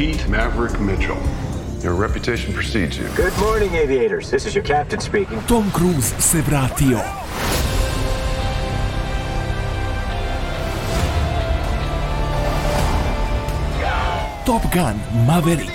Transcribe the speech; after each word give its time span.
Pete 0.00 0.26
Maverick 0.30 0.80
Mitchell. 0.80 1.22
Your 1.82 1.92
reputation 1.92 2.54
precedes 2.54 2.96
you. 2.96 3.06
Good 3.14 3.36
morning, 3.36 3.74
aviators. 3.74 4.30
This 4.30 4.46
is 4.46 4.54
your 4.54 4.64
captain 4.64 4.98
speaking. 4.98 5.38
Tom 5.42 5.70
Cruise 5.72 6.06
se 6.18 6.40
vratio. 6.40 6.96
Top 14.46 14.72
Gun 14.72 14.96
Maverick 15.26 15.68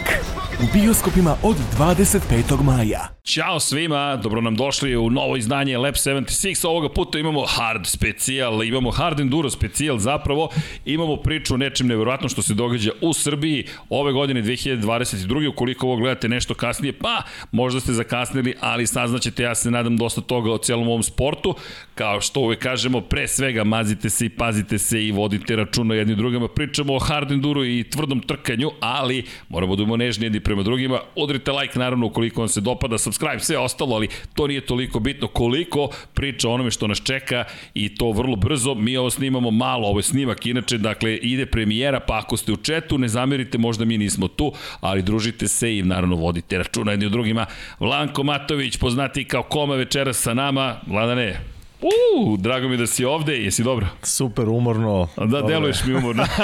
u 0.64 0.68
bioskopima 0.74 1.36
od 1.44 1.56
25. 1.78 2.64
maja. 2.64 3.16
Ćao 3.24 3.60
svima, 3.60 4.16
dobro 4.16 4.42
nam 4.42 4.56
došli 4.56 4.96
u 4.96 5.10
novo 5.10 5.38
izdanje 5.38 5.78
Lab 5.78 5.94
76. 5.94 6.68
Ovoga 6.68 6.90
puta 6.90 7.20
imamo 7.20 7.46
hard 7.46 7.86
specijal, 7.86 8.64
imamo 8.64 8.92
hard 8.92 9.20
enduro 9.20 9.50
specijal 9.50 9.98
zapravo. 9.98 10.50
Imamo 10.86 11.16
priču 11.16 11.54
o 11.54 11.58
nečem 11.58 11.88
nevjerojatnom 11.88 12.30
što 12.30 12.42
se 12.42 12.54
događa 12.54 12.92
u 13.02 13.14
Srbiji 13.14 13.66
ove 13.90 14.14
godine 14.14 14.44
2022. 14.44 15.50
Ukoliko 15.50 15.88
ovo 15.88 15.98
gledate 15.98 16.30
nešto 16.30 16.54
kasnije, 16.54 16.94
pa 16.94 17.22
možda 17.52 17.80
ste 17.80 17.94
zakasnili, 17.94 18.56
ali 18.62 18.88
saznaćete, 18.88 19.44
ja 19.44 19.56
se 19.56 19.72
nadam, 19.72 19.98
dosta 19.98 20.22
toga 20.22 20.52
o 20.52 20.58
celom 20.58 20.88
ovom 20.88 21.04
sportu. 21.04 21.56
Kao 21.96 22.22
što 22.22 22.40
uvek 22.40 22.60
kažemo, 22.60 23.02
pre 23.02 23.28
svega 23.28 23.64
mazite 23.64 24.10
se 24.10 24.26
i 24.26 24.30
pazite 24.30 24.78
se 24.78 25.06
i 25.06 25.12
vodite 25.12 25.56
računa 25.56 25.96
jedni 25.96 26.16
drugima. 26.16 26.48
Pričamo 26.48 26.96
o 26.96 27.00
hard 27.00 27.32
enduro 27.32 27.66
i 27.66 27.86
tvrdom 27.92 28.20
trkanju, 28.20 28.72
ali 28.80 29.24
moramo 29.50 29.76
da 29.76 29.84
imamo 29.84 29.98
nežni 29.98 30.26
jedni 30.26 30.40
prema 30.46 30.64
drugima. 30.64 31.00
Udrite 31.16 31.52
like 31.52 31.80
naravno 31.80 32.06
ukoliko 32.06 32.42
vam 32.42 32.50
se 32.50 32.62
dopada, 32.62 32.98
subscribe, 32.98 33.40
sve 33.40 33.58
ostalo, 33.58 33.96
ali 33.96 34.08
to 34.34 34.48
nije 34.48 34.66
toliko 34.66 35.00
bitno 35.00 35.28
koliko 35.28 35.90
priča 36.14 36.50
onome 36.50 36.72
što 36.72 36.88
nas 36.88 37.02
čeka 37.04 37.44
i 37.74 37.96
to 37.96 38.12
vrlo 38.12 38.36
brzo. 38.36 38.74
Mi 38.74 38.98
ovo 38.98 39.10
snimamo 39.10 39.52
malo, 39.52 39.88
ovo 39.88 40.00
je 40.00 40.04
snimak, 40.04 40.46
inače, 40.46 40.78
dakle, 40.78 41.16
ide 41.16 41.46
premijera, 41.46 42.00
pa 42.00 42.18
ako 42.18 42.38
ste 42.38 42.52
u 42.52 42.58
četu, 42.58 42.98
ne 42.98 43.08
zamerite, 43.08 43.58
možda 43.58 43.86
mi 43.86 43.98
nismo 43.98 44.28
tu, 44.28 44.54
ali 44.80 45.02
družite 45.02 45.48
se 45.48 45.78
i 45.78 45.84
naravno 45.84 46.16
vodite 46.16 46.58
računa 46.58 46.92
jedni 46.92 47.06
u 47.06 47.10
drugima. 47.10 47.46
Vlanko 47.80 48.24
Matović, 48.24 48.78
poznati 48.78 49.26
kao 49.26 49.44
Koma 49.44 49.76
večeras 49.76 50.18
sa 50.18 50.34
nama. 50.34 50.76
Vladane, 50.88 51.55
Uuu, 51.86 52.38
drago 52.38 52.68
mi 52.68 52.78
da 52.78 52.88
si 52.88 53.06
ovde, 53.06 53.38
jesi 53.38 53.64
dobro? 53.64 53.88
Super, 54.04 54.50
umorno. 54.50 55.08
Da, 55.18 55.42
deluješ 55.42 55.86
mi 55.86 55.94
umorno. 55.94 56.26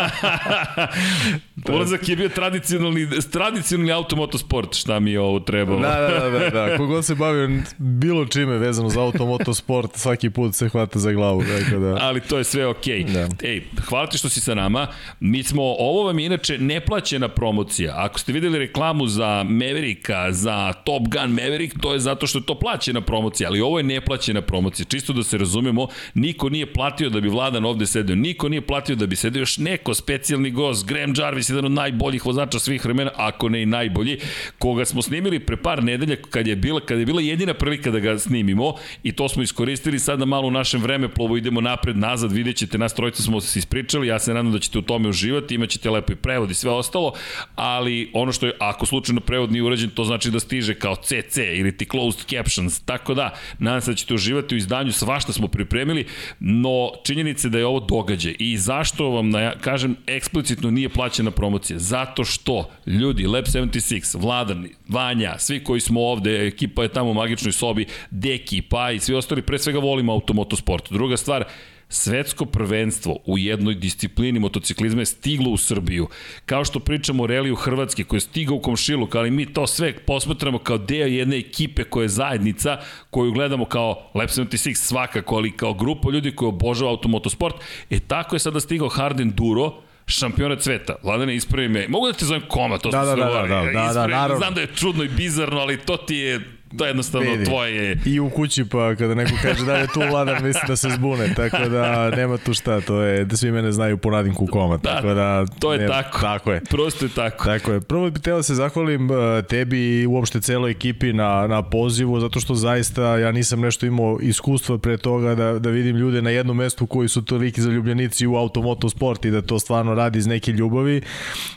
Ulazak 1.74 2.10
je 2.10 2.16
bio 2.16 2.30
tradicionalni, 2.30 3.08
tradicionalni 3.32 3.92
automotosport, 3.92 4.76
šta 4.76 5.00
mi 5.00 5.12
je 5.12 5.20
ovo 5.20 5.40
trebalo. 5.40 5.80
Da, 5.80 6.00
da, 6.00 6.30
da, 6.30 6.40
da, 6.40 6.50
da. 6.50 6.68
Kogod 6.78 7.06
se 7.06 7.16
bavio 7.16 7.50
bilo 7.78 8.26
čime 8.26 8.58
vezano 8.58 8.90
za 8.90 9.02
automotosport, 9.02 9.92
svaki 9.96 10.30
put 10.30 10.56
se 10.56 10.70
hvata 10.70 11.00
za 11.00 11.12
glavu. 11.12 11.42
Tako 11.42 11.80
da. 11.80 11.98
Ali 12.02 12.22
to 12.22 12.38
je 12.38 12.44
sve 12.44 12.68
okej. 12.68 13.04
Okay. 13.04 13.14
Da. 13.14 13.48
Ej, 13.48 13.64
hvala 13.86 14.08
ti 14.08 14.18
što 14.18 14.30
si 14.30 14.42
sa 14.42 14.56
nama. 14.56 14.88
Mi 15.20 15.44
smo, 15.44 15.62
ovo 15.64 16.04
vam 16.04 16.20
je 16.20 16.26
inače 16.26 16.58
neplaćena 16.58 17.28
promocija. 17.28 17.94
Ako 17.98 18.20
ste 18.20 18.34
videli 18.34 18.60
reklamu 18.60 19.08
za 19.08 19.44
Mavericka, 19.44 20.32
za 20.32 20.74
Top 20.74 21.04
Gun 21.04 21.30
Maverick, 21.30 21.76
to 21.82 21.94
je 21.94 22.00
zato 22.00 22.28
što 22.28 22.40
je 22.40 22.46
to 22.46 22.60
plaćena 22.60 23.02
promocija, 23.02 23.50
ali 23.50 23.62
ovo 23.62 23.80
je 23.80 23.84
neplaćena 23.84 24.42
promocija. 24.42 24.86
Čisto 24.86 25.14
da 25.14 25.24
se 25.32 25.38
razumemo, 25.38 25.88
niko 26.14 26.50
nije 26.50 26.74
platio 26.74 27.10
da 27.10 27.22
bi 27.22 27.30
Vladan 27.30 27.66
ovde 27.66 27.86
sedeo, 27.86 28.16
niko 28.16 28.50
nije 28.50 28.62
platio 28.62 28.96
da 28.96 29.08
bi 29.08 29.16
sedeo 29.16 29.40
još 29.40 29.58
neko 29.58 29.94
specijalni 29.94 30.52
gost, 30.52 30.86
Graham 30.88 31.14
Jarvis, 31.18 31.50
jedan 31.50 31.66
od 31.66 31.72
najboljih 31.72 32.26
vozača 32.26 32.60
svih 32.60 32.86
vremena, 32.86 33.12
ako 33.16 33.50
ne 33.50 33.62
i 33.62 33.66
najbolji, 33.66 34.18
koga 34.60 34.86
smo 34.86 35.02
snimili 35.02 35.40
pre 35.40 35.58
par 35.58 35.84
nedelja 35.84 36.16
kad 36.30 36.48
je 36.48 36.56
bila, 36.56 36.80
kad 36.80 37.00
je 37.00 37.06
bila 37.06 37.22
jedina 37.22 37.54
prilika 37.54 37.92
da 37.92 38.00
ga 38.00 38.18
snimimo 38.20 38.74
i 39.04 39.12
to 39.12 39.30
smo 39.30 39.44
iskoristili 39.44 40.00
sada 40.00 40.26
malo 40.26 40.48
u 40.48 40.52
našem 40.52 40.82
vreme 40.82 41.10
plovo 41.10 41.38
idemo 41.38 41.62
napred, 41.62 41.98
nazad, 41.98 42.32
vidjet 42.32 42.58
ćete, 42.58 42.78
nas 42.78 42.94
trojica 42.94 43.24
smo 43.24 43.42
se 43.42 43.60
ispričali, 43.60 44.08
ja 44.08 44.20
se 44.20 44.34
nadam 44.34 44.52
da 44.52 44.60
ćete 44.60 44.80
u 44.80 44.82
tome 44.82 45.10
uživati, 45.10 45.56
imaćete 45.56 45.90
lepo 45.90 46.14
i 46.14 46.16
prevod 46.16 46.52
i 46.52 46.54
sve 46.54 46.72
ostalo, 46.72 47.14
ali 47.56 48.12
ono 48.14 48.32
što 48.32 48.46
je, 48.46 48.54
ako 48.60 48.86
slučajno 48.86 49.22
prevod 49.22 49.52
nije 49.52 49.64
urađen, 49.64 49.90
to 49.90 50.04
znači 50.04 50.32
da 50.32 50.40
stiže 50.40 50.74
kao 50.74 50.96
CC 50.96 51.38
ili 51.38 51.78
ti 51.78 51.86
closed 51.86 52.26
captions, 52.26 52.80
tako 52.80 53.14
da, 53.14 53.34
nadam 53.60 53.82
se 53.82 53.92
da 53.92 53.96
ćete 53.96 54.14
uživati 54.14 54.56
u 54.56 54.58
izdanju, 54.58 54.92
svašta 55.12 55.34
smo 55.34 55.48
pripremili, 55.48 56.06
no 56.40 56.92
činjenica 57.04 57.50
da 57.50 57.58
je 57.58 57.66
ovo 57.66 57.80
događaj 57.80 58.36
i 58.40 58.58
zašto 58.58 59.10
vam, 59.10 59.30
na, 59.30 59.52
kažem, 59.62 59.96
eksplicitno 60.08 60.72
nije 60.72 60.90
plaćena 60.90 61.32
promocija? 61.32 61.80
Zato 61.80 62.24
što 62.24 62.70
ljudi, 62.86 63.28
Lab 63.28 63.46
76, 63.46 64.22
Vladan, 64.22 64.68
Vanja, 64.88 65.36
svi 65.38 65.64
koji 65.64 65.82
smo 65.82 66.02
ovde, 66.02 66.48
ekipa 66.48 66.84
je 66.84 66.94
tamo 66.94 67.12
u 67.12 67.14
magičnoj 67.14 67.52
sobi, 67.52 67.86
Deki, 68.12 68.62
pa 68.62 68.92
i 68.92 69.00
svi 69.00 69.16
ostali, 69.16 69.42
pre 69.42 69.60
svega 69.60 69.80
volimo 69.80 70.14
automotosport. 70.14 70.92
Druga 70.92 71.18
stvar, 71.18 71.44
svetsko 71.92 72.46
prvenstvo 72.46 73.18
u 73.26 73.38
jednoj 73.38 73.76
disciplini 73.76 74.40
motociklizma 74.40 75.02
je 75.02 75.06
stiglo 75.06 75.52
u 75.52 75.58
Srbiju. 75.58 76.08
Kao 76.46 76.66
što 76.66 76.80
pričamo 76.80 77.24
o 77.24 77.28
reliju 77.28 77.56
Hrvatske 77.56 78.04
koji 78.04 78.18
je 78.18 78.22
stigao 78.22 78.56
u 78.56 78.62
komšiluk, 78.62 79.16
ali 79.16 79.32
mi 79.32 79.54
to 79.54 79.68
sve 79.68 79.94
posmatramo 79.98 80.60
kao 80.60 80.78
deo 80.78 81.08
jedne 81.08 81.38
ekipe 81.38 81.84
koja 81.84 82.04
je 82.04 82.10
zajednica, 82.10 82.78
koju 83.10 83.32
gledamo 83.32 83.66
kao 83.66 84.12
Lab 84.14 84.30
76 84.30 84.76
svakako, 84.76 85.36
ali 85.36 85.58
kao 85.58 85.74
grupa 85.74 86.10
ljudi 86.12 86.36
koji 86.36 86.50
obožava 86.50 86.92
automotosport. 86.92 87.56
E 87.90 88.00
tako 88.00 88.36
je 88.36 88.40
sada 88.40 88.60
stigao 88.60 88.90
Hard 88.90 89.20
Enduro, 89.20 89.74
šampionat 90.06 90.62
sveta. 90.62 90.96
Vladane, 91.04 91.36
ispravi 91.36 91.70
me. 91.70 91.88
Mogu 91.88 92.08
da 92.08 92.14
te 92.14 92.26
zovem 92.26 92.44
koma, 92.48 92.78
to 92.78 92.90
da, 92.90 93.04
smo 93.04 93.06
da, 93.06 93.12
se 93.16 93.22
da, 93.22 93.26
da, 93.26 93.72
da, 93.72 93.94
da, 93.94 94.08
naravno. 94.08 94.38
Znam 94.38 94.54
da 94.54 94.62
je 94.62 94.68
čudno 94.76 95.04
i 95.04 95.10
bizarno, 95.10 95.60
ali 95.60 95.78
to 95.78 95.98
ti 95.98 96.16
je 96.16 96.61
to 96.78 96.86
je 96.86 96.90
jednostavno 96.90 97.32
Vidi. 97.32 97.46
tvoje... 97.46 97.98
I 98.06 98.20
u 98.20 98.30
kući 98.30 98.66
pa 98.66 98.96
kada 98.96 99.16
neko 99.16 99.32
kaže 99.42 99.66
da 99.66 99.78
je 99.78 99.88
tu 99.88 100.00
vladan 100.10 100.44
misli 100.44 100.62
da 100.68 100.76
se 100.76 100.90
zbune, 100.90 101.34
tako 101.36 101.70
da 101.70 102.10
nema 102.10 102.38
tu 102.38 102.54
šta, 102.54 102.82
to 102.82 103.02
je 103.02 103.26
da 103.26 103.38
svi 103.38 103.52
mene 103.52 103.72
znaju 103.72 103.98
po 103.98 104.12
nadimku 104.12 104.48
koma, 104.48 104.78
da, 104.78 104.96
tako 104.96 105.14
da... 105.14 105.46
To 105.60 105.74
je 105.74 105.80
nema, 105.80 105.94
tako, 105.94 106.20
tako 106.22 106.52
je. 106.52 106.62
prosto 106.70 107.06
je 107.06 107.10
tako. 107.10 107.46
Tako 107.46 107.72
je, 107.72 107.82
prvo 107.82 108.10
bih 108.10 108.22
teo 108.22 108.38
da 108.38 108.44
se 108.44 108.56
zahvalim 108.56 109.12
uh, 109.12 109.18
tebi 109.50 110.02
i 110.02 110.08
uopšte 110.08 110.42
celoj 110.42 110.72
ekipi 110.72 111.14
na, 111.14 111.48
na 111.48 111.62
pozivu, 111.62 112.20
zato 112.20 112.40
što 112.40 112.56
zaista 112.56 113.18
ja 113.18 113.32
nisam 113.32 113.60
nešto 113.60 113.86
imao 113.86 114.18
iskustva 114.22 114.78
pre 114.78 114.98
toga 114.98 115.36
da, 115.36 115.60
da 115.60 115.70
vidim 115.70 115.96
ljude 115.96 116.22
na 116.22 116.30
jednom 116.30 116.58
mestu 116.58 116.86
koji 116.86 117.10
su 117.10 117.26
toliki 117.26 117.62
zaljubljenici 117.62 118.28
u 118.28 118.36
automotosport 118.36 119.26
i 119.26 119.32
da 119.32 119.42
to 119.42 119.60
stvarno 119.60 119.96
radi 119.96 120.20
iz 120.20 120.28
neke 120.28 120.52
ljubavi, 120.52 121.02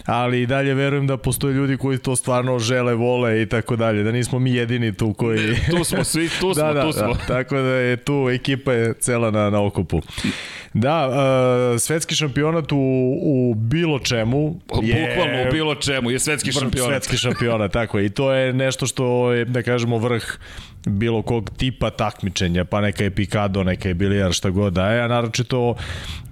ali 0.06 0.42
i 0.42 0.46
dalje 0.46 0.74
verujem 0.74 1.06
da 1.06 1.16
postoje 1.16 1.54
ljudi 1.54 1.76
koji 1.76 1.98
to 1.98 2.16
stvarno 2.16 2.58
žele, 2.58 2.94
vole 2.94 3.42
i 3.42 3.46
tako 3.46 3.76
dalje, 3.76 4.02
da 4.02 4.12
nismo 4.12 4.38
mi 4.38 4.54
jedini 4.54 4.92
tu 4.92 5.03
tu 5.04 5.14
koji... 5.14 5.56
Tu 5.70 5.84
smo 5.84 6.04
svi, 6.04 6.28
tu 6.40 6.48
da, 6.54 6.54
smo, 6.54 6.72
da, 6.72 6.82
tu 6.82 6.92
smo. 6.92 7.14
Da, 7.14 7.26
tako 7.26 7.54
da 7.54 7.68
je 7.68 7.96
tu 7.96 8.28
ekipa 8.32 8.72
je 8.72 8.94
cela 9.00 9.30
na, 9.30 9.50
na 9.50 9.64
okupu. 9.64 10.00
Da, 10.72 11.08
uh, 11.08 11.80
svetski 11.80 12.14
šampionat 12.14 12.72
u, 12.72 12.76
u 13.22 13.54
bilo 13.54 13.98
čemu 13.98 14.60
je... 14.82 15.08
Bukvalno 15.08 15.48
u 15.48 15.52
bilo 15.52 15.74
čemu 15.74 16.10
je 16.10 16.18
svetski 16.18 16.52
šampionat. 16.52 16.90
Svetski 16.90 17.16
šampionat, 17.16 17.72
tako 17.72 17.98
je. 17.98 18.06
I 18.06 18.08
to 18.08 18.32
je 18.32 18.52
nešto 18.52 18.86
što 18.86 19.32
je, 19.32 19.44
da 19.44 19.62
kažemo, 19.62 19.98
vrh 19.98 20.38
bilo 20.86 21.22
kog 21.22 21.50
tipa 21.56 21.90
takmičenja, 21.90 22.64
pa 22.64 22.80
neka 22.80 23.04
je 23.04 23.10
pikado, 23.10 23.64
neka 23.64 23.88
je 23.88 23.94
bilijar, 23.94 24.32
šta 24.32 24.50
god 24.50 24.72
da 24.72 24.86
je, 24.92 25.02
a 25.02 25.08
naročito 25.08 25.74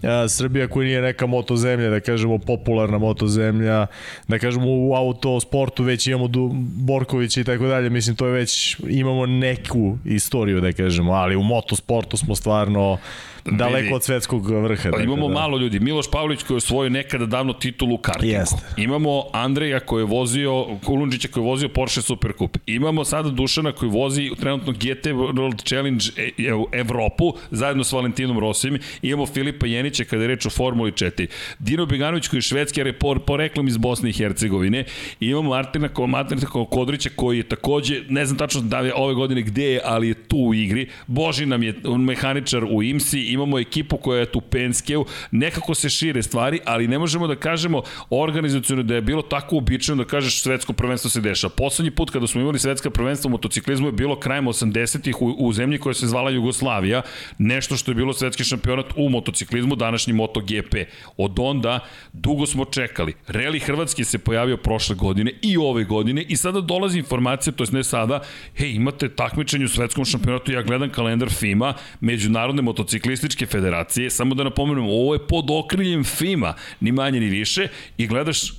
a, 0.03 0.29
Srbija 0.29 0.69
koja 0.69 0.85
nije 0.85 1.03
neka 1.03 1.27
motozemlja, 1.27 1.91
da 1.91 2.01
kažemo 2.01 2.39
popularna 2.39 2.99
motozemlja, 2.99 3.87
da 4.29 4.39
kažemo 4.39 4.67
u 4.69 4.95
autosportu 4.95 5.83
već 5.83 6.07
imamo 6.07 6.29
du, 6.29 6.51
Borkovića 6.77 7.41
i 7.41 7.45
tako 7.45 7.67
dalje, 7.67 7.91
mislim 7.91 8.17
to 8.17 8.27
je 8.27 8.33
već, 8.33 8.77
imamo 8.89 9.27
neku 9.27 9.99
istoriju 10.05 10.61
da 10.61 10.73
kažemo, 10.73 11.13
ali 11.13 11.37
u 11.37 11.43
motosportu 11.43 12.17
smo 12.17 12.35
stvarno 12.35 12.99
daleko 13.45 13.95
od 13.95 14.05
svetskog 14.05 14.51
vrha. 14.51 14.91
Pa, 14.91 15.03
imamo 15.03 15.29
da. 15.29 15.35
malo 15.35 15.59
ljudi. 15.59 15.81
Miloš 15.81 16.11
Pavlović 16.11 16.43
koji 16.43 16.55
je 16.55 16.57
osvojio 16.57 16.91
nekada 16.91 17.27
davno 17.27 17.53
titulu 17.53 17.95
u 17.95 17.99
kartingu. 17.99 18.35
Jeste. 18.35 18.57
Imamo 18.77 19.25
Andreja 19.33 19.81
koji 19.81 20.03
je 20.03 20.07
vozio, 20.07 20.67
Kulundžića 20.85 21.29
koji 21.29 21.45
je 21.45 21.49
vozio 21.49 21.69
Porsche 21.69 22.03
Supercup. 22.03 22.57
Imamo 22.67 23.05
sada 23.05 23.31
Dušana 23.31 23.73
koji 23.73 23.91
vozi 23.91 24.31
trenutno 24.41 24.73
GT 24.73 25.07
World 25.07 25.69
Challenge 25.69 26.05
e, 26.17 26.31
e, 26.49 26.55
u 26.55 26.69
Evropu 26.73 27.33
zajedno 27.51 27.85
s 27.85 27.93
Valentinom 27.93 28.39
Rosim. 28.39 28.79
Imamo 29.03 29.27
Filipa 29.27 29.67
Jenića 29.67 30.05
kada 30.05 30.23
je 30.23 30.29
reč 30.29 30.47
o 30.47 30.51
Formuli 30.51 30.93
4. 30.93 31.27
Dino 31.59 31.87
Beganović 31.87 32.29
koji 32.29 32.39
je 32.39 32.43
švedski 32.43 32.83
repor, 32.83 33.21
poreklom 33.21 33.69
iz 33.69 33.77
Bosne 33.77 34.11
i 34.11 34.13
Hercegovine. 34.13 34.85
I 35.21 35.27
imamo 35.27 35.49
Martina, 35.49 35.89
Martina 36.07 36.41
Kodrića 36.71 37.11
koji 37.17 37.39
je 37.39 37.43
takođe, 37.43 38.03
ne 38.09 38.27
znam 38.27 38.39
tačno 38.39 38.61
da 38.61 38.79
je 38.79 38.95
ove 38.95 39.15
godine 39.15 39.43
gde 39.43 39.65
je, 39.65 39.81
ali 39.85 40.09
je 40.09 40.15
tu 40.15 40.37
u 40.37 40.55
igri. 40.55 40.89
Boži 41.07 41.47
nam 41.47 41.63
je 41.63 41.75
mehaničar 41.99 42.65
u 42.65 42.83
IMSI 42.83 43.32
imamo 43.33 43.59
ekipu 43.59 43.97
koja 43.97 44.21
je 44.21 44.33
tu 44.33 44.41
Penskeu, 44.41 45.05
nekako 45.31 45.75
se 45.75 45.89
šire 45.89 46.23
stvari, 46.23 46.61
ali 46.65 46.89
ne 46.89 46.99
možemo 46.99 47.27
da 47.27 47.37
kažemo 47.37 47.83
organizacijno 48.11 48.83
da 48.83 48.95
je 48.95 49.01
bilo 49.01 49.23
tako 49.23 49.55
uobičajeno 49.55 50.05
da 50.05 50.09
kažeš 50.09 50.43
svetsko 50.43 50.73
prvenstvo 50.73 51.11
se 51.11 51.21
deša. 51.21 51.49
Poslednji 51.49 51.91
put 51.91 52.11
kada 52.11 52.27
smo 52.27 52.41
imali 52.41 52.59
svetska 52.59 52.91
prvenstva 52.91 53.29
u 53.29 53.33
motociklizmu 53.33 53.89
je 53.89 53.93
bilo 53.93 54.21
krajem 54.21 54.45
80-ih 54.45 55.23
u, 55.23 55.37
u 55.39 55.53
zemlji 55.53 55.79
koja 55.79 55.95
se 55.95 56.07
zvala 56.07 56.31
Jugoslavija, 56.31 57.03
nešto 57.39 57.77
što 57.77 57.91
je 57.91 57.95
bilo 57.95 58.13
svetski 58.13 58.45
šampionat 58.45 58.87
u 58.97 59.09
motociklizmu, 59.09 59.77
današnji 59.77 60.13
MotoGP. 60.13 60.75
Od 61.17 61.39
onda 61.39 61.81
dugo 62.13 62.47
smo 62.47 62.65
čekali. 62.65 63.15
Reli 63.27 63.61
Hrvatski 63.61 64.05
se 64.05 64.19
pojavio 64.19 64.57
prošle 64.57 64.97
godine 64.97 65.33
i 65.43 65.57
ove 65.57 65.85
godine 65.85 66.23
i 66.29 66.37
sada 66.37 66.61
dolazi 66.61 66.99
informacija, 66.99 67.53
to 67.53 67.65
je 67.65 67.69
ne 67.73 67.85
sada, 67.85 68.21
hej, 68.57 68.71
imate 68.71 69.09
takmičenje 69.09 69.65
u 69.65 69.69
svetskom 69.69 70.05
šampionatu, 70.05 70.53
ja 70.53 70.63
gledam 70.63 70.91
kalendar 70.91 71.31
FIMA, 71.31 71.75
Međunarodne 72.01 72.63
motociklističke 72.63 73.22
Socijalističke 73.23 73.47
federacije, 73.47 74.11
samo 74.11 74.35
da 74.35 74.45
napomenem, 74.45 74.85
ovo 74.85 75.15
je 75.15 75.27
pod 75.27 75.51
okriljem 75.51 76.05
FIMA, 76.05 76.55
ni 76.81 76.93
manje 76.93 77.21
ni 77.21 77.27
više, 77.27 77.69
i 77.99 78.07
gledaš 78.07 78.53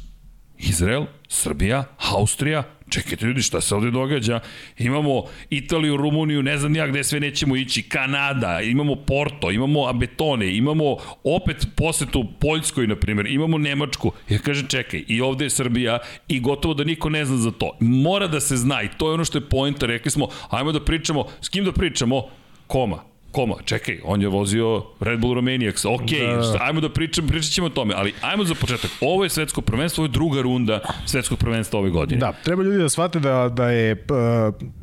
Izrael, 0.57 1.06
Srbija, 1.27 1.83
Austrija, 1.98 2.63
čekajte 2.89 3.25
ljudi, 3.25 3.42
šta 3.42 3.62
se 3.62 3.75
ovde 3.75 3.92
događa? 3.92 4.39
Imamo 4.77 5.24
Italiju, 5.50 5.98
Rumuniju, 5.98 6.44
ne 6.44 6.57
znam 6.57 6.75
ja 6.75 6.88
gde 6.88 7.04
sve 7.04 7.19
nećemo 7.19 7.56
ići, 7.56 7.81
Kanada, 7.81 8.62
imamo 8.62 8.95
Porto, 8.95 9.51
imamo 9.51 9.88
Abetone, 9.88 10.56
imamo 10.56 10.95
opet 11.24 11.68
posetu 11.75 12.24
Poljskoj, 12.39 12.88
na 12.88 12.95
primjer, 12.95 13.27
imamo 13.27 13.57
Nemačku. 13.57 14.12
Ja 14.30 14.39
kažem, 14.39 14.68
čekaj, 14.68 15.04
i 15.07 15.21
ovde 15.21 15.45
je 15.45 15.50
Srbija 15.50 16.00
i 16.27 16.39
gotovo 16.39 16.74
da 16.74 16.83
niko 16.83 17.10
ne 17.10 17.25
zna 17.25 17.38
za 17.38 17.51
to. 17.51 17.77
Mora 17.80 18.27
da 18.27 18.39
se 18.39 18.57
zna 18.57 18.83
i 18.83 18.89
to 18.98 19.10
je 19.10 19.13
ono 19.13 19.25
što 19.25 19.38
je 19.38 19.50
pojenta, 19.50 19.86
rekli 19.86 20.12
smo, 20.12 20.27
ajmo 20.50 20.71
da 20.71 20.86
pričamo, 20.86 21.25
s 21.42 21.50
kim 21.50 21.65
da 21.65 21.71
pričamo? 21.71 22.27
Koma, 22.68 23.12
Koma, 23.34 23.56
čekaj, 23.66 24.00
on 24.04 24.22
je 24.22 24.28
vozio 24.28 24.84
Red 25.00 25.20
Bull 25.20 25.34
Romaniacs, 25.34 25.86
ok, 25.86 26.10
da. 26.10 26.58
ajmo 26.62 26.82
da 26.82 26.90
pričam, 26.90 27.28
pričat 27.28 27.52
ćemo 27.52 27.68
o 27.68 27.70
tome, 27.70 27.94
ali 27.98 28.14
ajmo 28.22 28.44
za 28.44 28.56
početak. 28.56 28.92
Ovo 29.02 29.24
je 29.24 29.30
svetsko 29.30 29.62
prvenstvo, 29.62 30.02
ovo 30.02 30.10
je 30.10 30.12
druga 30.12 30.42
runda 30.42 30.80
svetskog 31.06 31.40
prvenstva 31.40 31.80
ove 31.80 31.90
godine. 31.90 32.20
Da, 32.20 32.34
treba 32.44 32.64
ljudi 32.64 32.78
da 32.78 32.90
shvate 32.90 33.20
da, 33.20 33.50
da 33.50 33.70
je 33.70 33.92
uh, 33.92 34.83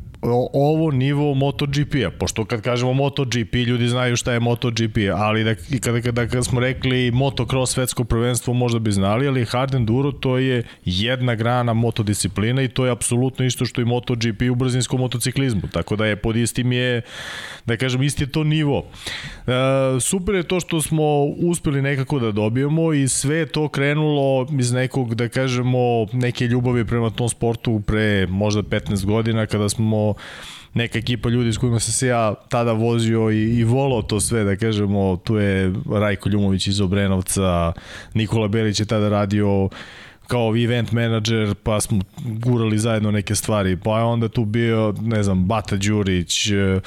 ovo 0.53 0.91
nivo 0.91 1.33
MotoGP-a, 1.33 2.11
pošto 2.19 2.45
kad 2.45 2.61
kažemo 2.61 2.93
MotoGP, 2.93 3.53
ljudi 3.53 3.87
znaju 3.87 4.15
šta 4.15 4.33
je 4.33 4.39
MotoGP, 4.39 4.97
ali 5.15 5.43
da, 5.43 5.51
i 5.69 5.79
kada, 5.79 6.01
kada, 6.01 6.27
kada 6.27 6.43
smo 6.43 6.59
rekli 6.59 7.11
motocross 7.11 7.73
svetsko 7.73 8.03
prvenstvo, 8.03 8.53
možda 8.53 8.79
bi 8.79 8.91
znali, 8.91 9.27
ali 9.27 9.45
hard 9.45 9.75
enduro 9.75 10.11
to 10.11 10.37
je 10.37 10.63
jedna 10.85 11.35
grana 11.35 11.73
motodisciplina 11.73 12.61
i 12.61 12.67
to 12.67 12.85
je 12.85 12.91
apsolutno 12.91 13.45
isto 13.45 13.65
što 13.65 13.81
i 13.81 13.85
MotoGP 13.85 14.41
u 14.51 14.55
brzinskom 14.55 14.99
motociklizmu, 14.99 15.61
tako 15.71 15.95
da 15.95 16.05
je 16.05 16.15
pod 16.15 16.35
istim 16.35 16.71
je, 16.71 17.01
da 17.65 17.77
kažem, 17.77 18.03
isti 18.03 18.27
to 18.27 18.43
nivo. 18.43 18.85
E, 19.47 19.51
super 19.99 20.35
je 20.35 20.43
to 20.43 20.59
što 20.59 20.81
smo 20.81 21.23
uspeli 21.23 21.81
nekako 21.81 22.19
da 22.19 22.31
dobijemo 22.31 22.93
i 22.93 23.07
sve 23.07 23.45
to 23.45 23.67
krenulo 23.67 24.47
iz 24.59 24.71
nekog, 24.71 25.15
da 25.15 25.29
kažemo, 25.29 26.05
neke 26.13 26.45
ljubavi 26.45 26.85
prema 26.85 27.09
tom 27.09 27.29
sportu 27.29 27.81
pre 27.87 28.27
možda 28.27 28.61
15 28.61 29.05
godina 29.05 29.45
kada 29.45 29.69
smo 29.69 30.10
neka 30.73 30.99
ekipa 30.99 31.29
ljudi 31.29 31.53
s 31.53 31.57
kojima 31.57 31.79
sam 31.79 31.93
se 31.93 32.07
ja 32.07 32.33
tada 32.49 32.71
vozio 32.71 33.31
i, 33.31 33.59
i 33.59 33.63
volao 33.63 34.01
to 34.01 34.19
sve, 34.19 34.43
da 34.43 34.55
kažemo, 34.55 35.17
tu 35.23 35.37
je 35.37 35.73
Rajko 35.91 36.29
Ljumović 36.29 36.67
iz 36.67 36.81
Obrenovca, 36.81 37.73
Nikola 38.13 38.47
Belić 38.47 38.79
je 38.79 38.85
tada 38.85 39.09
radio 39.09 39.69
kao 40.27 40.55
event 40.57 40.91
manager, 40.91 41.55
pa 41.63 41.81
smo 41.81 41.99
gurali 42.25 42.79
zajedno 42.79 43.11
neke 43.11 43.35
stvari, 43.35 43.77
pa 43.77 43.97
je 43.97 44.03
onda 44.03 44.27
tu 44.27 44.45
bio, 44.45 44.95
ne 45.01 45.23
znam, 45.23 45.45
Bata 45.45 45.75
Đurić, 45.75 46.47
e, 46.47 46.79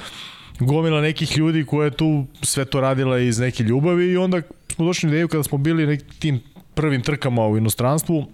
gomila 0.61 1.01
nekih 1.01 1.39
ljudi 1.39 1.65
koja 1.65 1.85
je 1.85 1.91
tu 1.91 2.27
sve 2.43 2.65
to 2.65 2.81
radila 2.81 3.19
iz 3.19 3.39
neke 3.39 3.63
ljubavi 3.63 4.13
i 4.13 4.17
onda 4.17 4.43
smo 4.75 4.85
došli 4.85 5.07
na 5.07 5.15
ideju 5.15 5.29
kada 5.29 5.43
smo 5.43 5.59
bili 5.59 5.99
tim 6.19 6.41
prvim 6.75 7.03
trkama 7.03 7.47
u 7.47 7.57
inostranstvu, 7.57 8.27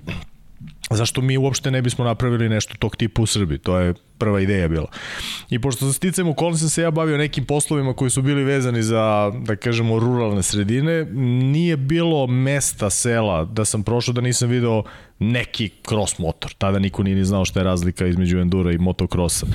zašto 0.91 1.21
mi 1.21 1.39
uopšte 1.39 1.71
ne 1.71 1.83
bismo 1.83 2.05
napravili 2.05 2.49
nešto 2.49 2.75
tog 2.79 2.97
tipa 2.97 3.23
u 3.23 3.27
Srbiji. 3.27 3.59
To 3.59 3.79
je 3.79 3.95
prva 4.19 4.41
ideja 4.41 4.69
bila. 4.69 4.89
I 5.51 5.59
pošto 5.59 5.87
sa 5.87 5.93
sticam 5.93 6.29
u 6.29 6.35
sam 6.59 6.69
se 6.69 6.83
ja 6.83 6.91
bavio 6.91 7.19
nekim 7.19 7.45
poslovima 7.45 7.95
koji 7.95 8.11
su 8.11 8.23
bili 8.23 8.45
vezani 8.45 8.83
za, 8.83 9.33
da 9.47 9.57
kažemo, 9.57 9.99
ruralne 9.99 10.43
sredine, 10.43 11.05
nije 11.53 11.77
bilo 11.77 12.27
mesta, 12.27 12.91
sela, 12.91 13.45
da 13.45 13.65
sam 13.65 13.83
prošao 13.83 14.15
da 14.15 14.21
nisam 14.21 14.49
video 14.49 14.83
neki 15.19 15.71
cross 15.89 16.19
motor. 16.19 16.53
Tada 16.59 16.79
niko 16.79 17.03
nije 17.03 17.17
ni 17.17 17.25
znao 17.25 17.45
šta 17.45 17.61
je 17.61 17.65
razlika 17.65 18.07
između 18.07 18.39
endura 18.39 18.73
i 18.73 18.79
motocrossa. 18.79 19.47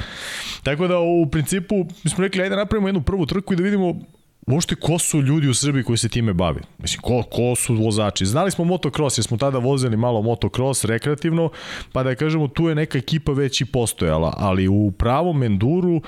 Tako 0.63 0.87
da 0.87 0.99
u 0.99 1.29
principu 1.31 1.75
mi 2.03 2.09
smo 2.09 2.23
rekli 2.23 2.41
ajde 2.41 2.55
napravimo 2.55 2.87
jednu 2.87 3.01
prvu 3.01 3.25
trku 3.25 3.53
i 3.53 3.57
da 3.57 3.63
vidimo 3.63 3.99
uopšte 4.47 4.75
ko 4.75 4.99
su 4.99 5.21
ljudi 5.21 5.47
u 5.47 5.53
Srbiji 5.53 5.83
koji 5.83 5.97
se 5.97 6.09
time 6.09 6.33
bavi? 6.33 6.61
Mislim, 6.77 7.01
ko, 7.01 7.23
ko 7.23 7.55
su 7.55 7.75
vozači? 7.75 8.25
Znali 8.25 8.51
smo 8.51 8.65
motocross, 8.65 9.17
jer 9.17 9.25
smo 9.25 9.37
tada 9.37 9.57
vozili 9.57 9.97
malo 9.97 10.21
motocross 10.21 10.85
rekreativno, 10.85 11.49
pa 11.91 12.03
da 12.03 12.15
kažemo 12.15 12.47
tu 12.47 12.69
je 12.69 12.75
neka 12.75 12.97
ekipa 12.97 13.31
već 13.31 13.61
i 13.61 13.65
postojala, 13.65 14.33
ali 14.37 14.67
u 14.67 14.91
pravom 14.91 15.43
enduru 15.43 16.01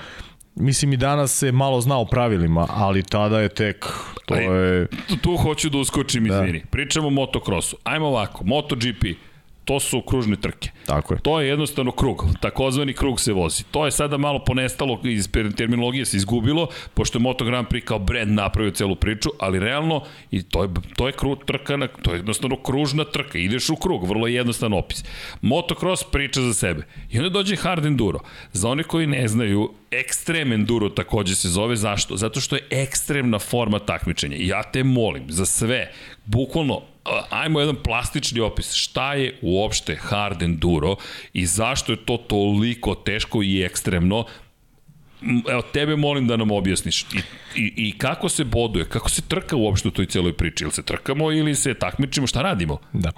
Mislim 0.60 0.94
i 0.94 0.98
danas 0.98 1.38
se 1.38 1.52
malo 1.52 1.82
zna 1.82 1.98
o 1.98 2.06
pravilima, 2.06 2.68
ali 2.70 3.04
tada 3.04 3.42
je 3.42 3.50
tek 3.50 3.86
to 4.26 4.36
je 4.36 4.88
tu, 5.22 5.38
hoću 5.38 5.70
da 5.70 5.78
uskočim 5.78 6.26
da. 6.26 6.36
izvini. 6.36 6.64
Pričamo 6.72 7.08
o 7.08 7.10
motocrossu. 7.10 7.78
Ajmo 7.84 8.08
ovako, 8.08 8.44
MotoGP 8.44 9.04
to 9.68 9.80
su 9.80 10.02
kružne 10.02 10.36
trke. 10.36 10.70
Tako 10.86 11.14
je. 11.14 11.20
To 11.20 11.42
je 11.42 11.48
jednostavno 11.48 11.92
krug, 11.92 12.26
takozvani 12.42 12.94
krug 12.94 13.20
se 13.20 13.34
vozi. 13.34 13.64
To 13.72 13.86
je 13.86 13.92
sada 13.92 14.18
malo 14.18 14.40
ponestalo, 14.40 15.00
iz 15.04 15.30
terminologije 15.58 16.06
se 16.06 16.18
izgubilo, 16.18 16.68
pošto 16.94 17.18
je 17.18 17.22
Moto 17.22 17.46
Grand 17.46 17.68
Prix 17.68 17.84
kao 17.84 18.00
brand 18.00 18.32
napravio 18.32 18.72
celu 18.72 18.96
priču, 18.96 19.30
ali 19.40 19.60
realno 19.60 20.04
i 20.32 20.44
to 20.44 20.64
je, 20.64 20.70
to 20.96 21.08
je 21.08 21.14
krug 21.14 21.44
trka, 21.46 21.78
na, 21.78 21.88
to 21.88 22.12
je 22.12 22.18
jednostavno 22.18 22.56
kružna 22.56 23.04
trka, 23.04 23.38
ideš 23.38 23.70
u 23.70 23.76
krug, 23.76 24.08
vrlo 24.08 24.28
je 24.28 24.34
jednostavan 24.34 24.74
opis. 24.74 25.04
Motocross 25.42 26.04
priča 26.12 26.42
za 26.42 26.54
sebe. 26.54 26.88
I 27.12 27.18
onda 27.18 27.30
dođe 27.30 27.56
hard 27.56 27.86
enduro. 27.86 28.20
Za 28.54 28.70
one 28.70 28.84
koji 28.84 29.08
ne 29.08 29.28
znaju, 29.28 29.74
ekstrem 29.92 30.54
enduro 30.54 30.90
takođe 30.90 31.36
se 31.36 31.50
zove, 31.50 31.76
zašto? 31.76 32.18
Zato 32.18 32.42
što 32.42 32.56
je 32.56 32.68
ekstremna 32.70 33.40
forma 33.40 33.80
takmičenja. 33.80 34.38
I 34.38 34.48
ja 34.48 34.64
te 34.64 34.84
molim, 34.84 35.26
za 35.30 35.46
sve, 35.46 35.92
bukvalno 36.26 36.82
ajmo 37.30 37.60
jedan 37.60 37.76
plastični 37.84 38.40
opis. 38.40 38.74
Šta 38.74 39.14
je 39.14 39.40
uopšte 39.42 39.96
hard 39.96 40.42
enduro 40.42 40.96
i 41.34 41.46
zašto 41.46 41.92
je 41.92 42.06
to 42.06 42.18
toliko 42.18 42.96
teško 42.96 43.44
i 43.44 43.64
ekstremno? 43.64 44.26
Evo, 45.50 45.62
tebe 45.62 45.96
molim 45.96 46.28
da 46.28 46.38
nam 46.38 46.52
objasniš. 46.52 47.02
I, 47.02 47.18
i, 47.56 47.74
i 47.78 47.98
kako 47.98 48.30
se 48.30 48.44
boduje, 48.44 48.86
kako 48.86 49.10
se 49.10 49.22
trka 49.22 49.56
uopšte 49.56 49.88
u 49.88 49.92
toj 49.92 50.06
celoj 50.06 50.34
priči? 50.34 50.64
Ili 50.64 50.74
se 50.74 50.84
trkamo 50.84 51.32
ili 51.32 51.56
se 51.56 51.74
takmičimo, 51.74 52.28
šta 52.28 52.42
radimo? 52.42 52.78
Da. 52.94 53.12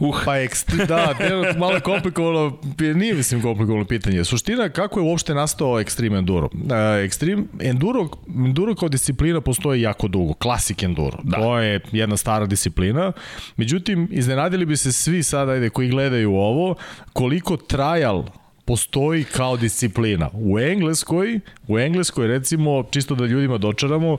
Uh. 0.00 0.22
Pa 0.24 0.38
ekstri, 0.38 0.86
da, 0.86 1.14
malo 1.58 1.74
je 1.74 1.80
komplikovano, 1.80 2.58
nije 2.94 3.14
mislim 3.14 3.42
komplikovano 3.42 3.84
pitanje. 3.84 4.24
Suština, 4.24 4.68
kako 4.68 5.00
je 5.00 5.06
uopšte 5.06 5.34
nastao 5.34 5.68
Extreme 5.68 6.18
Enduro? 6.18 6.46
Uh, 6.46 6.70
Extreme 7.06 7.44
Enduro, 7.60 8.08
Enduro 8.28 8.74
kao 8.74 8.88
disciplina 8.88 9.40
postoji 9.40 9.82
jako 9.82 10.08
dugo, 10.08 10.34
klasik 10.34 10.82
Enduro. 10.82 11.18
Da. 11.22 11.36
To 11.36 11.58
je 11.58 11.80
jedna 11.92 12.16
stara 12.16 12.46
disciplina. 12.46 13.12
Međutim, 13.56 14.08
iznenadili 14.10 14.66
bi 14.66 14.76
se 14.76 14.92
svi 14.92 15.22
sada 15.22 15.52
ajde, 15.52 15.70
koji 15.70 15.88
gledaju 15.88 16.34
ovo, 16.34 16.74
koliko 17.12 17.56
trial 17.56 18.24
postoji 18.70 19.24
kao 19.24 19.56
disciplina. 19.56 20.30
U 20.32 20.58
Engleskoj, 20.58 21.40
u 21.68 21.78
Engleskoj 21.78 22.26
recimo, 22.26 22.84
čisto 22.90 23.14
da 23.14 23.26
ljudima 23.26 23.58
dočaramo, 23.58 24.16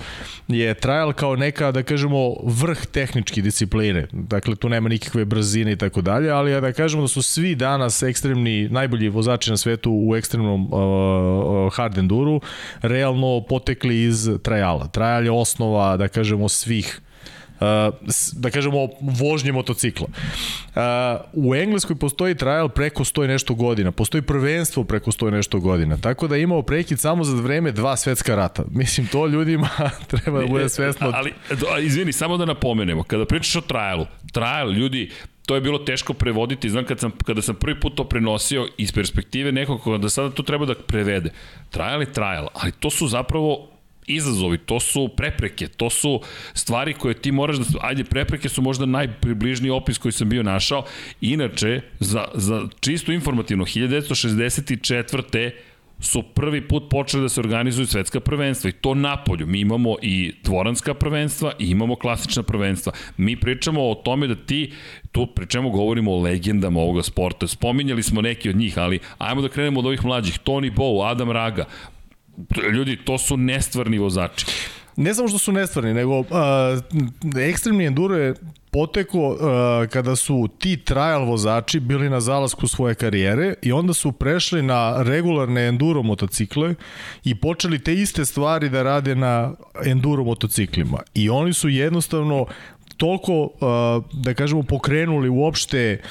je 0.47 0.73
trial 0.73 1.13
kao 1.13 1.35
neka, 1.35 1.71
da 1.71 1.83
kažemo, 1.83 2.35
vrh 2.43 2.85
tehničke 2.85 3.41
discipline. 3.41 4.07
Dakle, 4.11 4.55
tu 4.55 4.69
nema 4.69 4.89
nikakve 4.89 5.25
brzine 5.25 5.71
i 5.71 5.75
tako 5.75 6.01
dalje, 6.01 6.29
ali 6.29 6.61
da 6.61 6.73
kažemo 6.73 7.01
da 7.01 7.07
su 7.07 7.21
svi 7.21 7.55
danas 7.55 8.03
ekstremni, 8.03 8.69
najbolji 8.69 9.09
vozači 9.09 9.51
na 9.51 9.57
svetu 9.57 9.91
u 10.07 10.15
ekstremnom 10.15 10.65
uh, 10.65 10.79
uh 11.67 11.73
hard 11.73 11.97
enduru, 11.97 12.41
realno 12.81 13.43
potekli 13.49 14.03
iz 14.03 14.29
triala. 14.43 14.87
Trial 14.87 15.23
je 15.23 15.31
osnova, 15.31 15.97
da 15.97 16.07
kažemo, 16.07 16.49
svih 16.49 17.01
da 18.33 18.49
kažemo, 18.49 18.87
vožnje 19.01 19.51
motocikla. 19.51 20.07
U 21.33 21.55
Engleskoj 21.55 21.95
postoji 21.95 22.35
trial 22.35 22.69
preko 22.69 23.03
100 23.03 23.27
nešto 23.27 23.53
godina, 23.53 23.91
postoji 23.91 24.21
prvenstvo 24.21 24.83
preko 24.83 25.11
100 25.11 25.31
nešto 25.31 25.59
godina, 25.59 25.97
tako 25.97 26.27
da 26.27 26.37
imao 26.37 26.61
prekid 26.61 26.99
samo 26.99 27.23
za 27.23 27.41
vreme 27.41 27.71
dva 27.71 27.97
svetska 27.97 28.35
rata. 28.35 28.63
Mislim, 28.81 29.07
to 29.07 29.27
ljudima 29.27 29.69
treba 30.11 30.39
da 30.39 30.47
bude 30.47 30.69
svesno. 30.69 31.11
Ali, 31.13 31.33
izvini, 31.81 32.11
samo 32.11 32.37
da 32.37 32.45
napomenemo, 32.45 33.03
kada 33.03 33.25
pričaš 33.25 33.55
o 33.55 33.61
trialu, 33.61 34.05
trial, 34.31 34.71
ljudi, 34.71 35.11
to 35.45 35.55
je 35.55 35.61
bilo 35.61 35.77
teško 35.77 36.13
prevoditi, 36.13 36.69
znam 36.69 36.85
kad 36.85 36.99
sam, 36.99 37.11
kada 37.25 37.41
sam 37.41 37.55
prvi 37.55 37.79
put 37.79 37.95
to 37.95 38.03
prenosio 38.03 38.67
iz 38.77 38.91
perspektive 38.91 39.51
nekog 39.51 39.97
da 39.97 40.09
sada 40.09 40.29
to 40.29 40.43
treba 40.43 40.65
da 40.65 40.75
prevede. 40.75 41.29
Trial 41.69 42.01
je 42.01 42.13
trial, 42.13 42.47
ali 42.53 42.71
to 42.71 42.89
su 42.89 43.07
zapravo 43.07 43.70
izazovi, 44.15 44.57
to 44.57 44.79
su 44.79 45.09
prepreke, 45.17 45.67
to 45.67 45.89
su 45.89 46.21
stvari 46.53 46.93
koje 46.93 47.13
ti 47.13 47.31
moraš 47.31 47.57
da... 47.57 47.65
Ajde, 47.81 48.03
prepreke 48.03 48.49
su 48.49 48.61
možda 48.61 48.85
najpribližniji 48.85 49.71
opis 49.71 49.97
koji 49.97 50.11
sam 50.11 50.29
bio 50.29 50.43
našao. 50.43 50.83
Inače, 51.21 51.81
za, 51.99 52.25
za 52.33 52.67
čisto 52.79 53.11
informativno, 53.11 53.65
1964 53.65 55.51
su 56.01 56.23
prvi 56.23 56.67
put 56.67 56.89
počeli 56.89 57.23
da 57.23 57.29
se 57.29 57.39
organizuju 57.39 57.87
svetska 57.87 58.19
prvenstva 58.19 58.69
i 58.69 58.73
to 58.73 58.95
napolju. 58.95 59.47
Mi 59.47 59.59
imamo 59.59 59.95
i 60.01 60.33
dvoranska 60.43 60.93
prvenstva 60.93 61.51
i 61.59 61.69
imamo 61.69 61.95
klasična 61.95 62.43
prvenstva. 62.43 62.93
Mi 63.17 63.35
pričamo 63.35 63.89
o 63.89 63.95
tome 63.95 64.27
da 64.27 64.35
ti, 64.35 64.73
tu 65.11 65.27
pričamo 65.27 65.69
govorimo 65.69 66.11
o 66.11 66.21
legendama 66.21 66.79
ovoga 66.79 67.03
sporta. 67.03 67.47
Spominjali 67.47 68.03
smo 68.03 68.21
neki 68.21 68.49
od 68.49 68.55
njih, 68.55 68.77
ali 68.77 68.99
ajmo 69.17 69.41
da 69.41 69.49
krenemo 69.49 69.79
od 69.79 69.85
ovih 69.85 70.05
mlađih. 70.05 70.39
Tony 70.45 70.75
Bow, 70.75 71.11
Adam 71.11 71.31
Raga, 71.31 71.65
ljudi, 72.73 72.97
to 73.05 73.17
su 73.17 73.37
nestvarni 73.37 73.97
vozači. 73.97 74.45
Ne 74.95 75.13
samo 75.13 75.27
što 75.27 75.37
su 75.37 75.51
nestvarni, 75.51 75.93
nego 75.93 76.19
uh, 76.19 76.27
ekstremni 77.49 77.85
enduro 77.85 78.17
je 78.17 78.33
poteko 78.71 79.29
uh, 79.29 79.37
kada 79.89 80.15
su 80.15 80.49
ti 80.59 80.77
trial 80.77 81.25
vozači 81.25 81.79
bili 81.79 82.09
na 82.09 82.19
zalasku 82.21 82.67
svoje 82.67 82.95
karijere 82.95 83.53
i 83.61 83.71
onda 83.71 83.93
su 83.93 84.11
prešli 84.11 84.61
na 84.61 85.03
regularne 85.03 85.67
enduro 85.67 86.03
motocikle 86.03 86.75
i 87.23 87.35
počeli 87.35 87.79
te 87.79 87.93
iste 87.93 88.25
stvari 88.25 88.69
da 88.69 88.83
rade 88.83 89.15
na 89.15 89.53
enduro 89.85 90.23
motociklima. 90.23 90.99
I 91.13 91.29
oni 91.29 91.53
su 91.53 91.69
jednostavno 91.69 92.45
toliko, 92.97 93.41
uh, 93.43 93.51
da 94.13 94.33
kažemo, 94.33 94.63
pokrenuli 94.63 95.29
uopšte 95.29 96.01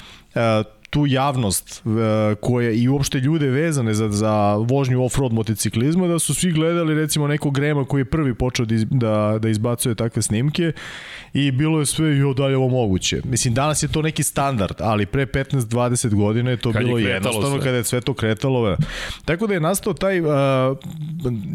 tu 0.90 1.06
javnost 1.06 1.82
e, 1.86 2.34
koje 2.34 2.78
i 2.78 2.88
uopšte 2.88 3.18
ljude 3.18 3.46
vezane 3.46 3.94
za, 3.94 4.08
za 4.08 4.54
vožnju 4.54 5.00
off-road 5.00 5.32
motociklizma 5.32 6.06
da 6.06 6.18
su 6.18 6.34
svi 6.34 6.52
gledali 6.52 6.94
recimo 6.94 7.26
nekog 7.26 7.54
Grema 7.54 7.84
koji 7.84 8.00
je 8.00 8.04
prvi 8.04 8.34
počeo 8.34 8.66
da, 8.66 8.74
iz, 8.74 8.84
da, 8.90 9.38
da 9.42 9.48
izbacuje 9.48 9.94
takve 9.94 10.22
snimke 10.22 10.72
i 11.32 11.50
bilo 11.50 11.80
je 11.80 11.86
sve 11.86 12.16
jo 12.16 12.34
da 12.34 12.48
je 12.48 12.56
ovo 12.56 12.68
moguće. 12.68 13.20
Mislim 13.24 13.54
danas 13.54 13.82
je 13.82 13.88
to 13.88 14.02
neki 14.02 14.22
standard, 14.22 14.74
ali 14.78 15.06
pre 15.06 15.26
15-20 15.26 16.14
godina 16.14 16.50
je 16.50 16.56
to 16.56 16.72
Kad 16.72 16.84
bilo 16.84 16.98
je 16.98 17.04
jednostavno 17.04 17.56
sve. 17.56 17.64
kada 17.64 17.76
je 17.76 17.84
sve 17.84 18.00
to 18.00 18.14
kretalo. 18.14 18.76
Tako 19.24 19.46
da 19.46 19.54
je 19.54 19.60
nastao 19.60 19.92
taj 19.92 20.20
uh, 20.20 20.26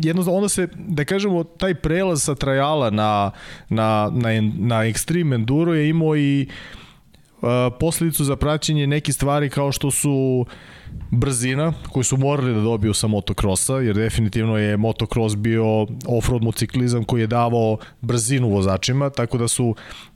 jednostavno 0.03 0.37
onda 0.37 0.49
se 0.49 0.67
da 0.75 1.05
kažemo 1.05 1.43
taj 1.43 1.75
prelaz 1.75 2.23
sa 2.23 2.35
trajala 2.35 2.89
na 2.89 3.31
na 3.69 4.11
na 4.13 4.29
na 4.59 4.75
extreme 4.75 5.35
enduro 5.35 5.73
je 5.73 5.89
imao 5.89 6.17
i 6.17 6.47
uh, 6.49 6.84
posledicu 7.79 8.23
za 8.23 8.35
praćenje 8.35 8.87
neki 8.87 9.13
stvari 9.13 9.49
kao 9.49 9.71
što 9.71 9.91
su 9.91 10.45
brzina 11.11 11.73
koju 11.91 12.03
su 12.03 12.17
morali 12.17 12.53
da 12.53 12.61
dobiju 12.61 12.93
sa 12.93 13.07
motokrosa, 13.07 13.73
jer 13.73 13.95
definitivno 13.95 14.57
je 14.57 14.77
motocross 14.77 15.35
bio 15.35 15.63
off-road 16.05 16.41
motociklizam 16.41 17.03
koji 17.03 17.21
je 17.21 17.27
davao 17.27 17.77
brzinu 18.01 18.49
vozačima, 18.49 19.09
tako 19.09 19.37
da 19.37 19.47
su, 19.47 19.75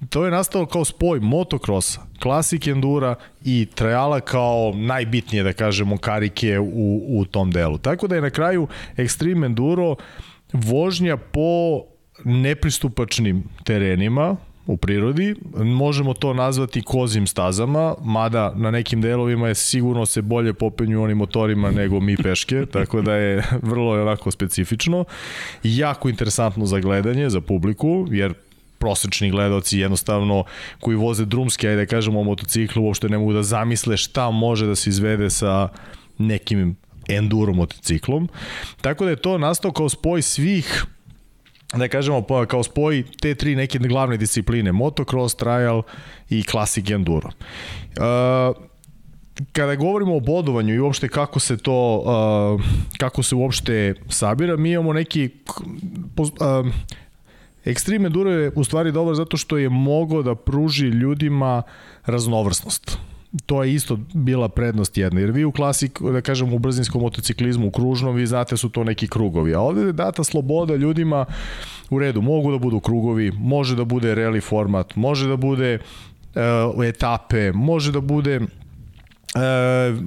to 0.09 0.25
je 0.25 0.31
nastalo 0.31 0.65
kao 0.65 0.85
spoj 0.85 1.19
motocrossa, 1.19 2.01
klasik 2.21 2.67
endura 2.67 3.15
i 3.45 3.67
trajala 3.75 4.19
kao 4.19 4.73
najbitnije, 4.75 5.43
da 5.43 5.53
kažemo, 5.53 5.97
karike 5.97 6.59
u, 6.59 7.19
u 7.19 7.25
tom 7.25 7.51
delu. 7.51 7.77
Tako 7.77 8.07
da 8.07 8.15
je 8.15 8.21
na 8.21 8.29
kraju 8.29 8.67
Extreme 8.97 9.45
Enduro 9.45 9.95
vožnja 10.53 11.17
po 11.17 11.81
nepristupačnim 12.25 13.43
terenima, 13.63 14.35
u 14.69 14.77
prirodi. 14.77 15.35
Možemo 15.55 16.13
to 16.13 16.33
nazvati 16.33 16.81
kozim 16.81 17.27
stazama, 17.27 17.95
mada 18.03 18.53
na 18.55 18.71
nekim 18.71 19.01
delovima 19.01 19.47
je 19.47 19.55
sigurno 19.55 20.05
se 20.05 20.21
bolje 20.21 20.53
popenju 20.53 21.03
oni 21.03 21.15
motorima 21.15 21.71
nego 21.71 21.99
mi 21.99 22.17
peške, 22.17 22.65
tako 22.73 23.01
da 23.01 23.13
je 23.13 23.43
vrlo 23.61 23.95
je 23.95 24.01
onako 24.01 24.31
specifično. 24.31 25.05
Jako 25.63 26.09
interesantno 26.09 26.65
za 26.65 26.79
gledanje, 26.79 27.29
za 27.29 27.41
publiku, 27.41 28.07
jer 28.11 28.33
prosečni 28.77 29.31
gledoci 29.31 29.79
jednostavno 29.79 30.43
koji 30.79 30.97
voze 30.97 31.25
drumski, 31.25 31.67
ajde 31.67 31.85
da 31.85 31.89
kažemo 31.89 32.23
motociklu, 32.23 32.83
uopšte 32.83 33.09
ne 33.09 33.17
mogu 33.17 33.33
da 33.33 33.43
zamisle 33.43 33.97
šta 33.97 34.31
može 34.31 34.65
da 34.65 34.75
se 34.75 34.89
izvede 34.89 35.29
sa 35.29 35.69
nekim 36.17 36.75
enduro 37.07 37.53
motociklom. 37.53 38.29
Tako 38.81 39.05
da 39.05 39.09
je 39.09 39.21
to 39.21 39.37
nastao 39.37 39.71
kao 39.71 39.89
spoj 39.89 40.21
svih 40.21 40.85
da 41.73 41.87
kažemo 41.87 42.21
pa 42.21 42.45
kao 42.45 42.63
spoj 42.63 43.03
te 43.21 43.35
tri 43.35 43.55
neke 43.55 43.79
glavne 43.79 44.17
discipline, 44.17 44.71
motocross, 44.71 45.35
trial 45.35 45.81
i 46.29 46.43
classic 46.43 46.89
enduro. 46.89 47.29
Uh, 47.29 48.55
kada 49.51 49.75
govorimo 49.75 50.15
o 50.15 50.19
bodovanju 50.19 50.73
i 50.73 50.79
uopšte 50.79 51.09
kako 51.09 51.39
se 51.39 51.57
to 51.57 52.03
uh, 52.05 52.61
kako 52.97 53.23
se 53.23 53.35
uopšte 53.35 53.93
sabira, 54.09 54.57
mi 54.57 54.71
imamo 54.71 54.93
neki 54.93 55.29
Extreme 57.65 58.05
Enduro 58.05 58.31
je 58.31 58.51
u 58.55 58.63
stvari 58.63 58.91
dobar 58.91 59.15
zato 59.15 59.37
što 59.37 59.57
je 59.57 59.69
mogo 59.69 60.23
da 60.23 60.35
pruži 60.35 60.85
ljudima 60.85 61.63
raznovrsnost 62.05 62.97
to 63.45 63.63
je 63.63 63.73
isto 63.73 63.99
bila 64.13 64.49
prednost 64.49 64.97
jedna, 64.97 65.19
jer 65.19 65.31
vi 65.31 65.45
u 65.45 65.51
klasik, 65.51 66.01
da 66.01 66.21
kažem 66.21 66.53
u 66.53 66.59
brzinskom 66.59 67.01
motociklizmu, 67.01 67.67
u 67.67 67.71
kružnom, 67.71 68.15
vi 68.15 68.25
znate 68.25 68.57
su 68.57 68.69
to 68.69 68.83
neki 68.83 69.07
krugovi, 69.07 69.53
a 69.53 69.59
ovde 69.59 69.81
je 69.81 69.93
data 69.93 70.23
sloboda 70.23 70.75
ljudima 70.75 71.25
u 71.89 71.99
redu, 71.99 72.21
mogu 72.21 72.51
da 72.51 72.57
budu 72.57 72.79
krugovi, 72.79 73.31
može 73.31 73.75
da 73.75 73.83
bude 73.83 74.15
rally 74.15 74.41
format, 74.41 74.95
može 74.95 75.27
da 75.27 75.35
bude 75.35 75.79
uh, 76.35 76.85
etape, 76.85 77.51
može 77.51 77.91
da 77.91 78.01
bude 78.01 78.39
Uh, 79.35 79.41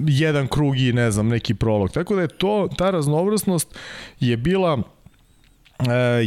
jedan 0.07 0.49
krug 0.49 0.79
i 0.79 0.93
ne 0.93 1.11
znam 1.11 1.29
neki 1.29 1.55
prolog. 1.55 1.91
Tako 1.91 2.15
da 2.15 2.21
je 2.23 2.29
to 2.29 2.69
ta 2.77 2.91
raznovrsnost 2.91 3.79
je 4.21 4.37
bila 4.37 4.79
e, 4.79 4.83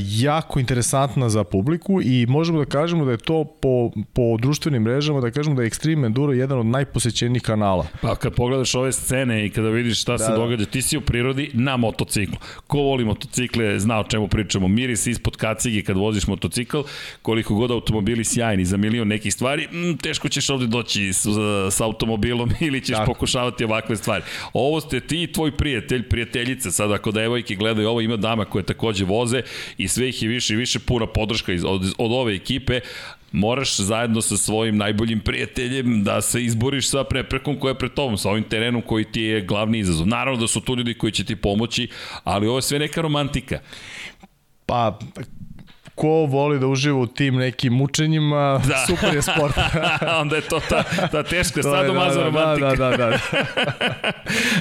jako 0.06 0.60
interesantna 0.60 1.30
za 1.30 1.44
publiku 1.44 2.02
i 2.04 2.26
možemo 2.30 2.60
da 2.60 2.66
kažemo 2.66 3.06
da 3.06 3.12
je 3.12 3.18
to 3.18 3.44
po, 3.62 3.92
po 4.14 4.38
društvenim 4.40 4.82
mrežama, 4.82 5.22
da 5.22 5.32
kažemo 5.32 5.56
da 5.56 5.64
je 5.64 5.70
Extreme 5.70 6.06
Enduro 6.06 6.34
jedan 6.34 6.60
od 6.60 6.66
najposećenijih 6.66 7.42
kanala. 7.44 7.88
Pa 8.02 8.16
kad 8.16 8.36
pogledaš 8.36 8.76
ove 8.76 8.92
scene 8.92 9.46
i 9.46 9.50
kada 9.50 9.70
vidiš 9.70 10.02
šta 10.02 10.12
da, 10.12 10.18
se 10.18 10.32
da. 10.32 10.38
događa, 10.38 10.66
ti 10.66 10.82
si 10.82 10.98
u 10.98 11.02
prirodi 11.02 11.52
na 11.54 11.78
motociklu. 11.78 12.38
Ko 12.68 12.78
voli 12.78 13.06
motocikle 13.06 13.80
zna 13.80 14.00
o 14.00 14.04
čemu 14.04 14.28
pričamo. 14.28 14.68
Miris 14.68 15.08
ispod 15.08 15.38
kacige 15.38 15.82
kad 15.82 15.98
voziš 15.98 16.28
motocikl, 16.28 16.78
koliko 17.22 17.56
god 17.56 17.72
automobili 17.72 18.24
sjajni 18.26 18.66
za 18.66 18.78
milion 18.78 19.08
nekih 19.08 19.34
stvari, 19.34 19.68
m, 19.72 19.98
teško 19.98 20.30
ćeš 20.30 20.50
ovde 20.50 20.68
doći 20.68 21.14
s, 21.14 21.26
s 21.72 21.82
automobilom 21.82 22.52
ili 22.68 22.82
ćeš 22.82 22.96
Tako. 22.98 23.14
pokušavati 23.14 23.64
ovakve 23.64 23.96
stvari. 23.96 24.24
Ovo 24.54 24.82
ste 24.82 25.00
ti 25.00 25.24
i 25.24 25.32
tvoj 25.32 25.58
prijatelj, 25.58 26.10
prijateljica, 26.10 26.72
sad 26.72 26.92
ako 26.92 27.12
devojke 27.12 27.56
gledaju 27.56 27.90
ovo, 27.90 28.02
ima 28.02 28.18
dama 28.18 28.46
koje 28.46 28.64
takođe 28.64 29.06
voze, 29.06 29.42
i 29.78 29.88
sve 29.88 30.10
ih 30.10 30.22
je 30.22 30.30
više 30.30 30.54
i 30.54 30.58
više 30.58 30.80
puna 30.80 31.08
podrška 31.08 31.54
iz, 31.54 31.64
od, 31.64 31.94
od 31.98 32.12
ove 32.12 32.36
ekipe, 32.36 32.80
moraš 33.32 33.78
zajedno 33.78 34.22
sa 34.22 34.38
svojim 34.38 34.78
najboljim 34.78 35.20
prijateljem 35.20 36.04
da 36.04 36.22
se 36.22 36.44
izboriš 36.44 36.90
sa 36.90 37.04
preprekom 37.04 37.60
koja 37.60 37.72
je 37.72 37.78
pred 37.78 37.94
tobom, 37.94 38.18
sa 38.18 38.30
ovim 38.30 38.44
terenom 38.44 38.82
koji 38.82 39.06
ti 39.06 39.22
je 39.22 39.42
glavni 39.42 39.80
izazov. 39.80 40.08
Naravno 40.08 40.42
da 40.42 40.48
su 40.48 40.62
tu 40.62 40.76
ljudi 40.76 40.94
koji 40.94 41.12
će 41.12 41.24
ti 41.24 41.36
pomoći, 41.36 41.88
ali 42.24 42.48
ovo 42.48 42.58
je 42.58 42.62
sve 42.62 42.80
neka 42.80 43.02
romantika. 43.02 43.60
Pa, 44.66 45.00
ko 45.96 46.08
voli 46.08 46.60
da 46.60 46.68
uživa 46.68 47.00
u 47.00 47.08
tim 47.08 47.36
nekim 47.36 47.74
mučenjima, 47.74 48.62
da. 48.68 48.86
super 48.88 49.16
je 49.16 49.22
sport. 49.22 49.56
Onda 50.22 50.36
je 50.36 50.42
to 50.42 50.60
ta, 50.70 50.84
ta 51.12 51.24
teška 51.24 51.64
sadomaza 51.74 52.16
da, 52.16 52.20
da, 52.20 52.26
romantika. 52.26 52.76
Da, 52.76 52.90
da, 52.90 52.98
da. 52.98 53.10
da. 53.10 53.20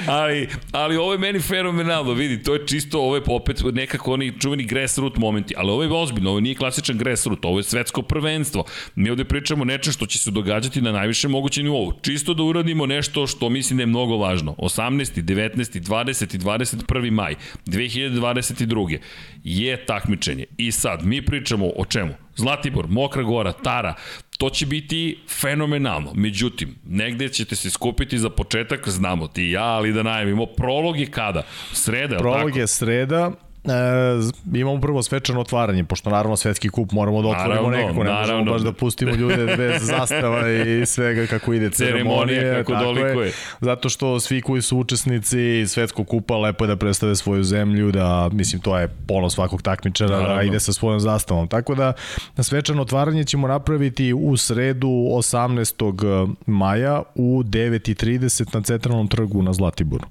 ali, 0.20 0.48
ali 0.72 0.96
ovo 0.96 1.12
je 1.12 1.18
meni 1.18 1.40
fenomenalno, 1.40 2.12
vidi, 2.12 2.42
to 2.42 2.54
je 2.54 2.66
čisto, 2.66 3.00
ovo 3.00 3.16
je 3.16 3.22
opet 3.26 3.62
nekako 3.72 4.12
oni 4.12 4.40
čuveni 4.40 4.64
grassroot 4.64 5.16
momenti, 5.16 5.54
ali 5.56 5.70
ovo 5.70 5.82
je 5.82 5.92
ozbiljno, 5.92 6.30
ovo 6.30 6.40
nije 6.40 6.54
klasičan 6.54 6.98
grassroot, 6.98 7.44
ovo 7.44 7.58
je 7.58 7.62
svetsko 7.62 8.02
prvenstvo. 8.02 8.64
Mi 8.94 9.10
ovde 9.10 9.24
pričamo 9.24 9.64
nečem 9.64 9.92
što 9.92 10.06
će 10.06 10.18
se 10.18 10.30
događati 10.30 10.80
na 10.80 10.92
najvišem 10.92 11.30
mogućem 11.30 11.64
nivou. 11.64 11.92
Čisto 12.02 12.34
da 12.34 12.42
uradimo 12.42 12.86
nešto 12.86 13.26
što 13.26 13.48
mislim 13.48 13.76
da 13.76 13.82
je 13.82 13.86
mnogo 13.86 14.16
važno. 14.16 14.54
18. 14.58 15.22
19. 15.22 15.80
20. 15.80 16.38
21. 16.38 17.10
maj 17.10 17.34
2022. 17.66 18.98
je 19.44 19.86
takmičenje. 19.86 20.44
I 20.56 20.72
sad, 20.72 21.04
mi 21.04 21.23
pričamo 21.24 21.66
o 21.76 21.84
čemu? 21.84 22.14
Zlatibor, 22.36 22.86
Mokra 22.88 23.22
Gora, 23.22 23.52
Tara, 23.52 23.94
to 24.38 24.50
će 24.50 24.66
biti 24.66 25.18
fenomenalno. 25.40 26.12
Međutim, 26.14 26.74
negde 26.84 27.28
ćete 27.28 27.56
se 27.56 27.70
skupiti 27.70 28.18
za 28.18 28.30
početak, 28.30 28.88
znamo 28.88 29.28
ti 29.28 29.42
i 29.42 29.50
ja, 29.50 29.64
ali 29.64 29.92
da 29.92 30.02
najavimo, 30.02 30.46
prolog 30.46 31.00
je 31.00 31.06
kada? 31.06 31.42
Sreda, 31.72 32.18
Prolog 32.18 32.56
je 32.56 32.66
sreda, 32.66 33.30
E, 33.64 34.58
imamo 34.58 34.80
prvo 34.80 35.02
svečano 35.02 35.40
otvaranje, 35.40 35.84
pošto 35.84 36.10
naravno 36.10 36.36
svetski 36.36 36.68
kup 36.68 36.92
moramo 36.92 37.22
da 37.22 37.28
otvorimo 37.28 37.70
naravno, 37.70 37.70
nekako, 37.70 38.04
ne 38.04 38.10
naravno. 38.10 38.34
možemo 38.34 38.52
baš 38.52 38.62
da 38.62 38.72
pustimo 38.72 39.14
ljude 39.14 39.56
bez 39.56 39.82
zastava 39.92 40.50
i 40.50 40.86
svega 40.86 41.26
kako 41.26 41.52
ide 41.52 41.70
ceremonije. 41.70 42.54
Kako 42.54 42.74
dolikuje. 42.74 43.26
Je, 43.26 43.32
zato 43.60 43.88
što 43.88 44.20
svi 44.20 44.40
koji 44.40 44.62
su 44.62 44.78
učesnici 44.78 45.66
svetskog 45.66 46.06
kupa 46.08 46.36
lepo 46.36 46.64
je 46.64 46.68
da 46.68 46.76
predstave 46.76 47.16
svoju 47.16 47.44
zemlju, 47.44 47.92
da 47.92 48.28
mislim 48.32 48.62
to 48.62 48.78
je 48.78 48.88
ponos 49.06 49.34
svakog 49.34 49.62
takmičara 49.62 50.34
da 50.34 50.42
ide 50.42 50.60
sa 50.60 50.72
svojom 50.72 51.00
zastavom. 51.00 51.48
Tako 51.48 51.74
da 51.74 51.92
svečano 52.38 52.82
otvaranje 52.82 53.24
ćemo 53.24 53.48
napraviti 53.48 54.12
u 54.12 54.36
sredu 54.36 54.88
18. 54.88 56.34
maja 56.46 57.02
u 57.14 57.42
9.30 57.42 58.54
na 58.54 58.60
centralnom 58.62 59.08
trgu 59.08 59.42
na 59.42 59.52
Zlatiboru. 59.52 60.04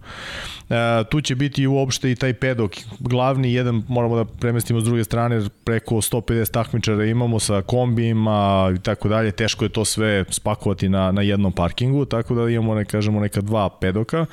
E, 0.70 1.04
tu 1.10 1.22
će 1.22 1.36
biti 1.36 1.68
uopšte 1.68 2.12
i 2.12 2.16
taj 2.16 2.34
pedok 2.34 2.72
glavni, 3.00 3.43
jedan 3.52 3.84
moramo 3.88 4.16
da 4.16 4.26
premestimo 4.26 4.82
s 4.82 4.84
druge 4.84 5.04
strane, 5.04 5.42
preko 5.64 5.96
150 5.96 6.52
takmičara 6.52 7.06
imamo 7.06 7.40
sa 7.40 7.62
kombijima 7.62 8.72
i 8.76 8.80
tako 8.80 9.10
dalje, 9.10 9.32
teško 9.32 9.66
je 9.66 9.70
to 9.70 9.86
sve 9.86 10.26
spakovati 10.30 10.90
na, 10.90 11.12
na 11.12 11.22
jednom 11.22 11.52
parkingu, 11.52 12.06
tako 12.06 12.36
da 12.36 12.50
imamo, 12.50 12.76
ne 12.76 12.86
kažemo, 12.86 13.20
neka 13.20 13.42
dva 13.42 13.70
pedoka. 13.70 14.26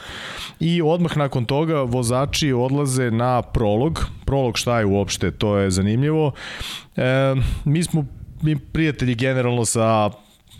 I 0.61 0.83
odmah 0.83 1.17
nakon 1.17 1.45
toga 1.45 1.83
vozači 1.83 2.53
odlaze 2.53 3.11
na 3.11 3.43
prolog, 3.43 4.07
prolog 4.25 4.59
šta 4.59 4.79
je 4.79 4.87
uopšte, 4.87 5.31
to 5.31 5.57
je 5.57 5.71
zanimljivo. 5.71 6.33
E, 6.97 7.35
mi 7.65 7.83
smo 7.83 8.05
mi 8.43 8.59
prijatelji 8.59 9.15
generalno 9.15 9.65
sa 9.65 10.11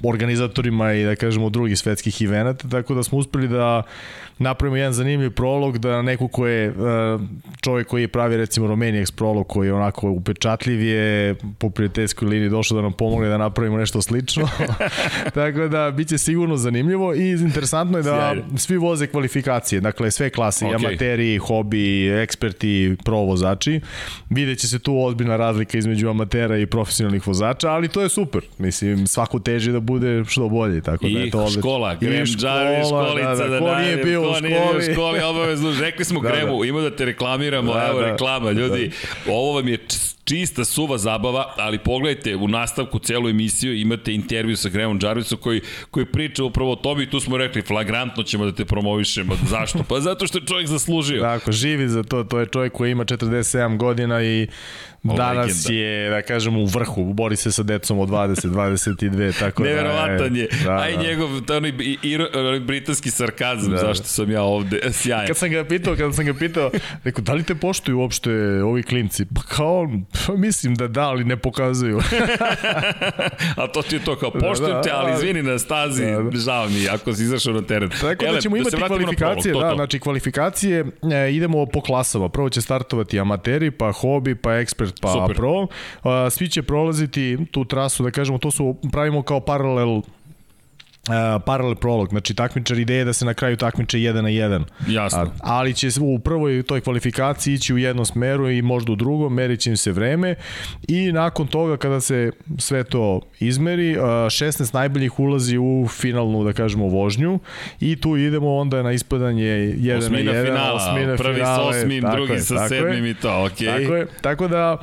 organizatorima 0.03 0.93
i 0.93 1.05
da 1.05 1.17
kažemo 1.17 1.51
drugih 1.51 1.79
svetskih 1.79 2.23
eventa, 2.23 2.69
tako 2.69 2.95
da 2.95 3.03
smo 3.03 3.19
uspeli 3.19 3.49
da 3.49 3.83
napravimo 4.41 4.77
jedan 4.77 4.93
zanimljiv 4.93 5.31
prolog 5.31 5.79
da 5.79 6.03
neko 6.03 6.29
ko 6.29 6.47
je 6.47 6.69
uh, 6.71 6.77
čovjek 7.61 7.87
koji 7.87 8.09
pravi 8.09 8.37
recimo 8.37 8.67
Romaniax 8.67 9.13
prolog 9.17 9.47
koji 9.49 9.67
je 9.69 9.75
onako 9.75 10.11
upečatljiv 10.11 10.83
je 10.83 11.35
po 11.59 11.71
prijateljskoj 11.71 12.29
liniji 12.29 12.49
došao 12.49 12.77
da 12.77 12.83
nam 12.83 12.93
pomogne 12.93 13.29
da 13.29 13.39
napravimo 13.39 13.77
nešto 13.77 14.03
slično. 14.03 14.49
Tako 15.35 15.69
da 15.69 15.91
biće 15.91 16.19
sigurno 16.19 16.57
zanimljivo 16.57 17.15
i 17.15 17.31
interesantno 17.31 17.99
je 17.99 18.03
da 18.03 18.11
Sjajno. 18.11 18.59
svi 18.59 18.77
voze 18.77 19.07
kvalifikacije, 19.07 19.81
dakle 19.81 20.11
sve 20.11 20.31
klase, 20.31 20.67
Ok. 20.67 20.73
okay. 20.73 20.87
amateri, 20.87 21.39
hobi, 21.39 22.09
eksperti, 22.09 22.97
pro 23.05 23.17
vozači. 23.19 23.81
Videće 24.31 24.69
se 24.69 24.79
tu 24.79 24.99
ozbiljna 25.05 25.37
razlika 25.37 25.79
između 25.79 26.09
amatera 26.09 26.59
i 26.59 26.67
profesionalnih 26.67 27.27
vozača, 27.27 27.69
ali 27.71 27.89
to 27.89 28.03
je 28.03 28.09
super. 28.09 28.41
Mislim, 28.59 29.07
svako 29.07 29.39
teži 29.39 29.73
da 29.73 29.81
bude 29.81 30.25
što 30.25 30.49
bolje, 30.49 30.81
tako 30.81 31.09
da 31.09 31.19
je 31.19 31.27
I 31.27 31.31
to 31.31 31.39
odlično. 31.39 31.61
škola, 31.63 31.95
Graham 31.95 32.15
I 32.15 32.17
Jarvis, 32.43 32.87
školica, 32.89 33.35
da, 33.35 33.49
da, 33.49 33.59
ko 33.59 33.75
nije 33.75 33.97
da, 33.97 34.03
bio 34.03 34.30
u 34.31 34.35
ko 34.35 34.41
nije 34.41 34.61
u 34.61 34.67
školi. 34.67 34.93
školi, 34.93 35.21
obavezno, 35.21 35.75
rekli 35.81 36.05
smo 36.05 36.21
Da, 36.21 36.29
Gremu, 36.29 36.65
ima 36.65 36.81
da 36.81 36.97
te 36.97 37.05
reklamiramo, 37.05 37.75
Da, 37.75 37.87
evo 37.87 38.01
da. 38.01 38.07
reklama, 38.07 38.51
ljudi, 38.51 38.91
ovo 39.29 39.53
vam 39.53 39.69
je 39.69 39.79
čista 40.31 40.65
suva 40.65 40.99
zabava, 40.99 41.55
ali 41.57 41.79
pogledajte, 41.79 42.37
u 42.37 42.49
nastavku 42.49 42.99
celu 42.99 43.29
emisiju 43.29 43.77
imate 43.77 44.15
intervju 44.15 44.57
sa 44.57 44.69
Grahamom 44.69 44.99
Jarvisom 45.03 45.39
koji, 45.39 45.61
koji 45.91 46.07
priča 46.07 46.45
upravo 46.45 46.73
o 46.73 46.77
tome 46.77 47.03
i 47.03 47.11
tu 47.11 47.21
smo 47.21 47.37
rekli, 47.37 47.63
flagrantno 47.63 48.23
ćemo 48.23 48.45
da 48.45 48.53
te 48.53 48.65
promovišemo. 48.65 49.35
Zašto? 49.49 49.85
Pa 49.89 50.01
zato 50.01 50.27
što 50.27 50.39
je 50.39 50.45
čovjek 50.47 50.69
zaslužio. 50.69 51.23
Tako, 51.23 51.53
živi 51.53 51.89
za 51.89 52.03
to, 52.03 52.25
to 52.25 52.41
je 52.41 52.47
čovjek 52.47 52.73
koji 52.73 52.91
ima 52.91 53.05
47 53.05 53.77
godina 53.77 54.23
i 54.23 54.47
danas 55.03 55.47
legenda. 55.47 55.73
je, 55.83 56.11
da 56.11 56.23
kažem, 56.23 56.57
u 56.57 56.65
vrhu, 56.65 57.05
bori 57.05 57.37
se 57.37 57.53
sa 57.53 57.63
decom 57.63 57.99
od 57.99 58.09
20, 58.09 58.49
22, 58.49 59.39
tako 59.39 59.63
da 59.63 59.69
Neverovatan 59.69 60.37
je. 60.37 60.49
Da, 60.65 60.73
A 60.73 60.89
i 60.89 60.97
da. 60.97 61.03
njegov 61.03 61.41
to 61.41 61.57
onaj, 61.57 61.71
i, 61.71 61.99
i, 62.03 62.17
onaj 62.35 62.61
britanski 62.61 63.11
sarkazam, 63.11 63.71
Da. 63.71 63.79
zašto 63.79 64.05
sam 64.05 64.31
ja 64.31 64.43
ovde, 64.43 64.81
sjajan. 64.93 65.27
Kad 65.27 65.37
sam 65.37 65.51
ga 65.51 65.65
pitao, 65.65 65.97
kad 65.97 66.15
sam 66.15 66.25
ga 66.27 66.35
pitao, 66.35 66.71
rekao, 67.05 67.25
da 67.25 67.33
li 67.33 67.43
te 67.43 67.55
poštuju 67.55 67.99
uopšte 67.99 68.31
ovi 68.63 68.83
klinci? 68.83 69.25
Pa 69.35 69.43
kao, 69.43 69.89
pa 70.27 70.35
mislim 70.35 70.75
da 70.75 70.89
da, 70.89 71.03
ali 71.03 71.25
ne 71.25 71.37
pokazuju. 71.37 72.01
A 73.57 73.67
to 73.67 73.83
ti 73.83 73.97
je 73.97 74.05
to 74.05 74.17
kao, 74.17 74.31
poštujem 74.31 74.73
da, 74.73 74.83
te, 74.83 74.91
ali 74.91 75.07
ali- 75.07 75.15
izvini 75.15 75.43
na 75.43 75.59
stazi, 75.59 76.05
Da, 76.07 76.23
da. 76.23 76.39
žao 76.39 76.69
mi, 76.69 76.89
ako 76.89 77.13
si 77.13 77.23
izašao 77.23 77.53
na 77.53 77.63
teren. 77.63 77.91
Tako 77.91 78.25
da 78.25 78.41
ćemo 78.41 78.57
imati 78.57 78.71
se 78.71 78.77
vratimo 78.77 78.99
na 78.99 79.05
kvalifikacije, 79.05 79.53
prolog, 79.53 79.63
to, 79.63 79.67
da, 79.67 79.71
to. 79.71 79.77
znači 79.77 79.99
kvalifikacije 80.01 80.85
e, 81.27 81.33
idemo 81.33 81.67
po 81.67 81.81
klasama. 81.81 82.29
Prvo 82.29 82.49
će 82.49 82.61
startovati 82.61 83.21
amateri, 83.21 83.71
pa 83.71 83.93
hobi, 83.93 84.35
pa 84.35 84.55
ekspert, 84.55 85.01
pa 85.01 85.13
Super. 85.13 85.37
pro. 85.37 85.67
A, 86.05 86.31
svi 86.31 86.49
će 86.49 86.63
prolaziti 86.63 87.39
tu 87.51 87.65
trasu, 87.65 88.03
da 88.03 88.11
kažemo, 88.11 88.39
to 88.39 88.51
su 88.51 88.77
pravimo 88.93 89.23
kao 89.23 89.41
paralel 89.41 90.03
Uh, 91.09 91.43
paralel 91.47 91.75
prolog, 91.75 92.09
znači 92.09 92.35
takmičar 92.35 92.79
ideje 92.79 93.05
da 93.05 93.13
se 93.13 93.25
na 93.25 93.35
kraju 93.35 93.57
takmiče 93.57 93.99
1 93.99 94.21
na 94.21 94.29
1. 94.29 94.63
Jasno. 94.89 95.21
A, 95.21 95.27
ali 95.41 95.75
će 95.75 95.89
u 96.01 96.19
prvoj 96.19 96.63
toj 96.63 96.81
kvalifikaciji 96.81 97.55
ići 97.55 97.75
u 97.75 97.79
jednom 97.79 98.05
smeru 98.05 98.51
i 98.51 98.63
možda 98.63 98.93
u 98.93 98.97
drugom, 98.97 99.35
merit 99.35 99.61
će 99.61 99.71
im 99.71 99.77
se 99.77 99.93
vreme 99.93 100.35
i 100.89 101.13
nakon 101.13 101.47
toga 101.47 101.77
kada 101.77 102.01
se 102.01 102.31
sve 102.59 102.85
to 102.85 103.21
izmeri, 103.39 103.99
uh, 103.99 104.05
16 104.05 104.75
najboljih 104.75 105.21
ulazi 105.21 105.59
u 105.59 105.87
finalnu, 105.89 106.45
da 106.45 106.53
kažemo, 106.53 106.87
vožnju 106.87 107.39
i 107.81 107.97
tu 107.97 108.17
idemo 108.17 108.57
onda 108.57 108.83
na 108.83 108.93
ispadanje 108.93 109.45
1 109.45 109.99
Osmina 109.99 110.33
na 110.33 110.39
1, 110.39 110.47
finala, 110.47 110.75
osmina 110.75 111.17
prvi 111.17 111.35
finale, 111.35 111.69
osmim, 111.69 112.03
tako 112.03 112.17
drugi 112.17 112.33
je, 112.33 112.41
sa 112.41 112.69
sedmim 112.69 113.05
je. 113.05 113.11
i 113.11 113.15
to, 113.15 113.45
okej. 113.45 113.67
Tako 113.67 113.95
je, 113.95 114.07
tako 114.21 114.49
da 114.49 114.77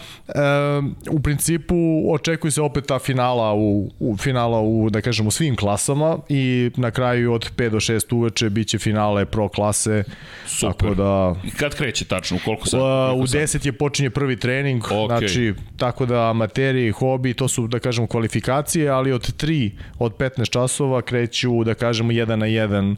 um, 0.77 0.95
u 1.09 1.19
principu 1.19 1.75
očekuje 2.13 2.51
se 2.51 2.61
opet 2.61 2.85
ta 2.85 2.99
finala 2.99 3.53
u, 3.53 3.91
u 3.99 4.17
finala 4.17 4.61
u 4.61 4.89
da 4.89 5.01
kažemo 5.01 5.31
svim 5.31 5.55
klasama 5.55 6.06
i 6.29 6.71
na 6.75 6.91
kraju 6.91 7.33
od 7.33 7.51
5 7.57 7.69
do 7.69 7.77
6 7.77 8.15
uveče 8.15 8.49
biće 8.49 8.77
finale 8.77 9.25
pro 9.25 9.49
klase. 9.49 10.03
Super. 10.45 10.73
Tako 10.77 10.95
da 10.95 11.35
I 11.43 11.51
kad 11.51 11.75
kreće 11.75 12.05
tačno, 12.05 12.39
koliko 12.45 12.67
sad? 12.67 12.79
Uh, 12.79 12.85
koliko 12.85 13.23
u 13.23 13.27
sad? 13.27 13.41
10 13.41 13.65
je 13.65 13.71
počinje 13.71 14.09
prvi 14.09 14.35
trening, 14.35 14.83
Ok. 14.83 14.91
okay. 14.91 15.07
znači 15.07 15.53
tako 15.77 16.05
da 16.05 16.29
amateri, 16.29 16.91
hobi, 16.91 17.33
to 17.33 17.47
su 17.47 17.67
da 17.67 17.79
kažemo 17.79 18.07
kvalifikacije, 18.07 18.89
ali 18.89 19.11
od 19.11 19.43
3 19.43 19.71
od 19.99 20.17
15 20.17 20.49
časova 20.49 21.01
kreću 21.01 21.63
da 21.63 21.73
kažemo 21.73 22.11
1 22.11 22.35
na 22.35 22.45
1 22.45 22.95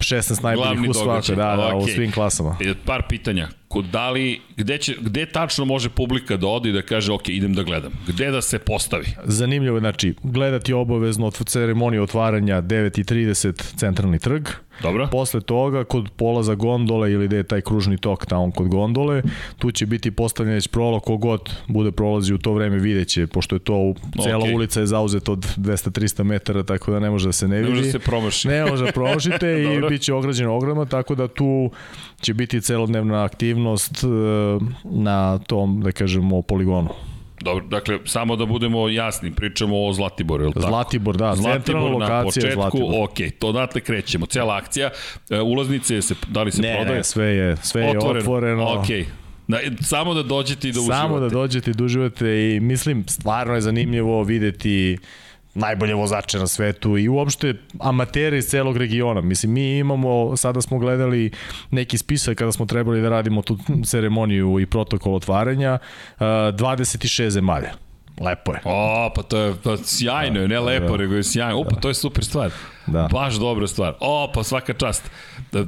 16 0.00 0.42
najboljih 0.42 0.90
u 0.90 0.94
svakoj, 0.94 1.36
da, 1.36 1.56
da, 1.56 1.74
u 1.74 1.82
Okej. 1.82 1.94
svim 1.94 2.12
klasama. 2.12 2.56
E, 2.60 2.74
Par 2.84 3.02
pitanja. 3.08 3.48
Kod 3.68 3.84
da 3.84 4.10
li, 4.10 4.40
gde, 4.56 4.78
će, 4.78 4.94
gde 5.00 5.26
tačno 5.26 5.64
može 5.64 5.90
publika 5.90 6.36
da 6.36 6.46
ode 6.46 6.68
i 6.68 6.72
da 6.72 6.82
kaže, 6.82 7.12
ok, 7.12 7.28
idem 7.28 7.54
da 7.54 7.62
gledam? 7.62 7.92
Gde 8.06 8.30
da 8.30 8.42
se 8.42 8.58
postavi? 8.58 9.06
Zanimljivo 9.24 9.76
je, 9.76 9.80
znači, 9.80 10.14
gledati 10.22 10.72
obavezno 10.72 11.26
od 11.26 11.48
ceremonije 11.48 12.02
otvaranja 12.02 12.62
9.30 12.62 13.76
centralni 13.76 14.18
trg. 14.18 14.48
Dobro. 14.82 15.08
Posle 15.12 15.40
toga, 15.40 15.84
kod 15.84 16.10
polaza 16.16 16.54
gondole 16.54 17.12
ili 17.12 17.26
gde 17.26 17.36
je 17.36 17.42
taj 17.42 17.60
kružni 17.60 17.98
tok 17.98 18.26
tamo 18.26 18.50
kod 18.50 18.68
gondole, 18.68 19.22
tu 19.58 19.70
će 19.70 19.86
biti 19.86 20.10
postavljen 20.10 20.54
već 20.54 20.68
prolog, 20.68 21.02
kogod 21.02 21.50
bude 21.68 21.90
prolazi 21.90 22.34
u 22.34 22.38
to 22.38 22.52
vreme 22.52 22.78
videće, 22.78 23.26
pošto 23.26 23.56
je 23.56 23.58
to, 23.58 23.94
cela 24.22 24.38
Okej. 24.38 24.54
ulica 24.54 24.80
je 24.80 24.86
zauzeta 24.86 25.32
od 25.32 25.56
200-300 25.56 26.22
metara, 26.22 26.62
tako 26.62 26.92
da 26.92 27.00
ne 27.00 27.10
može 27.10 27.28
da 27.28 27.32
se 27.32 27.48
ne 27.48 27.56
vidi. 27.56 27.68
Ne 27.68 27.76
može 27.76 27.86
da 27.86 27.92
se 27.92 27.98
promaši. 27.98 28.48
Ne 28.48 28.64
može 28.64 28.84
da 28.84 28.92
promašite 28.92 29.62
i 29.64 29.88
bit 29.88 30.02
će 30.02 30.14
ograđena 30.14 30.50
ograma, 30.50 30.84
tako 30.84 31.14
da 31.14 31.28
tu 31.28 31.70
će 32.20 32.34
biti 32.34 32.60
celodnevna 32.60 33.24
aktivnost 33.24 34.04
e, 34.04 34.06
na 34.84 35.38
tom, 35.38 35.80
da 35.80 35.92
kažemo, 35.92 36.42
poligonu. 36.42 36.88
Dobro, 37.40 37.64
dakle, 37.66 37.98
samo 38.04 38.36
da 38.36 38.46
budemo 38.46 38.88
jasni, 38.88 39.30
pričamo 39.30 39.86
o 39.86 39.92
Zlatiboru, 39.92 40.42
je 40.44 40.46
li 40.46 40.54
tako? 40.54 40.66
Zlatibor, 40.66 41.16
da, 41.16 41.34
centralna 41.34 41.58
Zlatibor 41.58 41.82
na 41.82 41.88
lokacija 42.18 42.24
početku, 42.42 42.60
Zlatibor. 42.60 43.04
ok, 43.04 43.38
to 43.38 43.48
odatle 43.48 43.80
krećemo, 43.80 44.26
cela 44.26 44.56
akcija, 44.56 44.90
e, 45.30 45.40
ulaznice, 45.40 46.02
se, 46.02 46.14
da 46.28 46.42
li 46.42 46.52
se 46.52 46.62
Ne, 46.62 46.74
prodaje? 46.76 46.96
ne, 46.96 47.04
sve 47.04 47.26
je, 47.26 47.56
sve 47.56 47.82
je 47.82 47.98
otvoreno. 47.98 48.64
Ok, 48.64 48.86
da, 49.48 49.58
samo 49.80 50.14
da 50.14 50.22
dođete 50.22 50.68
i 50.68 50.72
da 50.72 50.80
uživate. 50.80 51.00
Samo 51.00 51.20
da 51.20 51.28
dođete 51.28 51.70
i 51.70 51.74
da 51.74 51.84
uživate 51.84 52.54
i 52.56 52.60
mislim, 52.60 53.04
stvarno 53.08 53.54
je 53.54 53.60
zanimljivo 53.60 54.22
videti 54.22 54.98
najbolje 55.54 55.94
vozače 55.94 56.38
na 56.38 56.46
svetu 56.46 56.98
i 56.98 57.08
uopšte 57.08 57.54
amatere 57.78 58.38
iz 58.38 58.46
celog 58.46 58.76
regiona. 58.76 59.20
Mislim, 59.20 59.52
mi 59.52 59.78
imamo, 59.78 60.36
sada 60.36 60.60
smo 60.62 60.78
gledali 60.78 61.30
neki 61.70 61.98
spisak 61.98 62.38
kada 62.38 62.52
smo 62.52 62.66
trebali 62.66 63.02
da 63.02 63.08
radimo 63.08 63.42
tu 63.42 63.58
ceremoniju 63.84 64.60
i 64.60 64.66
protokol 64.66 65.14
otvaranja, 65.14 65.78
uh, 66.16 66.20
26 66.20 67.28
zemalja. 67.28 67.72
Lepo 68.20 68.52
je. 68.52 68.60
O, 68.64 69.10
pa 69.14 69.22
to 69.22 69.38
je 69.38 69.54
pa 69.64 69.76
sjajno, 69.76 70.46
ne 70.46 70.60
lepo, 70.60 70.96
nego 70.96 71.14
je 71.14 71.24
sjajno. 71.24 71.60
O, 71.60 71.64
pa 71.64 71.76
to 71.76 71.88
je 71.88 71.94
super 71.94 72.24
stvar. 72.24 72.50
Da. 72.92 73.08
Baš 73.12 73.34
dobra 73.34 73.66
stvar. 73.66 73.94
O, 74.00 74.30
pa 74.34 74.42
svaka 74.42 74.72
čast. 74.72 75.10
Da, 75.52 75.64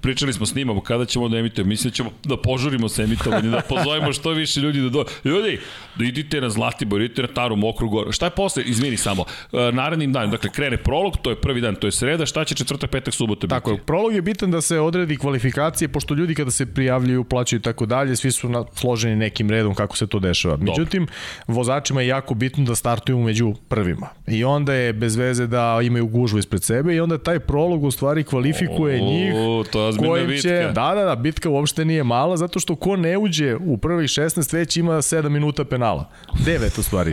pričali 0.00 0.32
smo, 0.32 0.46
snimamo, 0.46 0.80
kada 0.80 1.04
ćemo 1.04 1.28
da 1.28 1.38
emitujemo. 1.38 1.68
Mislim 1.68 1.90
da 1.90 1.94
ćemo 1.94 2.10
da 2.24 2.36
požurimo 2.36 2.88
sa 2.88 3.02
emitovanjem, 3.02 3.50
da 3.50 3.60
pozovemo 3.68 4.12
što 4.12 4.30
više 4.30 4.60
ljudi 4.60 4.80
da 4.80 4.88
do... 4.88 5.04
Ljudi, 5.24 5.60
da 5.96 6.04
idite 6.04 6.40
na 6.40 6.50
Zlatibor, 6.50 7.00
idite 7.00 7.22
na 7.22 7.28
Taru, 7.28 7.56
Mokru 7.56 7.88
Goru. 7.88 8.12
Šta 8.12 8.26
je 8.26 8.30
posle? 8.30 8.62
Izvini 8.62 8.96
samo. 8.96 9.24
E, 9.52 9.72
narednim 9.72 10.12
danom, 10.12 10.30
dakle, 10.30 10.50
krene 10.50 10.76
prolog, 10.76 11.16
to 11.22 11.30
je 11.30 11.36
prvi 11.40 11.60
dan, 11.60 11.74
to 11.74 11.86
je 11.86 11.92
sreda, 11.92 12.26
šta 12.26 12.44
će 12.44 12.54
četvrtak, 12.54 12.90
petak, 12.90 13.14
subota 13.14 13.46
biti? 13.46 13.50
Tako 13.50 13.70
je, 13.70 13.78
prolog 13.78 14.14
je 14.14 14.22
bitan 14.22 14.50
da 14.50 14.60
se 14.60 14.80
odredi 14.80 15.16
kvalifikacije, 15.16 15.88
pošto 15.88 16.14
ljudi 16.14 16.34
kada 16.34 16.50
se 16.50 16.66
prijavljuju, 16.66 17.24
plaćaju 17.24 17.60
i 17.60 17.62
tako 17.62 17.86
dalje, 17.86 18.16
svi 18.16 18.30
su 18.32 18.48
na, 18.48 18.64
složeni 18.74 19.16
nekim 19.16 19.50
redom 19.50 19.74
kako 19.74 19.96
se 19.96 20.06
to 20.06 20.18
dešava. 20.18 20.56
Međutim, 20.56 21.06
vozačima 21.46 22.00
je 22.00 22.06
jako 22.06 22.34
bitno 22.34 22.64
da 22.64 22.74
startuju 22.74 23.18
među 23.18 23.54
prvima. 23.68 24.08
I 24.26 24.44
onda 24.44 24.74
je 24.74 24.92
bez 24.92 25.16
veze 25.16 25.46
da 25.46 25.78
imaju 25.82 26.06
gužvu 26.06 26.38
ispred 26.38 26.61
sebe 26.64 26.94
i 26.94 27.00
onda 27.00 27.18
taj 27.18 27.38
prolog 27.38 27.84
u 27.84 27.90
stvari 27.90 28.24
kvalifikuje 28.24 29.02
O, 29.02 29.04
njih 29.04 29.34
to 29.72 29.80
je 29.80 29.88
ozbiljna 29.88 30.08
kojim 30.10 30.26
bitka. 30.26 30.48
Će, 30.48 30.70
da, 30.74 30.92
da, 30.94 31.04
da, 31.04 31.16
bitka 31.16 31.50
uopšte 31.50 31.84
nije 31.84 32.04
mala, 32.04 32.36
zato 32.36 32.60
što 32.60 32.76
ko 32.76 32.96
ne 32.96 33.18
uđe 33.18 33.56
u 33.56 33.78
prvih 33.78 34.08
16 34.08 34.54
već 34.54 34.76
ima 34.76 34.92
7 34.92 35.28
minuta 35.28 35.64
penala. 35.64 36.10
9 36.46 36.78
u 36.78 36.82
stvari. 36.82 37.12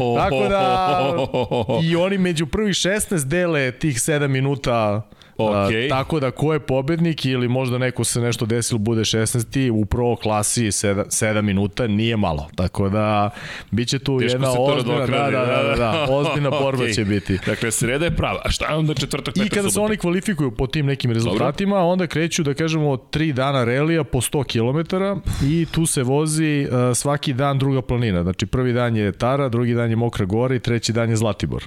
O, 0.00 0.16
Tako 0.16 0.48
da 0.48 1.16
i 1.82 1.96
oni 1.96 2.18
među 2.18 2.46
prvih 2.46 2.74
16 2.74 3.24
dele 3.24 3.72
tih 3.72 3.96
7 3.96 4.28
minuta 4.28 5.02
Okej. 5.36 5.86
A, 5.86 5.88
tako 5.88 6.20
da 6.20 6.30
ko 6.30 6.52
je 6.52 6.60
pobednik 6.60 7.24
ili 7.24 7.48
možda 7.48 7.78
neko 7.78 8.04
se 8.04 8.20
nešto 8.20 8.46
desilo 8.46 8.78
bude 8.78 9.00
16. 9.00 9.70
u 9.70 9.84
pro 9.84 10.16
klasi 10.16 10.64
7, 10.64 11.04
7 11.04 11.42
minuta 11.42 11.86
nije 11.86 12.16
malo. 12.16 12.48
Tako 12.54 12.88
da 12.88 13.30
biće 13.70 13.98
tu 13.98 14.18
Teško 14.18 14.34
jedna 14.34 14.52
se 14.52 14.58
ozbiljna, 14.58 14.94
da, 14.94 15.00
nadoknadi, 15.00 15.32
da, 15.32 15.46
da, 15.46 15.62
da, 15.62 15.76
da, 15.76 16.06
ozbiljna 16.10 16.50
borba 16.62 16.82
Okej. 16.82 16.94
će 16.94 17.04
biti. 17.04 17.38
Dakle, 17.46 17.70
sreda 17.70 18.04
je 18.04 18.16
prava. 18.16 18.40
A 18.44 18.50
šta 18.50 18.70
je 18.70 18.76
onda 18.76 18.94
četvrtak, 18.94 19.36
I 19.36 19.48
kada 19.48 19.68
se 19.68 19.74
subota? 19.74 19.86
oni 19.86 19.96
kvalifikuju 19.96 20.50
po 20.50 20.66
tim 20.66 20.86
nekim 20.86 21.10
rezultatima, 21.12 21.78
onda 21.84 22.06
kreću, 22.06 22.42
da 22.42 22.54
kažemo, 22.54 22.96
tri 22.96 23.32
dana 23.32 23.64
relija 23.64 24.04
po 24.04 24.20
100 24.20 24.44
km 24.44 24.96
i 25.46 25.66
tu 25.72 25.86
se 25.86 26.02
vozi 26.02 26.66
uh, 26.70 26.96
svaki 26.96 27.32
dan 27.32 27.58
druga 27.58 27.82
planina. 27.82 28.22
Znači, 28.22 28.46
prvi 28.46 28.72
dan 28.72 28.96
je 28.96 29.12
Tara, 29.12 29.48
drugi 29.48 29.74
dan 29.74 29.90
je 29.90 29.96
Mokra 29.96 30.24
Gora 30.24 30.54
i 30.54 30.58
treći 30.58 30.92
dan 30.92 31.10
je 31.10 31.16
Zlatibor. 31.16 31.64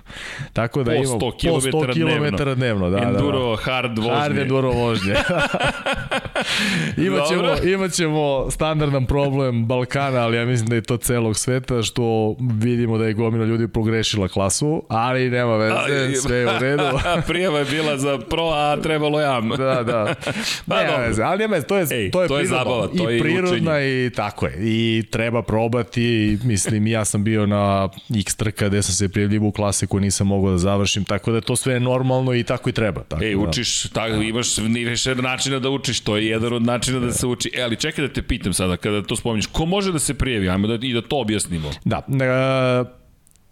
Tako 0.53 0.84
da 0.84 0.91
Po 0.91 0.95
imamo 0.95 1.19
100 1.19 1.19
po 1.19 1.27
100 1.27 1.93
kilometara 1.93 2.53
km 2.53 2.60
dnevno. 2.60 2.89
Da, 2.89 2.97
Enduro 2.97 3.56
hard 3.57 3.97
vožnje. 3.97 4.11
Hard 4.13 4.37
enduro 4.37 4.71
vožnje. 4.71 5.13
imaćemo, 7.07 7.69
imaćemo 7.73 8.51
standardan 8.51 9.05
problem 9.05 9.65
Balkana, 9.65 10.19
ali 10.19 10.37
ja 10.37 10.45
mislim 10.45 10.67
da 10.69 10.75
je 10.75 10.81
to 10.81 10.97
celog 10.97 11.37
sveta, 11.37 11.83
što 11.83 12.35
vidimo 12.39 12.97
da 12.97 13.05
je 13.05 13.13
gomila 13.13 13.45
ljudi 13.45 13.67
pogrešila 13.67 14.27
klasu, 14.27 14.83
ali 14.87 15.29
nema 15.29 15.57
veze, 15.57 16.15
sve 16.21 16.37
je 16.37 16.45
u 16.47 16.59
redu. 16.59 16.83
Prijava 17.27 17.59
je 17.59 17.65
bila 17.65 17.97
za 17.97 18.17
pro, 18.29 18.49
a 18.53 18.77
trebalo 18.83 19.19
jam. 19.19 19.49
Da, 19.49 19.83
da. 19.83 20.15
Pa 20.67 20.75
nema 20.75 20.91
dobro. 20.91 21.07
veze, 21.07 21.23
ali 21.23 21.37
nema 21.39 21.55
veze, 21.55 21.67
to 21.67 21.77
je, 21.77 21.81
Ej, 21.91 22.11
to 22.11 22.21
je, 22.21 22.27
to 22.27 22.37
je 22.37 22.43
prirodno. 22.43 22.57
zabava, 22.57 22.87
to 22.87 23.09
je 23.09 23.15
I 23.15 23.19
i 23.19 23.21
prirodna 23.21 23.71
učenje. 23.71 24.05
i 24.05 24.09
tako 24.15 24.45
je. 24.45 24.53
I 24.59 25.03
treba 25.11 25.41
probati, 25.41 26.03
i, 26.03 26.37
mislim, 26.43 26.87
ja 26.87 27.05
sam 27.05 27.23
bio 27.23 27.45
na 27.45 27.89
X 28.19 28.35
trka 28.35 28.67
gde 28.67 28.81
sam 28.81 28.95
se 28.95 29.09
prijavljivo 29.09 29.47
u 29.47 29.51
klase 29.51 29.87
koju 29.87 30.01
nisam 30.01 30.27
mogao 30.27 30.51
da 30.51 30.57
završim, 30.57 31.05
tako 31.05 31.31
da 31.31 31.37
je 31.37 31.41
to 31.41 31.55
sve 31.55 31.79
normalno 31.79 32.33
i 32.33 32.43
tako 32.43 32.69
i 32.69 32.73
treba. 32.73 33.03
Tako 33.03 33.23
Ej, 33.23 33.35
da. 33.35 33.39
Učiš, 33.49 33.89
tako, 33.93 34.15
imaš 34.15 34.57
ni 34.57 34.86
više 34.86 35.15
načina 35.15 35.60
da 35.60 35.69
učiš, 35.69 35.99
to 35.99 36.17
je 36.17 36.27
jedan 36.27 36.53
od 36.53 36.62
načina 36.62 36.99
da 36.99 37.12
se 37.12 37.27
uči. 37.27 37.51
E, 37.53 37.62
ali 37.62 37.75
čekaj 37.75 38.07
da 38.07 38.13
te 38.13 38.21
pitam 38.21 38.53
sada, 38.53 38.77
kada 38.77 39.01
to 39.01 39.15
spominješ, 39.15 39.45
ko 39.45 39.65
može 39.65 39.91
da 39.91 39.99
se 39.99 40.13
prijavi? 40.13 40.49
Ajmo 40.49 40.67
da, 40.67 40.77
i 40.81 40.93
da 40.93 41.01
to 41.01 41.19
objasnimo. 41.19 41.71
Da, 41.86 41.97
e, 41.97 43.07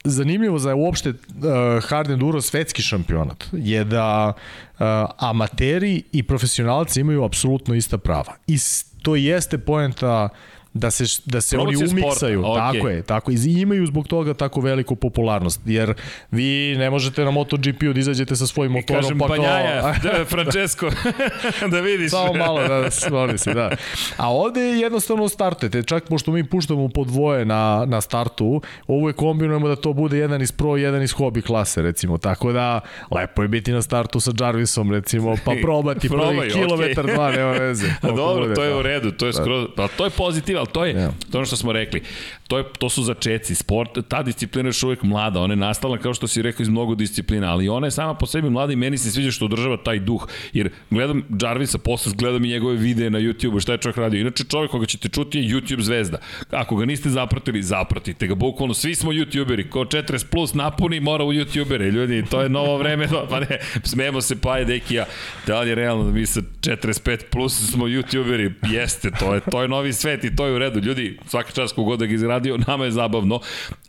zanimljivo 0.06 0.60
za 0.60 0.76
uopšte 0.76 1.10
uh, 1.10 1.16
hard 1.84 2.10
enduro 2.10 2.42
svetski 2.42 2.82
šampionat 2.82 3.46
je 3.52 3.84
da 3.84 4.34
uh, 4.34 4.86
amateri 5.18 6.04
i 6.12 6.24
profesionalci 6.24 7.02
imaju 7.02 7.24
apsolutno 7.24 7.76
ista 7.76 7.98
prava. 7.98 8.36
I 8.48 8.58
to 9.02 9.16
jeste 9.16 9.58
poenta 9.58 10.30
da 10.76 10.92
se 10.92 11.22
da 11.26 11.42
se 11.42 11.58
oni 11.58 11.76
sporta, 11.76 11.92
umiksaju, 11.92 12.46
okej. 12.46 12.56
tako 12.56 12.90
je, 12.90 13.02
tako 13.02 13.32
i 13.32 13.36
imaju 13.62 13.86
zbog 13.86 14.08
toga 14.08 14.34
tako 14.34 14.62
veliku 14.62 14.96
popularnost, 14.96 15.62
jer 15.66 15.94
vi 16.32 16.76
ne 16.78 16.90
možete 16.90 17.26
na 17.26 17.32
MotoGP-u 17.32 17.94
da 17.94 18.00
izađete 18.00 18.36
sa 18.36 18.48
svojim 18.48 18.72
motorom 18.72 19.02
Kažem, 19.02 19.20
pa 19.20 19.28
Banjaja, 19.28 19.82
da, 20.04 20.26
Francesco, 20.26 20.90
da 21.72 21.80
vidiš. 21.80 22.12
Samo 22.12 22.34
malo 22.34 22.68
da 22.68 22.92
smoli 22.92 23.38
se, 23.38 23.54
da. 23.54 23.72
A 24.18 24.34
ovde 24.34 24.62
jednostavno 24.62 25.30
startujete, 25.30 25.84
čak 25.84 26.10
pošto 26.10 26.32
mi 26.32 26.50
puštamo 26.50 26.88
po 26.88 27.04
dvoje 27.04 27.46
na, 27.46 27.86
na 27.88 28.02
startu, 28.02 28.62
uvek 28.88 29.16
kombinujemo 29.16 29.68
da 29.68 29.76
to 29.76 29.94
bude 29.94 30.18
jedan 30.18 30.42
iz 30.42 30.52
pro, 30.52 30.78
jedan 30.78 31.04
iz 31.04 31.12
hobi 31.12 31.42
klase, 31.42 31.82
recimo. 31.82 32.18
Tako 32.18 32.52
da, 32.52 32.80
lepo 33.12 33.42
je 33.42 33.48
biti 33.48 33.72
na 33.72 33.82
startu 33.82 34.20
sa 34.20 34.32
Jarvisom, 34.40 34.92
recimo, 34.92 35.36
pa 35.46 35.52
probati 35.66 36.10
prvi 36.10 36.50
kilometar, 36.52 37.06
okej. 37.06 37.16
dva, 37.16 37.32
nema 37.32 37.52
veze. 37.52 37.88
Dobro, 38.02 38.56
to 38.56 38.64
je 38.64 38.70
da. 38.70 38.78
u 38.78 38.82
redu, 38.82 39.12
to 39.12 39.28
je 39.28 39.34
skroz, 39.34 39.68
pa 39.76 39.88
to 39.88 40.04
je 40.04 40.10
pozitiv, 40.10 40.58
ali 40.58 40.65
to 40.66 40.86
je, 40.86 40.94
to 41.32 41.38
je 41.38 41.38
ono 41.38 41.46
što 41.46 41.56
smo 41.56 41.72
rekli, 41.72 42.02
to, 42.48 42.58
je, 42.58 42.64
to 42.80 42.90
su 42.90 43.04
začeci, 43.04 43.56
sport, 43.56 43.90
ta 44.08 44.24
disciplina 44.24 44.68
je 44.68 44.70
još 44.70 44.84
uvek 44.84 45.04
mlada, 45.04 45.40
ona 45.40 45.54
je 45.54 45.58
nastala 45.58 45.98
kao 45.98 46.14
što 46.14 46.28
si 46.28 46.42
rekao 46.42 46.62
iz 46.62 46.70
mnogo 46.70 46.96
disciplina, 46.96 47.52
ali 47.52 47.70
ona 47.70 47.88
je 47.88 47.92
sama 47.92 48.14
po 48.14 48.26
sebi 48.26 48.50
mlada 48.50 48.74
i 48.74 48.76
meni 48.76 48.98
se 48.98 49.12
sviđa 49.12 49.32
što 49.32 49.46
održava 49.46 49.78
taj 49.78 50.00
duh, 50.00 50.28
jer 50.54 50.70
gledam 50.90 51.24
Jarvisa, 51.42 51.78
posle 51.78 52.12
gledam 52.16 52.46
i 52.46 52.48
njegove 52.48 52.76
videe 52.76 53.10
na 53.10 53.20
YouTube-u, 53.20 53.60
šta 53.60 53.72
je 53.72 53.78
čovjek 53.78 53.98
radio, 53.98 54.22
inače 54.22 54.44
čovjek 54.44 54.72
koga 54.72 54.86
ćete 54.86 55.10
čuti 55.10 55.40
je 55.40 55.56
YouTube 55.56 55.82
zvezda, 55.82 56.18
ako 56.52 56.76
ga 56.76 56.86
niste 56.86 57.10
zapratili, 57.10 57.64
zapratite 57.64 58.28
ga, 58.28 58.36
bukvalno 58.36 58.74
svi 58.74 58.96
smo 58.96 59.12
YouTuberi, 59.12 59.70
ko 59.70 59.80
40 59.80 60.26
plus 60.26 60.54
napuni 60.54 61.00
mora 61.00 61.24
u 61.24 61.34
YouTubere, 61.34 61.92
ljudi, 61.92 62.24
to 62.30 62.42
je 62.42 62.50
novo 62.50 62.78
vreme, 62.78 63.08
pa 63.30 63.40
ne, 63.40 63.60
smemo 63.84 64.22
se 64.22 64.42
pa 64.42 64.58
je 64.58 64.66
deki 64.66 64.96
ja, 64.96 65.06
da 65.48 65.62
li 65.62 65.70
je 65.70 65.76
realno 65.76 66.04
da 66.04 66.12
mi 66.12 66.26
sa 66.26 66.42
45 66.62 67.20
plus 67.32 67.72
smo 67.72 67.86
YouTuberi, 67.86 68.54
jeste, 68.72 69.12
to 69.20 69.34
je, 69.34 69.42
to 69.52 69.62
je 69.62 69.68
novi 69.68 69.94
svet 69.94 70.24
i 70.24 70.36
to 70.36 70.46
je 70.46 70.54
u 70.56 70.60
redu, 70.60 70.80
ljudi, 70.80 71.18
svaka 71.28 71.52
čast 71.52 71.76
kogod 71.76 72.00
da 72.00 72.06
ga 72.06 72.14
izradio, 72.36 72.58
nama 72.68 72.86
je 72.86 72.92
zabavno, 72.92 73.40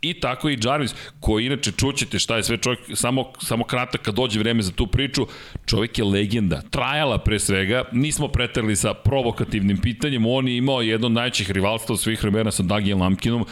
i 0.01 0.13
tako 0.13 0.49
i 0.49 0.57
Jarvis, 0.63 0.95
koji 1.19 1.45
inače 1.45 1.71
čućete 1.71 2.19
šta 2.19 2.35
je 2.35 2.43
sve 2.43 2.57
čovjek, 2.57 2.79
samo, 2.93 3.31
samo 3.41 3.63
kratak 3.63 4.01
kad 4.01 4.15
dođe 4.15 4.39
vreme 4.39 4.61
za 4.61 4.71
tu 4.71 4.87
priču, 4.87 5.27
čovjek 5.65 5.97
je 5.97 6.03
legenda, 6.03 6.61
trajala 6.69 7.17
pre 7.17 7.39
svega, 7.39 7.83
nismo 7.91 8.27
preterli 8.27 8.75
sa 8.75 8.93
provokativnim 8.93 9.77
pitanjem, 9.77 10.25
on 10.25 10.47
je 10.47 10.57
imao 10.57 10.81
jedno 10.81 11.07
od 11.07 11.13
najvećih 11.13 11.51
rivalstva 11.51 11.97
svih 11.97 12.23
vremena 12.23 12.51
sa 12.51 12.63
Dagijem 12.63 13.01
Lamkinom, 13.01 13.45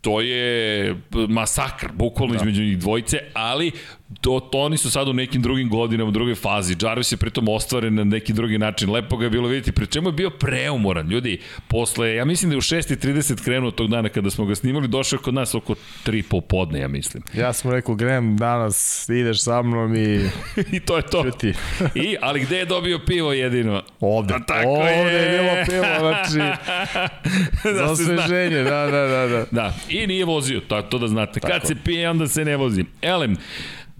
to 0.00 0.20
je 0.20 0.96
masakr, 1.28 1.92
bukvalno 1.92 2.34
da. 2.34 2.40
između 2.40 2.62
njih 2.62 2.78
dvojice, 2.78 3.18
ali 3.34 3.70
to, 4.20 4.40
to 4.40 4.58
oni 4.58 4.76
su 4.76 4.90
sad 4.90 5.08
u 5.08 5.12
nekim 5.12 5.42
drugim 5.42 5.68
godinama, 5.68 6.08
u 6.08 6.12
drugoj 6.12 6.34
fazi. 6.34 6.76
Jarvis 6.82 7.12
je 7.12 7.16
pritom 7.16 7.48
ostvaren 7.48 7.94
na 7.94 8.04
neki 8.04 8.32
drugi 8.32 8.58
način. 8.58 8.90
Lepo 8.90 9.16
ga 9.16 9.24
je 9.24 9.30
bilo 9.30 9.48
vidjeti, 9.48 9.72
pri 9.72 9.86
čemu 9.86 10.08
je 10.08 10.12
bio 10.12 10.30
preumoran. 10.30 11.08
Ljudi, 11.08 11.40
posle, 11.68 12.14
ja 12.14 12.24
mislim 12.24 12.50
da 12.50 12.54
je 12.54 12.58
u 12.58 12.60
6.30 12.60 13.44
krenuo 13.44 13.70
tog 13.70 13.90
dana 13.90 14.08
kada 14.08 14.30
smo 14.30 14.44
ga 14.44 14.54
snimali, 14.54 14.88
došao 14.88 15.18
kod 15.18 15.34
nas 15.34 15.54
oko 15.54 15.74
3 16.06 16.22
popodne, 16.22 16.80
ja 16.80 16.88
mislim. 16.88 17.22
Ja 17.34 17.52
sam 17.52 17.70
rekao, 17.70 17.94
Grem, 17.94 18.36
danas 18.36 19.08
ideš 19.08 19.42
sa 19.42 19.62
mnom 19.62 19.96
i 19.96 20.20
I 20.76 20.80
to 20.80 20.96
je 20.96 21.02
to. 21.02 21.24
Čuti. 21.24 21.52
I, 21.94 22.16
ali 22.20 22.40
gde 22.40 22.58
je 22.58 22.64
dobio 22.64 22.98
pivo 23.06 23.32
jedino? 23.32 23.82
ovde. 24.00 24.34
A 24.34 24.40
tako 24.46 24.68
ovde 24.68 25.12
je. 25.12 25.22
je. 25.22 25.38
bilo 25.38 25.64
pivo, 25.66 25.86
znači, 25.98 26.32
za 27.64 27.72
da 27.86 27.94
zna. 27.94 28.14
osveženje, 28.14 28.62
da, 28.62 28.86
da, 28.86 29.06
da. 29.06 29.26
da. 29.26 29.46
Da, 29.50 29.74
i 29.88 30.06
nije 30.06 30.24
vozio, 30.24 30.60
to, 30.60 30.82
to 30.82 30.98
da 30.98 31.08
znate. 31.08 31.40
Kad 31.40 31.66
se 31.66 31.74
pije, 31.84 32.10
onda 32.10 32.26
se 32.28 32.44
ne 32.44 32.56
vozi. 32.56 32.84
Elem, 33.02 33.36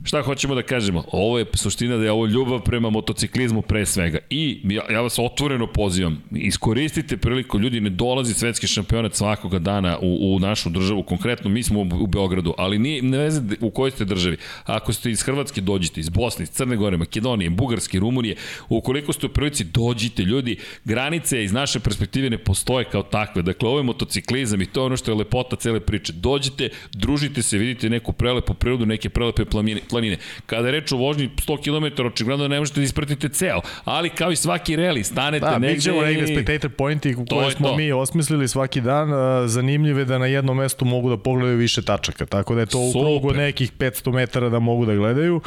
Šta 0.04 0.22
hoćemo 0.22 0.54
da 0.54 0.62
kažemo? 0.62 1.04
Ovo 1.12 1.38
je 1.38 1.46
suština 1.54 1.96
da 1.96 2.04
je 2.04 2.12
ovo 2.12 2.26
ljubav 2.26 2.60
prema 2.60 2.90
motociklizmu 2.90 3.62
pre 3.62 3.86
svega. 3.86 4.18
I 4.30 4.60
ja, 4.64 4.82
ja 4.90 5.00
vas 5.00 5.18
otvoreno 5.18 5.66
pozivam, 5.66 6.22
iskoristite 6.30 7.16
priliku, 7.16 7.58
ljudi, 7.58 7.80
ne 7.80 7.90
dolazi 7.90 8.34
svetski 8.34 8.66
šampionat 8.66 9.14
svakoga 9.14 9.58
dana 9.58 9.98
u, 10.02 10.34
u 10.34 10.38
našu 10.38 10.70
državu, 10.70 11.02
konkretno 11.02 11.50
mi 11.50 11.62
smo 11.62 11.80
u, 11.80 11.86
u 12.00 12.06
Beogradu, 12.06 12.54
ali 12.58 12.78
nije, 12.78 13.02
ne 13.02 13.18
veze 13.18 13.42
u 13.60 13.70
kojoj 13.70 13.90
ste 13.90 14.04
državi. 14.04 14.36
Ako 14.64 14.92
ste 14.92 15.10
iz 15.10 15.22
Hrvatske, 15.22 15.60
dođite, 15.60 16.00
iz 16.00 16.08
Bosne, 16.08 16.42
iz 16.42 16.50
Crne 16.50 16.76
Gore, 16.76 16.96
Makedonije, 16.96 17.50
Bugarske, 17.50 17.98
Rumunije, 17.98 18.36
ukoliko 18.68 19.12
ste 19.12 19.26
u 19.26 19.28
prilici, 19.28 19.64
dođite, 19.64 20.22
ljudi, 20.22 20.56
granice 20.84 21.44
iz 21.44 21.52
naše 21.52 21.80
perspektive 21.80 22.30
ne 22.30 22.38
postoje 22.38 22.84
kao 22.84 23.02
takve. 23.02 23.42
Dakle, 23.42 23.68
ovo 23.68 23.78
je 23.78 23.84
motociklizam 23.84 24.62
i 24.62 24.66
to 24.66 24.80
je 24.80 24.86
ono 24.86 24.96
što 24.96 25.10
je 25.10 25.14
lepota 25.14 25.56
cele 25.56 25.80
priče. 25.80 26.12
Dođite, 26.12 26.68
družite 26.92 27.42
se, 27.42 27.58
vidite 27.58 27.90
neku 27.90 28.12
prelepu 28.12 28.54
prirodu, 28.54 28.86
neke 28.86 29.08
prelepe 29.08 29.44
planine. 29.44 29.80
Planine. 29.90 30.16
Kada 30.46 30.68
je 30.68 30.72
reč 30.72 30.92
o 30.92 30.96
vožnji 30.96 31.30
100 31.36 31.94
km, 31.94 32.06
očigledno 32.06 32.48
ne 32.48 32.58
možete 32.58 32.80
da 32.80 32.84
ispratite 32.84 33.28
ceo, 33.28 33.60
ali 33.84 34.10
kao 34.10 34.32
i 34.32 34.36
svaki 34.36 34.76
reli, 34.76 35.04
stanete 35.04 35.46
Da, 35.46 35.58
negde 35.58 35.74
mi 35.74 35.80
ćemo 35.80 36.02
negde 36.02 36.26
spectator 36.26 36.70
pointi 36.70 37.14
koje 37.30 37.44
je 37.44 37.50
smo 37.50 37.68
to. 37.68 37.76
mi 37.76 37.92
osmislili 37.92 38.48
svaki 38.48 38.80
dan, 38.80 39.08
zanimljive 39.48 40.04
da 40.04 40.18
na 40.18 40.26
jednom 40.26 40.56
mestu 40.56 40.84
mogu 40.84 41.10
da 41.10 41.16
pogledaju 41.16 41.58
više 41.58 41.82
tačaka, 41.82 42.26
tako 42.26 42.54
da 42.54 42.60
je 42.60 42.66
to 42.66 42.78
u 42.78 42.92
krugu 42.92 43.32
nekih 43.32 43.72
500 43.72 44.12
metara 44.12 44.48
da 44.48 44.58
mogu 44.58 44.86
da 44.86 44.94
gledaju. 44.94 45.40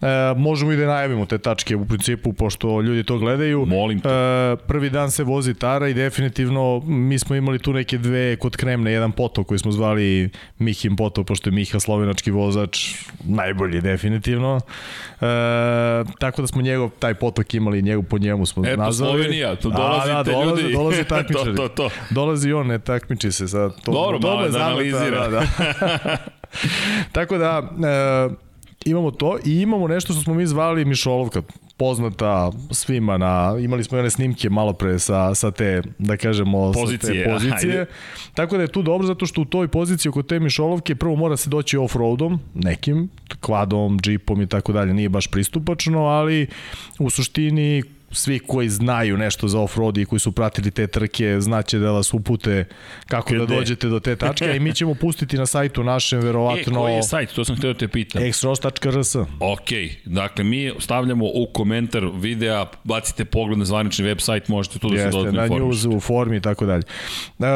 E, 0.00 0.06
možemo 0.36 0.72
i 0.72 0.76
da 0.76 0.86
najavimo 0.86 1.26
te 1.26 1.38
tačke 1.38 1.76
u 1.76 1.86
principu, 1.86 2.32
pošto 2.32 2.80
ljudi 2.80 3.04
to 3.04 3.18
gledaju. 3.18 3.66
Molim 3.66 4.00
te. 4.00 4.08
E, 4.08 4.56
prvi 4.66 4.90
dan 4.90 5.10
se 5.10 5.24
vozi 5.24 5.54
Tara 5.54 5.88
i 5.88 5.94
definitivno 5.94 6.82
mi 6.86 7.18
smo 7.18 7.36
imali 7.36 7.58
tu 7.58 7.72
neke 7.72 7.98
dve 7.98 8.36
kod 8.36 8.56
Kremne, 8.56 8.92
jedan 8.92 9.12
potok 9.12 9.46
koji 9.46 9.58
smo 9.58 9.72
zvali 9.72 10.30
Mihim 10.58 10.96
potok, 10.96 11.26
pošto 11.26 11.50
je 11.50 11.54
Miha 11.54 11.80
slovenački 11.80 12.30
vozač, 12.30 12.94
najbolji 13.24 13.75
definitivno. 13.80 14.60
E, 15.20 15.26
tako 16.18 16.42
da 16.42 16.46
smo 16.46 16.62
njegov, 16.62 16.90
taj 16.98 17.14
potok 17.14 17.54
imali, 17.54 17.82
njegov 17.82 18.04
po 18.04 18.18
njemu 18.18 18.46
smo 18.46 18.66
Eto, 18.66 18.82
nazvali. 18.82 19.12
Slovenija, 19.12 19.56
tu 19.56 19.70
Da, 19.70 19.76
dolazite 19.76 20.14
da, 20.14 20.22
dolaze, 20.22 20.62
ljudi. 20.62 20.74
Dolaze 20.74 21.04
takmičari. 21.14 21.56
To, 21.56 21.68
to, 21.68 21.88
to. 21.88 21.90
Dolazi 22.10 22.52
on, 22.52 22.66
ne 22.66 22.78
takmiči 22.78 23.32
se 23.32 23.48
sad. 23.48 23.82
To, 23.84 23.92
Dobro, 23.92 24.44
je 24.44 24.50
da 24.50 24.58
analizira. 24.58 25.28
Da, 25.28 25.28
da. 25.28 26.16
Tako 27.12 27.38
da, 27.38 27.62
e, 27.62 28.34
imamo 28.84 29.10
to 29.10 29.38
i 29.44 29.60
imamo 29.60 29.88
nešto 29.88 30.12
što 30.12 30.22
smo 30.22 30.34
mi 30.34 30.46
zvali 30.46 30.84
Mišolovka 30.84 31.42
poznata 31.76 32.50
svima 32.70 33.18
na 33.18 33.56
imali 33.60 33.84
smo 33.84 33.98
i 33.98 34.00
one 34.00 34.10
snimke 34.10 34.50
malo 34.50 34.72
pre 34.72 34.98
sa 34.98 35.34
sa 35.34 35.50
te 35.50 35.82
da 35.98 36.16
kažemo 36.16 36.72
Pozicije, 36.72 36.98
sa 37.00 37.12
te 37.12 37.24
pozicije. 37.32 37.78
ajde. 37.78 37.86
Tako 38.34 38.56
da 38.56 38.62
je 38.62 38.72
tu 38.72 38.82
dobro 38.82 39.06
zato 39.06 39.26
što 39.26 39.40
u 39.40 39.44
toj 39.44 39.68
poziciji 39.68 40.10
oko 40.10 40.22
te 40.22 40.40
Mišolovke 40.40 40.94
prvo 40.94 41.16
mora 41.16 41.36
se 41.36 41.50
doći 41.50 41.76
off-roadom 41.76 42.38
nekim 42.54 43.08
kvadom, 43.40 43.98
džipom 44.00 44.42
i 44.42 44.46
tako 44.46 44.72
dalje, 44.72 44.94
nije 44.94 45.08
baš 45.08 45.26
pristupačno, 45.26 46.04
ali 46.04 46.46
u 46.98 47.10
suštini 47.10 47.82
svi 48.10 48.38
koji 48.38 48.68
znaju 48.68 49.16
nešto 49.16 49.48
za 49.48 49.58
off-road 49.58 49.98
i 50.02 50.04
koji 50.04 50.20
su 50.20 50.32
pratili 50.32 50.70
te 50.70 50.86
trke 50.86 51.40
znaće 51.40 51.78
da 51.78 51.90
vas 51.90 52.14
upute 52.14 52.64
kako 53.06 53.34
da 53.34 53.44
Gde? 53.44 53.54
dođete 53.56 53.88
do 53.88 54.00
te 54.00 54.16
tačke, 54.16 54.56
i 54.56 54.60
mi 54.60 54.74
ćemo 54.74 54.94
pustiti 54.94 55.36
na 55.38 55.46
sajtu 55.46 55.84
našem 55.84 56.18
E, 56.20 56.22
verovatno 56.22 56.80
koji 56.80 56.94
je 56.94 57.02
sajt? 57.02 57.32
To 57.34 57.44
sam 57.44 57.56
htio 57.56 57.72
da 57.72 57.78
te 57.78 57.88
pitam. 57.88 58.22
xros.rs. 58.22 59.14
Ok, 59.40 59.68
dakle 60.04 60.44
mi 60.44 60.72
stavljamo 60.78 61.24
u 61.24 61.46
komentar 61.52 62.10
videa, 62.14 62.66
bacite 62.84 63.24
pogled 63.24 63.58
na 63.58 63.64
zvanični 63.64 64.04
web 64.04 64.18
sajt, 64.20 64.48
možete 64.48 64.78
tu 64.78 64.88
da 64.90 64.96
se 64.98 65.10
dodatno 65.10 65.38
na 65.40 65.46
informišete. 65.46 65.88
news, 65.88 65.96
u 65.96 66.00
formi 66.00 66.36
i 66.36 66.40
tako 66.40 66.66
dalje. 66.66 66.82
Uh, 67.38 67.46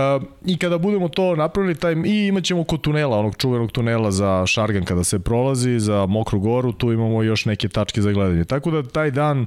I 0.46 0.56
kada 0.56 0.78
budemo 0.78 1.08
to 1.08 1.36
napravili, 1.36 1.74
taj, 1.74 1.92
i 2.06 2.26
imat 2.26 2.44
ćemo 2.44 2.64
kod 2.64 2.80
tunela, 2.80 3.18
onog 3.18 3.36
čuvenog 3.36 3.72
tunela 3.72 4.10
za 4.10 4.46
Šargan 4.46 4.84
kada 4.84 5.04
se 5.04 5.18
prolazi, 5.18 5.78
za 5.80 6.06
Mokru 6.06 6.40
goru, 6.40 6.72
tu 6.72 6.92
imamo 6.92 7.22
još 7.22 7.44
neke 7.44 7.68
tačke 7.68 8.02
za 8.02 8.12
gledanje. 8.12 8.44
Tako 8.44 8.70
da 8.70 8.82
taj 8.82 9.10
dan 9.10 9.46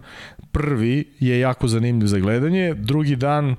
prvi 0.53 1.05
je 1.19 1.39
jako 1.39 1.67
zanimljiv 1.67 2.07
za 2.07 2.19
gledanje, 2.19 2.73
drugi 2.73 3.15
dan 3.15 3.55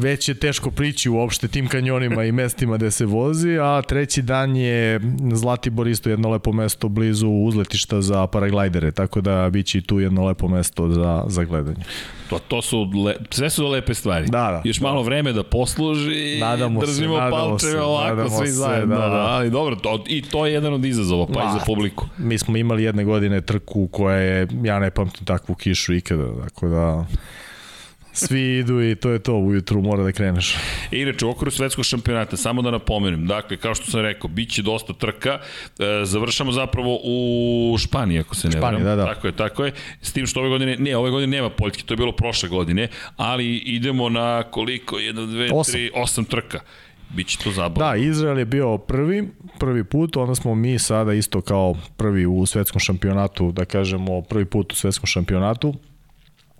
već 0.00 0.28
je 0.28 0.34
teško 0.34 0.70
prići 0.70 1.10
uopšte 1.10 1.48
tim 1.48 1.68
kanjonima 1.68 2.24
i 2.24 2.32
mestima 2.32 2.76
gde 2.76 2.90
se 2.90 3.06
vozi, 3.06 3.58
a 3.60 3.82
treći 3.82 4.22
dan 4.22 4.56
je 4.56 5.00
Zlatibor 5.32 5.88
isto 5.88 6.10
jedno 6.10 6.30
lepo 6.30 6.52
mesto 6.52 6.88
blizu 6.88 7.28
uzletišta 7.28 8.00
za 8.00 8.26
paraglidere, 8.26 8.90
tako 8.90 9.20
da 9.20 9.50
biće 9.50 9.78
i 9.78 9.82
tu 9.82 10.00
jedno 10.00 10.24
lepo 10.26 10.48
mesto 10.48 10.88
za, 10.88 11.24
za 11.26 11.44
gledanje. 11.44 11.84
To, 12.30 12.38
to 12.38 12.62
su 12.62 12.90
le, 13.04 13.14
sve 13.30 13.50
su 13.50 13.68
lepe 13.68 13.94
stvari. 13.94 14.26
Da, 14.26 14.38
da. 14.38 14.62
Još 14.64 14.80
malo 14.80 15.02
vreme 15.02 15.32
da 15.32 15.42
posluži, 15.42 16.38
Nadamo 16.40 16.80
se, 16.80 16.86
držimo 16.86 17.16
palčeve 17.30 17.72
se, 17.72 17.80
ovako 17.80 18.30
svi 18.30 18.46
se, 18.46 18.52
zajedno. 18.52 18.94
da, 18.96 19.00
Da, 19.02 19.08
da. 19.08 19.20
Ali 19.20 19.50
dobro, 19.50 19.76
to, 19.76 20.04
i 20.06 20.22
to 20.22 20.46
je 20.46 20.52
jedan 20.52 20.74
od 20.74 20.84
izazova, 20.84 21.26
pa 21.26 21.40
i 21.40 21.58
za 21.58 21.64
publiku. 21.66 22.06
Mi 22.18 22.38
smo 22.38 22.56
imali 22.56 22.82
jedne 22.82 23.04
godine 23.04 23.40
trku 23.40 23.88
koja 23.88 24.16
je, 24.16 24.48
ja 24.62 24.78
ne 24.78 24.90
pamtim 24.90 25.26
takvu 25.26 25.54
kišu 25.54 25.94
ikada, 25.94 26.42
tako 26.44 26.68
da 26.68 27.06
svi 28.12 28.58
idu 28.58 28.82
i 28.82 28.94
to 28.94 29.10
je 29.10 29.18
to, 29.18 29.34
ujutru 29.34 29.82
mora 29.82 30.02
da 30.02 30.12
kreneš. 30.12 30.56
Inače, 30.90 31.26
u 31.26 31.30
okviru 31.30 31.50
svetskog 31.50 31.84
šampionata, 31.84 32.36
samo 32.36 32.62
da 32.62 32.70
napomenem, 32.70 33.26
dakle, 33.26 33.56
kao 33.56 33.74
što 33.74 33.90
sam 33.90 34.00
rekao, 34.00 34.28
bit 34.30 34.50
će 34.50 34.62
dosta 34.62 34.92
trka, 34.92 35.38
e, 35.78 36.04
završamo 36.04 36.52
zapravo 36.52 36.98
u 37.04 37.76
Španiji, 37.78 38.18
ako 38.18 38.34
se 38.34 38.48
ne 38.48 38.52
Španiji, 38.52 38.82
varam. 38.82 38.98
da, 38.98 39.04
da. 39.04 39.14
Tako 39.14 39.26
je, 39.26 39.32
tako 39.32 39.64
je, 39.64 39.72
s 40.02 40.12
tim 40.12 40.26
što 40.26 40.40
ove 40.40 40.48
godine, 40.48 40.76
ne, 40.76 40.96
ove 40.96 41.10
godine 41.10 41.36
nema 41.36 41.50
Poljske, 41.50 41.82
to 41.82 41.94
je 41.94 41.98
bilo 41.98 42.12
prošle 42.12 42.48
godine, 42.48 42.88
ali 43.16 43.56
idemo 43.56 44.08
na 44.08 44.42
koliko, 44.42 44.96
1, 44.96 45.14
2, 45.14 45.50
Osam. 45.52 45.74
3, 45.74 45.90
8 45.94 46.26
trka. 46.26 46.60
Biće 47.14 47.38
to 47.44 47.50
zabavno. 47.50 47.90
Da, 47.90 47.96
Izrael 47.96 48.38
je 48.38 48.44
bio 48.44 48.78
prvi, 48.78 49.28
prvi 49.58 49.84
put, 49.84 50.16
onda 50.16 50.34
smo 50.34 50.54
mi 50.54 50.78
sada 50.78 51.12
isto 51.12 51.40
kao 51.40 51.76
prvi 51.96 52.26
u 52.26 52.46
svetskom 52.46 52.80
šampionatu, 52.80 53.52
da 53.52 53.64
kažemo 53.64 54.22
prvi 54.22 54.44
put 54.44 54.72
u 54.72 54.76
svetskom 54.76 55.06
šampionatu. 55.06 55.74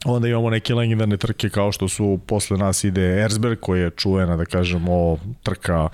Onda 0.05 0.29
imamo 0.29 0.51
neke 0.51 0.75
legendarne 0.75 1.17
trke 1.17 1.49
kao 1.49 1.73
što 1.73 1.89
su 1.89 2.21
posle 2.27 2.57
nas 2.57 2.85
ide 2.85 3.23
Erzberg 3.25 3.59
koja 3.61 3.85
je 3.85 3.91
čuvena 3.91 4.37
da 4.37 4.45
kažemo 4.45 5.19
trka 5.43 5.89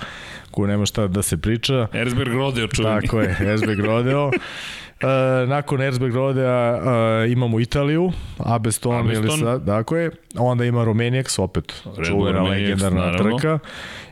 koju 0.50 0.66
nema 0.66 0.86
šta 0.86 1.06
da 1.06 1.22
se 1.22 1.36
priča. 1.36 1.86
Erzberg 1.94 2.32
Rodeo 2.32 2.68
čuveni. 2.68 3.00
Tako 3.00 3.20
je, 3.20 3.36
Erzberg 3.40 3.80
Rodeo. 3.80 4.30
E, 5.00 5.46
nakon 5.46 5.82
Erzberg 5.82 6.14
Rodea 6.14 6.80
e, 7.24 7.32
imamo 7.32 7.60
Italiju, 7.60 8.12
Abeston, 8.38 8.96
Abeston. 8.96 9.24
ili 9.24 9.38
sad, 9.38 9.66
tako 9.66 9.96
je. 9.96 10.10
Onda 10.38 10.64
ima 10.64 10.84
Romaniax, 10.84 11.40
opet 11.42 11.82
Red 11.96 12.06
čuvena 12.06 12.42
legendarna 12.42 13.00
naravno. 13.06 13.38
trka. 13.38 13.58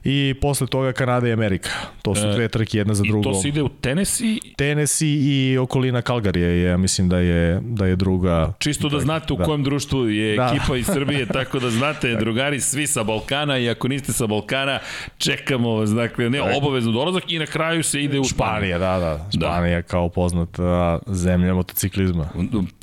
I 0.05 0.35
posle 0.35 0.67
toga 0.67 0.93
Kanada 0.93 1.29
i 1.29 1.33
Amerika. 1.33 1.71
To 2.03 2.15
su 2.15 2.27
E, 2.27 2.33
dve 2.33 2.49
trke 2.49 2.79
jedna 2.79 2.95
za 2.95 3.03
I 3.05 3.09
drugom. 3.09 3.23
to 3.25 3.35
se 3.35 3.49
ide 3.49 3.63
u 3.63 3.69
Tennessee, 3.71 4.37
Tennessee 4.57 5.09
i 5.11 5.59
okolina 5.59 6.03
Kalgarije 6.03 6.49
je, 6.49 6.63
ja 6.63 6.77
mislim 6.77 7.09
da 7.09 7.19
je, 7.19 7.61
da 7.63 7.87
je 7.87 7.97
druga. 7.97 8.53
čisto 8.59 8.89
da 8.89 9.01
znate 9.01 9.33
u 9.33 9.37
da. 9.37 9.45
kojem 9.45 9.63
društvu 9.65 10.09
je 10.09 10.37
Da. 10.37 10.51
ekipa 10.51 10.77
iz 10.77 10.87
Srbije, 10.87 11.27
tako 11.39 11.59
da 11.59 11.71
znate, 11.71 12.15
drugari, 12.15 12.61
svi 12.61 12.87
sa 12.87 13.03
Balkana 13.05 13.59
i 13.59 13.71
ako 13.71 13.89
niste 13.89 14.13
sa 14.13 14.27
Balkana, 14.27 14.79
čekamo 15.19 15.71
vas, 15.71 15.91
dakle, 15.91 16.31
ne, 16.31 16.41
obavezno 16.53 16.93
dolazak 16.93 17.25
i 17.29 17.39
na 17.39 17.47
kraju 17.47 17.83
se 17.83 18.03
ide 18.03 18.21
u. 18.21 18.25
Španija, 18.25 18.79
da, 18.79 18.99
da. 18.99 19.29
Španija 19.33 19.83
kao 19.83 20.09
poznata 20.09 20.99
zemlja 21.09 21.55
motociklizma. 21.55 22.29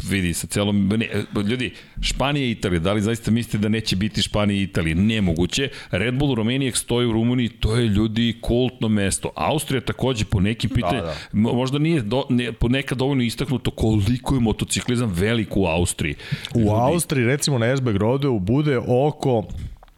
vidi 0.03 0.33
sa 0.33 0.47
celom 0.47 0.87
ne, 0.87 1.07
ljudi 1.43 1.71
Španija 2.01 2.45
i 2.45 2.51
Italija 2.51 2.79
da 2.79 2.93
li 2.93 3.01
zaista 3.01 3.31
mislite 3.31 3.57
da 3.57 3.69
neće 3.69 3.95
biti 3.95 4.21
Španija 4.21 4.59
i 4.59 4.63
Italija 4.63 4.95
nemoguće 4.95 5.69
Red 5.91 6.13
Bull 6.13 6.35
Romanijek 6.35 6.77
stoji 6.77 7.10
u 7.11 7.13
Rumuniji 7.13 7.49
to 7.49 7.75
je 7.75 7.87
ljudi 7.87 8.37
kultno 8.41 8.87
mesto 8.89 9.31
Austrija 9.35 9.81
takođe 9.81 10.25
po 10.25 10.39
nekim 10.39 10.69
pitanjima 10.69 11.01
da. 11.03 11.15
mo- 11.33 11.53
možda 11.53 11.79
nije 11.79 12.01
do, 12.01 12.23
ne, 12.29 12.51
ponekad 12.51 12.97
dovoljno 12.97 13.23
istaknuto 13.23 13.71
koliko 13.71 14.35
je 14.35 14.41
motociklizam 14.41 15.11
velik 15.11 15.57
u 15.57 15.65
Austriji 15.65 16.15
U 16.55 16.69
Austriji, 16.71 17.25
recimo 17.25 17.57
na 17.57 17.65
Erzberg 17.65 17.97
Rodeu, 17.97 18.39
bude 18.39 18.79
oko 18.79 19.43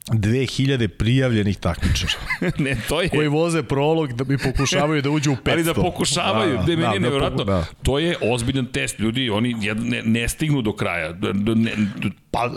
2000 0.08 0.88
prijavljenih 0.90 1.58
takmičara 1.58 2.14
ne 2.60 2.78
to 2.90 3.02
je 3.02 3.10
koji 3.10 3.28
voze 3.28 3.64
prolog 3.64 4.14
da 4.14 4.24
bi 4.24 4.38
pokušavaju 4.38 5.02
da 5.02 5.10
uđu 5.10 5.32
u 5.32 5.36
500. 5.36 5.52
Ali 5.52 5.64
da 5.64 5.74
pokušavaju, 5.74 6.52
da, 6.52 6.64
da, 6.66 6.68
meni 6.68 6.82
je 6.84 6.88
da, 6.90 7.00
nevjerojatno, 7.00 7.44
da. 7.44 7.66
to 7.84 8.00
je 8.00 8.16
ozbiljan 8.24 8.66
test, 8.66 9.00
ljudi, 9.00 9.30
oni 9.30 9.56
jed- 9.56 9.84
ne, 9.84 10.02
ne 10.04 10.28
stignu 10.28 10.62
do 10.62 10.74
kraja, 10.74 11.12
Da- 11.12 11.32
da- 11.34 11.56
ne, 11.56 11.72
Pa 12.34 12.52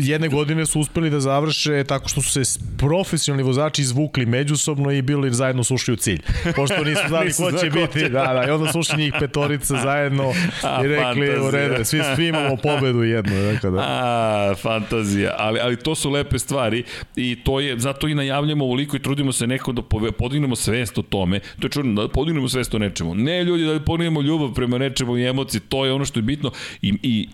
jedne 0.00 0.28
godine 0.28 0.66
su 0.66 0.80
uspeli 0.80 1.10
da 1.10 1.20
završe 1.20 1.84
tako 1.84 2.08
što 2.08 2.22
su 2.22 2.44
se 2.44 2.60
profesionalni 2.78 3.42
vozači 3.42 3.82
izvukli 3.82 4.26
međusobno 4.26 4.90
i 4.90 5.02
bili 5.02 5.34
zajedno 5.34 5.64
su 5.64 5.74
ušli 5.74 5.94
u 5.94 5.96
cilj. 5.96 6.20
Pošto 6.56 6.84
nisu 6.84 7.02
znali 7.08 7.26
Nisu 7.32 7.42
ko 7.42 7.52
će 7.52 7.70
biti. 7.70 7.98
će. 7.98 8.08
Da, 8.08 8.32
da, 8.32 8.44
i 8.48 8.50
onda 8.50 8.72
su 8.72 8.80
ušli 8.80 8.98
njih 8.98 9.14
petorica 9.20 9.76
zajedno 9.82 10.24
A, 10.62 10.84
i 10.84 10.88
rekli 10.88 11.40
u 11.40 11.50
redu, 11.50 11.84
svi, 11.84 12.00
svi 12.16 12.26
imamo 12.26 12.56
pobedu 12.56 13.02
jednu. 13.02 13.52
Dakle, 13.52 13.70
da. 13.70 13.78
A, 13.80 14.54
fantazija, 14.62 15.34
ali, 15.38 15.60
ali 15.60 15.76
to 15.76 15.94
su 15.94 16.10
lepe 16.10 16.38
stvari 16.38 16.84
i 17.16 17.36
to 17.44 17.60
je, 17.60 17.78
zato 17.78 18.08
i 18.08 18.14
najavljamo 18.14 18.64
ovoliko 18.64 18.96
i 18.96 19.02
trudimo 19.02 19.32
se 19.32 19.46
neko 19.46 19.72
da 19.72 19.82
pove, 19.82 20.12
podignemo 20.12 20.56
svest 20.56 20.98
o 20.98 21.02
tome, 21.02 21.40
to 21.60 21.66
je 21.66 21.70
čudno, 21.70 22.02
da 22.02 22.08
podignemo 22.08 22.48
svest 22.48 22.74
o 22.74 22.78
nečemu. 22.78 23.14
Ne 23.14 23.44
ljudi, 23.44 23.64
da 23.64 23.80
podignemo 23.80 24.20
ljubav 24.20 24.54
prema 24.54 24.78
nečemu 24.78 25.18
i 25.18 25.24
emocije, 25.24 25.60
to 25.68 25.84
je 25.84 25.92
ono 25.92 26.04
što 26.04 26.18
je 26.18 26.22
bitno 26.22 26.50
i 26.82 26.92
i, 27.02 27.28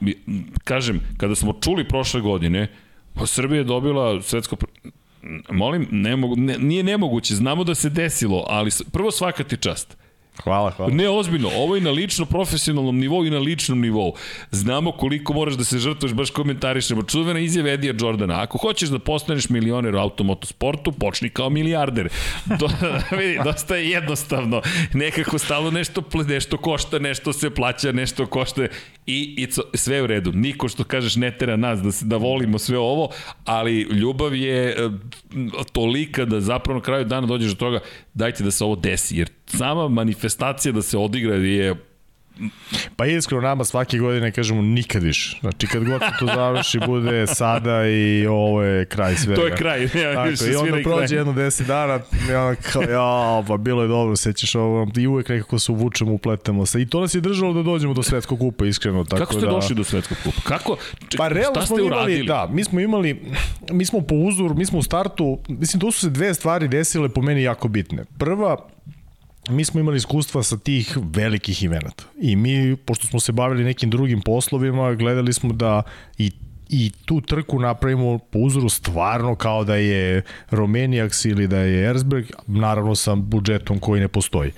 kažem, 0.64 1.00
kada 1.16 1.34
smo 1.34 1.52
čuli 1.61 1.88
prošle 1.88 2.20
godine, 2.20 2.68
pa 3.14 3.27
Srbija 3.27 3.59
je 3.59 3.64
dobila 3.64 4.22
svetsko 4.22 4.57
Molim, 5.51 5.88
ne 5.90 6.16
mogu, 6.16 6.35
ne, 6.37 6.59
nije 6.59 6.83
nemoguće, 6.83 7.35
znamo 7.35 7.64
da 7.64 7.74
se 7.74 7.90
desilo, 7.90 8.44
ali 8.48 8.70
prvo 8.92 9.11
svaka 9.11 9.44
ti 9.44 9.57
čast. 9.57 9.96
Hvala, 10.44 10.70
hvala. 10.70 10.92
Ne, 10.94 11.09
ozbiljno, 11.09 11.48
ovo 11.57 11.74
je 11.74 11.81
na 11.81 11.90
lično 11.90 12.24
profesionalnom 12.24 12.98
nivou 12.98 13.27
i 13.27 13.31
na 13.31 13.38
ličnom 13.38 13.81
nivou. 13.81 14.14
Znamo 14.51 14.92
koliko 14.92 15.33
moraš 15.33 15.55
da 15.55 15.64
se 15.64 15.79
žrtvuješ, 15.79 16.14
baš 16.14 16.31
komentarišemo. 16.31 17.03
Čuvena 17.03 17.40
izjava 17.40 17.70
Edija 17.70 17.94
Jordana. 18.01 18.42
Ako 18.42 18.59
hoćeš 18.59 18.88
da 18.88 18.98
postaneš 18.98 19.48
milioner 19.48 19.94
u 19.94 19.98
automotosportu, 19.98 20.92
počni 20.92 21.29
kao 21.31 21.51
milijarder. 21.51 22.09
Do, 22.59 22.68
vidi, 23.18 23.38
dosta 23.44 23.77
je 23.77 23.90
jednostavno. 23.90 24.62
Nekako 24.92 25.38
stalo 25.38 25.70
nešto, 25.70 26.03
nešto 26.29 26.57
košta, 26.57 26.98
nešto 26.98 27.33
se 27.33 27.51
plaća, 27.51 27.92
nešto 27.92 28.27
košta 28.27 28.66
i, 29.07 29.35
i 29.38 29.46
co- 29.46 29.77
sve 29.77 30.03
u 30.03 30.07
redu. 30.07 30.33
Niko 30.33 30.68
što 30.68 30.85
kažeš 30.85 31.16
ne 31.16 31.31
tera 31.38 31.57
nas 31.57 31.81
da, 31.83 31.92
se, 31.92 32.05
da 32.05 32.16
volimo 32.16 32.59
sve 32.59 32.79
ovo, 32.79 33.11
ali 33.44 33.81
ljubav 33.81 34.35
je 34.35 34.70
e, 34.70 34.88
tolika 35.72 36.24
da 36.24 36.40
zapravo 36.40 36.79
na 36.79 36.85
kraju 36.85 37.05
dana 37.05 37.27
dođeš 37.27 37.51
do 37.51 37.57
toga 37.57 37.81
dajte 38.18 38.44
da 38.44 38.50
se 38.50 38.64
ovo 38.64 38.76
desi, 38.76 39.16
jer 39.16 39.31
sama 39.46 39.88
manifestacija 39.88 40.72
da 40.72 40.83
se 40.83 40.98
odigra 40.98 41.35
je 41.35 41.74
Pa 42.96 43.07
iskreno 43.07 43.42
nama 43.42 43.64
svake 43.64 43.98
godine 43.98 44.33
kažemo 44.33 44.62
nikad 44.62 45.03
više. 45.03 45.38
Znači 45.40 45.66
kad 45.66 45.85
god 45.85 46.01
se 46.01 46.09
to 46.18 46.27
završi 46.27 46.79
bude 46.87 47.27
sada 47.27 47.88
i 47.88 48.27
ovo 48.27 48.62
je 48.62 48.85
kraj 48.85 49.14
svega. 49.16 49.40
To 49.40 49.46
je 49.46 49.57
kraj, 49.57 49.81
nema 49.94 50.14
Tako, 50.14 50.51
I 50.53 50.55
onda 50.55 50.83
prođe 50.83 51.07
kraj. 51.07 51.18
jedno 51.18 51.33
10 51.33 51.66
dana 51.66 52.01
i 52.31 52.35
onda 52.35 52.55
kao, 52.55 52.83
ja, 52.83 53.44
pa 53.48 53.57
bilo 53.57 53.83
je 53.83 53.88
dobro, 53.88 54.16
sećaš 54.16 54.55
ovo, 54.55 54.87
i 54.96 55.07
uvek 55.07 55.29
nekako 55.29 55.59
se 55.59 55.72
uvučemo, 55.72 56.12
upletemo 56.12 56.66
se. 56.66 56.83
I 56.83 56.87
to 56.87 57.01
nas 57.01 57.14
je 57.14 57.20
držalo 57.20 57.53
da 57.53 57.62
dođemo 57.62 57.94
do 57.94 58.03
svetskog 58.03 58.38
kupa, 58.38 58.66
iskreno. 58.66 59.05
Tako 59.05 59.20
Kako 59.20 59.33
ste 59.33 59.46
da... 59.46 59.53
došli 59.53 59.77
do 59.77 59.85
svetskog 59.85 60.18
kupa? 60.24 60.40
Kako? 60.44 60.77
Pa 61.16 61.29
realno 61.29 61.66
smo 61.66 61.79
imali, 61.79 61.92
uradili? 61.92 62.27
da, 62.27 62.48
mi 62.53 62.64
smo 62.64 62.81
imali, 62.81 63.22
mi 63.70 63.85
smo 63.85 64.01
po 64.01 64.14
uzoru, 64.14 64.55
mi 64.55 64.66
smo 64.66 64.79
u 64.79 64.83
startu, 64.83 65.38
mislim, 65.48 65.81
tu 65.81 65.90
su 65.90 66.01
se 66.01 66.11
dve 66.11 66.35
stvari 66.35 66.68
desile 66.68 67.09
po 67.09 67.22
meni 67.22 67.42
jako 67.42 67.68
bitne. 67.68 68.05
Prva, 68.18 68.57
mi 69.48 69.64
smo 69.64 69.80
imali 69.80 69.96
iskustva 69.96 70.42
sa 70.42 70.58
tih 70.58 70.96
velikih 71.14 71.62
imenata. 71.62 72.04
I 72.20 72.37
mi, 72.37 72.76
pošto 72.76 73.06
smo 73.06 73.20
se 73.20 73.32
bavili 73.32 73.64
nekim 73.64 73.90
drugim 73.90 74.20
poslovima, 74.20 74.94
gledali 74.94 75.32
smo 75.32 75.52
da 75.52 75.82
i 76.18 76.30
i 76.68 76.90
tu 77.04 77.20
trku 77.20 77.59
napravimo 77.59 78.18
po 78.18 78.38
uzoru 78.38 78.68
stvarno 78.68 79.35
kao 79.35 79.64
da 79.64 79.74
je 79.76 80.22
Romaniax 80.50 81.31
ili 81.31 81.46
da 81.46 81.59
je 81.59 81.90
Erzberg, 81.90 82.26
naravno 82.46 82.94
sa 82.94 83.14
budžetom 83.14 83.78
koji 83.78 84.00
ne 84.00 84.09
postoji. 84.09 84.52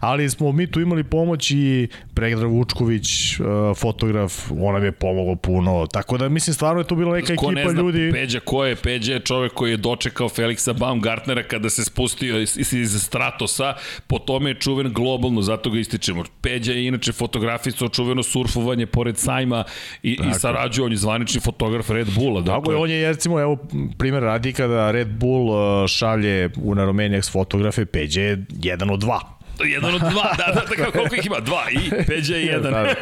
Ali 0.00 0.30
smo 0.30 0.52
mi 0.52 0.70
tu 0.70 0.80
imali 0.80 1.04
pomoć 1.04 1.50
i 1.50 1.88
Predrag 2.14 2.50
Vučković, 2.50 3.32
eh, 3.32 3.44
fotograf, 3.76 4.50
on 4.60 4.74
nam 4.74 4.84
je 4.84 4.92
pomogao 4.92 5.36
puno, 5.36 5.86
tako 5.92 6.18
da 6.18 6.28
mislim 6.28 6.54
stvarno 6.54 6.80
je 6.80 6.86
to 6.86 6.94
bila 6.94 7.14
neka 7.14 7.26
Ko 7.26 7.32
ekipa 7.32 7.50
ne 7.52 7.70
zna 7.70 7.80
ljudi. 7.80 8.10
Peđa 8.12 8.40
ko 8.40 8.64
je? 8.64 8.76
Peđa 8.76 9.12
je 9.12 9.20
čovek 9.20 9.52
koji 9.52 9.70
je 9.70 9.76
dočekao 9.76 10.28
Felixa 10.28 10.78
Baumgartnera 10.78 11.42
kada 11.42 11.70
se 11.70 11.84
spustio 11.84 12.40
iz, 12.40 12.72
iz, 12.72 13.02
Stratosa, 13.02 13.74
po 14.06 14.18
tome 14.18 14.50
je 14.50 14.54
čuven 14.54 14.92
globalno, 14.92 15.42
zato 15.42 15.70
ga 15.70 15.78
ističemo. 15.78 16.24
Peđa 16.40 16.72
je 16.72 16.86
inače 16.86 17.12
fotografista, 17.12 17.88
čuveno 17.88 18.22
surfovanje 18.22 18.86
pored 18.86 19.18
sajma 19.18 19.64
i, 20.02 20.18
i 20.30 20.34
sarađuje, 20.38 20.86
on 20.86 20.92
je 20.92 20.96
zvanični 20.98 21.40
fotograf 21.48 21.90
Red 21.90 22.08
Bulla. 22.14 22.44
Tako 22.44 22.60
Dakle, 22.60 22.74
je, 22.74 22.78
on 22.82 22.90
je, 22.90 23.08
recimo, 23.08 23.40
evo, 23.40 23.56
primjer 23.98 24.22
radi 24.22 24.52
kada 24.52 24.90
Red 24.90 25.08
Bull 25.08 25.50
uh, 25.50 25.86
šalje 25.88 26.50
u 26.62 26.74
na 26.74 26.84
Romaniax 26.84 27.32
fotografe, 27.32 27.86
Peđe 27.86 28.22
je 28.22 28.46
jedan 28.62 28.90
od 28.90 29.00
dva. 29.00 29.20
jedan 29.64 29.94
od 29.94 30.00
dva, 30.00 30.34
da, 30.38 30.52
da, 30.54 30.84
da, 30.84 30.90
koliko 30.90 31.14
ih 31.14 31.26
ima? 31.26 31.40
Dva 31.40 31.62
i 31.70 32.04
Peđa 32.06 32.36
je 32.36 32.46
jedan. 32.46 32.72
Da, 32.72 32.82
da. 32.82 32.94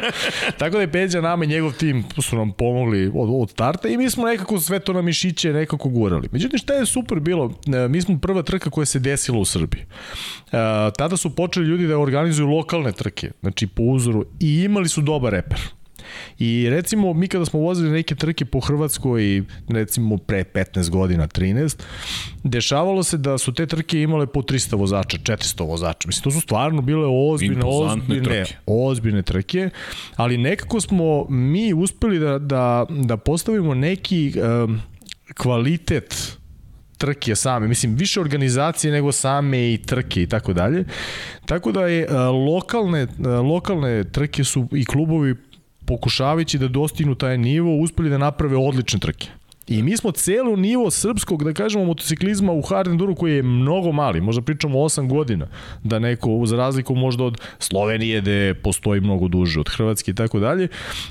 Tako 0.57 0.75
da 0.75 0.81
je 0.81 0.91
Peđa 0.91 1.21
nama 1.21 1.43
i 1.43 1.47
njegov 1.47 1.73
tim 1.73 2.03
su 2.21 2.37
nam 2.37 2.51
pomogli 2.51 3.11
od, 3.15 3.29
od 3.41 3.49
starta 3.49 3.87
i 3.87 3.97
mi 3.97 4.09
smo 4.09 4.25
nekako 4.25 4.59
sve 4.59 4.79
to 4.79 4.93
na 4.93 5.01
mišiće 5.01 5.53
nekako 5.53 5.89
gurali. 5.89 6.29
Međutim, 6.31 6.59
šta 6.59 6.73
je 6.73 6.85
super 6.85 7.19
bilo? 7.19 7.53
Mi 7.89 8.01
smo 8.01 8.19
prva 8.19 8.41
trka 8.43 8.69
koja 8.69 8.85
se 8.85 8.99
desila 8.99 9.37
u 9.37 9.45
Srbiji. 9.45 9.81
E, 9.81 9.87
tada 10.97 11.17
su 11.17 11.35
počeli 11.35 11.65
ljudi 11.65 11.87
da 11.87 11.97
organizuju 11.97 12.47
lokalne 12.47 12.91
trke, 12.91 13.31
znači 13.41 13.67
po 13.67 13.83
uzoru, 13.83 14.25
i 14.39 14.63
imali 14.63 14.89
su 14.89 15.01
dobar 15.01 15.33
reper. 15.33 15.59
I 16.39 16.69
recimo, 16.69 17.13
mi 17.13 17.27
kada 17.27 17.45
smo 17.45 17.59
vozili 17.59 17.91
neke 17.91 18.15
trke 18.15 18.45
po 18.45 18.59
Hrvatskoj, 18.59 19.43
recimo 19.69 20.17
pre 20.17 20.43
15 20.43 20.89
godina, 20.89 21.27
13, 21.27 21.81
dešavalo 22.43 23.03
se 23.03 23.17
da 23.17 23.37
su 23.37 23.53
te 23.53 23.65
trke 23.65 24.01
imale 24.01 24.27
po 24.27 24.41
300 24.41 24.77
vozača, 24.77 25.17
400 25.17 25.67
vozača. 25.67 26.07
Mislim, 26.07 26.23
to 26.23 26.31
su 26.31 26.41
stvarno 26.41 26.81
bile 26.81 27.07
ozbiljne, 27.07 27.61
ozbiljne, 27.65 28.23
trke. 28.23 28.55
ozbiljne 28.65 29.21
trke, 29.21 29.69
ali 30.15 30.37
nekako 30.37 30.81
smo 30.81 31.25
mi 31.29 31.73
uspeli 31.73 32.19
da, 32.19 32.39
da, 32.39 32.85
da 32.89 33.17
postavimo 33.17 33.73
neki 33.73 34.33
um, 34.65 34.81
kvalitet 35.37 36.37
trke 36.97 37.35
same, 37.35 37.67
mislim 37.67 37.95
više 37.95 38.21
organizacije 38.21 38.93
nego 38.93 39.11
same 39.11 39.73
i 39.73 39.77
trke 39.77 40.21
i 40.21 40.27
tako 40.27 40.53
dalje. 40.53 40.85
Tako 41.45 41.71
da 41.71 41.87
je 41.87 42.07
a, 42.09 42.29
lokalne 42.29 43.07
a, 43.25 43.29
lokalne 43.29 44.03
trke 44.03 44.43
su 44.43 44.67
i 44.71 44.85
klubovi 44.85 45.35
pokušavajući 45.87 46.57
da 46.57 46.67
dostignu 46.67 47.15
taj 47.15 47.37
nivo 47.37 47.77
uspeli 47.77 48.09
da 48.09 48.17
naprave 48.17 48.57
odlične 48.57 48.99
trke. 48.99 49.36
I 49.67 49.83
mi 49.83 49.97
smo 49.97 50.11
celo 50.11 50.55
nivo 50.55 50.91
srpskog, 50.91 51.43
da 51.43 51.53
kažemo, 51.53 51.85
motociklizma 51.85 52.51
u 52.51 52.61
hard 52.61 52.87
enduro 52.87 53.15
koji 53.15 53.35
je 53.35 53.43
mnogo 53.43 53.91
mali, 53.91 54.21
možda 54.21 54.41
pričamo 54.41 54.79
o 54.79 54.83
8 54.83 55.07
godina, 55.09 55.47
da 55.83 55.99
neko, 55.99 56.45
za 56.45 56.57
razliku 56.57 56.95
možda 56.95 57.23
od 57.23 57.41
Slovenije 57.59 58.21
gde 58.21 58.53
postoji 58.53 59.01
mnogo 59.01 59.27
duže, 59.27 59.59
od 59.59 59.69
Hrvatske 59.69 60.11
i 60.11 60.15
tako 60.15 60.39
dalje, 60.39 60.67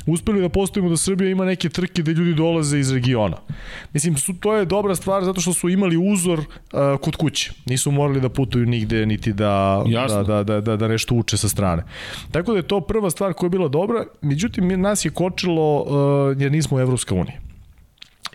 uspeli 0.06 0.40
da 0.40 0.48
postavimo 0.48 0.90
da 0.90 0.96
Srbija 0.96 1.30
ima 1.30 1.44
neke 1.44 1.68
trke 1.68 2.02
gde 2.02 2.12
ljudi 2.12 2.34
dolaze 2.34 2.78
iz 2.78 2.92
regiona. 2.92 3.36
Mislim, 3.92 4.16
su, 4.16 4.34
to 4.40 4.54
je 4.54 4.64
dobra 4.64 4.94
stvar 4.94 5.24
zato 5.24 5.40
što 5.40 5.52
su 5.52 5.68
imali 5.68 5.96
uzor 6.12 6.38
uh, 6.38 6.46
kod 7.00 7.16
kuće. 7.16 7.52
Nisu 7.66 7.90
morali 7.90 8.20
da 8.20 8.28
putuju 8.28 8.66
nigde, 8.66 9.06
niti 9.06 9.32
da, 9.32 9.82
Jasno. 9.86 10.22
da, 10.24 10.42
da, 10.42 10.44
da, 10.44 10.60
da, 10.60 10.76
da 10.76 10.88
nešto 10.88 11.14
uče 11.14 11.36
sa 11.36 11.48
strane. 11.48 11.82
Tako 12.32 12.52
da 12.52 12.58
je 12.58 12.68
to 12.68 12.80
prva 12.80 13.10
stvar 13.10 13.32
koja 13.32 13.46
je 13.46 13.50
bila 13.50 13.68
dobra, 13.68 14.04
međutim, 14.22 14.80
nas 14.80 15.04
je 15.04 15.10
kočilo 15.10 15.82
uh, 15.82 16.40
jer 16.40 16.52
nismo 16.52 16.80
Evropska 16.80 17.14
unija. 17.14 17.45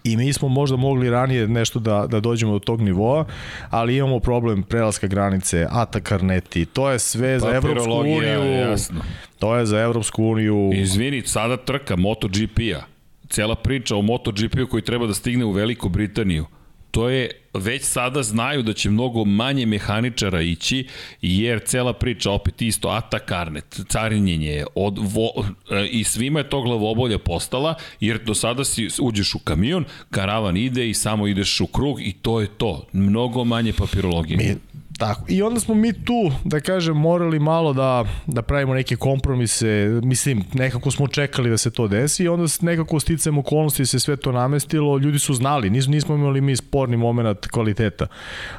I 0.04 0.18
mi 0.18 0.34
smo 0.34 0.48
možda 0.48 0.78
mogli 0.78 1.10
ranije 1.10 1.48
nešto 1.48 1.80
da, 1.80 2.08
da 2.08 2.20
dođemo 2.20 2.54
do 2.54 2.60
tog 2.60 2.82
nivoa, 2.82 3.26
ali 3.70 3.98
imamo 3.98 4.20
problem 4.20 4.64
prelaska 4.64 5.08
granice, 5.08 5.68
ATA 5.70 6.00
karneti, 6.00 6.66
to 6.66 6.90
je 6.90 7.00
sve 7.00 7.40
za 7.40 7.50
Evropsku 7.56 7.92
uniju. 7.92 8.44
jasno. 8.44 9.02
To 9.40 9.56
je 9.56 9.66
za 9.66 9.80
Evropsku 9.80 10.24
uniju. 10.24 10.72
Izvini, 10.74 11.22
sada 11.26 11.58
trka 11.58 11.96
MotoGP-a. 11.96 12.82
Cela 13.30 13.56
priča 13.56 13.96
o 13.96 14.02
MotoGP-u 14.02 14.68
koji 14.68 14.84
treba 14.84 15.08
da 15.08 15.14
stigne 15.14 15.46
u 15.46 15.52
Veliku 15.52 15.90
Britaniju. 15.90 16.46
To 16.92 17.10
je, 17.10 17.30
već 17.54 17.84
sada 17.84 18.24
znaju 18.24 18.64
da 18.64 18.74
će 18.74 18.90
mnogo 18.90 19.26
manje 19.26 19.66
mehaničara 19.66 20.42
ići, 20.42 20.88
jer 21.22 21.62
cela 21.66 21.94
priča, 21.94 22.32
opet 22.32 22.62
isto, 22.62 22.90
ATA 22.90 23.20
karnet, 23.20 23.80
carinjenje, 23.90 24.66
od, 24.76 24.98
vo, 25.02 25.46
e, 25.72 25.88
i 25.88 26.04
svima 26.04 26.40
je 26.40 26.50
to 26.50 26.62
glavobolja 26.62 27.20
postala, 27.20 27.76
jer 28.00 28.24
do 28.24 28.36
sada 28.36 28.64
si 28.64 28.88
uđeš 29.02 29.36
u 29.36 29.40
kamion, 29.40 29.86
karavan 30.10 30.58
ide 30.58 30.90
i 30.90 30.94
samo 30.94 31.28
ideš 31.28 31.62
u 31.62 31.68
krug 31.68 32.02
i 32.02 32.14
to 32.14 32.42
je 32.42 32.48
to. 32.48 32.88
Mnogo 32.94 33.44
manje 33.44 33.74
papirologije. 33.74 34.38
Mi, 34.38 34.56
tako. 35.02 35.26
I 35.28 35.42
onda 35.42 35.60
smo 35.60 35.76
mi 35.76 35.94
tu, 35.94 36.32
da 36.44 36.60
kažem, 36.60 36.98
morali 36.98 37.40
malo 37.40 37.74
da, 37.74 38.06
da 38.28 38.42
pravimo 38.42 38.74
neke 38.74 38.96
kompromise. 38.96 40.00
Mislim, 40.04 40.44
nekako 40.54 40.92
smo 40.92 41.08
čekali 41.08 41.50
da 41.50 41.58
se 41.58 41.72
to 41.72 41.88
desi 41.88 42.24
i 42.24 42.28
onda 42.28 42.46
nekako 42.62 43.00
sticam 43.00 43.38
okolnosti 43.38 43.86
se 43.86 44.00
sve 44.00 44.18
to 44.18 44.32
namestilo. 44.32 44.98
Ljudi 44.98 45.20
su 45.20 45.34
znali, 45.34 45.70
nis, 45.70 45.88
nismo 45.88 46.16
imali 46.16 46.42
mi 46.42 46.56
sporni 46.56 46.98
moment 46.98 47.48
kvaliteta. 47.48 48.08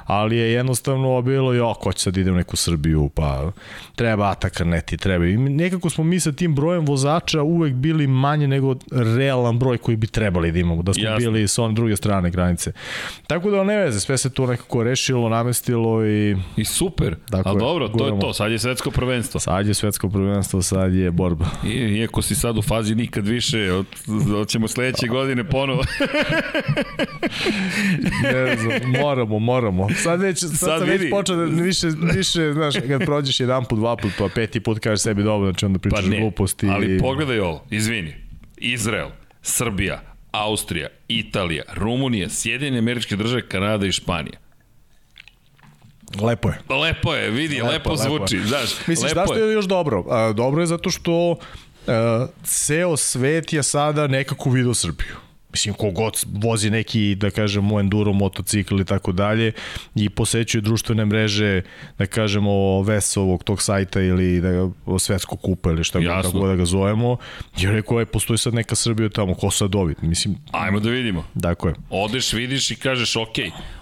Ali 0.05 0.37
je 0.37 0.53
jednostavno 0.53 1.23
bilo, 1.23 1.53
jo, 1.53 1.75
ko 1.75 1.93
će 1.93 2.03
sad 2.03 2.17
ide 2.17 2.31
u 2.31 2.35
neku 2.35 2.57
Srbiju, 2.57 3.11
pa 3.15 3.53
treba 3.95 4.31
atakarneti, 4.31 4.97
treba. 4.97 5.27
I 5.27 5.37
nekako 5.37 5.91
smo 5.91 6.05
mi 6.05 6.21
sa 6.21 6.33
tim 6.33 6.55
brojem 6.55 6.87
vozača 6.87 7.43
uvek 7.43 7.75
bili 7.75 8.07
manje 8.07 8.49
nego 8.49 8.75
realan 8.91 9.59
broj 9.59 9.79
koji 9.79 9.97
bi 9.97 10.07
trebali 10.07 10.53
da 10.53 10.59
imamo, 10.59 10.83
da 10.83 10.95
smo 10.95 11.05
Jasno. 11.05 11.19
bili 11.19 11.49
sa 11.49 11.63
one 11.63 11.75
druge 11.75 11.97
strane 11.97 12.31
granice. 12.31 12.73
Tako 13.27 13.51
da 13.51 13.65
ne 13.65 13.77
veze, 13.77 14.01
sve 14.01 14.19
se 14.19 14.31
to 14.31 14.47
nekako 14.47 14.83
rešilo, 14.83 15.29
namestilo 15.29 16.07
i 16.07 16.32
I 16.57 16.65
super. 16.65 17.17
Tako 17.31 17.49
A 17.49 17.53
je, 17.53 17.59
dobro, 17.59 17.89
to 17.89 18.07
je 18.07 18.21
to. 18.21 18.33
Sad 18.33 18.53
je 18.53 18.59
svetsko 18.59 18.91
prvenstvo. 18.91 19.41
sad 19.41 19.67
je 19.67 19.75
svetsko 19.75 20.09
prvenstvo, 20.09 20.63
sad 20.63 20.95
je 20.95 21.11
borba. 21.11 21.47
I, 21.67 21.69
iako 21.71 22.23
si 22.23 22.35
sad 22.35 22.59
u 22.59 22.63
fazi 22.63 22.95
nikad 22.95 23.27
više, 23.27 23.73
od, 23.73 23.87
od 24.37 24.49
ćemo 24.49 24.69
sledeće 24.69 25.07
godine 25.07 25.45
ponovo. 25.45 25.83
Ne 28.23 28.57
znam, 28.57 28.91
moramo, 29.03 29.39
moramo. 29.39 29.89
Sad 29.95 30.21
već, 30.21 30.39
sad, 30.39 30.51
Sad 30.59 30.89
već 30.89 31.11
počeo 31.11 31.37
da 31.37 31.45
više, 31.45 31.87
više, 32.15 32.53
znaš, 32.53 32.75
kad 32.89 33.05
prođeš 33.05 33.41
jedan 33.41 33.65
put, 33.65 33.79
dva 33.79 33.97
put, 33.97 34.13
pa 34.19 34.29
peti 34.35 34.61
put 34.61 34.79
kažeš 34.79 35.01
sebi 35.03 35.23
dobro, 35.23 35.51
znači 35.51 35.65
onda 35.65 35.79
Pa 35.79 35.83
pričaš 35.83 36.05
ne, 36.05 36.21
gluposti. 36.21 36.69
ali 36.69 36.97
i... 36.97 36.99
pogledaj 36.99 37.39
ovo, 37.41 37.65
izvini. 37.71 38.15
Izrael, 38.57 39.09
Srbija, 39.43 40.03
Austrija, 40.31 40.89
Italija, 41.09 41.63
Rumunija, 41.75 42.29
Sjedinjene 42.29 42.79
američke 42.79 43.17
države, 43.17 43.49
Kanada 43.49 43.87
i 43.87 43.93
Španija. 43.93 44.39
Lepo 46.21 46.49
je. 46.49 46.59
Lepo 46.81 47.15
je, 47.15 47.31
vidi, 47.31 47.55
lepo, 47.55 47.67
lepo, 47.69 47.91
lepo 47.91 47.97
zvuči, 47.97 48.37
je. 48.37 48.47
znaš, 48.47 48.71
Misliš, 48.87 49.11
lepo 49.11 49.21
zašto 49.21 49.35
je 49.37 49.53
još 49.53 49.65
dobro? 49.65 50.05
A, 50.11 50.33
dobro 50.33 50.63
je 50.63 50.67
zato 50.67 50.91
što 50.91 51.37
a, 51.87 52.27
ceo 52.45 52.97
svet 52.97 53.53
je 53.53 53.63
sada 53.63 54.07
nekako 54.07 54.51
video 54.51 54.75
Srbiju. 54.75 55.15
Mislim, 55.53 55.75
kogod 55.75 56.13
vozi 56.33 56.71
neki, 56.71 57.15
da 57.15 57.31
kažemo, 57.31 57.81
enduro, 57.81 58.13
motocikl 58.13 58.81
i 58.81 58.85
tako 58.85 59.13
dalje 59.13 59.53
i 59.95 60.09
posećuje 60.09 60.63
društvene 60.63 61.05
mreže, 61.05 61.63
da 61.99 62.07
kažemo, 62.07 62.83
Vesovog 62.83 63.45
tog 63.45 63.63
sajta 63.63 64.01
ili 64.01 64.41
da 64.41 64.51
ga, 64.51 64.69
svetskog 64.99 65.41
kupa 65.41 65.71
ili 65.71 65.85
šta 65.85 65.99
god, 65.99 66.07
Jasno. 66.07 66.23
kako 66.23 66.39
god 66.39 66.49
da 66.51 66.57
ga 66.57 66.65
zovemo, 66.65 67.17
jer 67.57 67.73
rekao 67.73 67.99
je, 68.01 68.07
postoji 68.07 68.39
sad 68.39 68.55
neka 68.55 68.75
Srbija 68.75 69.09
tamo, 69.09 69.35
ko 69.35 69.51
sad 69.51 69.75
ovi? 69.75 69.95
Mislim, 70.03 70.37
Ajmo 70.53 70.81
da 70.81 70.91
vidimo. 70.91 71.25
tako 71.43 71.69
je. 71.69 71.75
Odeš, 71.91 72.33
vidiš 72.33 72.71
i 72.71 72.77
kažeš, 72.77 73.17
ok, 73.17 73.37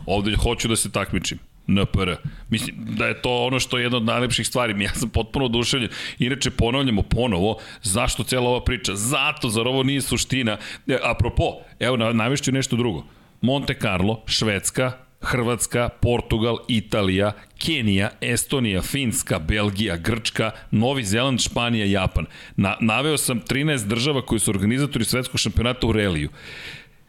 ovde 0.07 0.37
hoću 0.37 0.69
da 0.69 0.77
se 0.77 0.91
takmičim. 0.91 1.39
NPR. 1.71 2.11
Mislim 2.51 2.77
da 2.79 3.07
je 3.07 3.23
to 3.23 3.45
ono 3.47 3.61
što 3.61 3.79
je 3.79 3.83
jedna 3.85 3.97
od 3.97 4.05
najlepših 4.05 4.47
stvari. 4.47 4.85
Ja 4.85 4.95
sam 4.95 5.09
potpuno 5.09 5.45
oduševljen. 5.45 5.91
Inače, 6.19 6.51
ponavljamo 6.51 7.03
ponovo, 7.03 7.59
zašto 7.83 8.25
cela 8.25 8.49
ova 8.49 8.65
priča? 8.65 8.95
Zato, 8.95 9.49
zar 9.49 9.69
ovo 9.69 9.83
nije 9.83 10.01
suština? 10.01 10.59
E, 10.89 10.99
apropo, 11.03 11.45
evo, 11.81 11.97
na- 11.97 12.13
navešću 12.13 12.53
nešto 12.53 12.77
drugo. 12.77 13.05
Monte 13.41 13.75
Carlo, 13.75 14.23
Švedska, 14.27 14.93
Hrvatska, 15.23 15.89
Portugal, 15.89 16.59
Italija, 16.69 17.33
Kenija, 17.59 18.11
Estonija, 18.21 18.83
Finska, 18.83 19.39
Belgija, 19.39 19.97
Grčka, 19.97 20.51
Novi 20.71 21.05
Zeland, 21.05 21.41
Španija, 21.41 21.85
Japan. 21.87 22.27
Na, 22.57 22.77
naveo 22.81 23.17
sam 23.17 23.41
13 23.41 23.87
država 23.87 24.23
koji 24.27 24.39
su 24.39 24.51
organizatori 24.51 25.05
svetskog 25.05 25.41
šampionata 25.41 25.87
u 25.87 25.93
reliju. 25.93 26.31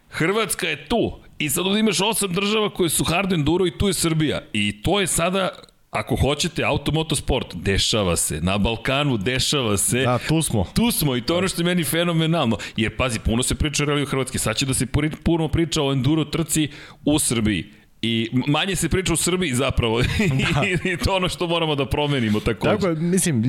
Hrvatska 0.09 0.67
je 0.67 0.85
tu 0.87 1.19
i 1.41 1.49
sad 1.49 1.65
ovdje 1.65 1.79
imaš 1.79 2.01
osam 2.01 2.33
država 2.33 2.69
koje 2.69 2.89
su 2.89 3.03
hard 3.03 3.33
enduro 3.33 3.67
i 3.67 3.77
tu 3.77 3.87
je 3.87 3.93
Srbija. 3.93 4.41
I 4.53 4.81
to 4.81 4.99
je 4.99 5.07
sada 5.07 5.49
Ako 5.91 6.15
hoćete, 6.15 6.63
automotosport, 6.63 7.55
dešava 7.55 8.15
se. 8.15 8.39
Na 8.41 8.57
Balkanu 8.57 9.17
dešava 9.17 9.77
se. 9.77 9.99
Da, 9.99 10.19
tu 10.27 10.41
smo. 10.41 10.65
Tu 10.73 10.91
smo 10.91 11.15
i 11.15 11.21
to 11.21 11.33
je 11.33 11.37
ono 11.37 11.47
što 11.47 11.61
je 11.61 11.65
meni 11.65 11.83
fenomenalno. 11.83 12.57
Jer, 12.77 12.95
pazi, 12.97 13.19
puno 13.19 13.43
se 13.43 13.55
priča 13.55 13.83
o 13.83 13.85
reliju 13.85 14.05
Hrvatske. 14.05 14.39
Sad 14.39 14.55
će 14.55 14.65
da 14.65 14.73
se 14.73 14.85
puno 15.23 15.47
priča 15.47 15.83
o 15.83 15.91
enduro 15.91 16.25
trci 16.25 16.69
u 17.05 17.19
Srbiji. 17.19 17.65
I 18.01 18.29
manje 18.47 18.75
se 18.75 18.89
priča 18.89 19.13
u 19.13 19.15
Srbiji 19.15 19.53
zapravo. 19.53 20.01
Da. 20.31 20.91
I 20.91 20.97
to 20.97 21.15
ono 21.15 21.29
što 21.29 21.47
moramo 21.47 21.75
da 21.75 21.85
promenimo 21.85 22.39
takođe. 22.39 22.77
Tako 22.77 23.01
mislim, 23.01 23.43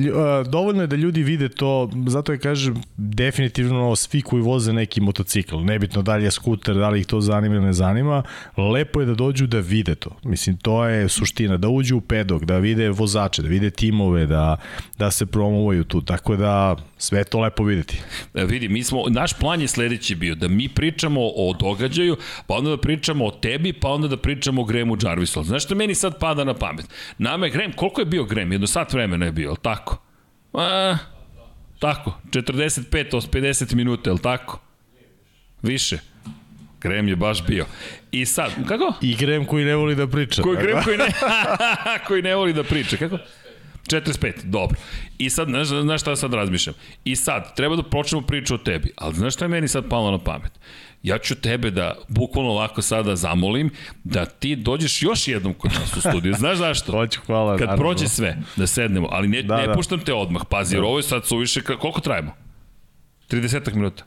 dovoljno 0.51 0.81
je 0.81 0.87
da 0.87 0.95
ljudi 0.95 1.23
vide 1.23 1.49
to, 1.49 1.89
zato 2.07 2.31
je 2.31 2.39
kažem, 2.39 2.81
definitivno 2.97 3.95
svi 3.95 4.21
koji 4.21 4.41
voze 4.41 4.73
neki 4.73 5.01
motocikl, 5.01 5.57
nebitno 5.57 6.01
da 6.01 6.15
li 6.15 6.23
je 6.23 6.31
skuter, 6.31 6.75
da 6.75 6.89
li 6.89 6.99
ih 6.99 7.05
to 7.05 7.21
zanima 7.21 7.55
ili 7.55 7.65
ne 7.65 7.73
zanima, 7.73 8.23
lepo 8.57 8.99
je 8.99 9.05
da 9.05 9.13
dođu 9.13 9.47
da 9.47 9.59
vide 9.59 9.95
to. 9.95 10.09
Mislim, 10.23 10.57
to 10.57 10.85
je 10.85 11.09
suština, 11.09 11.57
da 11.57 11.69
uđu 11.69 11.97
u 11.97 12.01
pedok, 12.01 12.43
da 12.43 12.57
vide 12.57 12.89
vozače, 12.89 13.41
da 13.41 13.47
vide 13.47 13.69
timove, 13.69 14.25
da, 14.25 14.57
da 14.97 15.11
se 15.11 15.25
promovaju 15.25 15.83
tu, 15.83 16.01
tako 16.01 16.35
da 16.35 16.75
sve 16.97 17.19
je 17.19 17.23
to 17.23 17.39
lepo 17.39 17.63
videti. 17.63 17.97
E, 18.33 18.45
vidi, 18.45 18.69
mi 18.69 18.83
smo, 18.83 19.03
naš 19.09 19.33
plan 19.33 19.61
je 19.61 19.67
sledeći 19.67 20.15
bio, 20.15 20.35
da 20.35 20.47
mi 20.47 20.69
pričamo 20.69 21.21
o 21.21 21.55
događaju, 21.59 22.17
pa 22.47 22.55
onda 22.55 22.69
da 22.69 22.77
pričamo 22.77 23.25
o 23.25 23.31
tebi, 23.31 23.73
pa 23.73 23.89
onda 23.89 24.07
da 24.07 24.17
pričamo 24.17 24.42
o 24.51 24.63
Gremu 24.63 24.97
Jarvisu. 25.01 25.39
Ali 25.39 25.47
Znaš 25.47 25.63
što 25.63 25.75
meni 25.75 25.95
sad 25.95 26.19
pada 26.19 26.43
na 26.43 26.53
pamet? 26.53 26.85
Nama 27.17 27.45
je 27.45 27.51
Grem, 27.51 27.71
koliko 27.71 28.01
je 28.01 28.05
bio 28.05 28.23
Grem? 28.23 28.51
Jedno 28.51 28.67
sat 28.67 28.93
vremena 28.93 29.25
je 29.25 29.31
bio, 29.31 29.49
ali 29.49 29.57
tako? 29.61 29.97
A, 30.53 30.97
tako, 31.79 32.19
45 32.29 33.15
od 33.15 33.29
50 33.29 33.75
minuta, 33.75 34.09
je 34.09 34.13
li 34.13 34.21
tako? 34.21 34.59
Više. 35.61 35.99
Grem 36.81 37.07
je 37.07 37.15
baš 37.15 37.45
bio. 37.45 37.65
I 38.11 38.25
sad, 38.25 38.51
kako? 38.67 38.93
I 39.01 39.15
Grem 39.15 39.45
koji 39.45 39.65
ne 39.65 39.75
voli 39.75 39.95
da 39.95 40.07
priča. 40.07 40.41
Koji? 40.41 40.57
Grem 40.57 40.83
koji 40.83 40.97
ne, 40.97 41.07
koji 42.07 42.21
ne 42.21 42.35
voli 42.35 42.53
da 42.53 42.63
priča. 42.63 42.97
Kako? 42.97 43.17
45, 43.87 44.43
dobro. 44.43 44.79
I 45.17 45.29
sad, 45.29 45.47
znaš, 45.47 45.67
znaš 45.67 46.01
šta 46.01 46.15
sad 46.15 46.33
razmišljam? 46.33 46.75
I 47.03 47.15
sad, 47.15 47.55
treba 47.55 47.75
da 47.75 47.83
počnemo 47.83 48.27
priču 48.27 48.55
o 48.55 48.57
tebi, 48.57 48.91
ali 48.95 49.15
znaš 49.15 49.33
šta 49.33 49.45
je 49.45 49.49
meni 49.49 49.67
sad 49.67 49.89
palo 49.89 50.11
na 50.11 50.17
pamet? 50.17 50.51
Ja 51.03 51.17
ću 51.17 51.35
tebe 51.35 51.71
da, 51.71 51.95
bukvalno 52.07 52.51
ovako 52.51 52.81
sada 52.81 53.15
zamolim, 53.15 53.69
da 54.03 54.25
ti 54.25 54.55
dođeš 54.55 55.03
još 55.03 55.27
jednom 55.27 55.53
kod 55.53 55.71
nas 55.73 55.97
u 55.97 56.01
studiju. 56.01 56.33
Znaš 56.33 56.57
zašto? 56.57 56.91
Hoću, 56.97 57.19
hvala. 57.25 57.57
Kad 57.57 57.67
naravno. 57.67 57.83
prođe 57.83 58.07
sve, 58.07 58.37
da 58.55 58.67
sednemo, 58.67 59.07
ali 59.11 59.27
ne, 59.27 59.41
Da, 59.41 59.57
ne 59.57 59.67
da. 59.67 59.73
puštam 59.73 59.99
te 59.99 60.13
odmah, 60.13 60.41
pazi, 60.49 60.75
jer 60.75 60.83
ovo 60.83 60.99
je 60.99 61.03
sad 61.03 61.25
suviše, 61.25 61.61
koliko 61.61 62.01
trajemo? 62.01 62.31
30 63.29 63.75
minuta. 63.75 64.03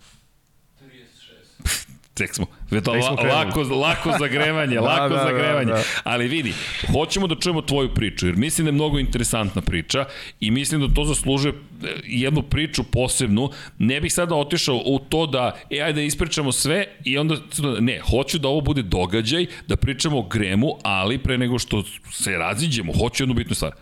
Tek 2.17 2.35
smo. 2.35 2.47
To 2.71 2.81
Tek 2.81 3.05
smo 3.05 3.17
krenuli. 3.17 3.35
lako, 3.35 3.61
lako 3.63 4.13
zagrevanje, 4.19 4.75
Da, 4.75 4.81
lako 4.91 5.09
da, 5.09 5.17
da, 5.17 5.23
zagrevanje. 5.25 5.73
da. 5.73 5.83
Ali 6.05 6.29
vidi, 6.29 6.53
hoćemo 6.93 7.27
da 7.27 7.35
čujemo 7.35 7.63
tvoju 7.63 7.95
priču, 7.95 8.27
jer 8.27 8.37
mislim 8.37 8.65
da 8.65 8.69
je 8.69 8.73
mnogo 8.73 8.99
interesantna 8.99 9.63
priča 9.63 10.05
i 10.41 10.51
mislim 10.51 10.81
da 10.81 10.95
to 10.95 11.05
zaslužuje 11.05 11.53
e, 11.53 11.87
jednu 12.05 12.43
priču 12.43 12.85
posebnu. 12.85 13.51
Ne 13.79 14.01
bih 14.01 14.13
sada 14.13 14.35
otišao 14.35 14.83
u 14.87 14.99
to 14.99 15.27
da, 15.27 15.57
e, 15.71 15.81
ajde 15.81 15.93
da 15.93 16.03
ispričamo 16.03 16.53
sve 16.53 16.87
i 17.05 17.19
onda, 17.19 17.37
ne, 17.81 18.01
hoću 18.11 18.39
da 18.39 18.49
ovo 18.49 18.61
bude 18.61 18.83
događaj, 18.83 19.47
da 19.67 19.77
pričamo 19.77 20.19
o 20.19 20.23
Gremu, 20.23 20.77
ali 20.83 21.19
pre 21.19 21.39
nego 21.39 21.59
što 21.59 21.83
se 22.13 22.31
raziđemo, 22.31 22.93
hoću 22.93 23.23
jednu 23.23 23.35
bitnu 23.35 23.55
stvar. 23.55 23.73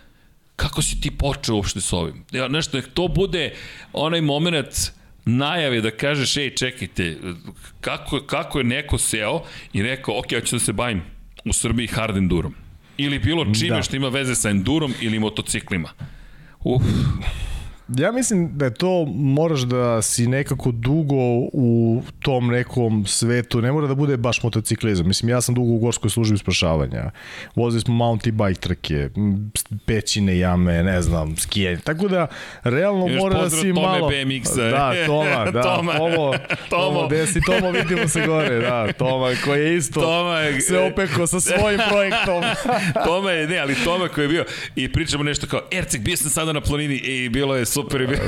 Kako 0.56 0.82
si 0.82 1.00
ti 1.00 1.10
počeo 1.10 1.54
uopšte 1.54 1.80
s 1.80 1.92
ovim? 1.92 2.24
Ja, 2.32 2.48
nešto, 2.48 2.76
nek 2.76 2.88
to 2.94 3.08
bude 3.08 3.52
onaj 3.92 4.20
moment 4.20 4.90
najave 5.24 5.80
da 5.80 5.90
kažeš, 5.90 6.36
ej, 6.36 6.50
čekajte, 6.50 7.16
kako, 7.80 8.20
kako 8.20 8.58
je 8.58 8.64
neko 8.64 8.98
seo 8.98 9.42
i 9.72 9.82
rekao, 9.82 10.18
ok, 10.18 10.32
ja 10.32 10.40
ću 10.40 10.56
da 10.56 10.60
se 10.60 10.72
bavim 10.72 11.02
u 11.44 11.52
Srbiji 11.52 11.86
hard 11.86 12.16
endurom. 12.16 12.54
Ili 12.96 13.18
bilo 13.18 13.44
čime 13.54 13.76
Da. 13.76 13.82
što 13.82 13.96
ima 13.96 14.08
veze 14.08 14.34
sa 14.34 14.50
endurom 14.50 14.94
ili 15.00 15.18
motociklima. 15.18 15.88
Uf, 16.64 16.82
Ja 17.88 18.12
mislim 18.12 18.50
da 18.52 18.64
je 18.64 18.74
to 18.74 19.04
moraš 19.06 19.60
da 19.60 20.02
si 20.02 20.26
nekako 20.26 20.72
dugo 20.72 21.14
u 21.52 22.02
tom 22.20 22.46
nekom 22.46 23.06
svetu, 23.06 23.60
ne 23.62 23.72
mora 23.72 23.86
da 23.86 23.94
bude 23.94 24.16
baš 24.16 24.42
motociklizam. 24.42 25.08
Mislim, 25.08 25.28
ja 25.28 25.40
sam 25.40 25.54
dugo 25.54 25.72
u 25.72 25.78
gorskoj 25.78 26.10
službi 26.10 26.38
spašavanja. 26.38 27.10
Vozili 27.54 27.80
smo 27.80 27.94
mountain 27.94 28.36
bike 28.36 28.60
trke, 28.60 29.08
pećine 29.86 30.38
jame, 30.38 30.82
ne 30.82 31.02
znam, 31.02 31.36
skijanje. 31.36 31.76
Tako 31.76 32.08
da, 32.08 32.26
realno 32.62 33.06
Još 33.08 33.18
mora 33.18 33.42
da 33.42 33.50
si 33.50 33.56
Tome 33.62 33.72
malo... 33.82 34.08
BMX-a. 34.08 34.62
Da, 34.62 34.92
Toma, 35.06 35.50
da. 35.52 35.62
Toma. 35.62 35.92
Tomo, 35.92 36.08
Tomo. 36.14 36.32
Tomo, 36.70 37.06
gde 37.06 37.26
si 37.26 37.40
Tomo, 37.40 37.70
vidimo 37.70 38.08
se 38.08 38.26
gore, 38.26 38.58
da. 38.60 38.92
Toma, 38.92 39.30
koji 39.44 39.60
je 39.60 39.76
isto 39.76 40.00
Toma 40.00 40.38
je- 40.38 40.60
se 40.60 40.78
opekao 40.78 41.26
sa 41.26 41.40
svojim 41.40 41.80
projektom. 41.90 42.42
Toma 43.06 43.30
je, 43.30 43.46
ne, 43.48 43.58
ali 43.58 43.74
Toma 43.74 44.08
koji 44.08 44.24
je 44.24 44.28
bio 44.28 44.44
i 44.76 44.92
pričamo 44.92 45.24
nešto 45.24 45.46
kao, 45.46 45.60
Erceg, 45.72 46.00
bio 46.00 46.16
sam 46.16 46.30
sada 46.30 46.52
na 46.52 46.60
planini 46.60 46.94
i 46.94 47.28
bilo 47.28 47.56
je 47.56 47.64
super. 47.74 48.00
i 48.00 48.06
bio- 48.06 48.18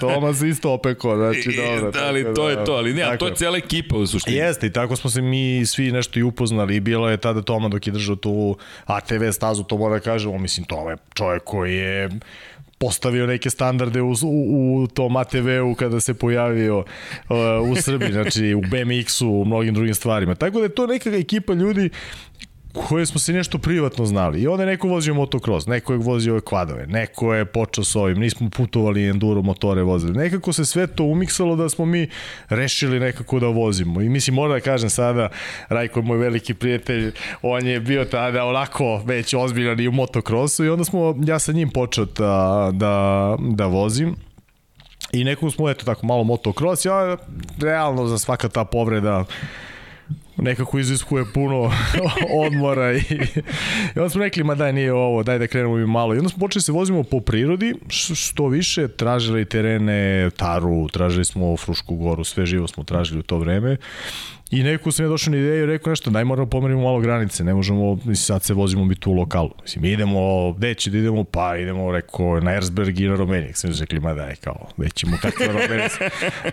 Toma 0.00 0.34
se 0.34 0.48
isto 0.48 0.72
opekao, 0.72 1.16
znači 1.16 1.50
I- 1.50 1.56
dobro. 1.56 1.90
da, 1.92 1.98
ali 2.00 2.24
to 2.26 2.44
da, 2.44 2.50
je 2.50 2.64
to, 2.64 2.72
ali 2.72 2.94
ne, 2.94 3.02
a 3.02 3.16
to 3.16 3.26
je 3.26 3.34
cela 3.34 3.58
ekipa 3.58 3.96
u 3.96 4.06
suštini. 4.06 4.36
Jeste 4.36 4.66
i 4.66 4.72
tako 4.72 4.96
smo 4.96 5.10
se 5.10 5.22
mi 5.22 5.66
svi 5.66 5.92
nešto 5.92 6.18
i 6.18 6.22
upoznali 6.22 6.76
i 6.76 6.80
bilo 6.80 7.10
je 7.10 7.16
tada 7.16 7.42
Toma 7.42 7.68
dok 7.68 7.86
je 7.86 7.92
držao 7.92 8.16
tu 8.16 8.56
ATV 8.86 9.30
stazu, 9.32 9.64
to 9.64 9.76
mora 9.76 9.94
da 9.94 10.00
kažemo, 10.00 10.38
mislim 10.38 10.66
Toma 10.66 10.90
je 10.90 10.96
čovjek 11.14 11.42
koji 11.44 11.74
je 11.74 12.08
postavio 12.78 13.26
neke 13.26 13.50
standarde 13.50 14.02
u, 14.02 14.12
u, 14.22 14.44
u 14.76 14.86
tom 14.86 15.16
ATV-u 15.16 15.74
kada 15.74 16.00
se 16.00 16.14
pojavio 16.14 16.78
uh, 16.78 16.84
u 17.62 17.76
Srbiji, 17.76 18.12
znači 18.12 18.54
u 18.54 18.60
BMX-u, 18.62 19.30
u 19.32 19.44
mnogim 19.44 19.74
drugim 19.74 19.94
stvarima. 19.94 20.34
Tako 20.34 20.58
da 20.58 20.62
je 20.62 20.68
to 20.68 20.86
neka 20.86 21.10
ekipa 21.10 21.52
ljudi 21.52 21.90
koje 22.88 23.06
smo 23.06 23.20
se 23.20 23.32
nešto 23.32 23.58
privatno 23.58 24.06
znali. 24.06 24.40
I 24.40 24.46
onda 24.46 24.62
je 24.62 24.66
neko 24.66 24.88
vozio 24.88 25.14
motocross, 25.14 25.66
neko 25.66 25.92
je 25.92 25.98
vozio 25.98 26.32
ove 26.32 26.40
kvadove, 26.40 26.86
neko 26.86 27.34
je 27.34 27.44
počeo 27.44 27.84
s 27.84 27.96
ovim, 27.96 28.18
nismo 28.18 28.50
putovali 28.50 29.08
enduro 29.08 29.42
motore 29.42 29.82
vozili. 29.82 30.12
Nekako 30.12 30.52
se 30.52 30.64
sve 30.64 30.86
to 30.86 31.04
umiksalo 31.04 31.56
da 31.56 31.68
smo 31.68 31.84
mi 31.84 32.08
rešili 32.48 33.00
nekako 33.00 33.40
da 33.40 33.46
vozimo. 33.46 34.00
I 34.00 34.08
mislim, 34.08 34.34
moram 34.34 34.52
da 34.52 34.60
kažem 34.60 34.90
sada, 34.90 35.28
Rajko 35.68 36.00
je 36.00 36.04
moj 36.04 36.18
veliki 36.18 36.54
prijatelj, 36.54 37.12
on 37.42 37.66
je 37.66 37.80
bio 37.80 38.04
tada 38.04 38.44
onako 38.44 39.02
već 39.04 39.34
ozbiljan 39.34 39.80
i 39.80 39.88
u 39.88 39.92
motocrossu 39.92 40.64
i 40.64 40.68
onda 40.68 40.84
smo, 40.84 41.14
ja 41.26 41.38
sa 41.38 41.52
njim 41.52 41.70
počeo 41.70 42.04
da, 42.04 42.70
da, 42.72 43.36
da 43.38 43.66
vozim. 43.66 44.16
I 45.12 45.24
nekako 45.24 45.50
smo, 45.50 45.70
eto 45.70 45.84
tako, 45.84 46.06
malo 46.06 46.24
motocross, 46.24 46.84
ja 46.84 47.16
realno 47.60 48.06
za 48.06 48.18
svaka 48.18 48.48
ta 48.48 48.64
povreda 48.64 49.24
nekako 50.36 50.78
iziskuje 50.78 51.24
puno 51.34 51.72
odmora 52.46 52.92
i, 52.92 53.00
i 53.96 53.98
onda 53.98 54.08
smo 54.08 54.22
rekli, 54.22 54.44
ma 54.44 54.54
daj 54.54 54.72
nije 54.72 54.92
ovo, 54.92 55.22
daj 55.22 55.38
da 55.38 55.46
krenemo 55.46 55.76
mi 55.76 55.86
malo. 55.86 56.14
I 56.14 56.18
onda 56.18 56.28
smo 56.28 56.38
počeli 56.38 56.62
se 56.62 56.72
vozimo 56.72 57.02
po 57.02 57.20
prirodi, 57.20 57.74
što 58.14 58.48
više, 58.48 58.88
tražili 58.88 59.44
terene, 59.44 60.30
Taru, 60.36 60.88
tražili 60.88 61.24
smo 61.24 61.56
Frušku 61.56 61.96
goru, 61.96 62.24
sve 62.24 62.46
živo 62.46 62.68
smo 62.68 62.84
tražili 62.84 63.20
u 63.20 63.22
to 63.22 63.38
vreme. 63.38 63.76
I 64.50 64.62
neko 64.62 64.92
sam 64.92 65.04
je 65.04 65.08
došao 65.08 65.30
na 65.30 65.38
ideju 65.38 65.62
i 65.62 65.66
rekao 65.66 65.90
nešto, 65.90 66.10
daj 66.10 66.24
moramo 66.24 66.48
pomerimo 66.48 66.82
malo 66.82 67.00
granice, 67.00 67.44
ne 67.44 67.54
možemo, 67.54 67.98
sad 68.14 68.42
se 68.42 68.54
vozimo 68.54 68.84
mi 68.84 68.94
tu 68.94 69.10
u 69.10 69.14
lokalu. 69.14 69.50
Mislim, 69.62 69.84
idemo, 69.84 70.52
gde 70.52 70.74
će 70.74 70.90
da 70.90 70.98
idemo? 70.98 71.24
Pa 71.24 71.56
idemo, 71.56 71.92
rekao, 71.92 72.40
na 72.40 72.54
Erzberg 72.54 73.00
i 73.00 73.08
na 73.08 73.16
Romenijak. 73.16 73.56
Sam 73.56 73.70
rekli, 73.80 74.00
ma 74.00 74.14
daj, 74.14 74.36
kao, 74.36 74.68
gde 74.76 74.90
ćemo, 74.90 75.16
na 75.22 75.46
Romenijak? 75.52 75.92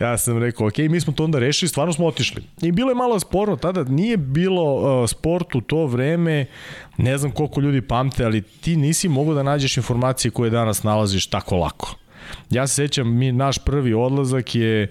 ja 0.02 0.18
sam 0.18 0.38
rekao, 0.38 0.68
ok, 0.68 0.78
mi 0.78 1.00
smo 1.00 1.14
to 1.14 1.24
onda 1.24 1.40
rešili, 1.40 1.70
stvarno 1.70 1.94
smo 1.94 2.06
otišli. 2.06 2.44
I 2.62 2.72
bilo 2.72 2.92
je 2.92 2.96
malo 2.96 3.20
sporno, 3.20 3.56
tada 3.56 3.84
nije 3.84 4.18
bilo 4.18 4.74
uh, 4.74 5.10
sport 5.10 5.56
u 5.56 5.62
to 5.62 5.86
vreme, 5.86 6.46
ne 6.98 7.18
znam 7.18 7.32
koliko 7.32 7.62
ljudi 7.62 7.82
pamte, 7.82 8.26
ali 8.26 8.42
ti 8.42 8.76
nisi 8.76 9.10
mogao 9.10 9.34
da 9.34 9.44
nađeš 9.44 9.78
informacije 9.78 10.32
koje 10.32 10.50
danas 10.50 10.84
nalaziš 10.84 11.28
tako 11.28 11.58
lako. 11.58 11.96
Ja 12.50 12.68
se 12.68 12.76
sećam, 12.76 13.18
mi, 13.18 13.32
naš 13.32 13.58
prvi 13.58 13.94
odlazak 13.94 14.56
je 14.56 14.88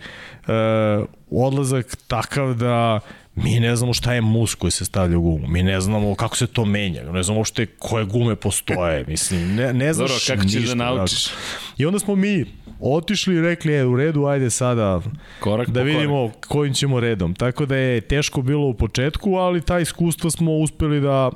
uh, 0.47 1.07
odlazak 1.31 1.97
takav 2.09 2.55
da 2.55 3.01
mi 3.35 3.61
ne 3.61 3.77
znamo 3.77 3.95
šta 3.95 4.15
je 4.15 4.21
mus 4.21 4.55
koji 4.55 4.71
se 4.71 4.85
stavlja 4.85 5.19
u 5.19 5.23
gumu, 5.23 5.49
mi 5.49 5.63
ne 5.63 5.81
znamo 5.81 6.15
kako 6.15 6.37
se 6.37 6.47
to 6.47 6.65
menja, 6.65 7.13
ne 7.13 7.23
znamo 7.23 7.39
uopšte 7.39 7.67
koje 7.67 8.05
gume 8.05 8.37
postoje, 8.37 9.05
mislim, 9.09 9.55
ne, 9.55 9.73
ne 9.73 9.93
znaš 9.93 10.09
Dobro, 10.09 10.37
kako 10.37 10.49
ćeš 10.49 10.61
ništa, 10.61 10.75
da 10.75 10.85
naučiš? 10.85 11.25
tako. 11.25 11.39
I 11.79 11.87
onda 11.87 11.99
smo 11.99 12.17
mi 12.17 12.45
otišli 12.81 13.35
i 13.35 13.41
rekli, 13.41 13.75
e, 13.75 13.85
u 13.85 13.97
redu, 13.97 14.25
ajde 14.25 14.51
sada 14.51 15.01
Korak 15.41 15.69
da 15.69 15.83
vidimo 15.83 16.31
kojim 16.49 16.75
ćemo 16.75 17.01
redom. 17.01 17.35
Tako 17.35 17.67
da 17.67 17.77
je 17.77 18.01
teško 18.01 18.43
bilo 18.43 18.67
u 18.67 18.75
početku, 18.75 19.35
ali 19.35 19.61
ta 19.61 19.79
iskustva 19.79 20.31
smo 20.31 20.53
uspeli 20.53 21.01
da 21.01 21.31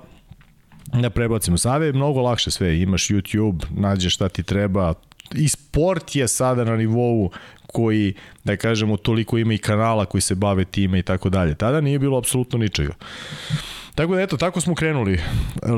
da 0.92 1.10
prebacimo. 1.10 1.58
Sada 1.58 1.84
je 1.84 1.92
mnogo 1.92 2.20
lakše 2.20 2.50
sve, 2.50 2.80
imaš 2.80 3.08
YouTube, 3.08 3.64
nađeš 3.70 4.14
šta 4.14 4.28
ti 4.28 4.42
treba, 4.42 4.94
i 5.34 5.48
sport 5.48 6.16
je 6.16 6.28
sada 6.28 6.64
na 6.64 6.76
nivou 6.76 7.30
koji, 7.66 8.14
da 8.44 8.56
kažemo, 8.56 8.96
toliko 8.96 9.38
ima 9.38 9.54
i 9.54 9.58
kanala 9.58 10.04
koji 10.04 10.20
se 10.20 10.34
bave 10.34 10.64
time 10.64 10.98
i 10.98 11.02
tako 11.02 11.30
dalje. 11.30 11.54
Tada 11.54 11.80
nije 11.80 11.98
bilo 11.98 12.18
apsolutno 12.18 12.58
ničega. 12.58 12.94
Tako 13.96 14.14
da 14.14 14.22
eto, 14.22 14.36
tako 14.36 14.60
smo 14.60 14.74
krenuli 14.74 15.20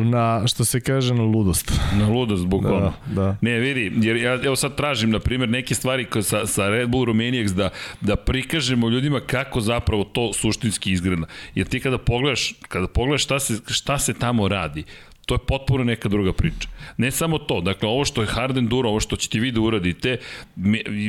na, 0.05 0.47
što 0.47 0.65
se 0.65 0.81
kaže, 0.81 1.15
na 1.15 1.23
ludost. 1.23 1.73
Na 1.95 2.09
ludost, 2.09 2.47
bukvalno. 2.47 2.93
Da, 3.07 3.23
da. 3.23 3.37
Ne, 3.41 3.59
vidi, 3.59 3.93
jer 4.07 4.17
ja 4.17 4.39
evo 4.45 4.57
sad 4.57 4.77
tražim, 4.77 5.11
na 5.11 5.19
primjer, 5.19 5.49
neke 5.49 5.75
stvari 5.75 6.07
sa, 6.23 6.47
sa 6.47 6.69
Red 6.69 6.89
Bull 6.89 7.05
Romaniacs 7.05 7.53
da, 7.53 7.71
da 8.01 8.17
prikažemo 8.17 8.89
ljudima 8.89 9.21
kako 9.21 9.61
zapravo 9.61 10.05
to 10.05 10.33
suštinski 10.33 10.93
izgleda. 10.93 11.27
Jer 11.55 11.67
ti 11.67 11.81
kada 11.81 11.99
pogledaš, 11.99 12.55
kada 12.69 12.87
pogledaš 12.87 13.25
šta 13.25 13.41
se, 13.41 13.55
šta 13.67 13.99
se 13.99 14.15
tamo 14.15 14.49
radi, 14.49 14.85
to 15.29 15.35
je 15.35 15.39
potpuno 15.39 15.85
neka 15.85 16.09
druga 16.09 16.33
priča. 16.33 16.69
Ne 16.97 17.11
samo 17.11 17.39
to, 17.39 17.61
dakle 17.61 17.89
ovo 17.89 18.05
što 18.05 18.23
je 18.23 18.27
hard 18.27 18.57
enduro, 18.57 18.89
ovo 18.89 19.01
što 19.01 19.17
ćete 19.17 19.39
vi 19.39 19.53
da 19.53 19.61
uradite 19.61 20.17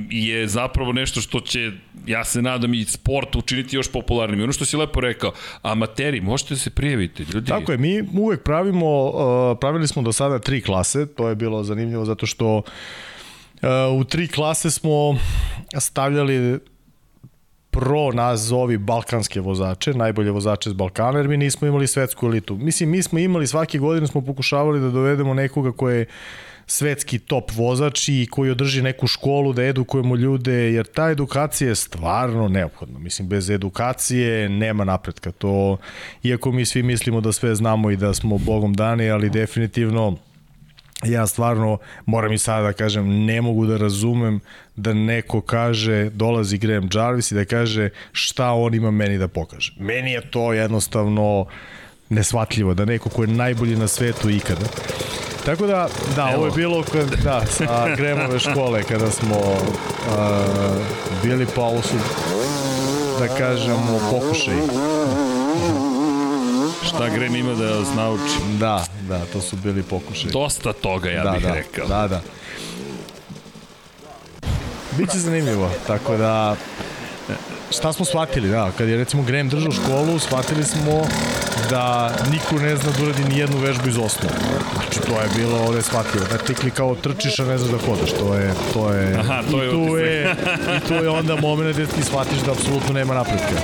je 0.10 0.48
zapravo 0.48 0.94
nešto 0.94 1.22
što 1.22 1.40
će, 1.40 1.72
ja 2.08 2.24
se 2.24 2.42
nadam 2.42 2.74
i 2.74 2.84
sport 2.84 3.36
učiniti 3.36 3.76
još 3.76 3.92
popularnim. 3.92 4.44
Ono 4.44 4.52
što 4.52 4.66
si 4.66 4.78
lepo 4.78 5.00
rekao, 5.02 5.32
amateri, 5.62 6.22
možete 6.22 6.54
da 6.54 6.60
se 6.60 6.70
prijavite, 6.70 7.24
ljudi. 7.34 7.48
Tako 7.48 7.72
je, 7.72 7.78
mi 7.78 8.04
uvek 8.14 8.44
pravimo, 8.44 9.06
uh, 9.06 9.58
pravili 9.62 9.88
smo 9.88 10.02
do 10.02 10.12
sada 10.12 10.40
tri 10.40 10.62
klase, 10.62 11.06
to 11.06 11.30
je 11.30 11.36
bilo 11.36 11.64
zanimljivo 11.64 12.06
zato 12.06 12.26
što 12.26 12.58
uh, 12.58 12.64
u 14.00 14.04
tri 14.04 14.28
klase 14.28 14.72
smo 14.72 15.18
stavljali 15.80 16.60
pro 17.72 18.12
nazovi 18.12 18.78
balkanske 18.78 19.42
vozače, 19.42 19.94
najbolje 19.94 20.32
vozače 20.32 20.70
s 20.70 20.74
Balkana, 20.74 21.20
jer 21.20 21.28
mi 21.28 21.38
nismo 21.38 21.68
imali 21.68 21.88
svetsku 21.88 22.26
elitu. 22.26 22.56
Mislim, 22.56 22.90
mi 22.90 23.04
smo 23.04 23.20
imali 23.20 23.48
svake 23.48 23.78
godine 23.78 24.08
smo 24.08 24.22
pokušavali 24.22 24.80
da 24.80 24.90
dovedemo 24.90 25.34
nekoga 25.34 25.72
ko 25.72 25.90
je 25.90 26.06
svetski 26.70 27.20
top 27.20 27.52
vozač 27.56 28.10
i 28.10 28.28
koji 28.32 28.52
održi 28.52 28.82
neku 28.82 29.08
školu 29.08 29.54
da 29.54 29.64
edukujemo 29.64 30.16
ljude, 30.16 30.54
jer 30.54 30.86
ta 30.86 31.10
edukacija 31.10 31.70
je 31.70 31.76
stvarno 31.76 32.48
neophodna. 32.48 33.00
Mislim, 33.00 33.28
bez 33.28 33.50
edukacije 33.50 34.50
nema 34.50 34.84
napretka. 34.84 35.32
To, 35.32 35.78
iako 36.24 36.52
mi 36.52 36.66
svi 36.66 36.84
mislimo 36.84 37.22
da 37.22 37.32
sve 37.32 37.56
znamo 37.56 37.92
i 37.92 37.96
da 37.96 38.14
smo 38.14 38.38
bogom 38.38 38.74
dani, 38.74 39.10
ali 39.10 39.30
definitivno 39.30 40.18
ja 41.06 41.28
stvarno 41.28 41.78
moram 42.06 42.34
i 42.34 42.38
sada 42.38 42.62
da 42.64 42.74
kažem 42.74 43.26
ne 43.26 43.42
mogu 43.42 43.66
da 43.66 43.78
razumem 43.78 44.40
da 44.76 44.94
neko 44.94 45.42
kaže 45.42 46.10
dolazi 46.10 46.58
Graham 46.58 46.90
Jarvis 46.94 47.32
i 47.32 47.36
da 47.36 47.46
kaže 47.46 47.90
šta 48.12 48.52
on 48.52 48.74
ima 48.74 48.92
meni 48.92 49.18
da 49.18 49.28
pokaže. 49.28 49.74
Meni 49.80 50.12
je 50.12 50.32
to 50.32 50.54
jednostavno 50.54 51.46
nesvatljivo 52.10 52.74
da 52.74 52.86
neko 52.86 53.10
ko 53.10 53.24
je 53.24 53.28
najbolji 53.28 53.76
na 53.76 53.88
svetu 53.88 54.30
ikada. 54.30 54.66
Tako 55.46 55.68
da, 55.68 55.90
da, 56.16 56.26
ovo 56.36 56.46
je 56.46 56.52
bilo 56.56 56.84
kad, 56.84 57.24
da, 57.24 57.46
sa 57.46 57.96
Grahamove 57.98 58.40
škole 58.40 58.84
kada 58.84 59.12
smo 59.12 59.38
uh, 59.38 59.58
bili 61.24 61.46
pa 61.56 61.62
ovo 61.62 61.82
su 61.82 61.96
da 63.20 63.28
kažemo 63.28 64.00
pokušaj. 64.12 64.56
Šta 66.84 67.10
Gren 67.10 67.36
ima 67.36 67.54
da 67.54 67.66
vas 67.66 67.88
nauči? 67.96 68.58
Da, 68.60 68.86
da, 69.08 69.26
to 69.26 69.42
su 69.42 69.56
bili 69.56 69.84
pokušaj. 69.84 70.32
Dosta 70.32 70.74
toga, 70.74 71.10
ja 71.10 71.24
da, 71.24 71.32
bih 71.32 71.44
da, 71.44 71.54
rekao. 71.54 71.88
Da, 71.88 72.08
da. 72.08 72.22
Biće 74.98 75.18
zanimljivo, 75.18 75.72
tako 75.88 76.18
da 76.18 76.56
šta 77.72 77.94
smo 77.94 78.06
shvatili, 78.06 78.50
da, 78.50 78.72
kad 78.78 78.90
je 78.90 78.98
recimo 78.98 79.24
Graham 79.24 79.50
držao 79.50 79.72
školu, 79.72 80.20
shvatili 80.20 80.64
smo 80.64 81.08
da 81.70 82.16
niko 82.32 82.56
ne 82.56 82.76
zna 82.76 82.92
da 82.92 83.04
uradi 83.04 83.24
ni 83.24 83.38
jednu 83.38 83.58
vežbu 83.58 83.88
iz 83.88 83.98
osnova. 83.98 84.36
Znači, 84.74 85.00
to 85.00 85.22
je 85.22 85.30
bilo 85.36 85.60
ovde 85.60 85.82
shvatio. 85.82 86.22
Da 86.32 86.38
ti 86.38 86.72
kao 86.72 86.96
trčiš, 86.96 87.40
a 87.40 87.46
ne 87.46 87.58
znaš 87.58 87.72
da 87.72 87.78
hodaš. 87.86 88.12
To 88.12 88.36
je, 88.36 88.54
to 88.74 88.94
je, 88.94 89.16
Aha, 89.20 89.44
to 89.52 89.62
je 89.64 89.68
i 89.68 89.72
tu 89.72 89.98
je, 89.98 90.36
i 90.78 90.88
tu 90.88 90.94
je 90.94 91.10
onda 91.10 91.36
moment 91.36 91.74
gde 91.74 91.88
ti 91.88 92.04
shvatiš 92.04 92.40
da 92.40 92.52
apsolutno 92.52 92.94
nema 92.94 93.14
napretka. 93.14 93.62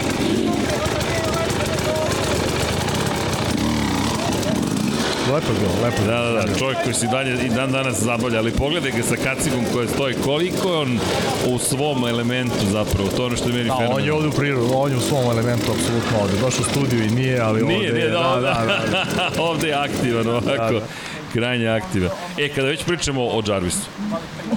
Lepo 5.34 5.48
je 5.54 5.60
bilo, 5.60 5.74
lepo 5.84 6.02
je 6.02 6.08
Da, 6.08 6.22
da, 6.22 6.42
da, 6.42 6.60
čovjek 6.60 6.84
koji 6.84 6.94
se 6.94 7.08
dalje 7.08 7.46
i 7.46 7.50
dan 7.50 7.72
danas 7.72 8.00
zabavlja, 8.00 8.40
ali 8.40 8.52
pogledaj 8.52 8.92
ga 8.92 9.04
sa 9.04 9.16
kacigom 9.16 9.66
koja 9.74 9.88
stoji, 9.88 10.16
koliko 10.24 10.70
je 10.70 10.78
on 10.78 11.00
u 11.48 11.60
svom 11.60 12.08
elementu 12.08 12.66
zapravo, 12.72 13.10
to 13.10 13.22
je 13.22 13.26
ono 13.26 13.38
što 13.38 13.50
je 13.50 13.54
meni 13.54 13.70
Da, 13.70 13.90
on 13.90 14.04
je 14.04 14.14
ovde 14.14 14.28
u 14.28 14.32
prirodu, 14.32 14.72
on 14.76 14.92
je 14.92 14.98
u 14.98 15.02
svom 15.02 15.24
elementu 15.24 15.72
apsolutno 15.72 16.20
ovde. 16.22 16.38
Došao 16.42 16.62
u 16.62 16.70
studiju 16.70 17.04
i 17.04 17.10
nije, 17.10 17.42
ali 17.42 17.62
ovde 17.62 17.74
Nije, 17.74 17.88
je, 17.88 17.94
nije, 17.94 18.10
da, 18.10 18.20
da, 18.20 18.40
da, 18.42 18.86
da, 18.92 19.06
da. 19.16 19.42
ovde 19.50 19.68
je 19.68 19.74
aktivan 19.74 20.28
ovako, 20.28 20.74
Da, 20.74 20.80
da. 20.80 20.86
krajnje 21.34 21.68
aktivan. 21.68 22.10
E, 22.38 22.50
kada 22.50 22.68
već 22.68 22.84
pričamo 22.84 23.22
o 23.22 23.42
Jarvisu, 23.48 23.88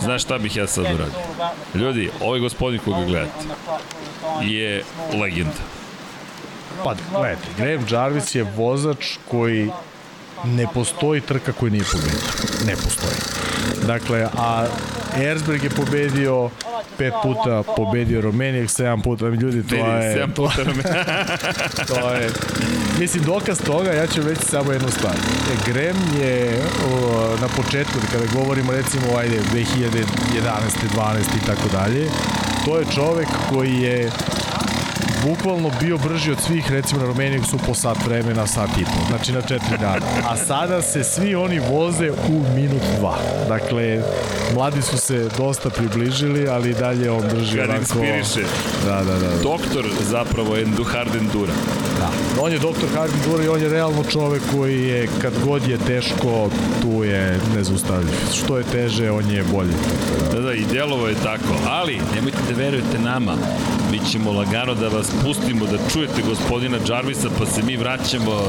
znaš 0.02 0.22
šta 0.22 0.38
bih 0.38 0.56
ja 0.56 0.66
sad 0.66 0.84
uradio? 0.84 1.20
Ljudi, 1.74 2.10
ovaj 2.20 2.40
gospodin 2.40 2.80
koga 2.84 3.04
gledate 3.06 3.32
je 4.42 4.84
legenda. 5.20 5.78
Pa, 6.84 6.94
gledajte, 7.10 7.48
Graham 7.56 7.86
Jarvis 7.90 8.34
je 8.34 8.46
vozač 8.56 9.16
koji 9.30 9.70
ne 10.44 10.66
postoji 10.74 11.20
trka 11.20 11.52
koji 11.52 11.70
nije 11.72 11.84
pobedio. 11.92 12.20
Ne 12.66 12.76
postoji. 12.76 13.16
Dakle, 13.86 14.28
a 14.36 14.66
Erzberg 15.16 15.64
je 15.64 15.70
pobedio 15.70 16.50
pet 16.98 17.12
puta, 17.22 17.62
pobedio 17.76 18.20
Romenijek 18.20 18.70
sedam 18.70 19.02
puta, 19.02 19.28
ljudi, 19.28 19.62
to 19.68 19.74
je... 19.74 20.26
7 20.26 20.34
puta 20.34 20.64
me. 20.64 20.82
To 21.88 22.10
je, 22.10 22.30
mislim, 22.98 23.24
dokaz 23.24 23.60
toga, 23.60 23.92
ja 23.92 24.06
ću 24.06 24.22
reći 24.22 24.42
samo 24.50 24.72
jednu 24.72 24.88
stvar. 24.88 25.14
E, 25.14 25.72
Graham 25.72 26.20
je 26.20 26.62
o, 26.92 27.36
na 27.40 27.48
početku, 27.48 27.98
kada 28.12 28.24
govorimo 28.34 28.72
recimo, 28.72 29.16
ajde, 29.16 29.40
2011. 29.54 29.98
12. 30.96 31.18
i 31.42 31.46
tako 31.46 31.68
dalje, 31.72 32.08
to 32.64 32.78
je 32.78 32.84
čovek 32.94 33.28
koji 33.50 33.74
je 33.74 34.10
bukvalno 35.28 35.70
bio 35.80 35.98
brži 35.98 36.32
od 36.32 36.40
svih, 36.40 36.70
recimo 36.70 37.00
na 37.00 37.06
Romeniju 37.06 37.44
su 37.44 37.58
po 37.66 37.74
sat 37.74 37.96
vremena, 38.06 38.46
sat 38.46 38.70
i 38.80 38.84
po, 38.84 39.06
znači 39.08 39.32
na 39.32 39.42
četiri 39.42 39.78
dana. 39.80 40.06
A 40.28 40.36
sada 40.36 40.82
se 40.82 41.04
svi 41.04 41.34
oni 41.34 41.60
voze 41.70 42.10
u 42.10 42.54
minut 42.54 42.82
dva. 42.98 43.18
Dakle, 43.48 44.02
mladi 44.54 44.82
su 44.82 44.98
se 44.98 45.28
dosta 45.38 45.70
približili, 45.70 46.48
ali 46.48 46.74
dalje 46.74 47.10
on 47.10 47.22
drži 47.34 47.56
Kad 47.56 47.68
onako... 47.68 47.80
inspiriše. 47.80 48.48
Da, 48.84 49.04
da, 49.04 49.18
da. 49.18 49.30
Doktor 49.42 49.84
zapravo 50.10 50.56
Endu 50.56 50.84
Hard 50.84 51.14
Endura. 51.14 51.52
Da. 51.98 52.10
On 52.42 52.52
je 52.52 52.58
doktor 52.58 52.88
Hardin 52.94 53.20
Dura 53.26 53.44
i 53.44 53.48
on 53.48 53.60
je 53.60 53.68
realno 53.68 54.04
čovek 54.04 54.42
koji 54.52 54.82
je, 54.82 55.08
kad 55.22 55.32
god 55.44 55.68
je 55.68 55.78
teško, 55.78 56.50
tu 56.82 57.04
je 57.04 57.38
nezaustavljiv. 57.54 58.14
Što 58.34 58.58
je 58.58 58.64
teže, 58.64 59.10
on 59.10 59.30
je 59.30 59.44
bolji. 59.52 59.74
Da, 60.32 60.40
da, 60.40 60.52
i 60.52 60.64
djelovo 60.64 61.08
je 61.08 61.14
tako, 61.14 61.54
ali 61.68 62.00
nemojte 62.14 62.38
da 62.48 62.56
verujete 62.56 62.98
nama, 62.98 63.34
mi 63.90 64.00
ćemo 64.10 64.32
lagano 64.32 64.74
da 64.74 64.88
vas 64.88 65.10
pustimo 65.24 65.66
da 65.66 65.78
čujete 65.92 66.22
gospodina 66.28 66.78
Jarvisa, 66.88 67.28
pa 67.38 67.46
se 67.46 67.62
mi 67.62 67.76
vraćamo 67.76 68.42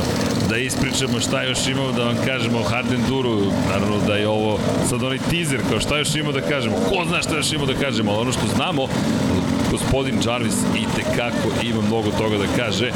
da 0.49 0.57
ispričamo 0.57 1.20
šta 1.20 1.43
još 1.43 1.67
imamo 1.67 1.91
da 1.91 2.03
vam 2.03 2.17
kažemo 2.26 2.59
o 2.59 2.63
Hardenduru, 2.63 3.51
naravno 3.70 3.97
da 4.07 4.15
je 4.15 4.28
ovo 4.28 4.59
sad 4.89 5.03
onaj 5.03 5.17
teaser, 5.30 5.61
kao 5.70 5.80
šta 5.80 5.97
još 5.97 6.15
imamo 6.15 6.32
da 6.32 6.41
kažemo, 6.41 6.76
ko 6.76 7.05
zna 7.07 7.22
šta 7.22 7.36
još 7.36 7.51
imamo 7.51 7.74
da 7.74 7.80
kažemo, 7.80 8.11
ali 8.11 8.22
ono 8.22 8.32
što 8.32 8.47
znamo, 8.55 8.88
gospodin 9.72 10.20
Jarvis 10.26 10.55
i 10.55 10.86
tekako 10.95 11.49
ima 11.63 11.82
mnogo 11.82 12.11
toga 12.11 12.38
da 12.38 12.45
kaže. 12.57 12.91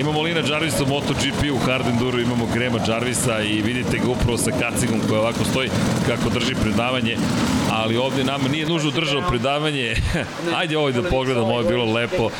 Imamo 0.00 0.22
Lina 0.22 0.40
Jarvisa 0.50 0.82
u 0.84 0.86
MotoGP 0.86 1.42
u 1.54 1.58
Hardenduru, 1.66 2.20
imamo 2.20 2.46
Grema 2.54 2.78
Jarvisa 2.88 3.40
i 3.40 3.62
vidite 3.62 3.98
ga 3.98 4.10
upravo 4.10 4.38
sa 4.38 4.50
kacigom 4.50 5.00
koja 5.08 5.20
ovako 5.20 5.44
stoji 5.44 5.70
kako 6.06 6.30
drži 6.30 6.54
predavanje, 6.54 7.16
ali 7.70 7.96
ovde 7.96 8.24
nama 8.24 8.48
nije 8.48 8.66
nužno 8.66 8.90
držao 8.90 9.22
predavanje. 9.28 9.94
Ajde 10.58 10.78
ovaj 10.78 10.92
da 10.92 11.02
pogledamo, 11.02 11.46
ovo 11.46 11.60
je 11.60 11.68
bilo 11.68 11.92
lepo, 11.92 12.30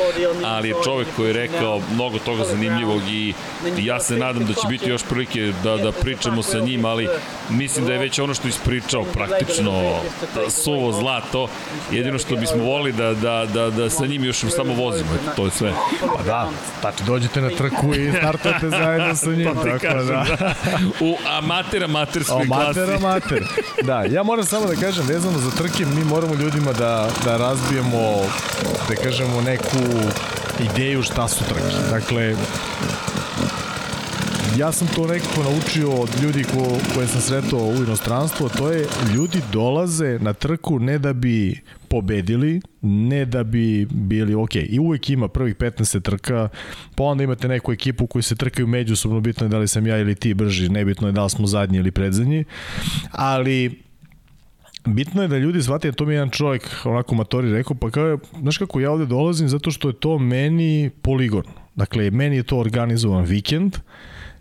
ali 0.44 0.68
je 0.68 0.74
čovek 0.84 1.08
koji 1.16 1.26
je 1.26 1.32
rekao 1.32 1.80
mnogo 1.94 2.18
toga 2.18 2.44
zanimljivog 2.44 3.02
i 3.10 3.34
ja 3.78 4.00
se 4.00 4.16
nadam 4.16 4.46
da 4.46 4.52
će 4.54 4.68
biti 4.68 4.90
još 4.90 5.02
prilike 5.02 5.52
da, 5.62 5.76
da 5.76 5.92
pričamo 5.92 6.42
sa 6.42 6.60
njim, 6.60 6.84
ali 6.84 7.08
mislim 7.50 7.86
da 7.86 7.92
je 7.92 7.98
već 7.98 8.18
ono 8.18 8.34
što 8.34 8.48
ispričao 8.48 9.04
praktično 9.04 10.00
suvo 10.50 10.92
zlato. 10.92 11.48
Jedino 11.92 12.18
što 12.18 12.36
bismo 12.36 12.64
volili 12.64 12.92
da, 12.92 13.14
da, 13.14 13.46
da, 13.54 13.70
da 13.82 13.90
sa 13.90 14.06
njim 14.06 14.24
još 14.24 14.38
samo 14.56 14.74
vozimo, 14.74 15.10
Eto, 15.14 15.32
to 15.36 15.44
je 15.44 15.50
sve. 15.50 15.72
Pa 16.16 16.22
da, 16.22 16.48
znači 16.80 17.02
dođete 17.06 17.40
na 17.40 17.50
trku 17.50 17.94
i 17.94 18.12
startujete 18.18 18.70
zajedno 18.70 19.16
sa 19.16 19.30
njim. 19.30 19.48
To 19.54 19.62
ti 19.62 19.70
tako 19.70 19.78
kažem, 19.82 20.06
da. 20.06 20.36
da. 20.38 20.54
U 21.00 21.16
amater, 21.38 21.84
amaterskoj 21.84 22.46
klasi. 22.46 22.80
Amater, 22.80 22.94
amater. 22.94 23.44
Da, 23.82 24.02
ja 24.02 24.22
moram 24.22 24.44
samo 24.44 24.66
da 24.66 24.74
kažem, 24.74 25.06
vezano 25.06 25.38
za 25.38 25.50
trke, 25.50 25.86
mi 25.86 26.04
moramo 26.04 26.34
ljudima 26.34 26.72
da, 26.72 27.08
da 27.24 27.36
razbijemo, 27.36 28.22
da 28.88 28.94
kažemo, 28.94 29.40
neku 29.40 29.78
ideju 30.60 31.02
šta 31.02 31.28
su 31.28 31.44
trke. 31.44 31.90
Dakle, 31.90 32.36
ja 34.58 34.72
sam 34.72 34.88
to 34.94 35.06
nekako 35.06 35.42
naučio 35.42 35.90
od 35.90 36.08
ljudi 36.22 36.44
ko, 36.44 36.78
koje 36.94 37.06
sam 37.06 37.20
sretao 37.20 37.68
u 37.68 37.74
inostranstvu, 37.74 38.48
to 38.48 38.70
je 38.70 38.86
ljudi 39.14 39.40
dolaze 39.52 40.18
na 40.18 40.32
trku 40.32 40.78
ne 40.78 40.98
da 40.98 41.12
bi 41.12 41.60
pobedili, 41.88 42.60
ne 42.82 43.24
da 43.24 43.44
bi 43.44 43.86
bili 43.90 44.34
ok. 44.34 44.54
I 44.54 44.78
uvek 44.78 45.10
ima 45.10 45.28
prvih 45.28 45.56
15 45.56 46.00
trka, 46.00 46.48
pa 46.94 47.04
onda 47.04 47.24
imate 47.24 47.48
neku 47.48 47.72
ekipu 47.72 48.06
koji 48.06 48.22
se 48.22 48.36
trkaju 48.36 48.66
međusobno, 48.66 49.20
bitno 49.20 49.46
je 49.46 49.50
da 49.50 49.58
li 49.58 49.68
sam 49.68 49.86
ja 49.86 49.98
ili 49.98 50.14
ti 50.14 50.34
brži, 50.34 50.68
nebitno 50.68 51.08
je 51.08 51.12
da 51.12 51.24
li 51.24 51.30
smo 51.30 51.46
zadnji 51.46 51.78
ili 51.78 51.90
predzadnji, 51.90 52.44
ali 53.10 53.82
bitno 54.86 55.22
je 55.22 55.28
da 55.28 55.38
ljudi 55.38 55.62
shvate, 55.62 55.92
to 55.92 56.04
mi 56.04 56.12
je 56.12 56.16
jedan 56.16 56.30
čovjek 56.30 56.70
onako 56.84 57.14
matori 57.14 57.52
rekao, 57.52 57.76
pa 57.76 57.90
kao 57.90 58.06
je, 58.06 58.18
znaš 58.40 58.58
kako 58.58 58.80
ja 58.80 58.90
ovde 58.90 59.06
dolazim 59.06 59.48
zato 59.48 59.70
što 59.70 59.88
je 59.88 60.00
to 60.00 60.18
meni 60.18 60.90
poligon. 61.02 61.44
Dakle, 61.74 62.10
meni 62.10 62.36
je 62.36 62.42
to 62.42 62.58
organizovan 62.58 63.24
vikend, 63.24 63.76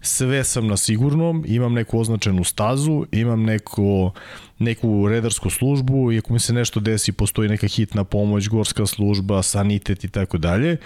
sve 0.02 0.44
sam 0.44 0.68
na 0.68 0.78
sigurnom, 0.78 1.44
imam 1.48 1.74
neku 1.74 2.00
označenu 2.00 2.44
stazu, 2.44 3.06
imam 3.12 3.44
neko, 3.44 4.12
neku 4.60 5.08
redarsku 5.08 5.50
službu 5.50 6.12
i 6.12 6.18
ako 6.18 6.34
mi 6.34 6.40
se 6.40 6.54
nešto 6.54 6.80
desi, 6.80 7.12
postoji 7.12 7.50
neka 7.50 7.68
hitna 7.68 8.04
pomoć, 8.04 8.48
gorska 8.48 8.86
služba, 8.86 9.44
sanitet 9.44 10.04
i 10.04 10.10
tako 10.10 10.38
dalje. 10.38 10.78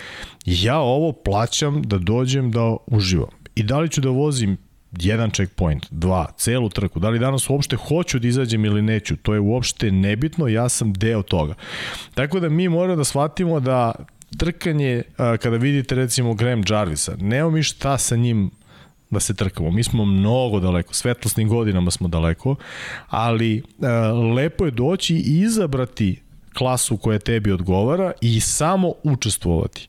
Ja 0.45 0.79
ovo 0.79 1.11
plaćam 1.11 1.81
da 1.81 1.97
dođem 1.97 2.51
da 2.51 2.75
uživam. 2.87 3.29
I 3.55 3.63
da 3.63 3.79
li 3.79 3.89
ću 3.89 4.01
da 4.01 4.09
vozim 4.09 4.57
jedan 4.99 5.31
checkpoint, 5.31 5.85
dva, 5.91 6.27
celu 6.37 6.69
trku, 6.69 6.99
da 6.99 7.09
li 7.09 7.19
danas 7.19 7.49
uopšte 7.49 7.75
hoću 7.75 8.19
da 8.19 8.27
izađem 8.27 8.65
ili 8.65 8.81
neću, 8.81 9.17
to 9.17 9.33
je 9.33 9.39
uopšte 9.39 9.91
nebitno, 9.91 10.47
ja 10.47 10.69
sam 10.69 10.93
deo 10.93 11.21
toga. 11.21 11.53
Tako 12.13 12.39
da 12.39 12.49
mi 12.49 12.69
moramo 12.69 12.95
da 12.95 13.03
shvatimo 13.03 13.59
da 13.59 13.91
trkanje, 14.37 15.03
kada 15.17 15.57
vidite 15.57 15.95
recimo 15.95 16.33
Graham 16.33 16.63
Jarvisa, 16.69 17.15
nema 17.19 17.49
mi 17.49 17.63
šta 17.63 17.97
sa 17.97 18.15
njim 18.15 18.51
da 19.11 19.19
se 19.19 19.33
trkamo. 19.33 19.71
Mi 19.71 19.83
smo 19.83 20.05
mnogo 20.05 20.59
daleko, 20.59 20.93
svetlosnim 20.93 21.49
godinama 21.49 21.91
smo 21.91 22.07
daleko, 22.07 22.55
ali 23.07 23.63
a, 23.81 24.11
lepo 24.35 24.65
je 24.65 24.71
doći 24.71 25.15
i 25.15 25.39
izabrati 25.39 26.21
klasu 26.53 26.97
koja 26.97 27.19
tebi 27.19 27.51
odgovara 27.51 28.11
i 28.21 28.39
samo 28.39 28.93
učestvovati. 29.03 29.87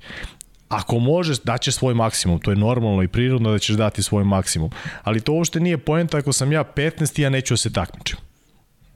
Ako 0.68 0.98
možeš, 0.98 1.40
daćeš 1.40 1.74
svoj 1.74 1.94
maksimum, 1.94 2.40
to 2.40 2.50
je 2.50 2.56
normalno 2.56 3.02
i 3.02 3.08
prirodno 3.08 3.50
da 3.50 3.58
ćeš 3.58 3.76
dati 3.76 4.02
svoj 4.02 4.24
maksimum. 4.24 4.70
Ali 5.02 5.20
to 5.20 5.32
uopšte 5.32 5.60
nije 5.60 5.78
poenta 5.78 6.18
ako 6.18 6.32
sam 6.32 6.52
ja 6.52 6.64
15 6.76 7.18
i 7.18 7.22
ja 7.22 7.30
neću 7.30 7.54
da 7.54 7.58
se 7.58 7.72
takmičim. 7.72 8.18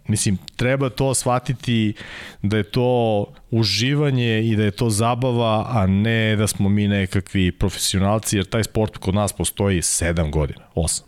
Mislim, 0.09 0.38
treba 0.57 0.88
to 0.88 1.14
shvatiti 1.14 1.94
da 2.42 2.57
je 2.57 2.62
to 2.62 3.26
uživanje 3.50 4.42
i 4.44 4.57
da 4.57 4.62
je 4.62 4.70
to 4.70 4.90
zabava, 4.90 5.66
a 5.68 5.86
ne 5.86 6.36
da 6.36 6.46
smo 6.46 6.68
mi 6.68 6.88
nekakvi 6.88 7.52
profesionalci, 7.52 8.36
jer 8.36 8.44
taj 8.44 8.64
sport 8.64 8.96
kod 8.96 9.14
nas 9.14 9.32
postoji 9.32 9.80
7 9.80 10.30
godina, 10.30 10.61
8. 10.74 11.02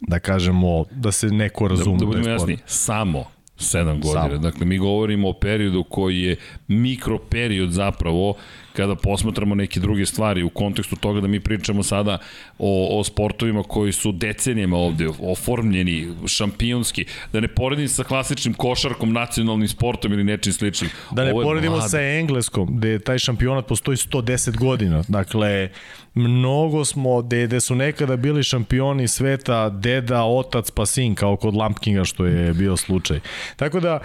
Da 0.00 0.18
kažemo, 0.18 0.84
da 0.90 1.12
se 1.12 1.26
neko 1.26 1.68
razume. 1.68 1.96
Da, 1.96 2.00
da 2.00 2.06
budemo 2.06 2.38
sport. 2.38 2.50
jasni, 2.50 2.58
samo 2.66 3.24
7 3.58 3.84
godina. 3.84 4.28
Samo. 4.28 4.38
Dakle, 4.38 4.66
mi 4.66 4.78
govorimo 4.78 5.28
o 5.28 5.32
periodu 5.32 5.84
koji 5.84 6.20
je 6.20 6.36
mikroperiod 6.68 7.70
zapravo 7.70 8.34
kada 8.76 8.94
posmatramo 8.94 9.54
neke 9.54 9.80
druge 9.80 10.06
stvari 10.06 10.42
u 10.42 10.50
kontekstu 10.50 10.96
toga 10.96 11.20
da 11.20 11.26
mi 11.26 11.40
pričamo 11.40 11.82
sada 11.82 12.18
o, 12.58 13.00
o 13.00 13.04
sportovima 13.04 13.62
koji 13.62 13.92
su 13.92 14.12
decenijama 14.12 14.76
ovde 14.76 15.08
oformljeni, 15.20 16.08
šampionski, 16.26 17.04
da 17.32 17.40
ne 17.40 17.48
poredim 17.48 17.88
sa 17.88 18.04
klasičnim 18.04 18.54
košarkom, 18.54 19.12
nacionalnim 19.12 19.68
sportom 19.68 20.12
ili 20.12 20.24
nečim 20.24 20.52
sličnim. 20.52 20.90
Da 21.10 21.24
ne 21.24 21.32
poredimo 21.32 21.76
mlado. 21.76 21.88
sa 21.88 22.00
Engleskom, 22.00 22.76
gde 22.76 22.98
taj 22.98 23.18
šampionat 23.18 23.66
postoji 23.66 23.96
110 23.96 24.56
godina. 24.56 25.02
Dakle, 25.08 25.70
mnogo 26.14 26.84
smo, 26.84 27.22
gde, 27.22 27.46
gde 27.46 27.60
su 27.60 27.74
nekada 27.74 28.16
bili 28.16 28.42
šampioni 28.42 29.08
sveta 29.08 29.70
deda, 29.70 30.24
otac 30.24 30.70
pa 30.70 30.86
sin, 30.86 31.14
kao 31.14 31.36
kod 31.36 31.54
Lampkinga 31.54 32.04
što 32.04 32.26
je 32.26 32.54
bio 32.54 32.76
slučaj. 32.76 33.20
Tako 33.56 33.80
da, 33.80 34.00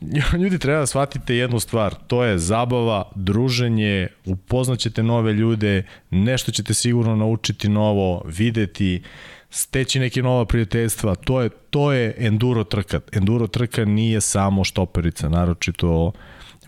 ljudi 0.42 0.58
treba 0.58 0.78
da 0.80 0.86
shvatite 0.86 1.36
jednu 1.36 1.60
stvar, 1.60 1.94
to 2.06 2.24
je 2.24 2.38
zabava, 2.38 3.10
druženje, 3.14 4.08
upoznaćete 4.24 5.02
nove 5.02 5.32
ljude, 5.32 5.82
nešto 6.10 6.52
ćete 6.52 6.74
sigurno 6.74 7.16
naučiti 7.16 7.68
novo, 7.68 8.22
videti, 8.26 9.02
steći 9.50 9.98
neke 10.00 10.22
nova 10.22 10.44
prijateljstva, 10.44 11.14
to 11.14 11.40
je, 11.40 11.48
to 11.48 11.92
je 11.92 12.14
enduro 12.18 12.64
trka. 12.64 13.00
Enduro 13.12 13.46
trka 13.46 13.84
nije 13.84 14.20
samo 14.20 14.64
štoperica, 14.64 15.28
naročito 15.28 16.12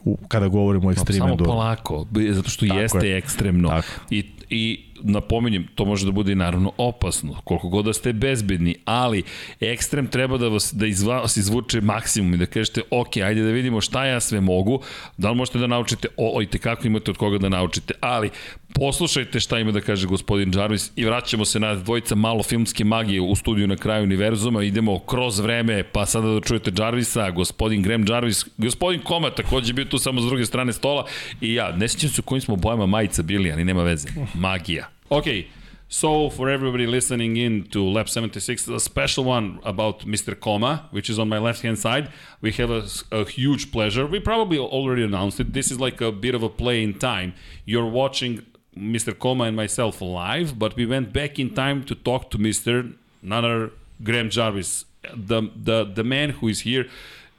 u, 0.04 0.16
kada 0.28 0.48
govorimo 0.48 0.88
o 0.88 0.92
ekstremnom 0.92 1.28
Samo 1.28 1.32
enduro. 1.32 1.50
polako, 1.50 2.06
zato 2.30 2.50
što 2.50 2.66
Tako 2.66 2.80
jeste 2.80 3.08
je. 3.08 3.16
ekstremno. 3.18 3.68
Tako. 3.68 3.88
I, 4.10 4.24
I 4.50 4.84
napominjem, 5.02 5.66
to 5.74 5.84
može 5.84 6.06
da 6.06 6.12
bude 6.12 6.32
i 6.32 6.34
naravno 6.34 6.72
opasno, 6.78 7.40
koliko 7.44 7.68
god 7.68 7.84
da 7.84 7.92
ste 7.92 8.12
bezbedni, 8.12 8.76
ali 8.84 9.22
ekstrem 9.60 10.06
treba 10.06 10.38
da 10.38 10.48
vas, 10.48 10.72
da 10.74 10.86
izva, 10.86 11.20
vas 11.20 11.36
izvuče 11.36 11.80
maksimum 11.80 12.34
i 12.34 12.36
da 12.36 12.46
kažete, 12.46 12.82
ok, 12.90 13.16
ajde 13.16 13.42
da 13.42 13.50
vidimo 13.50 13.80
šta 13.80 14.06
ja 14.06 14.20
sve 14.20 14.40
mogu, 14.40 14.80
da 15.16 15.30
li 15.30 15.36
možete 15.36 15.58
da 15.58 15.66
naučite, 15.66 16.08
o, 16.16 16.38
o 16.38 16.42
i 16.42 16.46
tekako 16.46 16.86
imate 16.86 17.10
od 17.10 17.16
koga 17.16 17.38
da 17.38 17.48
naučite, 17.48 17.94
ali 18.00 18.30
poslušajte 18.74 19.40
šta 19.40 19.58
ima 19.58 19.72
da 19.72 19.80
kaže 19.80 20.06
gospodin 20.06 20.52
Jarvis 20.54 20.92
i 20.96 21.04
vraćamo 21.04 21.44
se 21.44 21.60
na 21.60 21.74
dvojica 21.74 22.14
malo 22.14 22.42
filmske 22.42 22.84
magije 22.84 23.20
u 23.20 23.36
studiju 23.36 23.66
na 23.66 23.76
kraju 23.76 24.02
univerzuma, 24.02 24.62
idemo 24.62 24.98
kroz 24.98 25.38
vreme, 25.38 25.82
pa 25.82 26.06
sada 26.06 26.28
da 26.28 26.40
čujete 26.40 26.72
Jarvisa, 26.78 27.30
gospodin 27.30 27.82
Graham 27.82 28.04
Jarvis, 28.08 28.44
gospodin 28.56 29.00
Koma 29.00 29.30
takođe 29.30 29.72
bio 29.72 29.84
tu 29.84 29.98
samo 29.98 30.20
s 30.20 30.24
druge 30.24 30.46
strane 30.46 30.72
stola. 30.72 31.06
I 31.40 31.54
ja, 31.54 31.76
ne 31.76 31.88
sjećam 31.88 32.10
se 32.10 32.20
u 32.20 32.24
kojim 32.24 32.40
smo 32.40 32.56
bojama 32.56 32.86
majica 32.86 33.22
bili, 33.22 33.52
ali 33.52 33.64
nema 33.64 33.82
veze, 33.82 34.08
magija. 34.34 34.87
Okay, 35.10 35.48
so 35.88 36.28
for 36.28 36.50
everybody 36.50 36.86
listening 36.86 37.38
in 37.38 37.64
to 37.68 37.82
Lab 37.82 38.10
76, 38.10 38.68
a 38.68 38.78
special 38.78 39.24
one 39.24 39.58
about 39.64 40.00
Mr. 40.00 40.38
Koma, 40.38 40.86
which 40.90 41.08
is 41.08 41.18
on 41.18 41.30
my 41.30 41.38
left 41.38 41.62
hand 41.62 41.78
side. 41.78 42.10
We 42.42 42.52
have 42.52 42.70
a, 42.70 42.86
a 43.10 43.24
huge 43.24 43.72
pleasure. 43.72 44.06
We 44.06 44.20
probably 44.20 44.58
already 44.58 45.02
announced 45.02 45.40
it. 45.40 45.54
This 45.54 45.70
is 45.70 45.80
like 45.80 46.02
a 46.02 46.12
bit 46.12 46.34
of 46.34 46.42
a 46.42 46.50
play 46.50 46.82
in 46.84 46.98
time. 46.98 47.32
You're 47.64 47.86
watching 47.86 48.44
Mr. 48.76 49.18
Koma 49.18 49.44
and 49.44 49.56
myself 49.56 50.02
live, 50.02 50.58
but 50.58 50.76
we 50.76 50.84
went 50.84 51.14
back 51.14 51.38
in 51.38 51.54
time 51.54 51.84
to 51.84 51.94
talk 51.94 52.30
to 52.32 52.38
Mr. 52.38 52.92
Another 53.22 53.70
Graham 54.04 54.28
Jarvis, 54.28 54.84
the, 55.14 55.50
the, 55.56 55.84
the 55.84 56.04
man 56.04 56.30
who 56.30 56.48
is 56.48 56.60
here. 56.60 56.86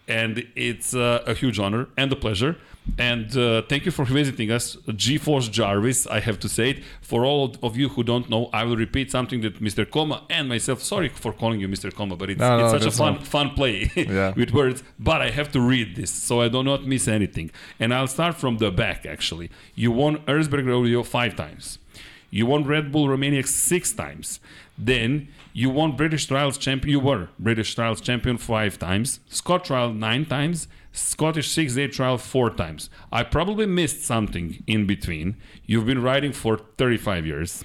And 0.08 0.48
it's 0.56 0.96
uh, 0.96 1.22
a 1.28 1.36
huge 1.36 1.60
honor 1.60 1.88
and 1.96 2.12
a 2.12 2.16
pleasure. 2.16 2.58
And 2.98 3.36
uh, 3.38 3.62
thank 3.70 3.86
you 3.86 3.92
for 3.92 4.06
visiting 4.06 4.52
us, 4.52 4.76
GeForce 4.88 5.50
Jarvis. 5.52 6.08
I 6.08 6.20
have 6.20 6.40
to 6.40 6.50
say 6.50 6.72
it. 6.72 6.84
For 7.02 7.26
all 7.26 7.56
of 7.64 7.78
you 7.78 7.90
who 7.90 8.04
don't 8.04 8.30
know, 8.30 8.50
I 8.54 8.64
will 8.64 8.76
repeat 8.78 9.12
something 9.12 9.42
that 9.42 9.62
Mr. 9.62 9.90
Koma 9.90 10.24
and 10.30 10.48
myself. 10.50 10.82
Sorry 10.82 11.10
for 11.10 11.32
calling 11.34 11.60
you 11.60 11.68
Mr. 11.68 11.94
Koma, 11.94 12.16
but 12.16 12.30
it's, 12.30 12.40
No, 12.40 12.58
no, 12.58 12.64
it's 12.66 12.84
such 12.84 12.94
a 12.94 12.96
fun 12.96 13.14
not- 13.16 13.28
fun 13.28 13.50
play 13.52 13.92
Yeah. 13.96 14.34
with 14.36 14.52
words. 14.52 14.84
But 14.98 15.22
I 15.22 15.30
have 15.30 15.52
to 15.54 15.62
read 15.62 15.96
this, 15.96 16.12
so 16.12 16.42
I 16.42 16.48
do 16.50 16.64
not 16.64 16.86
miss 16.86 17.08
anything. 17.08 17.52
And 17.80 17.94
I'll 17.94 18.08
start 18.08 18.36
from 18.36 18.58
the 18.58 18.72
back. 18.72 19.06
Actually, 19.06 19.50
you 19.76 19.92
won 19.92 20.18
Erzberg 20.26 20.66
Rodeo 20.68 21.04
five 21.04 21.36
times. 21.36 21.80
You 22.32 22.46
won 22.46 22.64
Red 22.64 22.92
Bull 22.92 23.10
Romania 23.10 23.44
six 23.46 23.92
times. 23.92 24.40
Then 24.78 25.30
you 25.52 25.70
won 25.70 25.96
British 25.96 26.28
Trials 26.28 26.58
champion. 26.58 26.92
You 26.92 27.00
were 27.00 27.30
British 27.40 27.74
Trials 27.76 28.02
champion 28.02 28.38
five 28.38 28.78
times. 28.78 29.20
Scott 29.30 29.66
Trial 29.66 29.92
nine 29.94 30.26
times. 30.26 30.68
Scottish 30.92 31.50
six 31.52 31.76
day 31.76 31.88
trial 31.88 32.18
four 32.18 32.50
times. 32.50 32.90
I 33.12 33.24
probably 33.24 33.66
missed 33.66 34.04
something 34.04 34.64
in 34.68 34.88
between. 34.88 35.36
You've 35.66 35.86
been 35.86 36.02
riding 36.02 36.34
for 36.34 36.58
35 36.78 37.26
years. 37.26 37.64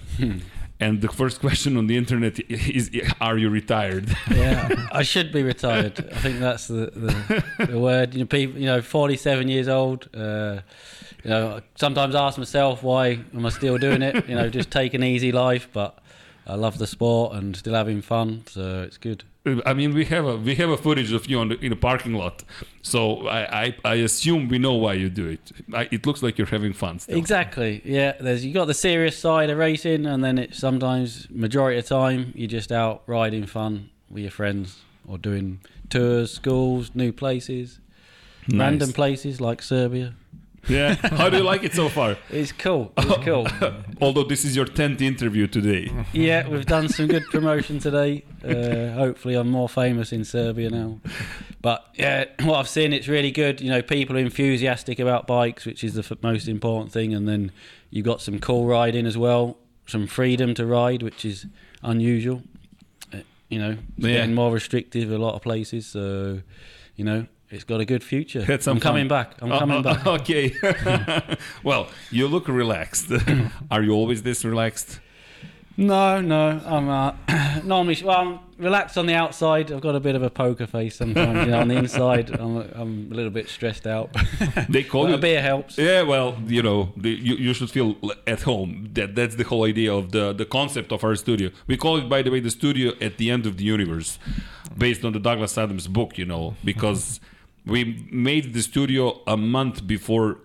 And 0.80 1.00
the 1.00 1.08
first 1.08 1.40
question 1.40 1.76
on 1.76 1.86
the 1.86 1.96
internet 1.96 2.38
is 2.50 2.90
Are 3.20 3.38
you 3.38 3.48
retired? 3.48 4.14
Yeah, 4.30 4.88
I 4.92 5.02
should 5.02 5.32
be 5.32 5.42
retired. 5.42 5.98
I 6.12 6.18
think 6.18 6.40
that's 6.40 6.66
the, 6.66 6.90
the, 6.94 7.66
the 7.66 7.78
word. 7.78 8.12
You 8.12 8.20
know, 8.20 8.26
people, 8.26 8.58
you 8.58 8.66
know, 8.66 8.82
47 8.82 9.48
years 9.48 9.68
old. 9.68 10.08
Uh, 10.14 10.60
you 11.22 11.30
know, 11.30 11.56
I 11.56 11.62
sometimes 11.76 12.14
ask 12.14 12.36
myself 12.38 12.82
why 12.82 13.20
am 13.34 13.46
I 13.46 13.48
still 13.48 13.78
doing 13.78 14.02
it? 14.02 14.28
You 14.28 14.34
know, 14.34 14.50
just 14.50 14.70
take 14.70 14.94
an 14.94 15.02
easy 15.02 15.32
life, 15.32 15.68
but 15.72 15.98
I 16.46 16.56
love 16.56 16.76
the 16.78 16.86
sport 16.86 17.34
and 17.34 17.56
still 17.56 17.74
having 17.74 18.02
fun, 18.02 18.44
so 18.48 18.82
it's 18.82 18.98
good. 18.98 19.24
I 19.46 19.74
mean, 19.74 19.92
we 19.92 20.06
have 20.06 20.24
a 20.24 20.36
we 20.36 20.54
have 20.54 20.70
a 20.70 20.76
footage 20.76 21.12
of 21.12 21.26
you 21.26 21.38
on 21.38 21.48
the, 21.48 21.58
in 21.60 21.70
a 21.70 21.76
parking 21.76 22.14
lot, 22.14 22.44
so 22.80 23.26
I, 23.28 23.64
I, 23.64 23.76
I 23.84 23.94
assume 23.96 24.48
we 24.48 24.58
know 24.58 24.72
why 24.72 24.94
you 24.94 25.10
do 25.10 25.28
it. 25.28 25.52
I, 25.74 25.86
it 25.90 26.06
looks 26.06 26.22
like 26.22 26.38
you're 26.38 26.46
having 26.46 26.72
fun 26.72 26.98
still. 26.98 27.18
Exactly. 27.18 27.82
Yeah. 27.84 28.12
There's 28.18 28.42
you 28.44 28.54
got 28.54 28.66
the 28.66 28.74
serious 28.74 29.18
side 29.18 29.50
of 29.50 29.58
racing, 29.58 30.06
and 30.06 30.24
then 30.24 30.38
it's 30.38 30.58
sometimes 30.58 31.28
majority 31.30 31.78
of 31.78 31.84
the 31.84 31.94
time 31.94 32.32
you're 32.34 32.48
just 32.48 32.72
out 32.72 33.02
riding 33.06 33.44
fun 33.44 33.90
with 34.10 34.22
your 34.22 34.30
friends 34.30 34.80
or 35.06 35.18
doing 35.18 35.60
tours, 35.90 36.32
schools, 36.32 36.92
new 36.94 37.12
places, 37.12 37.80
random 38.50 38.92
places 38.94 39.42
like 39.42 39.60
Serbia. 39.60 40.14
Yeah. 40.68 40.94
How 41.16 41.28
do 41.30 41.36
you 41.38 41.42
like 41.42 41.62
it 41.64 41.74
so 41.74 41.88
far? 41.88 42.16
It's 42.30 42.52
cool. 42.52 42.92
It's 42.98 43.24
cool. 43.24 43.46
Although 44.00 44.24
this 44.24 44.44
is 44.44 44.56
your 44.56 44.64
tenth 44.64 45.00
interview 45.02 45.46
today. 45.46 45.90
yeah, 46.12 46.48
we've 46.48 46.66
done 46.66 46.88
some 46.88 47.06
good 47.06 47.24
promotion 47.30 47.78
today. 47.78 48.24
Uh, 48.42 48.92
hopefully, 48.94 49.34
I'm 49.34 49.48
more 49.50 49.68
famous 49.68 50.12
in 50.12 50.24
Serbia 50.24 50.70
now. 50.70 51.00
But 51.62 51.84
yeah, 51.94 52.24
what 52.42 52.58
I've 52.58 52.68
seen, 52.68 52.92
it's 52.92 53.08
really 53.08 53.30
good. 53.30 53.60
You 53.60 53.70
know, 53.70 53.82
people 53.82 54.16
are 54.16 54.20
enthusiastic 54.20 54.98
about 54.98 55.26
bikes, 55.26 55.64
which 55.66 55.82
is 55.84 55.94
the 55.94 56.00
f- 56.08 56.22
most 56.22 56.48
important 56.48 56.92
thing. 56.92 57.14
And 57.14 57.26
then 57.28 57.52
you've 57.90 58.04
got 58.04 58.20
some 58.20 58.38
cool 58.38 58.66
riding 58.66 59.06
as 59.06 59.16
well, 59.16 59.56
some 59.86 60.06
freedom 60.06 60.54
to 60.54 60.66
ride, 60.66 61.02
which 61.02 61.24
is 61.24 61.46
unusual. 61.82 62.42
Uh, 63.12 63.18
you 63.48 63.58
know, 63.58 63.78
it's 63.96 64.06
Yeah. 64.06 64.14
getting 64.14 64.34
more 64.34 64.52
restrictive 64.52 65.10
a 65.10 65.18
lot 65.18 65.34
of 65.34 65.42
places. 65.42 65.86
So, 65.86 66.40
you 66.96 67.04
know, 67.04 67.26
it's 67.54 67.64
got 67.64 67.80
a 67.80 67.84
good 67.84 68.02
future. 68.02 68.44
I'm 68.66 68.80
coming 68.80 69.08
back. 69.08 69.34
I'm 69.40 69.52
Uh, 69.52 69.58
coming 69.58 69.78
uh, 69.78 69.82
back. 69.82 70.06
Okay. 70.20 70.52
well, 71.62 71.88
you 72.10 72.28
look 72.28 72.48
relaxed. 72.48 73.10
Are 73.70 73.82
you 73.82 73.92
always 73.92 74.22
this 74.22 74.44
relaxed? 74.44 75.00
No, 75.76 76.20
no. 76.20 76.60
I'm 76.64 76.88
uh, 76.88 77.14
normally 77.64 78.00
well. 78.04 78.18
I'm 78.20 78.38
relaxed 78.58 78.96
on 78.96 79.06
the 79.06 79.14
outside. 79.14 79.72
I've 79.72 79.80
got 79.80 79.96
a 79.96 80.00
bit 80.00 80.14
of 80.14 80.22
a 80.22 80.30
poker 80.30 80.68
face 80.68 80.94
sometimes. 80.94 81.46
You 81.46 81.50
know, 81.52 81.60
on 81.60 81.68
the 81.68 81.74
inside, 81.76 82.30
I'm, 82.30 82.56
I'm 82.74 83.08
a 83.10 83.14
little 83.14 83.32
bit 83.32 83.48
stressed 83.48 83.84
out. 83.86 84.14
They 84.68 84.84
call 84.84 85.08
you 85.08 85.14
a 85.16 85.18
beer 85.18 85.42
helps. 85.42 85.76
Yeah, 85.76 86.02
well, 86.02 86.36
you 86.46 86.62
know, 86.62 86.92
the, 86.96 87.10
you, 87.10 87.34
you 87.34 87.54
should 87.54 87.70
feel 87.70 87.96
at 88.26 88.42
home. 88.42 88.90
That 88.92 89.16
that's 89.16 89.34
the 89.34 89.44
whole 89.44 89.64
idea 89.64 89.92
of 89.92 90.12
the 90.12 90.32
the 90.32 90.44
concept 90.44 90.92
of 90.92 91.02
our 91.02 91.16
studio. 91.16 91.50
We 91.66 91.76
call 91.76 91.96
it, 91.98 92.08
by 92.08 92.22
the 92.22 92.30
way, 92.30 92.40
the 92.40 92.50
studio 92.50 92.92
at 93.00 93.16
the 93.16 93.32
end 93.32 93.44
of 93.44 93.56
the 93.56 93.64
universe, 93.64 94.18
based 94.78 95.04
on 95.04 95.12
the 95.12 95.18
Douglas 95.20 95.58
Adams 95.58 95.88
book. 95.88 96.16
You 96.18 96.26
know, 96.26 96.54
because 96.62 97.18
we 97.66 98.06
made 98.10 98.52
the 98.54 98.62
studio 98.62 99.20
a 99.26 99.36
month 99.36 99.86
before 99.86 100.36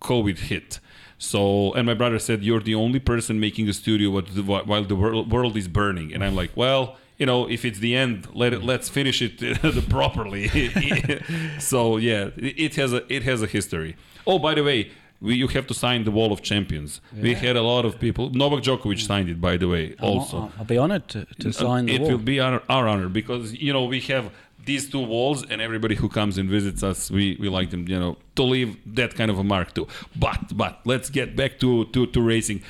COVID 0.00 0.38
hit. 0.38 0.80
So, 1.18 1.72
and 1.72 1.86
my 1.86 1.94
brother 1.94 2.18
said, 2.18 2.42
"You're 2.42 2.60
the 2.60 2.74
only 2.74 2.98
person 2.98 3.40
making 3.40 3.68
a 3.68 3.72
studio 3.72 4.10
while 4.10 4.84
the 4.84 4.96
world, 4.96 5.32
world 5.32 5.56
is 5.56 5.68
burning." 5.68 6.12
And 6.12 6.22
I'm 6.24 6.34
like, 6.36 6.52
"Well." 6.56 6.96
You 7.18 7.24
know, 7.24 7.48
if 7.48 7.64
it's 7.64 7.78
the 7.78 7.96
end, 7.96 8.28
let 8.34 8.52
it, 8.52 8.62
let's 8.62 8.90
finish 8.90 9.22
it 9.22 9.88
properly. 9.88 10.48
so 11.58 11.96
yeah, 11.96 12.28
it 12.36 12.54
it 12.66 12.74
has 12.74 12.92
a 12.92 13.10
it 13.10 13.22
has 13.22 13.40
a 13.40 13.46
history. 13.46 13.96
Oh, 14.26 14.38
by 14.38 14.52
the 14.52 14.62
way, 14.62 14.90
we, 15.20 15.34
you 15.36 15.48
have 15.48 15.66
to 15.68 15.74
sign 15.74 16.04
the 16.04 16.10
Wall 16.10 16.32
of 16.32 16.42
Champions. 16.42 17.00
We 17.14 17.34
had 17.34 17.56
a 17.56 17.62
lot 17.62 17.84
of 17.84 17.98
people. 17.98 18.30
Novak 18.30 18.62
Djokovic 18.62 19.00
signed 19.00 19.28
it, 19.30 19.40
by 19.40 19.56
the 19.56 19.68
way. 19.68 19.94
Also, 20.00 20.36
I'll, 20.36 20.52
I'll 20.58 20.64
be 20.64 20.78
honoured 20.78 21.08
to, 21.08 21.24
to 21.40 21.48
uh, 21.48 21.52
sign 21.52 21.86
the 21.86 21.94
it 21.94 22.02
wall. 22.02 22.10
will 22.10 22.18
be 22.18 22.38
our, 22.38 22.62
our 22.68 22.86
honor 22.86 23.08
because 23.08 23.54
you 23.54 23.72
know 23.72 23.84
we 23.84 24.00
have 24.02 24.30
these 24.66 24.90
two 24.90 25.00
walls, 25.14 25.44
and 25.50 25.60
everybody 25.62 25.94
who 25.94 26.08
comes 26.08 26.36
and 26.38 26.50
visits 26.50 26.82
us, 26.82 27.10
we, 27.10 27.36
we 27.40 27.48
like 27.48 27.70
them, 27.70 27.82
you 27.88 27.98
know, 27.98 28.16
to 28.34 28.42
leave 28.42 28.76
that 28.94 29.14
kind 29.14 29.30
of 29.30 29.38
a 29.38 29.44
mark 29.44 29.68
too. 29.74 29.86
But 30.24 30.40
but 30.56 30.80
let's 30.84 31.08
get 31.10 31.28
back 31.36 31.52
to 31.60 31.84
to, 31.94 32.06
to 32.14 32.20
racing. 32.20 32.60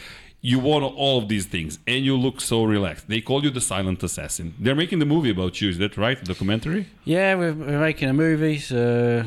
You 0.42 0.61
won 0.61 0.82
all 0.84 1.18
of 1.22 1.26
these 1.28 1.47
things, 1.47 1.80
and 1.88 2.05
you 2.05 2.16
look 2.16 2.40
so 2.40 2.62
relaxed. 2.62 3.09
They 3.09 3.20
call 3.20 3.42
you 3.42 3.51
the 3.51 3.61
silent 3.61 4.01
assassin. 4.05 4.55
They're 4.61 4.76
making 4.76 5.01
the 5.01 5.07
movie 5.14 5.30
about 5.30 5.61
you. 5.61 5.68
Is 5.70 5.78
that 5.78 5.97
right? 5.97 6.18
Documentary? 6.22 6.86
yeah, 7.05 7.34
we're, 7.34 7.53
we're 7.53 7.80
making 7.80 8.09
a 8.11 8.12
movie. 8.12 8.59
So 8.59 9.24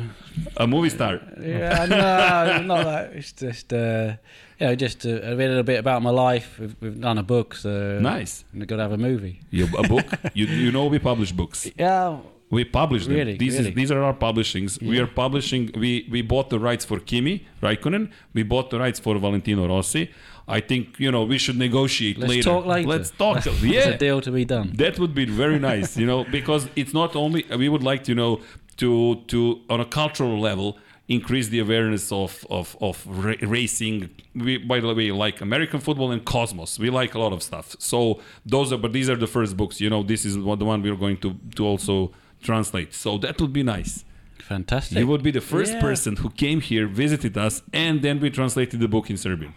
A 0.56 0.66
movie 0.66 0.88
star. 0.88 1.20
yeah, 1.38 1.84
no, 1.90 2.62
not 2.74 2.84
that. 2.84 3.12
It's 3.18 3.32
just 3.32 3.70
uh, 3.72 4.14
you 4.58 4.66
know, 4.68 4.74
just 4.76 5.04
a, 5.04 5.32
a 5.32 5.34
little 5.34 5.62
bit 5.62 5.78
about 5.78 6.00
my 6.00 6.10
life. 6.28 6.58
We've, 6.58 6.76
we've 6.80 7.00
done 7.00 7.18
a 7.18 7.22
book, 7.34 7.54
so 7.54 7.98
Nice. 8.00 8.44
We've 8.54 8.66
got 8.66 8.76
to 8.76 8.82
have 8.82 8.92
a 8.92 9.02
movie. 9.10 9.40
You, 9.50 9.68
a 9.76 9.86
book. 9.86 10.06
you 10.38 10.46
you 10.46 10.72
know 10.72 10.86
we 10.86 10.98
publish 11.00 11.32
books. 11.32 11.68
Yeah, 11.76 12.16
We 12.50 12.64
publish 12.64 13.06
them. 13.06 13.14
Really, 13.14 13.36
these 13.36 13.56
really? 13.56 13.68
is 13.70 13.74
these 13.76 13.90
are 13.92 14.02
our 14.02 14.12
publishings. 14.12 14.80
We 14.82 14.98
are 14.98 15.06
publishing. 15.06 15.70
We 15.74 16.08
we 16.10 16.20
bought 16.22 16.50
the 16.50 16.58
rights 16.58 16.84
for 16.84 16.98
Kimi 16.98 17.46
Raikkonen. 17.62 18.10
We 18.34 18.42
bought 18.42 18.70
the 18.70 18.78
rights 18.78 18.98
for 18.98 19.16
Valentino 19.18 19.68
Rossi. 19.68 20.10
I 20.48 20.60
think 20.60 20.98
you 20.98 21.12
know 21.12 21.22
we 21.22 21.38
should 21.38 21.56
negotiate 21.56 22.18
later. 22.18 22.28
let's 22.28 22.46
later. 22.46 22.50
talk 22.50 22.66
later. 22.66 22.88
Let's 22.88 23.10
talk. 23.10 23.42
There's 23.44 23.62
yeah, 23.62 23.88
a 23.90 23.98
deal 23.98 24.20
to 24.20 24.32
be 24.32 24.44
done. 24.44 24.72
that 24.74 24.98
would 24.98 25.14
be 25.14 25.26
very 25.26 25.58
nice. 25.70 25.96
You 25.96 26.06
know, 26.06 26.24
because 26.24 26.68
it's 26.74 26.92
not 26.92 27.14
only 27.14 27.44
we 27.56 27.68
would 27.68 27.84
like 27.84 28.02
to 28.04 28.10
you 28.12 28.16
know 28.16 28.40
to 28.78 29.22
to 29.28 29.60
on 29.70 29.80
a 29.80 29.84
cultural 29.84 30.40
level 30.40 30.76
increase 31.08 31.48
the 31.48 31.60
awareness 31.60 32.10
of 32.10 32.46
of 32.50 32.76
of 32.80 33.06
ra- 33.06 33.42
racing. 33.42 34.10
We 34.34 34.58
by 34.58 34.80
the 34.80 34.92
way 34.92 35.12
like 35.12 35.40
American 35.40 35.78
football 35.80 36.10
and 36.10 36.24
Cosmos. 36.24 36.78
We 36.78 36.90
like 36.90 37.14
a 37.14 37.20
lot 37.20 37.32
of 37.32 37.42
stuff. 37.42 37.76
So 37.78 38.20
those 38.44 38.72
are 38.72 38.78
but 38.78 38.92
these 38.92 39.08
are 39.08 39.16
the 39.16 39.26
first 39.26 39.56
books. 39.56 39.80
You 39.80 39.90
know, 39.90 40.02
this 40.02 40.24
is 40.24 40.36
what 40.36 40.58
the 40.58 40.64
one 40.64 40.82
we're 40.82 40.96
going 40.96 41.18
to 41.18 41.36
to 41.56 41.64
also 41.64 42.12
translate. 42.42 42.94
So 42.94 43.18
that 43.18 43.40
would 43.40 43.52
be 43.52 43.62
nice. 43.62 44.04
Fantastic. 44.38 44.98
You 44.98 45.06
would 45.06 45.22
be 45.22 45.30
the 45.30 45.40
first 45.40 45.74
Yeah. 45.74 45.80
person 45.80 46.16
who 46.16 46.30
came 46.30 46.60
here, 46.60 46.86
visited 46.88 47.36
us, 47.38 47.62
and 47.72 48.02
then 48.02 48.18
we 48.20 48.30
translated 48.30 48.80
the 48.80 48.88
book 48.88 49.08
in 49.10 49.16
Serbian. 49.16 49.54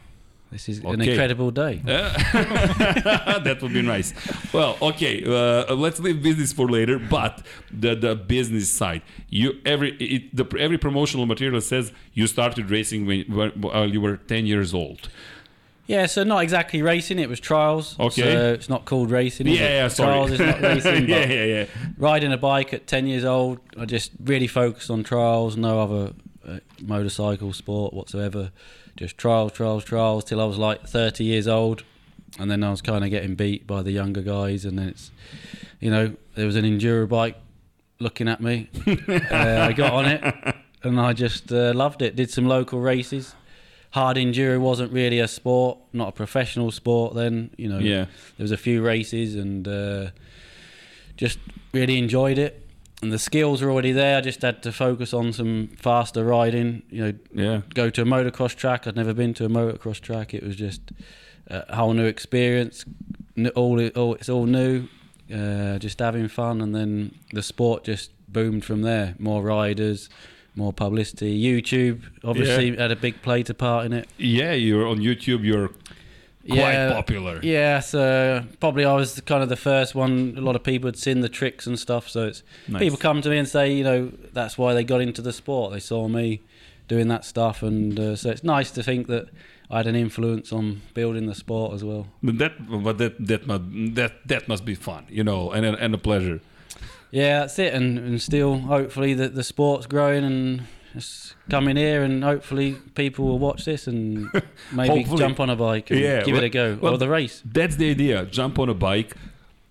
This 0.52 0.70
is 0.70 0.80
an 0.84 1.02
incredible 1.02 1.50
day. 1.50 1.82
that 1.86 3.58
would 3.62 3.74
be 3.74 3.82
nice. 3.82 4.14
Well, 4.54 4.78
okay, 4.82 5.24
uh, 5.26 5.74
let's 5.74 6.00
leave 6.00 6.22
business 6.22 6.54
for 6.54 6.68
later. 6.70 7.00
But 7.00 7.42
the 7.72 7.96
the 7.96 8.16
business 8.16 8.70
side, 8.70 9.02
you 9.30 9.54
every 9.66 9.90
it, 9.98 10.36
the 10.36 10.46
every 10.60 10.78
promotional 10.78 11.26
material 11.26 11.60
says 11.62 11.92
you 12.14 12.28
started 12.28 12.70
racing 12.70 13.08
when 13.08 13.22
while 13.64 13.90
you 13.90 14.00
were 14.00 14.18
ten 14.18 14.46
years 14.46 14.76
old. 14.76 15.10
Yeah, 15.86 16.06
so 16.06 16.24
not 16.24 16.44
exactly 16.44 16.82
racing. 16.82 17.20
It 17.20 17.28
was 17.28 17.40
trials. 17.40 18.00
Okay. 18.00 18.22
So 18.22 18.54
it's 18.54 18.70
not 18.70 18.86
called 18.86 19.12
racing. 19.12 19.48
Yeah, 19.48 19.54
yeah, 19.54 19.88
sorry. 19.90 20.14
Trials 20.14 20.32
is 20.32 20.40
not 20.40 20.62
racing. 20.62 21.10
yeah, 21.10 21.26
yeah, 21.26 21.44
yeah. 21.44 21.66
Riding 21.98 22.32
a 22.32 22.38
bike 22.38 22.74
at 22.74 22.88
10 22.88 23.08
years 23.08 23.26
old, 23.26 23.60
I 23.78 23.86
just 23.86 24.12
really 24.24 24.48
focused 24.48 24.90
on 24.90 25.04
trials, 25.04 25.58
no 25.58 25.82
other 25.82 26.14
uh, 26.48 26.60
motorcycle 26.82 27.52
sport 27.52 27.94
whatsoever. 27.94 28.52
Just 28.96 29.18
trials, 29.18 29.52
trials, 29.52 29.84
trials 29.84 30.24
till 30.24 30.40
I 30.40 30.46
was 30.46 30.58
like 30.58 30.88
30 30.88 31.24
years 31.24 31.48
old. 31.48 31.84
And 32.40 32.50
then 32.50 32.64
I 32.64 32.72
was 32.72 32.82
kind 32.82 33.04
of 33.04 33.10
getting 33.10 33.36
beat 33.36 33.68
by 33.68 33.82
the 33.84 33.92
younger 33.92 34.22
guys. 34.22 34.66
And 34.66 34.80
then 34.80 34.90
it's, 34.90 35.12
you 35.80 35.92
know, 35.92 36.16
there 36.36 36.46
was 36.46 36.56
an 36.56 36.64
enduro 36.66 37.08
bike 37.10 37.38
looking 38.00 38.28
at 38.28 38.42
me. 38.42 38.70
uh, 38.88 39.68
I 39.70 39.74
got 39.74 39.94
on 39.94 40.06
it 40.06 40.56
and 40.84 41.00
I 41.00 41.14
just 41.14 41.52
uh, 41.52 41.74
loved 41.74 42.02
it. 42.02 42.16
Did 42.16 42.30
some 42.30 42.48
local 42.48 42.80
races. 42.80 43.36
Hard 43.94 44.18
enduro 44.18 44.60
wasn't 44.60 44.91
really 44.91 45.20
a 45.20 45.28
sport, 45.28 45.78
not 45.94 46.10
a 46.10 46.12
professional 46.12 46.72
sport 46.72 47.14
then. 47.16 47.52
You 47.58 47.70
know, 47.70 47.78
Yeah. 47.80 48.06
there 48.38 48.44
was 48.44 48.52
a 48.52 48.58
few 48.58 48.82
races 48.82 49.36
and 49.36 49.68
uh, 49.68 50.10
just 51.16 51.38
really 51.74 51.98
enjoyed 51.98 52.38
it. 52.39 52.60
And 53.04 53.12
the 53.12 53.20
skills 53.20 53.62
were 53.62 53.70
already 53.70 53.91
there. 53.91 54.18
I 54.18 54.22
just 54.22 54.41
had 54.41 54.64
to 54.64 54.72
focus 54.72 55.14
on 55.14 55.32
some 55.34 55.68
faster 55.78 56.24
riding. 56.24 56.82
You 56.89 57.04
know, 57.04 57.14
Yeah. 57.36 57.62
go 57.76 57.89
to 57.91 58.02
a 58.02 58.06
motocross 58.06 58.56
track. 58.56 58.88
I'd 58.88 58.96
never 58.96 59.14
been 59.14 59.34
to 59.36 59.46
a 59.46 59.50
motocross 59.50 60.00
track. 60.00 60.34
It 60.34 60.41
was 60.41 60.56
just 60.56 60.82
a 61.48 61.76
whole 61.76 61.94
new 61.94 62.06
experience. 62.06 62.86
All, 63.56 63.80
all 63.96 64.14
it's 64.16 64.30
all 64.30 64.46
new. 64.46 64.88
Uh, 65.34 65.78
just 65.80 66.00
having 66.00 66.28
fun, 66.28 66.62
and 66.62 66.74
then 66.76 67.12
the 67.32 67.41
sport 67.44 67.84
just 67.84 68.12
boomed 68.28 68.64
from 68.66 68.82
there. 68.82 69.16
More 69.20 69.41
riders, 69.44 70.10
more 70.56 70.74
publicity. 70.74 71.41
YouTube 71.41 72.04
obviously 72.24 72.76
had 72.76 72.91
a 72.91 72.95
big 72.95 73.22
play 73.22 73.43
to 73.43 73.54
part 73.54 73.86
in 73.86 73.93
it. 73.93 74.08
Yeah, 74.18 74.54
you're 74.54 74.88
on 74.88 74.99
YouTube. 74.99 75.43
You're 75.43 75.70
quite 76.47 76.89
popular. 76.91 77.39
Yeah, 77.43 77.80
so 77.80 78.43
probably 78.60 78.86
I 78.86 78.93
was 78.95 79.20
kind 79.22 79.41
of 79.43 79.49
the 79.49 79.56
first 79.56 79.95
one. 79.95 80.36
A 80.38 80.41
lot 80.41 80.56
of 80.56 80.64
people 80.64 80.88
had 80.88 80.97
seen 80.97 81.22
the 81.22 81.30
tricks 81.30 81.66
and 81.68 81.80
stuff. 81.80 82.10
So 82.10 82.28
it's 82.28 82.43
Nice. 82.68 82.80
people 82.82 82.97
come 82.97 83.22
to 83.22 83.30
me 83.30 83.38
and 83.38 83.47
say, 83.47 83.74
you 83.74 83.84
know, 83.84 84.12
that's 84.34 84.58
why 84.58 84.74
they 84.74 84.84
got 84.84 85.01
into 85.01 85.22
the 85.22 85.34
sport. 85.34 85.74
They 85.74 85.80
saw 85.80 86.08
me 86.08 86.41
doing 86.88 87.08
that 87.08 87.24
stuff, 87.26 87.64
and 87.64 87.97
uh, 87.99 88.16
so 88.16 88.30
it's 88.30 88.43
nice 88.43 88.70
to 88.72 88.84
think 88.84 89.08
that 89.08 89.30
I 89.72 89.78
had 89.78 89.88
an 89.88 89.95
influence 89.95 90.51
on 90.51 90.82
building 90.93 91.26
the 91.28 91.34
sport 91.36 91.74
as 91.74 91.84
well. 91.84 92.08
But 92.22 92.38
that, 92.39 92.84
but 92.84 92.97
that, 92.97 93.26
that 93.28 93.47
must, 93.47 93.64
that, 93.95 94.28
that 94.28 94.47
must 94.49 94.66
be 94.66 94.76
fun, 94.76 95.06
you 95.10 95.24
know, 95.24 95.51
and 95.51 95.66
and 95.66 95.95
a 95.95 95.97
pleasure. 95.97 96.41
Yeah, 97.14 97.39
that's 97.41 97.59
it, 97.59 97.74
and, 97.74 97.97
and 97.99 98.22
still 98.22 98.57
hopefully 98.57 99.14
the 99.14 99.30
the 99.30 99.43
sport's 99.43 99.86
growing 99.88 100.24
and. 100.26 100.64
It's 100.95 101.34
coming 101.49 101.76
here, 101.76 102.03
and 102.03 102.24
hopefully 102.24 102.76
people 102.93 103.26
will 103.26 103.39
watch 103.39 103.66
this 103.66 103.88
and 103.88 104.30
maybe 104.72 105.03
jump 105.18 105.39
on 105.39 105.49
a 105.49 105.55
bike 105.55 105.89
and 105.89 105.99
Yeah, 105.99 106.22
give 106.22 106.36
well- 106.36 106.43
it 106.43 106.45
a 106.45 106.49
go, 106.49 106.78
well, 106.80 106.93
or 106.93 106.97
the 106.99 107.09
race. 107.09 107.41
That's 107.43 107.78
the 107.78 107.89
idea. 107.89 108.28
Jump 108.28 108.59
on 108.59 108.70
a 108.70 108.76
bike, 108.76 109.16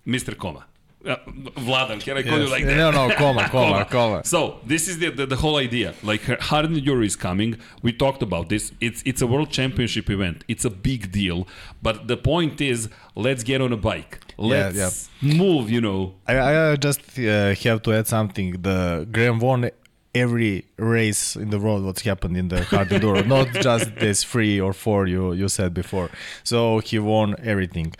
Mr. 0.05 0.37
Coma. 0.37 0.65
Uh, 1.05 1.17
Vladan, 1.57 1.99
can 1.99 2.17
I 2.17 2.23
call 2.23 2.39
you 2.39 2.47
like 2.47 2.63
that? 2.63 2.77
No, 2.77 2.89
no, 2.91 3.13
Coma, 3.15 3.49
Coma, 3.49 3.85
Coma. 3.85 4.23
So 4.23 4.59
this 4.65 4.87
is 4.87 4.99
the, 4.99 5.09
the 5.09 5.25
the 5.25 5.35
whole 5.35 5.57
idea. 5.57 5.95
Like 6.01 6.21
hard 6.39 6.65
enduro 6.65 7.05
is 7.05 7.17
coming. 7.17 7.57
We 7.81 7.91
talked 7.91 8.23
about 8.23 8.47
this. 8.47 8.71
It's 8.79 9.03
it's 9.05 9.21
a 9.21 9.27
world 9.27 9.49
championship 9.49 10.09
event. 10.09 10.45
It's 10.47 10.63
a 10.63 10.69
big 10.69 11.11
deal. 11.11 11.45
But 11.81 12.07
the 12.07 12.15
point 12.15 12.61
is, 12.61 12.87
let's 13.15 13.43
get 13.43 13.59
on 13.59 13.73
a 13.73 13.77
bike. 13.77 14.21
Let's 14.37 15.09
yeah. 15.21 15.33
move. 15.35 15.69
You 15.69 15.81
know. 15.81 16.15
I, 16.25 16.71
I 16.71 16.75
just 16.77 17.01
uh, 17.19 17.53
have 17.53 17.81
to 17.81 17.93
add 17.93 18.07
something. 18.07 18.61
The 18.61 19.05
Graham 19.11 19.39
won 19.39 19.69
every 20.15 20.65
race 20.77 21.35
in 21.35 21.49
the 21.49 21.59
world 21.59 21.83
what's 21.83 22.03
happened 22.03 22.37
in 22.37 22.47
the 22.47 22.63
hard 22.63 22.89
enduro, 22.89 23.25
not 23.37 23.47
just 23.61 23.95
this 23.95 24.23
three 24.23 24.59
or 24.59 24.71
four 24.71 25.07
you 25.07 25.33
you 25.33 25.49
said 25.49 25.73
before. 25.73 26.09
So 26.43 26.79
he 26.79 26.99
won 26.99 27.35
everything. 27.43 27.93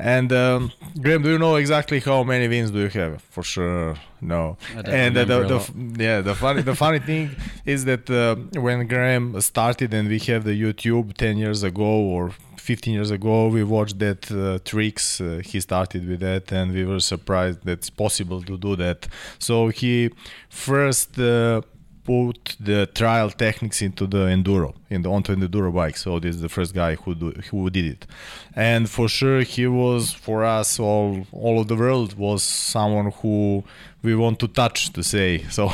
And 0.00 0.32
um, 0.32 0.72
Graham, 1.02 1.22
do 1.22 1.28
you 1.28 1.38
know 1.38 1.56
exactly 1.56 2.00
how 2.00 2.22
many 2.22 2.48
wins 2.48 2.70
do 2.70 2.78
you 2.78 2.88
have? 2.88 3.20
For 3.22 3.42
sure, 3.42 3.96
no. 4.22 4.56
And 4.86 5.14
uh, 5.16 5.24
the, 5.26 5.38
the, 5.42 6.02
yeah, 6.02 6.22
the 6.22 6.34
funny 6.34 6.62
the 6.62 6.74
funny 6.74 7.00
thing 7.00 7.36
is 7.66 7.84
that 7.84 8.08
uh, 8.08 8.36
when 8.58 8.86
Graham 8.86 9.38
started 9.42 9.92
and 9.92 10.08
we 10.08 10.18
have 10.20 10.44
the 10.44 10.58
YouTube 10.58 11.14
10 11.14 11.36
years 11.36 11.62
ago 11.62 11.82
or 11.84 12.32
15 12.56 12.94
years 12.94 13.10
ago, 13.10 13.48
we 13.48 13.62
watched 13.62 13.98
that 13.98 14.30
uh, 14.32 14.58
tricks. 14.64 15.20
Uh, 15.20 15.42
he 15.44 15.60
started 15.60 16.08
with 16.08 16.20
that, 16.20 16.50
and 16.50 16.72
we 16.72 16.84
were 16.84 17.00
surprised 17.00 17.62
that 17.64 17.72
it's 17.72 17.90
possible 17.90 18.42
to 18.42 18.56
do 18.56 18.76
that. 18.76 19.06
So 19.38 19.68
he 19.68 20.10
first 20.48 21.18
uh, 21.18 21.60
put 22.04 22.56
the 22.58 22.86
trial 22.86 23.30
techniques 23.30 23.82
into 23.82 24.06
the 24.06 24.26
enduro, 24.26 24.74
in 24.88 25.02
the 25.02 25.10
onto 25.10 25.34
the 25.34 25.46
enduro 25.46 25.72
bike. 25.74 25.96
So 25.96 26.18
this 26.18 26.36
is 26.36 26.42
the 26.42 26.48
first 26.48 26.74
guy 26.74 26.94
who 26.94 27.14
do, 27.14 27.30
who 27.50 27.70
did 27.70 27.84
it, 27.84 28.06
and 28.54 28.88
for 28.88 29.08
sure 29.08 29.42
he 29.42 29.66
was 29.66 30.12
for 30.12 30.44
us 30.44 30.78
all 30.78 31.26
all 31.32 31.60
of 31.60 31.68
the 31.68 31.76
world 31.76 32.14
was 32.14 32.42
someone 32.42 33.12
who 33.22 33.64
we 34.02 34.14
want 34.14 34.38
to 34.40 34.48
touch 34.48 34.92
to 34.92 35.02
say. 35.02 35.44
So 35.50 35.68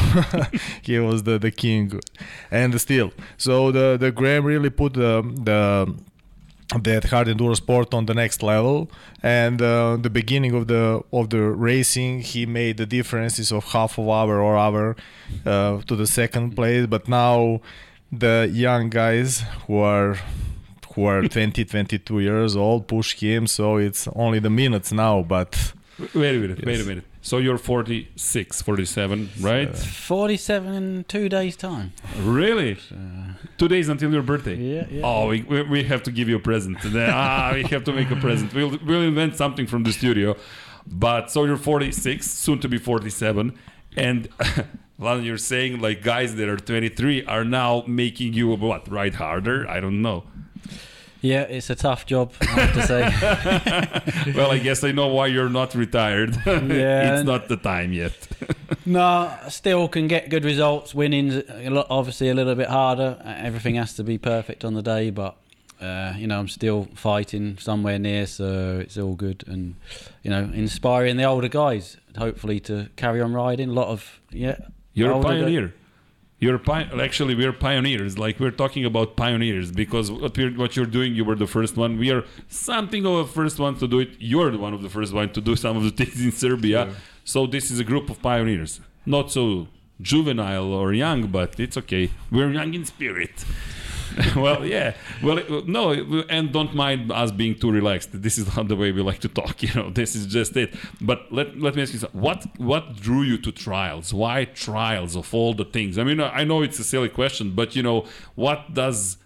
he 0.82 0.98
was 0.98 1.22
the 1.22 1.38
the 1.38 1.50
king, 1.50 2.00
and 2.50 2.80
still. 2.80 3.12
So 3.36 3.70
the 3.70 3.96
the 3.98 4.10
Graham 4.10 4.44
really 4.44 4.70
put 4.70 4.94
the 4.94 5.22
the 5.22 5.94
that 6.82 7.04
hard 7.04 7.28
enduro 7.28 7.54
sport 7.54 7.94
on 7.94 8.06
the 8.06 8.14
next 8.14 8.42
level 8.42 8.90
and 9.22 9.62
uh, 9.62 9.96
the 10.00 10.10
beginning 10.10 10.52
of 10.52 10.66
the 10.66 11.00
of 11.12 11.30
the 11.30 11.40
racing 11.40 12.20
he 12.20 12.44
made 12.44 12.76
the 12.76 12.86
differences 12.86 13.52
of 13.52 13.64
half 13.66 13.98
of 13.98 14.08
hour 14.08 14.40
or 14.40 14.56
hour 14.56 14.96
uh, 15.46 15.80
to 15.82 15.94
the 15.94 16.06
second 16.06 16.56
place 16.56 16.86
but 16.86 17.06
now 17.08 17.60
the 18.10 18.50
young 18.52 18.90
guys 18.90 19.44
who 19.66 19.78
are 19.78 20.18
who 20.94 21.04
are 21.04 21.22
20 21.28 21.64
22 21.64 22.20
years 22.20 22.56
old 22.56 22.88
push 22.88 23.14
him 23.14 23.46
so 23.46 23.76
it's 23.76 24.08
only 24.16 24.40
the 24.40 24.50
minutes 24.50 24.90
now 24.92 25.22
but 25.22 25.72
Wait 25.98 26.36
a 26.36 26.38
minute. 26.38 26.64
Wait 26.64 26.80
a 26.80 26.84
minute. 26.84 27.04
So 27.26 27.38
you're 27.38 27.58
46, 27.58 28.62
47, 28.62 29.30
right? 29.40 29.76
47 29.76 30.72
in 30.74 31.04
two 31.08 31.28
days' 31.28 31.56
time. 31.56 31.92
really? 32.20 32.78
Two 33.58 33.66
days 33.66 33.88
until 33.88 34.12
your 34.12 34.22
birthday. 34.22 34.54
Yeah, 34.54 34.86
yeah. 34.88 35.02
Oh, 35.04 35.26
we, 35.26 35.42
we 35.42 35.82
have 35.82 36.04
to 36.04 36.12
give 36.12 36.28
you 36.28 36.36
a 36.36 36.38
present. 36.38 36.78
Ah, 36.84 37.50
we 37.52 37.64
have 37.64 37.82
to 37.82 37.92
make 37.92 38.12
a 38.12 38.16
present. 38.16 38.54
We'll 38.54 38.78
we'll 38.86 39.02
invent 39.02 39.34
something 39.34 39.66
from 39.66 39.82
the 39.82 39.92
studio. 39.92 40.36
But 40.86 41.32
so 41.32 41.44
you're 41.44 41.56
46, 41.56 42.24
soon 42.24 42.60
to 42.60 42.68
be 42.68 42.78
47, 42.78 43.58
and. 43.96 44.28
Well, 44.98 45.20
you're 45.20 45.36
saying 45.36 45.82
like 45.82 46.02
guys 46.02 46.36
that 46.36 46.48
are 46.48 46.56
23 46.56 47.26
are 47.26 47.44
now 47.44 47.84
making 47.86 48.32
you 48.32 48.48
what 48.48 48.90
ride 48.90 49.16
harder? 49.16 49.68
I 49.68 49.78
don't 49.78 50.00
know. 50.00 50.24
Yeah, 51.20 51.42
it's 51.42 51.70
a 51.70 51.74
tough 51.74 52.06
job, 52.06 52.32
I 52.40 52.44
have 52.44 52.74
to 52.74 52.82
say. 52.86 54.32
Well, 54.36 54.50
I 54.50 54.58
guess 54.58 54.84
I 54.84 54.92
know 54.92 55.08
why 55.08 55.28
you're 55.28 55.48
not 55.48 55.74
retired. 55.74 56.36
Yeah. 56.46 57.14
it's 57.16 57.24
not 57.24 57.48
the 57.48 57.56
time 57.56 57.92
yet. 57.92 58.12
no, 58.86 59.32
still 59.48 59.88
can 59.88 60.08
get 60.08 60.28
good 60.28 60.44
results. 60.44 60.94
Winning's 60.94 61.42
obviously 61.90 62.28
a 62.28 62.34
little 62.34 62.54
bit 62.54 62.68
harder. 62.68 63.18
Uh, 63.24 63.34
Everything 63.38 63.76
has 63.76 63.94
to 63.94 64.04
be 64.04 64.18
perfect 64.18 64.64
on 64.64 64.74
the 64.74 64.82
day, 64.82 65.10
but 65.10 65.36
uh, 65.80 66.14
you 66.16 66.26
know 66.26 66.38
I'm 66.38 66.48
still 66.48 66.88
fighting 66.94 67.58
somewhere 67.58 67.98
near, 67.98 68.26
so 68.26 68.78
it's 68.80 68.98
all 68.98 69.14
good. 69.14 69.44
And 69.46 69.76
you 70.22 70.30
know, 70.30 70.50
inspiring 70.54 71.16
the 71.16 71.24
older 71.24 71.48
guys, 71.48 71.96
hopefully 72.16 72.60
to 72.60 72.88
carry 72.96 73.20
on 73.20 73.32
riding. 73.32 73.70
A 73.70 73.72
lot 73.72 73.88
of 73.88 74.20
yeah. 74.30 74.58
You're 74.94 75.12
a 75.12 75.20
pioneer. 75.22 75.74
You're 76.38 76.60
actually 76.70 77.34
we're 77.34 77.52
pioneers. 77.52 78.18
Like 78.18 78.38
we're 78.38 78.50
talking 78.50 78.84
about 78.84 79.16
pioneers 79.16 79.72
because 79.72 80.10
what 80.10 80.36
we're, 80.36 80.50
what 80.50 80.76
you're 80.76 80.84
doing, 80.84 81.14
you 81.14 81.24
were 81.24 81.34
the 81.34 81.46
first 81.46 81.76
one. 81.76 81.98
We 81.98 82.10
are 82.10 82.24
something 82.48 83.06
of 83.06 83.14
a 83.14 83.26
first 83.26 83.58
one 83.58 83.76
to 83.78 83.88
do 83.88 84.00
it. 84.00 84.10
You're 84.18 84.50
the 84.50 84.58
one 84.58 84.74
of 84.74 84.82
the 84.82 84.90
first 84.90 85.14
one 85.14 85.32
to 85.32 85.40
do 85.40 85.56
some 85.56 85.76
of 85.78 85.82
the 85.82 85.90
things 85.90 86.20
in 86.20 86.32
Serbia. 86.32 86.94
So 87.24 87.46
this 87.46 87.70
is 87.70 87.80
a 87.80 87.84
group 87.84 88.10
of 88.10 88.20
pioneers. 88.20 88.80
Not 89.06 89.32
so 89.32 89.68
juvenile 90.00 90.72
or 90.72 90.92
young, 90.92 91.28
but 91.28 91.58
it's 91.58 91.76
okay. 91.78 92.10
We're 92.30 92.50
young 92.50 92.74
in 92.74 92.84
spirit. 92.84 93.44
well, 94.36 94.64
yeah. 94.64 94.94
Well, 95.22 95.38
it- 95.38 95.68
no, 95.68 95.92
and 96.28 96.52
don't 96.52 96.74
mind 96.74 97.10
us 97.12 97.30
being 97.32 97.54
too 97.58 97.70
relaxed. 97.70 98.10
This 98.12 98.38
is 98.38 98.56
not 98.56 98.68
the 98.68 98.76
way 98.76 98.92
we 98.92 99.02
like 99.02 99.20
to 99.20 99.28
talk. 99.28 99.62
You 99.66 99.74
know, 99.74 99.90
this 99.90 100.14
is 100.14 100.26
just 100.26 100.56
it. 100.56 100.74
But 101.00 101.32
let 101.32 101.58
let 101.58 101.74
me 101.74 101.82
ask 101.82 101.92
you 101.92 101.98
something. 102.00 102.20
What 102.20 102.46
what 102.58 102.96
drew 102.96 103.22
you 103.22 103.38
to 103.38 103.50
trials? 103.52 104.12
Why 104.14 104.44
trials 104.44 105.16
of 105.16 105.32
all 105.34 105.54
the 105.54 105.64
things? 105.64 105.98
I 105.98 106.04
mean, 106.04 106.20
I 106.20 106.44
know 106.44 106.62
it's 106.62 106.78
a 106.78 106.84
silly 106.84 107.08
question, 107.08 107.52
but 107.54 107.74
you 107.76 107.82
know, 107.82 108.04
what 108.34 108.74
does 108.74 109.16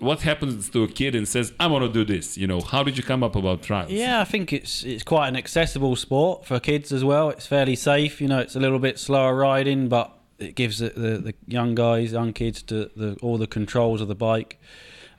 what 0.00 0.22
happens 0.22 0.68
to 0.70 0.82
a 0.82 0.88
kid 0.88 1.14
and 1.14 1.26
says, 1.28 1.52
"I 1.60 1.66
want 1.68 1.84
to 1.84 1.92
do 1.92 2.04
this"? 2.04 2.36
You 2.36 2.46
know, 2.46 2.60
how 2.60 2.82
did 2.82 2.96
you 2.96 3.02
come 3.04 3.22
up 3.22 3.36
about 3.36 3.62
trials? 3.62 3.90
Yeah, 3.90 4.20
I 4.20 4.24
think 4.24 4.52
it's 4.52 4.82
it's 4.84 5.04
quite 5.04 5.28
an 5.28 5.36
accessible 5.36 5.94
sport 5.96 6.44
for 6.44 6.58
kids 6.58 6.92
as 6.92 7.04
well. 7.04 7.30
It's 7.30 7.46
fairly 7.46 7.76
safe. 7.76 8.20
You 8.20 8.28
know, 8.28 8.38
it's 8.40 8.56
a 8.56 8.60
little 8.60 8.78
bit 8.78 8.98
slower 8.98 9.34
riding, 9.34 9.88
but 9.88 10.10
it 10.38 10.54
gives 10.54 10.78
the, 10.78 10.90
the, 10.90 11.18
the 11.18 11.34
young 11.46 11.74
guys, 11.74 12.12
young 12.12 12.32
kids, 12.32 12.62
to 12.64 12.90
the 12.96 13.16
all 13.22 13.38
the 13.38 13.46
controls 13.46 14.00
of 14.00 14.08
the 14.08 14.14
bike. 14.14 14.60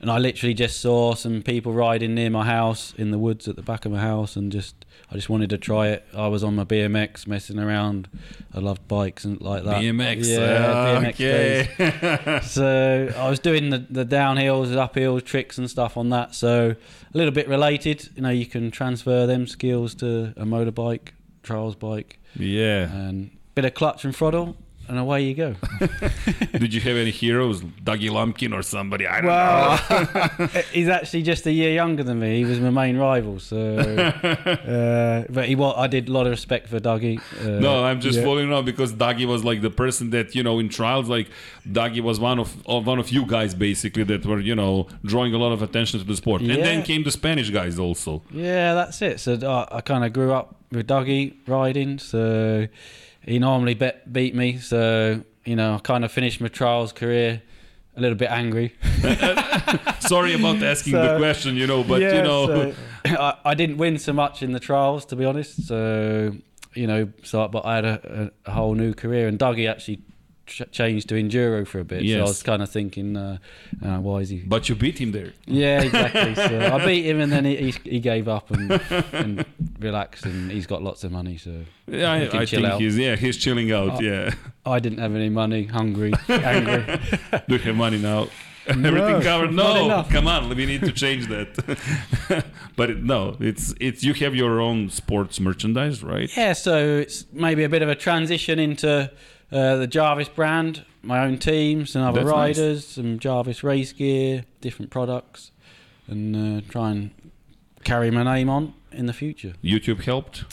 And 0.00 0.10
I 0.10 0.16
literally 0.16 0.54
just 0.54 0.80
saw 0.80 1.14
some 1.14 1.42
people 1.42 1.74
riding 1.74 2.14
near 2.14 2.30
my 2.30 2.46
house 2.46 2.94
in 2.96 3.10
the 3.10 3.18
woods 3.18 3.46
at 3.46 3.56
the 3.56 3.62
back 3.62 3.84
of 3.84 3.92
my 3.92 4.00
house, 4.00 4.34
and 4.34 4.50
just 4.50 4.86
I 5.10 5.14
just 5.14 5.28
wanted 5.28 5.50
to 5.50 5.58
try 5.58 5.88
it. 5.88 6.06
I 6.16 6.28
was 6.28 6.42
on 6.42 6.54
my 6.54 6.64
BMX 6.64 7.26
messing 7.26 7.58
around. 7.58 8.08
I 8.54 8.60
loved 8.60 8.88
bikes 8.88 9.26
and 9.26 9.38
like 9.42 9.64
that. 9.64 9.82
BMX, 9.82 10.26
yeah, 10.26 10.38
uh, 10.38 11.00
BMX 11.00 11.14
okay. 11.14 12.40
So 12.44 13.12
I 13.14 13.28
was 13.28 13.40
doing 13.40 13.68
the, 13.68 13.78
the 13.78 14.06
downhills, 14.06 14.68
uphills, 14.68 15.22
tricks 15.22 15.58
and 15.58 15.68
stuff 15.68 15.98
on 15.98 16.08
that. 16.10 16.34
So 16.34 16.76
a 17.12 17.16
little 17.16 17.32
bit 17.32 17.46
related. 17.46 18.08
You 18.16 18.22
know, 18.22 18.30
you 18.30 18.46
can 18.46 18.70
transfer 18.70 19.26
them 19.26 19.46
skills 19.46 19.94
to 19.96 20.32
a 20.36 20.44
motorbike, 20.44 21.08
trials 21.42 21.74
bike, 21.74 22.18
yeah. 22.36 22.90
and 22.90 23.32
bit 23.54 23.66
of 23.66 23.74
clutch 23.74 24.06
and 24.06 24.16
throttle, 24.16 24.56
and 24.90 24.98
away 24.98 25.22
you 25.22 25.34
go. 25.34 25.54
Did 26.52 26.74
you 26.74 26.80
have 26.80 26.96
any 26.96 27.12
heroes, 27.12 27.62
Dougie 27.62 28.10
Lumpkin 28.10 28.52
or 28.52 28.62
somebody? 28.62 29.06
I 29.06 29.20
don't 29.20 30.40
know. 30.40 30.46
He's 30.72 30.88
actually 30.88 31.22
just 31.22 31.46
a 31.46 31.52
year 31.52 31.72
younger 31.72 32.02
than 32.02 32.18
me. 32.18 32.38
He 32.38 32.44
was 32.44 32.58
my 32.58 32.70
main 32.70 32.96
rival. 32.96 33.38
So, 33.38 33.56
uh, 33.78 35.24
but 35.32 35.46
he 35.46 35.54
wa 35.54 35.72
I 35.76 35.86
did 35.86 36.08
a 36.08 36.12
lot 36.12 36.26
of 36.26 36.32
respect 36.32 36.68
for 36.68 36.80
Dougie. 36.80 37.20
Uh, 37.40 37.60
No, 37.60 37.84
I'm 37.84 38.00
just 38.00 38.18
yeah. 38.18 38.24
following 38.24 38.50
around 38.50 38.64
because 38.64 38.92
Dougie 38.92 39.26
was 39.26 39.44
like 39.44 39.62
the 39.62 39.70
person 39.70 40.10
that 40.10 40.34
you 40.34 40.42
know 40.42 40.58
in 40.58 40.68
trials. 40.68 41.08
Like 41.08 41.28
Dougie 41.68 42.00
was 42.02 42.18
one 42.18 42.38
of, 42.40 42.66
of 42.66 42.86
one 42.86 42.98
of 42.98 43.10
you 43.10 43.24
guys 43.24 43.54
basically 43.54 44.02
that 44.04 44.26
were 44.26 44.40
you 44.40 44.56
know 44.56 44.88
drawing 45.04 45.32
a 45.34 45.38
lot 45.38 45.52
of 45.52 45.62
attention 45.62 46.00
to 46.00 46.04
the 46.06 46.16
sport, 46.16 46.42
and 46.42 46.50
then 46.50 46.82
came 46.82 47.04
the 47.04 47.12
Spanish 47.12 47.50
guys 47.50 47.78
also. 47.78 48.22
Yeah, 48.32 48.74
that's 48.74 49.00
it. 49.02 49.20
So 49.20 49.38
I, 49.48 49.76
I 49.76 49.80
kind 49.82 50.04
of 50.04 50.12
grew 50.12 50.32
up 50.32 50.56
with 50.72 50.88
Dougie 50.88 51.36
riding. 51.46 51.98
So 52.00 52.66
he 53.30 53.38
normally 53.38 53.74
bet, 53.74 54.12
beat 54.12 54.34
me. 54.34 54.58
So 54.58 55.22
you 55.44 55.56
know, 55.56 55.74
I 55.74 55.78
kind 55.78 56.04
of 56.04 56.12
finished 56.12 56.40
my 56.40 56.48
trials 56.48 56.92
career 56.92 57.42
a 57.96 58.00
little 58.00 58.16
bit 58.16 58.30
angry. 58.30 58.74
Sorry 60.00 60.34
about 60.34 60.62
asking 60.62 60.92
the 60.92 61.16
question, 61.18 61.56
you 61.56 61.66
know, 61.66 61.82
but 61.82 62.00
you 62.00 62.22
know, 62.22 62.46
so 62.46 62.74
I, 63.04 63.36
I 63.44 63.54
didn't 63.54 63.78
win 63.78 63.98
so 63.98 64.12
much 64.12 64.42
in 64.42 64.52
the 64.52 64.60
trials, 64.60 65.04
to 65.06 65.16
be 65.16 65.24
honest. 65.24 65.66
So 65.66 66.34
you 66.74 66.86
know, 66.86 67.10
so 67.22 67.46
but 67.48 67.64
I 67.64 67.74
had 67.76 67.84
a, 67.84 68.30
a, 68.46 68.50
a 68.50 68.52
whole 68.52 68.74
new 68.74 68.94
career, 68.94 69.28
and 69.28 69.38
Dougie 69.38 69.68
actually 69.68 70.02
ch- 70.50 70.62
changed 70.70 71.08
to 71.08 71.14
enduro 71.14 71.66
for 71.66 71.78
a 71.80 71.84
bit. 71.84 72.06
So 72.08 72.18
I 72.18 72.22
was 72.22 72.42
kind 72.42 72.62
of 72.62 72.70
thinking, 72.70 73.16
uh, 73.16 73.38
uh, 73.84 73.98
why 73.98 74.18
is 74.20 74.28
he? 74.28 74.38
but 74.40 74.68
you 74.68 74.74
beat 74.74 74.98
him 75.00 75.12
there. 75.12 75.32
Yeah, 75.46 75.82
exactly. 75.88 76.34
so 76.34 76.74
I 76.74 76.84
beat 76.84 77.04
him, 77.06 77.20
and 77.20 77.32
then 77.32 77.44
he, 77.44 77.56
he, 77.56 77.90
he 77.90 78.00
gave 78.00 78.28
up 78.28 78.50
and, 78.50 78.72
and 79.12 79.44
relaxed, 79.78 80.24
and 80.26 80.50
he's 80.50 80.66
got 80.66 80.82
lots 80.82 81.04
of 81.04 81.12
money. 81.12 81.36
So 81.38 81.64
Yeah, 81.86 82.12
I, 82.12 82.16
I 82.42 82.46
think 82.46 82.66
out. 82.66 82.80
he's 82.80 82.98
yeah 82.98 83.16
he's 83.16 83.36
chilling 83.36 83.72
out. 83.72 83.96
Uh, 83.96 84.00
yeah, 84.00 84.34
I 84.66 84.78
didn't 84.80 84.98
have 84.98 85.14
any 85.14 85.28
money, 85.30 85.64
hungry, 85.64 86.12
angry. 86.28 86.98
do 87.48 87.54
you 87.54 87.58
have 87.58 87.76
money 87.76 87.98
now? 87.98 88.28
Everything 88.66 89.22
covered? 89.22 89.52
No, 89.52 90.04
come 90.10 90.28
on, 90.28 90.48
we 90.54 90.66
need 90.66 90.82
to 90.82 90.92
change 90.92 91.26
that. 91.28 92.44
but 92.76 92.90
it, 92.90 93.02
no, 93.02 93.36
it's 93.40 93.74
it's 93.80 94.04
you 94.04 94.12
have 94.14 94.34
your 94.36 94.60
own 94.60 94.90
sports 94.90 95.40
merchandise, 95.40 96.02
right? 96.04 96.30
Yeah, 96.36 96.52
so 96.52 96.98
it's 96.98 97.24
maybe 97.32 97.64
a 97.64 97.68
bit 97.68 97.82
of 97.82 97.88
a 97.88 97.94
transition 97.96 98.58
into 98.58 99.10
uh, 99.52 99.76
the 99.76 99.86
Jarvis 99.86 100.28
brand, 100.28 100.84
my 101.02 101.20
own 101.24 101.38
teams 101.38 101.96
and 101.96 102.04
other 102.04 102.20
That's 102.24 102.34
nice. 102.34 102.58
riders, 102.58 102.86
some 102.86 103.18
Jarvis 103.18 103.64
race 103.64 103.92
gear, 103.92 104.44
different 104.60 104.90
products, 104.90 105.50
and 106.06 106.36
uh, 106.36 106.60
try 106.68 106.90
and 106.90 107.10
carry 107.84 108.10
my 108.10 108.22
name 108.22 108.48
on 108.48 108.74
in 108.92 109.06
the 109.06 109.12
future. 109.12 109.54
YouTube 109.62 110.02
helped. 110.02 110.44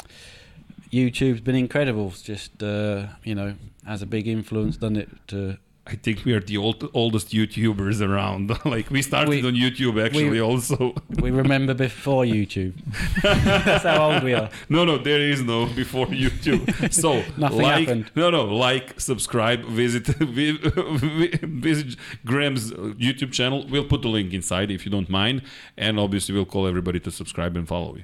YouTube's 0.92 1.42
been 1.42 1.56
incredible. 1.56 2.08
It's 2.08 2.22
just 2.22 2.64
uh, 2.64 3.08
you 3.24 3.36
know 3.36 3.56
has 3.86 4.02
a 4.02 4.06
big 4.06 4.28
influence, 4.28 4.78
done 4.78 4.96
it 4.96 5.10
to 5.28 5.58
I 5.90 5.96
think 5.96 6.26
we 6.26 6.34
are 6.34 6.42
the 6.42 6.58
old, 6.58 6.90
oldest 6.94 7.30
YouTubers 7.32 8.02
around. 8.08 8.50
like 8.66 8.90
we 8.92 9.02
started 9.02 9.30
We- 9.30 9.48
on 9.48 9.54
YouTube 9.56 10.04
actually 10.06 10.30
we- 10.30 10.42
also. 10.42 10.94
we 11.22 11.32
remember 11.32 11.74
before 11.74 12.24
YouTube. 12.26 12.74
That's 13.24 13.84
how 13.86 14.12
old 14.12 14.24
we 14.24 14.34
are. 14.34 14.50
no, 14.70 14.84
no, 14.86 14.98
there 14.98 15.22
is 15.22 15.42
no 15.42 15.66
before 15.68 16.08
YouTube. 16.08 16.94
So 16.94 17.24
Nothing 17.38 17.62
like, 17.62 17.88
happened. 17.88 18.12
no, 18.16 18.30
no, 18.30 18.44
like, 18.46 19.00
subscribe, 19.00 19.64
visit, 19.64 20.08
vi- 20.08 20.58
vi- 20.62 21.40
visit 21.44 21.96
Graham's 22.26 22.72
YouTube 22.72 23.32
channel. 23.32 23.66
We'll 23.70 23.86
put 23.86 24.02
the 24.02 24.10
link 24.10 24.34
inside 24.34 24.70
if 24.72 24.86
you 24.86 24.92
don't 24.92 25.10
mind, 25.10 25.42
and 25.78 26.00
obviously 26.00 26.36
we'll 26.36 26.46
call 26.46 26.68
everybody 26.68 27.00
to 27.00 27.12
subscribe 27.12 27.56
and 27.56 27.66
follow 27.68 27.96
you. 27.96 28.04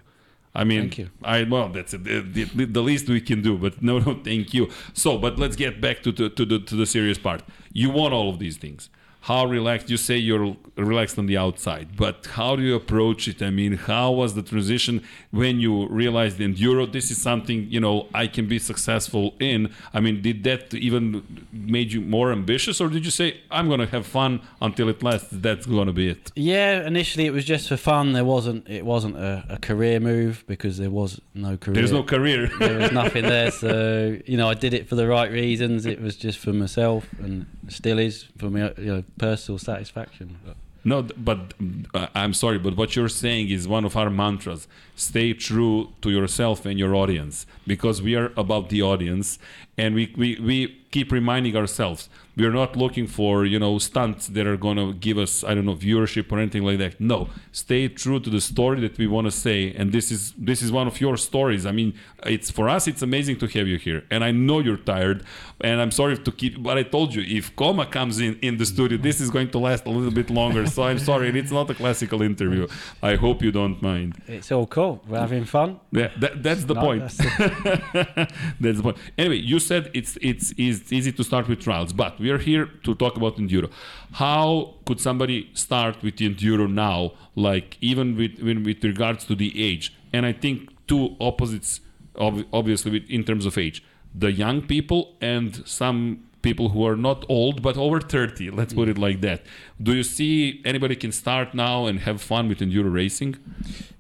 I 0.56 0.64
mean, 0.64 0.82
Thank 0.82 0.98
you. 1.00 1.10
I 1.24 1.44
well, 1.44 1.70
that's 1.70 1.94
it, 1.94 2.04
the, 2.04 2.44
the, 2.44 2.66
the 2.66 2.82
least 2.82 3.10
we 3.10 3.22
can 3.22 3.42
do. 3.42 3.58
But 3.58 3.82
no, 3.90 4.00
no, 4.00 4.20
thank 4.24 4.54
you. 4.54 4.70
So, 4.94 5.18
but 5.18 5.40
let's 5.40 5.56
get 5.56 5.82
back 5.82 6.04
to 6.04 6.12
the 6.12 6.30
to 6.30 6.46
the 6.46 6.60
to 6.60 6.76
the 6.76 6.86
serious 6.86 7.18
part. 7.18 7.44
You 7.72 7.90
want 7.90 8.14
all 8.14 8.30
of 8.30 8.40
these 8.40 8.58
things. 8.58 8.90
How 9.24 9.46
relaxed? 9.46 9.90
You 9.90 9.96
say 9.96 10.18
you're 10.18 10.58
relaxed 10.76 11.18
on 11.18 11.28
the 11.28 11.38
outside, 11.38 11.96
but 11.96 12.26
how 12.34 12.58
do 12.58 12.62
you 12.64 12.76
approach 12.76 13.30
it? 13.30 13.42
I 13.42 13.52
mean, 13.52 13.74
how 13.78 14.12
was 14.12 14.34
the 14.34 14.42
transition 14.42 15.02
when 15.32 15.62
you 15.62 15.88
realized 15.88 16.42
in 16.42 16.56
enduro? 16.56 16.92
This 16.92 17.10
is 17.10 17.22
something 17.22 17.68
you 17.70 17.80
know 17.80 18.08
I 18.14 18.28
can 18.28 18.48
be 18.48 18.60
successful 18.60 19.34
in. 19.40 19.72
I 19.94 20.02
mean, 20.02 20.22
did 20.22 20.44
that 20.44 20.74
even 20.74 21.48
made 21.54 21.94
you 21.94 22.02
more 22.02 22.34
ambitious, 22.34 22.82
or 22.82 22.90
did 22.90 23.06
you 23.06 23.12
say 23.12 23.40
I'm 23.50 23.70
gonna 23.70 23.86
have 23.86 24.06
fun 24.06 24.42
until 24.62 24.90
it 24.90 25.02
lasts? 25.02 25.30
That's 25.32 25.66
gonna 25.66 25.94
be 25.94 26.10
it. 26.10 26.32
Yeah, 26.36 26.86
initially 26.86 27.26
it 27.26 27.32
was 27.32 27.46
just 27.46 27.70
for 27.70 27.78
fun. 27.78 28.12
There 28.12 28.26
wasn't 28.26 28.68
it 28.68 28.86
wasn't 28.86 29.16
a, 29.16 29.46
a 29.52 29.58
career 29.58 30.02
move 30.02 30.44
because 30.48 30.78
there 30.80 30.92
was 30.92 31.22
no 31.34 31.56
career. 31.56 31.76
There's 31.76 31.94
no 31.94 32.04
career. 32.04 32.48
there 32.60 32.80
was 32.80 32.92
nothing 32.92 33.24
there. 33.24 33.52
So 33.52 34.18
you 34.26 34.36
know, 34.36 34.50
I 34.50 34.56
did 34.56 34.74
it 34.74 34.90
for 34.90 34.96
the 34.96 35.08
right 35.08 35.32
reasons. 35.32 35.86
It 35.86 36.02
was 36.02 36.18
just 36.18 36.40
for 36.40 36.52
myself, 36.52 37.08
and 37.20 37.46
still 37.70 38.00
is 38.00 38.26
for 38.38 38.50
me. 38.50 38.70
You 38.78 38.96
know, 38.96 39.04
personal 39.18 39.60
satisfaction. 39.60 40.38
No, 40.86 41.02
but 41.02 41.54
uh, 41.94 42.08
I'm 42.14 42.34
sorry, 42.34 42.60
but 42.60 42.76
what 42.76 42.96
you're 42.96 43.08
saying 43.08 43.50
is 43.50 43.68
one 43.68 43.86
of 43.86 43.96
our 43.96 44.10
mantras. 44.10 44.68
Stay 44.96 45.34
true 45.34 45.94
to 46.02 46.10
yourself 46.10 46.66
and 46.66 46.78
your 46.78 46.94
audience 46.94 47.46
because 47.66 48.02
we 48.02 48.16
are 48.16 48.34
about 48.36 48.70
the 48.70 48.82
audience 48.82 49.40
and 49.78 49.96
we, 49.96 50.14
we, 50.18 50.40
we 50.40 50.68
keep 50.92 51.12
reminding 51.12 51.56
ourselves 51.56 52.10
we 52.36 52.46
are 52.46 52.52
not 52.52 52.76
looking 52.76 53.06
for, 53.06 53.46
you 53.46 53.60
know, 53.60 53.78
stunts 53.78 54.28
that 54.28 54.48
are 54.48 54.58
going 54.58 54.78
to 54.78 54.94
give 54.94 55.18
us, 55.20 55.44
I 55.44 55.54
don't 55.54 55.66
know, 55.66 55.76
viewership 55.76 56.32
or 56.32 56.40
anything 56.40 56.64
like 56.64 56.80
that. 56.80 57.00
No, 57.00 57.30
stay 57.52 57.88
true 57.88 58.20
to 58.20 58.30
the 58.30 58.42
story 58.42 58.80
that 58.82 58.98
we 58.98 59.06
want 59.06 59.26
to 59.26 59.32
say. 59.32 59.72
And 59.74 59.92
this 59.92 60.12
is, 60.12 60.34
this 60.38 60.62
is 60.64 60.72
one 60.72 60.88
of 60.88 61.00
your 61.00 61.16
stories. 61.16 61.66
I 61.66 61.72
mean, 61.72 61.94
it's 62.26 62.50
for 62.50 62.68
us, 62.70 62.88
it's 62.88 63.04
amazing 63.04 63.38
to 63.38 63.48
have 63.48 63.68
you 63.68 63.78
here. 63.78 64.04
And 64.10 64.24
I 64.24 64.32
know 64.32 64.60
you're 64.60 64.78
tired 64.78 65.24
and 65.62 65.80
I'm 65.80 65.92
sorry 65.92 66.18
to 66.18 66.32
keep, 66.32 66.62
but 66.62 66.78
I 66.78 66.84
told 66.84 67.14
you, 67.14 67.22
if 67.22 67.56
Coma 67.56 67.86
comes 67.86 68.20
in, 68.20 68.40
in 68.42 68.58
the 68.58 68.66
studio, 68.66 68.98
this 68.98 69.22
is 69.22 69.30
going 69.30 69.52
to 69.52 69.60
last 69.60 69.86
a 69.86 69.90
little 69.92 70.12
bit 70.12 70.32
longer. 70.32 70.66
So 70.66 70.84
I'm 70.84 71.00
sorry, 71.00 71.30
it's 71.40 71.52
not 71.52 71.70
a 71.70 71.76
classical 71.76 72.24
interview. 72.24 72.68
I 73.04 73.16
hope 73.16 73.44
you 73.44 73.52
don't 73.52 73.80
mind. 73.82 74.20
it's 74.28 74.52
all 74.52 74.66
cool. 74.66 75.04
We're 75.08 75.20
having 75.20 75.46
fun. 75.46 75.80
Yeah, 75.92 76.10
that, 76.18 76.42
that's 76.42 76.66
the 76.66 76.74
No, 76.74 76.82
point. 76.82 77.02
that's. 77.02 77.18
That's 78.60 78.78
the 78.78 78.84
point. 78.84 78.98
Anyway, 79.18 79.38
you 79.38 79.60
said 79.66 79.90
it's, 79.94 80.18
it's 80.22 80.54
it's 80.58 80.92
easy 80.92 81.12
to 81.12 81.24
start 81.24 81.48
with 81.48 81.60
trials, 81.62 81.94
but 81.94 82.20
we 82.20 82.30
are 82.30 82.38
here 82.38 82.66
to 82.84 82.96
talk 82.96 83.18
about 83.18 83.38
enduro. 83.38 83.70
How 84.14 84.76
could 84.86 85.00
somebody 85.00 85.50
start 85.54 86.02
with 86.04 86.18
the 86.18 86.30
enduro 86.30 86.72
now, 86.72 87.14
like 87.36 87.78
even 87.82 88.16
with 88.16 88.40
when, 88.40 88.64
with 88.64 88.84
regards 88.84 89.26
to 89.26 89.36
the 89.36 89.50
age? 89.70 89.94
And 90.12 90.26
I 90.26 90.34
think 90.34 90.70
two 90.88 91.16
opposites, 91.20 91.82
ob- 92.18 92.46
obviously, 92.52 92.92
with, 92.92 93.10
in 93.10 93.24
terms 93.24 93.46
of 93.46 93.58
age: 93.58 93.84
the 94.14 94.32
young 94.32 94.62
people 94.62 95.16
and 95.22 95.66
some 95.68 96.26
people 96.42 96.70
who 96.70 96.86
are 96.86 96.98
not 96.98 97.26
old 97.30 97.62
but 97.62 97.78
over 97.78 98.02
30 98.02 98.52
let's 98.52 98.74
put 98.74 98.90
it 98.90 98.98
like 98.98 99.22
that 99.22 99.42
do 99.82 99.94
you 99.94 100.04
see 100.04 100.62
anybody 100.66 100.94
can 100.94 101.10
start 101.10 101.54
now 101.54 101.86
and 101.86 102.02
have 102.02 102.22
fun 102.22 102.50
with 102.50 102.60
enduro 102.60 102.94
racing 102.94 103.38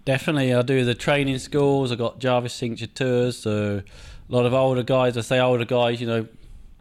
Definitely, 0.05 0.53
I 0.53 0.61
do 0.63 0.83
the 0.83 0.95
training 0.95 1.37
schools. 1.39 1.91
I 1.91 1.95
got 1.95 2.19
Jarvis 2.19 2.53
signature 2.53 2.87
tours. 2.87 3.37
So 3.37 3.83
a 4.33 4.35
lot 4.35 4.45
of 4.45 4.53
older 4.53 4.83
guys. 4.83 5.15
I 5.15 5.21
say 5.21 5.39
older 5.39 5.65
guys. 5.65 6.01
You 6.01 6.07
know, 6.07 6.27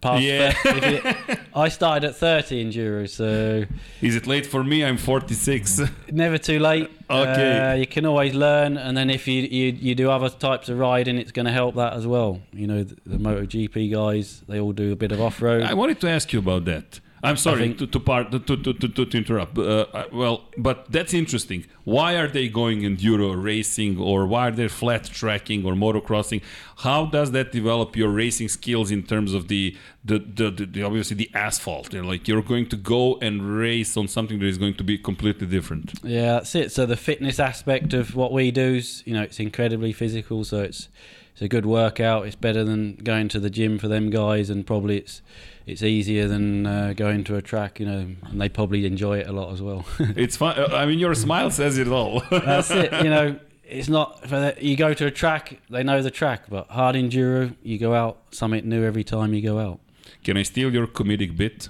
past. 0.00 0.22
Yeah. 0.22 0.52
30, 0.52 0.86
if 0.86 1.48
I 1.54 1.68
started 1.68 2.08
at 2.08 2.16
30 2.16 2.60
in 2.60 2.70
enduro, 2.70 3.08
so 3.08 3.64
is 4.00 4.16
it 4.16 4.26
late 4.26 4.46
for 4.46 4.64
me 4.64 4.84
i'm 4.84 4.96
46 4.96 5.82
never 6.10 6.38
too 6.38 6.58
late. 6.58 6.90
Okay. 7.10 7.58
Uh, 7.58 7.74
you 7.74 7.86
can 7.86 8.06
always 8.06 8.34
learn, 8.34 8.78
and 8.78 8.96
then 8.96 9.10
if 9.10 9.28
you 9.28 9.42
you, 9.42 9.72
you 9.72 9.94
do 9.94 10.10
other 10.10 10.30
types 10.30 10.68
of 10.70 10.78
riding, 10.78 11.18
it's 11.18 11.32
going 11.32 11.46
to 11.46 11.52
help 11.52 11.74
that 11.74 11.92
as 11.92 12.06
well. 12.06 12.40
You 12.52 12.66
know, 12.66 12.84
the, 12.84 12.96
the 13.06 13.18
MotoGP 13.18 13.92
guys, 13.92 14.42
they 14.48 14.58
all 14.58 14.72
do 14.72 14.92
a 14.92 14.96
bit 14.96 15.12
of 15.12 15.20
off 15.20 15.42
road. 15.42 15.62
I 15.62 15.74
wanted 15.74 16.00
to 16.00 16.08
ask 16.08 16.32
you 16.32 16.38
about 16.38 16.64
that. 16.64 17.00
I'm 17.24 17.36
sorry 17.36 17.60
think- 17.60 17.78
to, 17.78 17.86
to 17.86 18.00
part 18.00 18.32
to, 18.32 18.40
to, 18.40 18.56
to, 18.56 18.88
to, 18.88 19.16
interrupt. 19.16 19.56
Uh, 19.56 19.86
well, 20.12 20.44
but 20.58 20.90
that's 20.90 21.14
interesting. 21.14 21.66
Why 21.84 22.14
are 22.14 22.26
they 22.26 22.48
going 22.48 22.80
enduro 22.80 23.40
racing, 23.40 23.98
or 23.98 24.26
why 24.26 24.48
are 24.48 24.50
they 24.50 24.66
flat 24.68 25.04
tracking 25.04 25.64
or 25.64 25.74
motocrossing? 25.74 26.42
How 26.78 27.06
does 27.06 27.30
that 27.30 27.52
develop 27.52 27.96
your 27.96 28.10
racing 28.10 28.48
skills 28.48 28.90
in 28.90 29.04
terms 29.04 29.34
of 29.34 29.46
the 29.46 29.76
the, 30.04 30.18
the, 30.18 30.50
the, 30.50 30.66
the 30.66 30.82
obviously 30.82 31.16
the 31.16 31.30
asphalt? 31.32 31.90
They're 31.92 32.02
like 32.02 32.26
you're 32.26 32.42
going 32.42 32.68
to 32.70 32.76
go 32.76 33.18
and 33.20 33.56
race 33.56 33.96
on 33.96 34.08
something 34.08 34.40
that 34.40 34.46
is 34.46 34.58
going 34.58 34.74
to 34.74 34.84
be 34.84 34.98
completely 34.98 35.46
different. 35.46 35.92
Yeah, 36.02 36.34
that's 36.34 36.54
it. 36.56 36.72
So 36.72 36.86
the 36.86 36.96
fitness 36.96 37.38
aspect 37.38 37.94
of 37.94 38.16
what 38.16 38.32
we 38.32 38.50
do 38.50 38.74
is, 38.74 39.04
you 39.06 39.14
know, 39.14 39.22
it's 39.22 39.38
incredibly 39.38 39.92
physical. 39.92 40.42
So 40.44 40.62
it's 40.62 40.88
it's 41.32 41.42
a 41.42 41.48
good 41.48 41.66
workout. 41.66 42.26
It's 42.26 42.36
better 42.36 42.64
than 42.64 42.96
going 42.96 43.28
to 43.28 43.40
the 43.40 43.48
gym 43.48 43.78
for 43.78 43.88
them 43.88 44.10
guys, 44.10 44.50
and 44.50 44.66
probably 44.66 44.98
it's 44.98 45.22
it's 45.66 45.82
easier 45.82 46.28
than 46.28 46.66
uh, 46.66 46.92
going 46.96 47.24
to 47.24 47.36
a 47.36 47.42
track, 47.42 47.80
you 47.80 47.86
know. 47.86 48.06
And 48.24 48.40
they 48.40 48.48
probably 48.48 48.86
enjoy 48.86 49.18
it 49.18 49.28
a 49.28 49.32
lot 49.32 49.52
as 49.52 49.62
well. 49.62 49.84
It's 50.16 50.36
fun. 50.36 50.58
uh, 50.58 50.68
I 50.74 50.86
mean, 50.86 50.98
your 50.98 51.14
smile 51.14 51.50
says 51.50 51.78
it 51.78 51.88
all. 51.88 52.22
That's 52.30 52.70
it. 52.70 52.92
You 53.04 53.10
know, 53.10 53.38
it's 53.64 53.88
not 53.88 54.20
for 54.22 54.38
the, 54.40 54.56
you 54.60 54.76
go 54.76 54.92
to 54.94 55.06
a 55.06 55.10
track. 55.10 55.58
They 55.70 55.82
know 55.82 56.02
the 56.02 56.10
track, 56.10 56.44
but 56.48 56.68
hard 56.68 56.96
enduro, 56.96 57.54
you 57.62 57.78
go 57.78 57.94
out 57.94 58.18
something 58.30 58.68
new 58.68 58.84
every 58.84 59.04
time 59.04 59.32
you 59.34 59.42
go 59.42 59.58
out. 59.58 59.80
Can 60.24 60.36
I 60.36 60.42
steal 60.42 60.72
your 60.72 60.86
comedic 60.86 61.36
bit? 61.36 61.68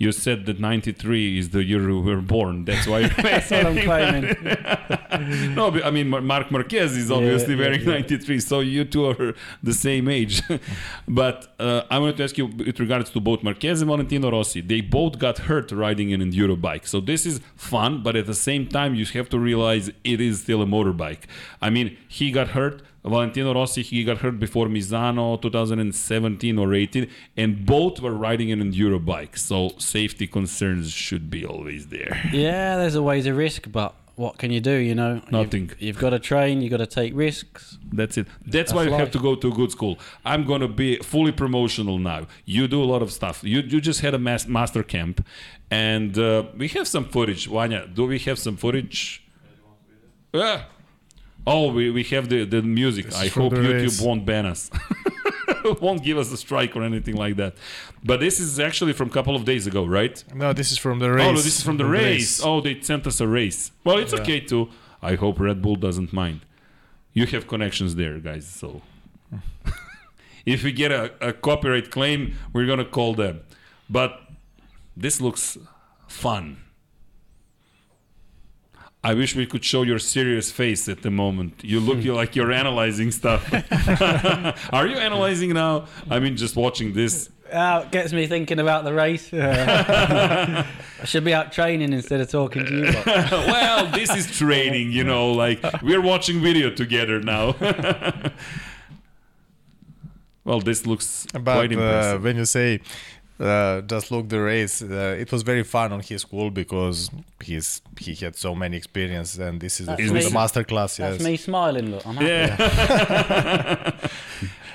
You 0.00 0.12
said 0.12 0.46
that 0.46 0.58
93 0.58 1.38
is 1.38 1.50
the 1.50 1.62
year 1.62 1.90
you 1.90 2.00
were 2.00 2.22
born. 2.22 2.64
That's 2.64 2.86
why 2.86 3.00
you're 3.00 3.10
That's 3.10 3.50
what 3.50 3.66
I'm 3.66 3.78
claiming. 3.82 5.54
no, 5.54 5.70
but 5.70 5.84
I 5.84 5.90
mean, 5.90 6.08
Mark 6.08 6.50
Marquez 6.50 6.96
is 6.96 7.10
obviously 7.10 7.54
yeah, 7.54 7.60
wearing 7.60 7.80
yeah. 7.82 8.00
93, 8.00 8.40
so 8.40 8.60
you 8.60 8.86
two 8.86 9.10
are 9.10 9.34
the 9.62 9.74
same 9.74 10.08
age. 10.08 10.42
but 11.08 11.54
uh, 11.58 11.82
I 11.90 11.98
wanted 11.98 12.16
to 12.16 12.24
ask 12.24 12.38
you 12.38 12.46
with 12.46 12.80
regards 12.80 13.10
to 13.10 13.20
both 13.20 13.42
Marquez 13.42 13.82
and 13.82 13.90
Valentino 13.90 14.30
Rossi. 14.30 14.62
They 14.62 14.80
both 14.80 15.18
got 15.18 15.36
hurt 15.36 15.70
riding 15.70 16.14
an 16.14 16.22
enduro 16.22 16.58
bike. 16.58 16.86
So 16.86 17.00
this 17.00 17.26
is 17.26 17.42
fun, 17.54 18.02
but 18.02 18.16
at 18.16 18.24
the 18.24 18.34
same 18.34 18.68
time, 18.68 18.94
you 18.94 19.04
have 19.04 19.28
to 19.28 19.38
realize 19.38 19.90
it 20.02 20.20
is 20.22 20.40
still 20.40 20.62
a 20.62 20.66
motorbike. 20.66 21.24
I 21.60 21.68
mean, 21.68 21.98
he 22.08 22.32
got 22.32 22.48
hurt. 22.48 22.80
Valentino 23.04 23.54
Rossi, 23.54 23.82
he 23.82 24.04
got 24.04 24.18
hurt 24.18 24.38
before 24.38 24.66
Misano 24.66 25.40
2017 25.40 26.58
or 26.58 26.74
18, 26.74 27.08
and 27.36 27.64
both 27.64 28.00
were 28.00 28.12
riding 28.12 28.52
an 28.52 28.60
enduro 28.62 29.02
bike. 29.04 29.36
So 29.36 29.70
safety 29.78 30.26
concerns 30.26 30.90
should 30.92 31.30
be 31.30 31.44
always 31.46 31.88
there. 31.88 32.20
Yeah, 32.32 32.76
there's 32.76 32.96
always 32.96 33.26
a 33.26 33.32
risk, 33.34 33.72
but 33.72 33.94
what 34.16 34.36
can 34.36 34.50
you 34.50 34.60
do? 34.60 34.72
You 34.72 34.94
know, 34.94 35.14
You've- 35.14 35.30
Nothing. 35.32 35.70
You've, 35.78 35.98
got 35.98 36.10
to 36.10 36.18
train. 36.18 36.60
You've 36.60 36.70
got 36.70 36.76
to 36.76 36.86
take 36.86 37.14
risks. 37.16 37.78
That's 37.90 38.18
it. 38.18 38.26
That's, 38.46 38.72
why 38.74 38.82
you 38.82 38.90
That's 38.90 39.00
have 39.00 39.10
to 39.12 39.18
go 39.18 39.34
to 39.34 39.48
a 39.48 39.50
good 39.50 39.70
school. 39.70 39.98
I'm 40.26 40.44
gonna 40.44 40.68
be 40.68 40.96
fully 40.98 41.32
promotional 41.32 41.98
now. 41.98 42.26
You 42.44 42.68
do 42.68 42.82
a 42.82 42.84
lot 42.84 43.00
of 43.00 43.10
stuff. 43.12 43.42
You 43.42 43.60
you 43.60 43.80
just 43.80 44.02
had 44.02 44.12
a 44.12 44.18
mas- 44.18 44.46
master 44.46 44.82
camp, 44.82 45.24
and 45.70 46.18
uh, 46.18 46.44
we 46.54 46.68
have 46.68 46.86
some 46.86 47.06
footage. 47.06 47.46
Vanya, 47.48 47.86
do 47.86 48.04
we 48.04 48.18
have 48.18 48.38
some 48.38 48.56
footage? 48.58 49.24
Yeah. 50.34 50.64
Oh, 51.46 51.72
we, 51.72 51.90
we 51.90 52.04
have 52.04 52.28
the, 52.28 52.44
the 52.44 52.62
music. 52.62 53.14
I 53.14 53.28
hope 53.28 53.52
YouTube 53.52 53.82
race. 53.82 54.00
won't 54.00 54.24
ban 54.24 54.46
us. 54.46 54.70
won't 55.80 56.02
give 56.02 56.18
us 56.18 56.32
a 56.32 56.36
strike 56.36 56.76
or 56.76 56.82
anything 56.82 57.16
like 57.16 57.36
that. 57.36 57.54
But 58.04 58.20
this 58.20 58.40
is 58.40 58.60
actually 58.60 58.92
from 58.92 59.08
a 59.08 59.12
couple 59.12 59.36
of 59.36 59.44
days 59.44 59.66
ago, 59.66 59.84
right? 59.84 60.22
No, 60.34 60.52
this 60.52 60.72
is 60.72 60.78
from 60.78 60.98
the 60.98 61.06
oh, 61.06 61.10
race. 61.10 61.26
Oh, 61.26 61.30
no, 61.30 61.36
this 61.36 61.58
is 61.58 61.62
from 61.62 61.76
the 61.76 61.86
race. 61.86 62.42
Oh, 62.42 62.60
they 62.60 62.80
sent 62.80 63.06
us 63.06 63.20
a 63.20 63.28
race. 63.28 63.72
Well, 63.84 63.98
it's 63.98 64.14
okay 64.14 64.40
too. 64.40 64.68
I 65.02 65.14
hope 65.14 65.40
Red 65.40 65.62
Bull 65.62 65.76
doesn't 65.76 66.12
mind. 66.12 66.40
You 67.12 67.26
have 67.26 67.46
connections 67.46 67.96
there, 67.96 68.18
guys. 68.18 68.46
So 68.46 68.82
if 70.46 70.62
we 70.62 70.72
get 70.72 70.92
a, 70.92 71.12
a 71.20 71.32
copyright 71.32 71.90
claim, 71.90 72.34
we're 72.52 72.66
gonna 72.66 72.84
call 72.84 73.14
them. 73.14 73.40
But 73.88 74.20
this 74.96 75.20
looks 75.20 75.58
fun. 76.06 76.58
I 79.02 79.14
wish 79.14 79.34
we 79.34 79.46
could 79.46 79.64
show 79.64 79.82
your 79.82 79.98
serious 79.98 80.50
face 80.52 80.86
at 80.88 81.00
the 81.02 81.10
moment. 81.10 81.60
You 81.64 81.80
look 81.80 82.04
like 82.04 82.36
you're 82.36 82.52
analyzing 82.52 83.10
stuff. 83.10 83.50
Are 84.74 84.86
you 84.86 84.96
analyzing 84.96 85.54
now? 85.54 85.86
I 86.10 86.18
mean, 86.20 86.36
just 86.36 86.54
watching 86.54 86.92
this. 86.92 87.30
Oh, 87.52 87.78
it 87.80 87.90
gets 87.90 88.12
me 88.12 88.26
thinking 88.26 88.58
about 88.60 88.84
the 88.84 88.92
race. 88.92 89.32
I 89.34 90.66
should 91.04 91.24
be 91.24 91.32
out 91.32 91.50
training 91.50 91.92
instead 91.94 92.20
of 92.20 92.30
talking 92.30 92.64
to 92.66 92.76
you. 92.76 92.92
Well, 93.06 93.86
this 93.90 94.14
is 94.14 94.30
training, 94.36 94.92
you 94.92 95.02
know, 95.04 95.32
like 95.32 95.60
we're 95.82 96.02
watching 96.02 96.40
video 96.42 96.70
together 96.70 97.20
now. 97.20 97.54
well, 100.44 100.60
this 100.60 100.86
looks 100.86 101.26
quite 101.32 101.44
But 101.44 101.58
uh, 101.58 101.62
impressive. 101.62 102.22
when 102.22 102.36
you 102.36 102.44
say 102.44 102.80
uh, 103.40 103.80
just 103.82 104.10
look 104.10 104.28
the 104.28 104.40
race, 104.40 104.82
uh, 104.82 105.16
it 105.18 105.32
was 105.32 105.42
very 105.42 105.62
fun 105.64 105.92
on 105.92 106.00
his 106.00 106.20
school 106.22 106.50
because 106.50 107.10
he's 107.42 107.80
he 107.98 108.14
had 108.14 108.36
so 108.36 108.54
many 108.54 108.76
experience, 108.76 109.38
and 109.38 109.60
this 109.60 109.80
is 109.80 109.86
the, 109.86 109.92
That's 109.96 110.06
from 110.08 110.14
me. 110.16 110.24
the 110.24 110.30
master 110.30 110.64
class. 110.64 110.96
that's 110.98 111.18
Yes. 111.18 111.24
me 111.26 111.36
smiling. 111.36 111.90
Look, 111.92 112.06
I'm 112.06 112.16
happy. 112.16 112.28
yeah. 112.28 114.08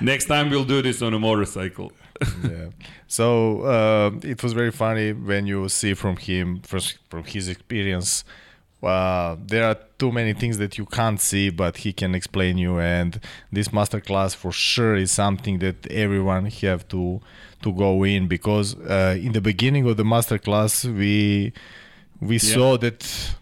Next 0.00 0.26
time 0.26 0.50
we'll 0.50 0.64
do 0.64 0.82
this 0.82 1.00
on 1.02 1.14
a 1.14 1.18
motorcycle. 1.18 1.92
yeah. 2.44 2.66
So 3.06 3.62
uh, 3.62 4.10
it 4.22 4.42
was 4.42 4.52
very 4.52 4.70
funny 4.72 5.12
when 5.12 5.46
you 5.46 5.68
see 5.68 5.94
from 5.94 6.16
him, 6.16 6.60
first 6.62 6.98
from 7.08 7.24
his 7.24 7.48
experience. 7.48 8.24
Uh, 8.82 9.36
there 9.46 9.64
are 9.64 9.76
too 9.98 10.12
many 10.12 10.32
things 10.32 10.58
that 10.58 10.76
you 10.78 10.86
can't 10.86 11.20
see, 11.20 11.50
but 11.50 11.78
he 11.78 11.92
can 11.92 12.14
explain 12.14 12.58
you. 12.58 12.78
And 12.78 13.20
this 13.50 13.68
masterclass 13.68 14.36
for 14.36 14.52
sure 14.52 14.94
is 14.94 15.10
something 15.10 15.58
that 15.60 15.86
everyone 15.90 16.46
have 16.46 16.86
to 16.88 17.20
to 17.62 17.72
go 17.72 18.04
in 18.04 18.28
because 18.28 18.76
uh, 18.80 19.16
in 19.18 19.32
the 19.32 19.40
beginning 19.40 19.88
of 19.88 19.96
the 19.96 20.04
masterclass 20.04 20.84
we 20.84 21.52
we 22.20 22.38
saw 22.38 22.76
that 22.76 23.34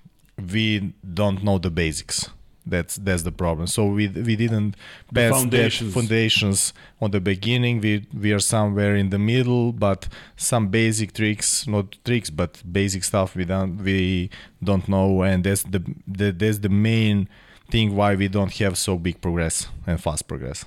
we 0.53 0.95
don't 1.13 1.43
know 1.43 1.59
the 1.59 1.71
basics. 1.71 2.31
That's 2.67 2.97
that's 2.97 3.23
the 3.23 3.33
problem. 3.33 3.67
So 3.67 3.87
we 3.87 4.09
we 4.09 4.37
didn't 4.37 4.77
pass 5.13 5.33
that 5.33 5.39
foundations. 5.39 5.95
foundations 5.95 6.73
on 7.01 7.11
the 7.11 7.21
beginning. 7.21 7.81
We 7.81 8.07
we 8.19 8.33
are 8.33 8.41
somewhere 8.41 8.97
in 8.97 9.11
the 9.11 9.19
middle, 9.19 9.73
but 9.73 10.09
some 10.37 10.69
basic 10.69 11.13
tricks, 11.13 11.67
not 11.67 11.97
tricks, 12.05 12.31
but 12.31 12.63
basic 12.71 13.05
stuff 13.05 13.37
we 13.37 13.45
don't 13.45 13.83
we 13.85 14.31
don't 14.63 14.89
know, 14.89 15.23
and 15.23 15.45
that's 15.45 15.63
the, 15.65 15.83
the 16.07 16.33
that's 16.33 16.59
the 16.59 16.71
main 16.71 17.29
thing 17.71 17.97
why 17.97 18.15
we 18.15 18.29
don't 18.29 18.53
have 18.59 18.79
so 18.79 18.97
big 18.97 19.21
progress 19.21 19.69
and 19.87 20.01
fast 20.01 20.27
progress. 20.27 20.65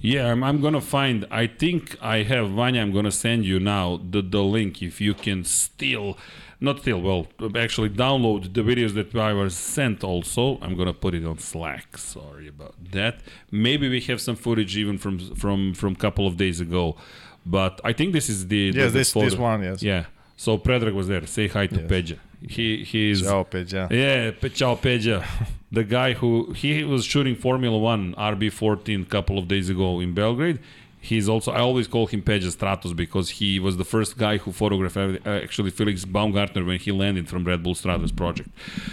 Yeah, 0.00 0.30
I'm, 0.32 0.42
I'm 0.42 0.60
gonna 0.60 0.80
find. 0.80 1.26
I 1.30 1.46
think 1.46 1.96
I 2.00 2.24
have 2.24 2.50
Vanya. 2.50 2.82
I'm 2.82 2.92
gonna 2.92 3.12
send 3.12 3.44
you 3.44 3.60
now 3.60 4.00
the 4.10 4.20
the 4.20 4.42
link 4.42 4.82
if 4.82 5.00
you 5.00 5.14
can 5.14 5.44
still, 5.44 6.18
not 6.68 6.80
still. 6.80 7.00
Well, 7.08 7.22
actually 7.66 7.90
download 7.90 8.40
the 8.54 8.62
videos 8.70 8.92
that 8.98 9.14
I 9.14 9.32
was 9.32 9.54
sent. 9.56 9.98
Also, 10.04 10.58
I'm 10.62 10.74
gonna 10.78 10.94
put 11.04 11.12
it 11.14 11.24
on 11.24 11.38
Slack. 11.38 11.98
Sorry 11.98 12.46
about 12.48 12.74
that. 12.92 13.14
Maybe 13.50 13.88
we 13.94 14.00
have 14.10 14.20
some 14.20 14.36
footage 14.36 14.72
even 14.82 14.96
from 14.98 15.14
from 15.42 15.74
from 15.74 15.90
couple 15.96 16.26
of 16.26 16.34
days 16.36 16.58
ago, 16.60 16.96
but 17.44 17.80
I 17.84 17.92
think 17.92 18.12
this 18.12 18.28
is 18.28 18.38
the 18.48 18.62
Yes, 18.74 18.92
the 18.92 18.98
this- 18.98 19.12
photo. 19.12 19.28
this 19.28 19.38
one, 19.38 19.62
yes. 19.62 19.82
Yeah. 19.82 20.04
So 20.36 20.50
Predrag 20.58 20.94
was 20.94 21.06
there. 21.08 21.24
Say 21.26 21.46
hi 21.48 21.66
to 21.68 21.80
Yes. 21.80 21.90
Peja. 21.92 22.18
He 22.56 22.66
he 22.90 23.10
is. 23.12 23.22
Ciao, 23.22 23.44
Peja. 23.44 23.82
Yeah, 23.90 24.32
Pe- 24.40 24.48
Ciao 24.58 24.74
Peja, 24.74 25.18
the 25.78 25.84
guy 25.84 26.10
who 26.14 26.30
he 26.62 26.82
was 26.82 27.04
shooting 27.04 27.36
Formula 27.36 27.78
One 27.78 28.14
RB14 28.16 29.08
couple 29.08 29.36
of 29.38 29.46
days 29.46 29.68
ago 29.70 30.00
in 30.00 30.12
Belgrade. 30.14 30.58
He's 31.02 31.28
also 31.28 31.50
I 31.50 31.58
always 31.58 31.88
call 31.88 32.06
him 32.06 32.22
Peja 32.22 32.50
Stratos 32.56 32.94
because 32.94 33.30
he 33.30 33.58
was 33.58 33.76
the 33.76 33.84
first 33.84 34.16
guy 34.16 34.36
who 34.38 34.52
photographed 34.52 34.96
uh, 34.96 35.30
actually 35.46 35.70
Felix 35.70 36.04
Baumgartner 36.04 36.64
when 36.64 36.78
he 36.78 36.92
landed 36.92 37.28
from 37.28 37.44
Red 37.44 37.64
Bull 37.64 37.74
Stratos 37.74 38.14
project. 38.14 38.48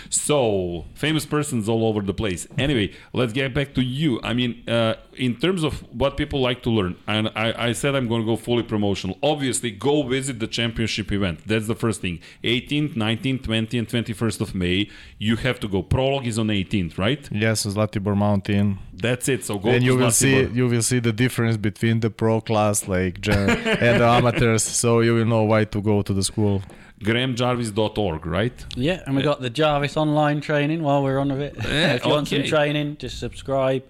So 0.09 0.85
famous 0.95 1.27
persons 1.27 1.69
all 1.69 1.85
over 1.85 2.01
the 2.01 2.15
place. 2.15 2.47
Anyway, 2.57 2.93
let's 3.13 3.31
get 3.31 3.53
back 3.53 3.75
to 3.75 3.81
you. 3.81 4.19
I 4.23 4.33
mean, 4.33 4.67
uh, 4.67 4.95
in 5.19 5.35
terms 5.35 5.63
of 5.63 5.73
what 6.01 6.11
people 6.17 6.39
like 6.49 6.63
to 6.63 6.69
learn, 6.69 6.95
and 7.07 7.23
I, 7.35 7.67
I 7.67 7.71
said 7.73 7.91
I'm 7.95 8.07
going 8.07 8.21
to 8.21 8.25
go 8.25 8.37
fully 8.37 8.63
promotional. 8.63 9.17
Obviously, 9.21 9.69
go 9.71 10.03
visit 10.03 10.39
the 10.39 10.47
championship 10.47 11.11
event. 11.11 11.37
That's 11.45 11.67
the 11.67 11.75
first 11.75 12.01
thing. 12.01 12.19
18th, 12.43 12.93
19th, 12.95 13.41
20th, 13.41 13.77
and 13.79 13.87
21st 13.87 14.41
of 14.41 14.55
May. 14.55 14.89
You 15.17 15.35
have 15.45 15.59
to 15.59 15.67
go. 15.67 15.83
Prologue 15.83 16.25
is 16.27 16.39
on 16.39 16.47
18th, 16.47 16.97
right? 16.97 17.27
Yes, 17.31 17.65
Zlatibor 17.65 18.15
Mountain. 18.15 18.79
That's 18.93 19.27
it. 19.29 19.43
So 19.45 19.57
go 19.59 19.69
and 19.69 19.79
to 19.81 19.85
you 19.85 19.95
will 19.97 20.07
Zlatibor. 20.07 20.49
see 20.49 20.57
you 20.57 20.67
will 20.67 20.81
see 20.81 20.99
the 20.99 21.13
difference 21.13 21.57
between 21.57 21.99
the 21.99 22.09
pro 22.09 22.41
class 22.41 22.87
like 22.87 23.21
gen- 23.21 23.49
and 23.87 24.01
the 24.01 24.05
amateurs. 24.07 24.63
So 24.63 25.01
you 25.01 25.13
will 25.15 25.25
know 25.25 25.43
why 25.43 25.65
to 25.65 25.81
go 25.81 26.01
to 26.01 26.13
the 26.13 26.23
school. 26.23 26.61
grahamjarvis.org, 27.03 28.25
right? 28.25 28.65
Yeah, 28.75 29.01
and 29.05 29.15
we 29.15 29.21
got 29.21 29.41
the 29.41 29.49
Jarvis 29.49 29.95
online 29.97 30.41
training 30.41 30.83
while 30.83 31.01
we're 31.03 31.17
on 31.19 31.29
with 31.29 31.41
it. 31.41 31.55
Yeah, 31.57 31.93
if 31.95 32.05
you 32.05 32.11
want 32.11 32.27
some 32.27 32.43
training, 32.43 32.97
just 32.97 33.19
subscribe. 33.19 33.83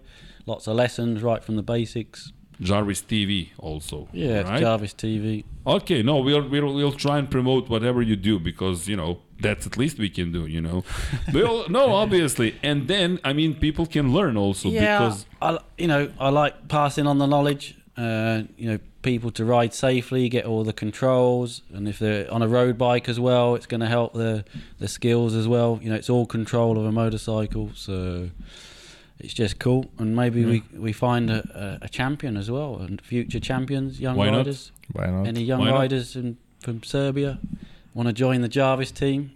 Lots 0.50 0.66
of 0.66 0.76
lessons 0.76 1.22
right 1.22 1.44
from 1.44 1.58
the 1.58 1.62
basics. 1.62 2.34
Jarvis 2.60 3.02
TV 3.04 3.50
also. 3.60 4.08
Yeah, 4.12 4.42
right? 4.42 4.60
Jarvis 4.60 4.96
TV. 4.96 5.44
Okay, 5.66 6.02
no, 6.02 6.18
we'll, 6.18 6.48
we'll 6.50 6.74
we'll 6.74 6.92
try 6.92 7.20
and 7.20 7.30
promote 7.30 7.70
whatever 7.70 8.02
you 8.02 8.16
do 8.16 8.40
because 8.40 8.88
you 8.88 8.98
know 8.98 9.20
that's 9.40 9.68
at 9.68 9.78
least 9.78 10.00
we 10.00 10.10
can 10.10 10.32
do. 10.32 10.48
You 10.48 10.62
know, 10.62 10.84
we'll, 11.34 11.70
no, 11.70 11.94
obviously, 11.94 12.56
and 12.64 12.88
then 12.88 13.20
I 13.24 13.32
mean 13.34 13.54
people 13.54 13.86
can 13.86 14.12
learn 14.12 14.38
also 14.38 14.70
yeah, 14.70 14.98
because 14.98 15.26
I, 15.40 15.60
you 15.78 15.88
know, 15.88 16.12
I 16.20 16.30
like 16.30 16.68
passing 16.68 17.06
on 17.06 17.20
the 17.20 17.28
knowledge. 17.28 17.78
Uh, 17.96 18.44
you 18.58 18.72
know, 18.72 18.80
people 19.04 19.30
to 19.30 19.46
ride 19.46 19.74
safely, 19.74 20.30
get 20.30 20.46
all 20.46 20.64
the 20.64 20.74
controls, 20.74 21.62
and 21.72 21.88
if 21.88 22.00
they're 22.00 22.32
on 22.34 22.42
a 22.42 22.48
road 22.48 22.78
bike 22.78 23.08
as 23.08 23.20
well, 23.20 23.54
it's 23.54 23.68
going 23.68 23.82
to 23.82 23.88
help 23.88 24.14
the 24.14 24.44
the 24.80 24.88
skills 24.88 25.36
as 25.36 25.48
well. 25.48 25.80
You 25.82 25.92
know, 25.92 25.96
it's 25.96 26.10
all 26.10 26.26
control 26.26 26.80
of 26.80 26.86
a 26.86 26.92
motorcycle, 26.92 27.70
so 27.76 28.32
it's 29.20 29.34
just 29.34 29.60
cool. 29.60 29.86
And 29.98 30.16
maybe 30.16 30.46
we 30.46 30.64
we 30.78 30.94
find 30.94 31.30
a, 31.30 31.80
a, 31.82 31.86
a 31.86 31.90
champion 31.90 32.38
as 32.38 32.50
well, 32.50 32.78
and 32.78 33.02
future 33.02 33.40
champions, 33.40 34.00
young 34.00 34.16
Why 34.16 34.30
not? 34.30 34.38
riders. 34.38 34.72
Why 34.94 35.08
not? 35.08 35.28
Any 35.28 35.44
young 35.44 35.60
Why 35.60 35.70
not? 35.70 35.80
riders 35.80 36.16
in, 36.16 36.38
from 36.60 36.84
Serbia 36.84 37.40
want 37.94 38.08
to 38.08 38.14
join 38.14 38.42
the 38.42 38.48
Jarvis 38.50 38.92
team? 38.92 39.32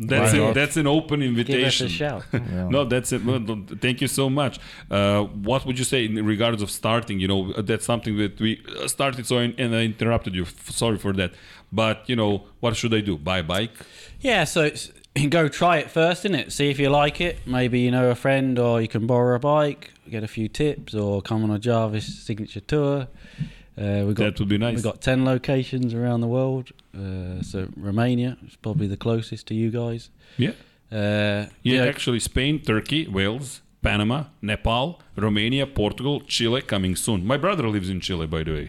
That's 0.00 0.32
Why 0.32 0.38
not? 0.38 0.54
That's 0.54 0.76
an 0.76 0.86
open 0.86 1.20
Give 1.20 1.30
us 1.32 1.38
invitation. 1.38 1.86
a 1.86 1.90
shout. 1.90 2.24
No, 2.70 2.84
that's 2.84 3.10
it. 3.12 3.24
Well, 3.24 3.40
no, 3.40 3.64
Thank 3.80 4.00
you 4.00 4.06
so 4.08 4.30
much. 4.30 4.60
Uh, 4.90 5.24
what 5.24 5.66
would 5.66 5.76
you 5.78 5.84
say 5.84 6.04
in 6.04 6.24
regards 6.24 6.62
of 6.62 6.70
starting? 6.70 7.18
You 7.18 7.26
know, 7.28 7.52
that's 7.62 7.84
something 7.84 8.16
that 8.18 8.38
we 8.40 8.62
uh, 8.80 8.86
started. 8.86 9.26
So, 9.26 9.38
I, 9.38 9.54
and 9.58 9.74
I 9.74 9.82
interrupted 9.82 10.34
you. 10.36 10.42
F- 10.42 10.70
Sorry 10.70 10.98
for 10.98 11.12
that. 11.14 11.32
But 11.72 12.08
you 12.08 12.14
know, 12.14 12.44
what 12.60 12.76
should 12.76 12.94
I 12.94 13.00
do? 13.00 13.16
Buy 13.18 13.38
a 13.38 13.42
bike? 13.42 13.72
Yeah, 14.20 14.44
so 14.44 14.62
it's, 14.62 14.92
go 15.26 15.48
try 15.48 15.78
it 15.78 15.90
first, 15.90 16.24
innit? 16.24 16.52
See 16.52 16.70
if 16.70 16.78
you 16.78 16.88
like 16.90 17.20
it. 17.20 17.38
Maybe 17.46 17.80
you 17.80 17.90
know 17.90 18.10
a 18.10 18.14
friend, 18.14 18.58
or 18.58 18.80
you 18.80 18.88
can 18.88 19.06
borrow 19.06 19.34
a 19.36 19.38
bike, 19.38 19.92
get 20.08 20.22
a 20.22 20.28
few 20.28 20.48
tips, 20.48 20.94
or 20.94 21.20
come 21.22 21.42
on 21.44 21.50
a 21.50 21.58
Jarvis 21.58 22.06
signature 22.26 22.60
tour. 22.60 23.08
Uh, 23.76 24.04
we 24.06 24.14
got 24.14 24.24
That 24.24 24.38
would 24.40 24.48
be 24.48 24.58
nice. 24.58 24.74
We've 24.76 24.84
got 24.84 25.00
ten 25.00 25.24
locations 25.24 25.94
around 25.94 26.20
the 26.20 26.26
world. 26.28 26.70
Uh, 26.96 27.42
so 27.42 27.68
Romania 27.76 28.36
is 28.46 28.56
probably 28.56 28.86
the 28.86 28.96
closest 28.96 29.46
to 29.48 29.54
you 29.54 29.70
guys. 29.70 30.10
Yeah. 30.36 30.50
Uh, 30.90 30.96
Yeah, 30.96 31.46
you 31.62 31.76
know, 31.78 31.88
actually, 31.88 32.20
Spain, 32.20 32.60
Turkey, 32.60 33.06
Wales, 33.08 33.60
Panama, 33.82 34.24
Nepal, 34.42 35.00
Romania, 35.16 35.66
Portugal, 35.66 36.20
Chile 36.26 36.60
coming 36.62 36.96
soon. 36.96 37.24
My 37.26 37.36
brother 37.36 37.68
lives 37.68 37.88
in 37.88 38.00
Chile, 38.00 38.26
by 38.26 38.42
the 38.42 38.52
way. 38.52 38.68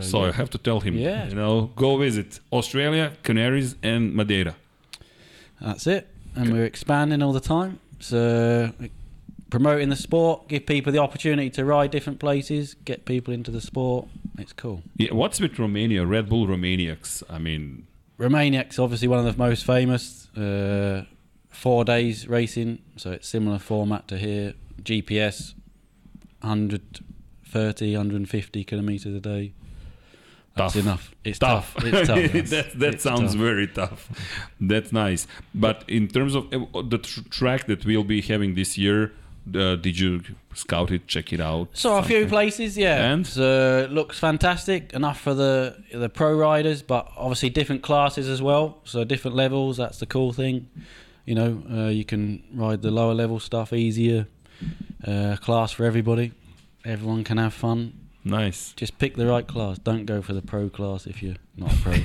so 0.00 0.24
I 0.24 0.32
have 0.32 0.50
to 0.50 0.58
tell 0.58 0.80
him, 0.80 0.94
Yeah. 0.96 1.28
you 1.28 1.34
know, 1.34 1.70
go 1.76 1.96
visit 1.96 2.40
Australia, 2.52 3.12
Canaries, 3.22 3.74
and 3.82 4.14
Madeira. 4.14 4.54
That's 5.60 5.86
it. 5.86 6.08
And 6.34 6.52
we're 6.52 6.64
expanding 6.64 7.22
all 7.22 7.32
the 7.32 7.40
time. 7.40 7.80
So 8.00 8.72
promoting 9.50 9.88
the 9.88 9.96
sport, 9.96 10.48
give 10.48 10.66
people 10.66 10.92
the 10.92 10.98
opportunity 10.98 11.50
to 11.50 11.64
ride 11.64 11.90
different 11.90 12.20
places, 12.20 12.74
get 12.84 13.04
people 13.04 13.32
into 13.34 13.50
the 13.50 13.60
sport. 13.60 14.08
It's 14.38 14.52
cool. 14.52 14.82
Yeah, 14.96 15.14
what's 15.14 15.40
with 15.40 15.58
Romania? 15.58 16.06
Red 16.06 16.28
Bull 16.28 16.46
Romaniacs. 16.46 17.22
I 17.28 17.38
mean, 17.38 17.86
Romaniac's 18.18 18.78
obviously 18.78 19.08
one 19.08 19.18
of 19.18 19.24
the 19.24 19.36
most 19.36 19.64
famous. 19.64 20.28
Uh, 20.36 21.04
four 21.58 21.84
days 21.84 22.28
racing, 22.28 22.78
so 22.96 23.10
it's 23.10 23.28
similar 23.28 23.58
format 23.58 24.06
to 24.08 24.16
here. 24.16 24.54
GPS, 24.82 25.54
130, 26.40 27.92
150 27.92 28.64
kilometers 28.64 29.14
a 29.14 29.20
day. 29.20 29.52
That's 30.58 30.74
Tough. 30.74 30.82
enough. 30.82 31.14
It's 31.24 31.38
tough. 31.38 31.74
tough. 31.74 31.84
It's 31.84 32.08
tough. 32.08 32.32
that 32.50 32.78
that 32.80 32.94
It's 32.94 33.02
sounds 33.02 33.32
tough. 33.32 33.40
very 33.40 33.66
tough. 33.68 34.08
That's 34.60 34.92
nice. 34.92 35.26
But 35.54 35.84
in 35.88 36.08
terms 36.08 36.34
of 36.34 36.42
uh, 36.52 36.82
the 36.82 36.98
tr- 36.98 37.28
track 37.30 37.66
that 37.66 37.84
we'll 37.86 38.04
be 38.04 38.20
having 38.20 38.54
this 38.54 38.76
year, 38.78 39.12
uh, 39.54 39.76
did 39.76 39.98
you 39.98 40.20
scout 40.54 40.90
it, 40.90 41.06
check 41.06 41.32
it 41.32 41.40
out? 41.40 41.68
Saw 41.72 41.98
a 41.98 42.02
few 42.02 42.26
places, 42.26 42.76
yeah. 42.76 43.10
And? 43.12 43.26
So 43.26 43.78
it 43.84 43.90
looks 43.90 44.18
fantastic, 44.18 44.92
enough 44.92 45.20
for 45.20 45.34
the 45.34 45.76
the 45.92 46.08
pro 46.08 46.34
riders, 46.36 46.82
but 46.82 47.08
obviously 47.16 47.50
different 47.50 47.82
classes 47.82 48.28
as 48.28 48.40
well. 48.42 48.78
So 48.84 49.04
different 49.04 49.36
levels. 49.36 49.76
That's 49.78 49.98
the 49.98 50.06
cool 50.06 50.32
thing. 50.32 50.68
You 51.24 51.34
know, 51.34 51.62
uh, 51.70 51.88
you 51.90 52.04
can 52.04 52.42
ride 52.54 52.80
the 52.82 52.90
lower 52.90 53.14
level 53.14 53.38
stuff 53.40 53.72
easier. 53.72 54.26
Uh, 55.06 55.36
class 55.40 55.72
for 55.72 55.84
everybody. 55.84 56.32
Everyone 56.84 57.22
can 57.24 57.38
have 57.38 57.54
fun. 57.54 57.92
Nice. 58.28 58.72
Just 58.76 58.98
pick 58.98 59.16
the 59.16 59.26
right 59.26 59.46
class. 59.46 59.78
Don't 59.78 60.04
go 60.04 60.20
for 60.22 60.32
the 60.34 60.42
pro 60.42 60.68
class 60.68 61.06
if 61.06 61.22
you're 61.22 61.36
not 61.56 61.72
a 61.72 61.76
pro. 61.76 61.92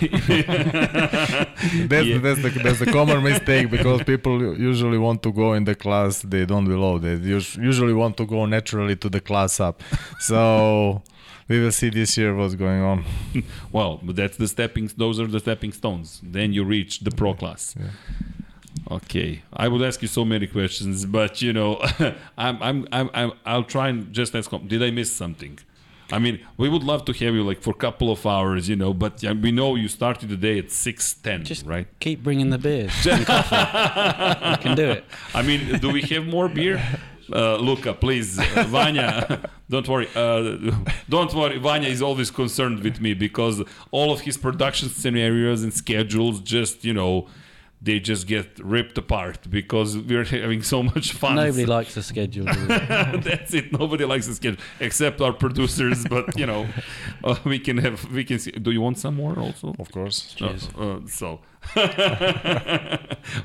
That's, 1.88 2.08
Yeah. 2.08 2.18
that's, 2.20 2.42
the, 2.42 2.50
that's 2.64 2.80
the 2.80 2.90
common 2.92 3.24
mistake 3.24 3.70
because 3.70 4.04
people 4.04 4.58
usually 4.58 4.98
want 4.98 5.22
to 5.24 5.32
go 5.32 5.54
in 5.54 5.64
the 5.66 5.76
class 5.76 6.22
they 6.22 6.46
don't 6.46 6.66
belong. 6.66 7.02
They 7.02 7.16
us- 7.34 7.58
usually 7.58 7.94
want 7.94 8.18
to 8.18 8.26
go 8.26 8.46
naturally 8.46 8.96
to 8.98 9.10
the 9.10 9.20
class 9.20 9.60
up. 9.60 9.82
So 10.20 11.02
we 11.50 11.60
will 11.62 11.72
see 11.72 11.90
this 11.90 12.18
year 12.18 12.36
what's 12.36 12.56
going 12.56 12.82
on. 12.82 13.04
Well, 13.72 14.00
that's 14.04 14.38
the 14.38 14.48
stepping. 14.48 14.90
Those 14.98 15.20
are 15.20 15.28
the 15.28 15.40
stepping 15.40 15.72
stones. 15.74 16.22
Then 16.24 16.54
you 16.54 16.64
reach 16.64 17.02
the 17.02 17.12
pro 17.12 17.34
class. 17.34 17.76
Okay, 18.92 19.42
I 19.54 19.68
would 19.68 19.82
ask 19.82 20.02
you 20.02 20.08
so 20.08 20.26
many 20.26 20.48
questions, 20.48 21.06
but 21.06 21.42
you 21.42 21.54
know, 21.54 21.80
I'm, 22.38 22.62
I'm, 22.62 22.88
I'm, 22.92 23.10
I'm, 23.14 23.32
I'll 23.46 23.64
try 23.64 23.88
and 23.90 24.12
just 24.12 24.36
ask. 24.36 24.52
Did 24.68 24.84
I 24.84 24.92
miss 24.92 25.12
something? 25.16 25.60
I 26.14 26.20
mean, 26.20 26.39
we 26.57 26.70
would 26.70 26.84
love 26.84 27.05
to 27.05 27.11
have 27.14 27.34
you 27.34 27.43
like 27.43 27.61
for 27.66 27.72
a 27.72 27.80
couple 27.86 28.11
of 28.11 28.24
hours, 28.26 28.70
you 28.70 28.76
know, 28.76 28.93
but 28.93 29.14
we 29.45 29.51
know 29.51 29.74
you 29.84 29.88
started 29.88 30.30
the 30.30 30.38
day 30.38 30.59
at 30.59 30.70
six 30.72 30.95
ten, 31.16 31.43
Just 31.43 31.66
right? 31.66 31.88
keep 31.99 32.22
bringing 32.28 32.49
the 32.51 32.59
beers 32.59 32.93
and 33.14 33.26
coffee. 33.26 33.55
you 34.51 34.57
can 34.66 34.76
do 34.78 34.88
it. 34.97 35.03
I 35.34 35.41
mean, 35.41 35.80
do 35.80 35.89
we 35.97 36.01
have 36.14 36.26
more 36.28 36.47
beer? 36.47 36.78
Uh, 37.32 37.55
Luca, 37.55 37.93
please, 37.93 38.38
uh, 38.38 38.66
Vanya, 38.68 39.49
don't 39.70 39.88
worry. 39.88 40.09
Uh, 40.14 40.57
don't 41.07 41.34
worry. 41.34 41.57
Vanya 41.57 41.88
is 41.88 42.01
always 42.01 42.30
concerned 42.30 42.84
with 42.84 42.99
me 42.99 43.14
because 43.14 43.64
all 43.91 44.11
of 44.11 44.20
his 44.28 44.36
production 44.38 44.89
scenarios 44.89 45.64
and 45.64 45.74
schedules 45.74 46.41
just, 46.41 46.84
you 46.84 46.93
know, 46.93 47.28
they 47.84 48.00
just 48.00 48.28
get 48.28 48.58
ripped 48.60 48.98
apart 48.98 49.40
because 49.50 49.98
we're 49.98 50.24
having 50.24 50.64
so 50.64 50.82
much 50.82 51.12
fun. 51.12 51.36
Nobody 51.36 51.66
likes 51.66 51.96
the 51.96 52.02
schedule. 52.02 52.46
That's 52.68 53.54
it. 53.54 53.74
Nobody 53.78 54.06
likes 54.06 54.26
the 54.28 54.36
schedule 54.36 54.62
except 54.80 55.20
our 55.20 55.34
producers. 55.34 56.06
But 56.06 56.40
you 56.40 56.46
know, 56.46 56.68
uh, 57.24 57.36
we 57.44 57.60
can 57.60 57.78
have. 57.80 58.10
We 58.12 58.24
can 58.24 58.40
see. 58.40 58.52
Do 58.52 58.72
you 58.72 58.80
want 58.80 58.98
some 59.00 59.16
more 59.16 59.38
also? 59.38 59.76
Of 59.78 59.92
course. 59.92 60.36
Uh, 60.42 60.58
uh, 60.78 61.00
so 61.08 61.42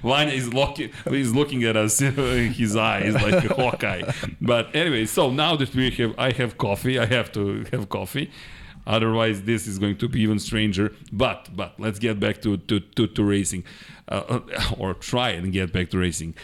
Vanya 0.03 0.33
is 0.33 0.53
looking 0.55 0.91
is 1.07 1.35
looking 1.35 1.65
at 1.65 1.77
us 1.77 2.01
in 2.01 2.53
his 2.53 2.77
eyes 2.77 3.15
like 3.15 3.45
a 3.45 3.55
hawkeye 3.55 4.03
but 4.41 4.75
anyway 4.75 5.07
so 5.07 5.31
now 5.31 5.55
that 5.55 5.73
we 5.73 5.91
have 5.93 6.15
I 6.19 6.33
have 6.33 6.59
coffee 6.59 6.99
I 6.99 7.07
have 7.07 7.31
to 7.33 7.65
have 7.71 7.89
coffee 7.89 8.33
otherwise 8.89 9.43
this 9.43 9.67
is 9.69 9.79
going 9.79 9.97
to 9.99 10.09
be 10.09 10.21
even 10.23 10.39
stranger. 10.39 10.93
But 11.13 11.51
but 11.55 11.79
let's 11.79 12.01
get 12.01 12.19
back 12.19 12.43
to 12.43 12.57
to 12.57 12.81
to, 12.81 13.07
to 13.07 13.23
racing. 13.23 13.65
Uh, 14.09 14.41
or 14.79 14.95
try 14.95 15.31
and 15.31 15.53
get 15.53 15.73
back 15.73 15.91
to 15.91 15.99
racing. 15.99 16.35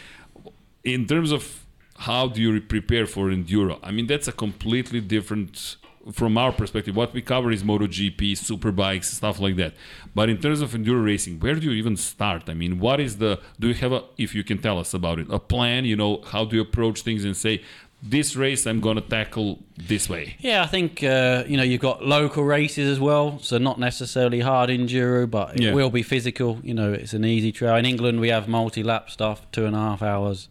In 0.84 1.06
terms 1.06 1.32
of 1.32 1.64
how 1.96 2.28
do 2.28 2.40
you 2.42 2.60
prepare 2.60 3.06
for 3.06 3.28
enduro 3.28 3.78
i 3.82 3.90
mean 3.90 4.06
that's 4.06 4.26
a 4.26 4.32
completely 4.32 5.00
different 5.00 5.76
from 6.12 6.36
our 6.36 6.52
perspective 6.52 6.94
what 6.94 7.14
we 7.14 7.22
cover 7.22 7.50
is 7.50 7.62
MotoGP 7.62 8.32
superbikes 8.32 9.04
stuff 9.04 9.40
like 9.40 9.56
that. 9.56 9.74
But 10.14 10.28
in 10.28 10.38
terms 10.38 10.60
of 10.60 10.72
enduro 10.72 11.02
racing 11.02 11.40
where 11.40 11.54
do 11.54 11.62
you 11.62 11.72
even 11.72 11.96
start? 11.96 12.42
I 12.48 12.54
mean 12.54 12.78
what 12.78 13.00
is 13.00 13.16
the 13.18 13.40
do 13.58 13.68
you 13.68 13.74
have 13.74 13.92
a 13.92 14.04
if 14.18 14.34
you 14.34 14.44
can 14.44 14.58
tell 14.58 14.78
us 14.78 14.92
about 14.92 15.18
it 15.18 15.28
a 15.30 15.38
plan 15.38 15.84
you 15.84 15.96
know 15.96 16.20
how 16.26 16.44
do 16.44 16.56
you 16.56 16.62
approach 16.62 17.00
things 17.02 17.24
and 17.24 17.36
say 17.36 17.62
this 18.06 18.36
race 18.36 18.66
i'm 18.66 18.80
going 18.80 18.96
to 18.96 19.08
tackle 19.08 19.58
this 19.88 20.08
way 20.10 20.36
Yeah, 20.40 20.62
I 20.62 20.66
think 20.66 21.02
uh, 21.02 21.44
you 21.48 21.56
know 21.56 21.62
you've 21.62 21.80
got 21.80 22.04
local 22.04 22.44
races 22.44 22.86
as 22.94 23.00
well, 23.00 23.38
so 23.40 23.58
not 23.58 23.78
necessarily 23.78 24.40
hard 24.40 24.68
enduro, 24.70 25.28
but 25.30 25.56
it 25.56 25.62
Yeah. 25.62 25.74
will 25.74 25.90
be 25.90 26.02
physical. 26.02 26.58
You 26.62 26.74
know, 26.74 26.92
it's 26.92 27.14
an 27.14 27.24
easy 27.24 27.50
trail. 27.52 27.74
In 27.76 27.84
England, 27.86 28.20
we 28.20 28.28
have 28.28 28.46
multi-lap 28.48 29.10
stuff, 29.10 29.38
two 29.52 29.64
and 29.66 29.74
a 29.74 29.78
half 29.78 30.02
hours, 30.02 30.48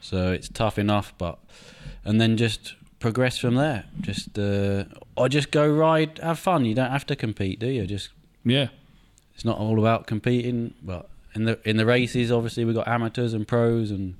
so 0.00 0.32
it's 0.32 0.48
tough 0.48 0.78
enough. 0.78 1.12
But 1.18 1.38
and 2.04 2.20
then 2.20 2.36
just 2.36 2.74
progress 2.98 3.38
from 3.38 3.54
there. 3.54 3.84
Just 4.00 4.38
uh, 4.38 4.84
or 5.16 5.28
just 5.28 5.50
go 5.50 5.66
ride, 5.68 6.18
have 6.22 6.38
fun. 6.38 6.64
You 6.64 6.74
don't 6.74 6.90
have 6.90 7.06
to 7.06 7.16
compete, 7.16 7.58
do 7.60 7.66
you? 7.68 7.86
Just 7.86 8.08
yeah 8.44 8.68
it's 9.34 9.44
not 9.44 9.58
all 9.58 9.78
about 9.78 10.06
competing, 10.06 10.74
but 10.82 11.08
in 11.34 11.44
the 11.44 11.58
in 11.68 11.76
the 11.76 11.86
races, 11.86 12.30
obviously 12.30 12.64
we've 12.64 12.74
got 12.74 12.88
amateurs 12.88 13.34
and 13.34 13.46
pros, 13.46 13.90
and 13.90 14.14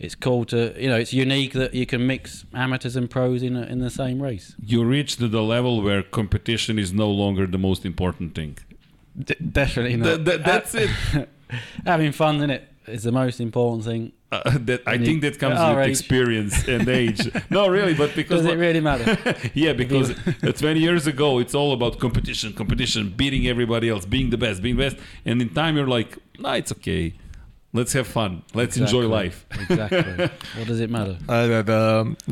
it's 0.00 0.14
cool 0.14 0.44
to 0.46 0.74
you 0.80 0.88
know 0.88 0.96
it's 0.96 1.12
unique 1.12 1.52
that 1.52 1.74
you 1.74 1.86
can 1.86 2.06
mix 2.06 2.44
amateurs 2.54 2.96
and 2.96 3.10
pros 3.10 3.42
in 3.42 3.56
a, 3.56 3.62
in 3.62 3.78
the 3.80 3.90
same 3.90 4.22
race. 4.22 4.54
you 4.64 4.84
reached 4.84 5.18
the 5.18 5.42
level 5.42 5.82
where 5.82 6.02
competition 6.02 6.78
is 6.78 6.92
no 6.92 7.10
longer 7.10 7.46
the 7.46 7.58
most 7.58 7.84
important 7.84 8.34
thing 8.34 8.56
D- 9.18 9.34
definitely 9.52 9.96
not. 9.96 10.06
Th- 10.16 10.24
th- 10.24 10.40
that's 10.44 10.74
it 10.74 10.90
Having 11.86 12.12
fun 12.12 12.40
in 12.42 12.50
it 12.50 12.68
is 12.86 13.02
the 13.04 13.12
most 13.12 13.40
important 13.40 13.84
thing. 13.84 14.12
Uh, 14.34 14.58
that 14.68 14.80
I 14.86 14.94
And 14.94 15.04
think 15.06 15.22
you- 15.22 15.30
that 15.30 15.38
comes 15.38 15.58
our 15.58 15.76
with 15.76 15.84
age. 15.86 15.90
experience 15.96 16.54
and 16.74 16.88
age. 16.88 17.20
no, 17.50 17.62
really, 17.68 17.94
but 18.02 18.10
because 18.20 18.42
Does 18.42 18.52
it 18.54 18.58
really 18.66 18.80
matter? 18.90 19.10
yeah, 19.54 19.72
because 19.82 20.08
uh, 20.42 20.52
20 20.52 20.80
years 20.80 21.06
ago 21.06 21.38
it's 21.42 21.54
all 21.54 21.72
about 21.72 21.98
competition, 21.98 22.52
competition, 22.52 23.02
beating 23.20 23.46
everybody 23.54 23.86
else, 23.92 24.04
being 24.16 24.30
the 24.30 24.38
best, 24.38 24.62
being 24.62 24.76
best. 24.76 24.96
And 25.24 25.40
in 25.42 25.50
time 25.60 25.76
you're 25.76 25.92
like, 25.98 26.10
nah, 26.38 26.54
it's 26.54 26.72
okay. 26.72 27.14
Let's 27.76 27.92
have 27.94 28.06
fun. 28.06 28.42
Let's 28.54 28.76
enjoy 28.76 29.04
life. 29.08 29.38
exactly. 29.50 30.28
What 30.56 30.66
does 30.68 30.78
it 30.80 30.90
matter? 30.90 31.16
Uh, 31.28 31.46
the 31.52 31.62
the 31.72 31.82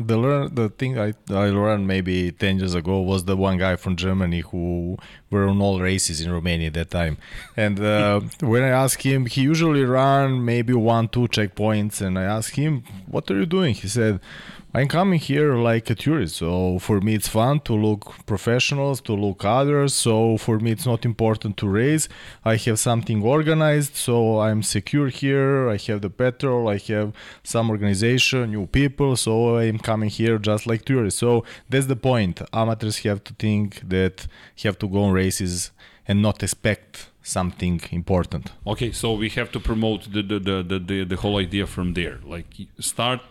the, 0.09 0.17
learn, 0.17 0.55
the 0.55 0.69
thing 0.69 0.91
I, 0.97 1.09
I 1.45 1.47
learned 1.49 1.85
maybe 1.85 2.31
10 2.31 2.59
years 2.59 2.75
ago 2.75 3.01
was 3.01 3.25
the 3.25 3.35
one 3.35 3.57
guy 3.57 3.75
from 3.75 3.97
Germany 3.97 4.39
who 4.51 4.97
were 5.33 5.47
on 5.53 5.61
all 5.61 5.79
races 5.79 6.21
in 6.21 6.31
Romania 6.31 6.67
at 6.67 6.75
that 6.79 6.91
time. 6.91 7.15
And 7.57 7.79
uh, 7.79 8.21
when 8.39 8.63
I 8.63 8.69
asked 8.83 9.03
him, 9.03 9.25
he 9.25 9.41
usually 9.41 9.83
ran 9.83 10.45
maybe 10.53 10.73
one, 10.73 11.07
two 11.15 11.27
checkpoints. 11.35 11.95
And 12.05 12.17
I 12.23 12.25
asked 12.37 12.55
him, 12.55 12.83
What 13.07 13.29
are 13.31 13.39
you 13.41 13.45
doing? 13.45 13.73
He 13.73 13.87
said, 13.87 14.19
I'm 14.75 14.87
coming 14.87 15.19
here 15.19 15.53
like 15.53 15.91
a 15.91 15.93
tourist. 15.93 16.37
So 16.37 16.79
for 16.79 16.99
me, 16.99 17.13
it's 17.13 17.27
fun 17.27 17.59
to 17.59 17.73
look 17.73 18.25
professionals, 18.25 19.01
to 19.01 19.13
look 19.13 19.45
others. 19.45 19.93
So 19.93 20.35
for 20.37 20.57
me, 20.59 20.71
it's 20.71 20.87
not 20.87 21.05
important 21.05 21.57
to 21.57 21.67
race. 21.67 22.09
I 22.43 22.55
have 22.55 22.79
something 22.79 23.21
organized. 23.21 23.95
So 23.95 24.39
I'm 24.39 24.63
secure 24.63 25.09
here. 25.09 25.69
I 25.69 25.77
have 25.87 26.01
the 26.01 26.09
petrol. 26.09 26.69
I 26.69 26.79
have 26.87 27.13
some 27.43 27.69
organization, 27.69 28.49
new 28.49 28.65
people. 28.65 29.15
So 29.15 29.57
I'm 29.57 29.77
coming 29.77 30.09
here 30.09 30.39
just 30.39 30.65
like 30.65 30.85
tourists. 30.85 31.19
So 31.19 31.45
that's 31.69 31.85
the 31.85 31.95
point. 31.95 32.41
Amateurs 32.51 32.97
have 33.05 33.23
to 33.25 33.33
think 33.35 33.87
that 33.87 34.25
have 34.63 34.79
to 34.79 34.87
go 34.87 35.03
on 35.03 35.13
races 35.25 35.71
and 36.07 36.15
not 36.21 36.37
expect 36.47 36.91
something 37.21 37.81
important. 37.91 38.51
Okay, 38.73 38.91
so 38.91 39.07
we 39.23 39.29
have 39.39 39.49
to 39.55 39.59
promote 39.59 40.01
the 40.15 40.21
the, 40.31 40.39
the, 40.49 40.57
the, 40.71 40.79
the, 40.89 40.97
the 41.11 41.17
whole 41.23 41.37
idea 41.47 41.65
from 41.75 41.87
there. 41.99 42.17
Like 42.35 42.49
start 42.79 43.25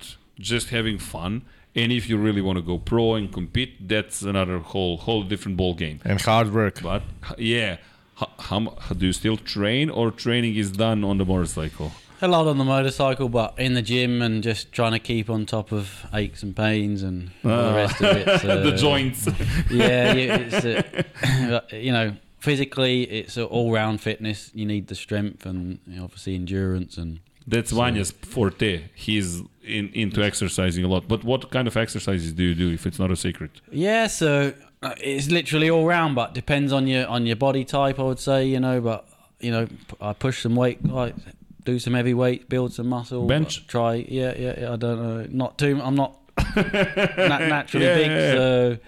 just 0.52 0.66
having 0.70 0.98
fun, 0.98 1.32
and 1.80 1.88
if 1.98 2.02
you 2.08 2.16
really 2.26 2.42
want 2.48 2.56
to 2.60 2.64
go 2.72 2.78
pro 2.78 3.04
and 3.18 3.26
compete, 3.38 3.72
that's 3.92 4.22
another 4.32 4.58
whole 4.72 4.96
whole 5.06 5.22
different 5.32 5.56
ball 5.60 5.74
game. 5.74 5.98
And 6.04 6.20
hard 6.20 6.48
work. 6.60 6.76
But 6.82 7.02
yeah, 7.38 7.76
how, 8.16 8.76
how, 8.78 8.94
do 8.94 9.06
you 9.06 9.12
still 9.12 9.36
train, 9.36 9.90
or 9.90 10.10
training 10.10 10.56
is 10.56 10.70
done 10.72 11.04
on 11.04 11.18
the 11.18 11.24
motorcycle? 11.24 11.92
A 12.24 12.28
lot 12.28 12.46
on 12.46 12.56
the 12.56 12.64
motorcycle, 12.64 13.28
but 13.28 13.58
in 13.58 13.74
the 13.74 13.82
gym 13.82 14.22
and 14.22 14.44
just 14.44 14.70
trying 14.70 14.92
to 14.92 15.00
keep 15.00 15.28
on 15.28 15.44
top 15.44 15.72
of 15.72 16.06
aches 16.14 16.44
and 16.44 16.54
pains 16.54 17.02
and 17.02 17.32
all 17.44 17.50
the 17.50 17.74
rest 17.74 18.00
of 18.00 18.16
it. 18.16 18.40
So, 18.40 18.62
the 18.70 18.76
joints. 18.76 19.28
Yeah, 19.68 20.12
you, 20.12 20.30
it's 20.30 20.64
uh, 20.64 21.60
you 21.72 21.90
know 21.90 22.14
physically 22.38 23.02
it's 23.02 23.36
a 23.36 23.44
all-round 23.44 24.00
fitness. 24.00 24.52
You 24.54 24.66
need 24.66 24.86
the 24.86 24.94
strength 24.94 25.46
and 25.46 25.80
you 25.86 25.96
know, 25.96 26.04
obviously 26.04 26.36
endurance 26.36 26.96
and 26.96 27.18
That's 27.46 27.72
Vanya's 27.72 28.12
forte. 28.12 28.84
He's 28.94 29.40
in, 29.64 29.88
into 29.92 30.22
exercising 30.22 30.84
a 30.84 30.88
lot. 30.88 31.08
But 31.08 31.24
what 31.24 31.50
kind 31.50 31.66
of 31.66 31.76
exercises 31.76 32.32
do 32.32 32.44
you 32.44 32.54
do 32.54 32.70
if 32.70 32.86
it's 32.86 33.00
not 33.00 33.10
a 33.10 33.16
secret? 33.16 33.60
Yeah, 33.72 34.06
so 34.06 34.54
uh, 34.82 34.94
it's 35.00 35.28
literally 35.28 35.70
all 35.70 35.86
round, 35.86 36.14
but 36.14 36.34
depends 36.34 36.72
on 36.72 36.86
your 36.86 37.06
on 37.08 37.26
your 37.26 37.36
body 37.36 37.64
type. 37.64 37.98
I 37.98 38.04
would 38.04 38.20
say, 38.20 38.46
you 38.46 38.60
know, 38.60 38.80
but 38.80 39.08
you 39.40 39.50
know, 39.50 39.66
I 40.00 40.12
push 40.12 40.42
some 40.42 40.54
weight, 40.54 40.84
like 40.84 41.16
do 41.64 41.78
some 41.78 41.94
heavy 41.94 42.14
weight, 42.14 42.48
build 42.48 42.72
some 42.72 42.88
muscle. 42.88 43.26
Bench? 43.26 43.66
Try, 43.66 43.94
yeah, 44.08 44.34
yeah, 44.36 44.54
yeah. 44.60 44.72
I 44.72 44.76
don't 44.76 45.02
know, 45.02 45.26
not 45.30 45.58
too. 45.58 45.80
I'm 45.82 45.94
not 45.94 46.18
na- 46.56 47.38
naturally 47.38 47.86
Yeah, 47.86 47.94
big, 47.96 48.06
yeah, 48.10 48.32
so 48.32 48.78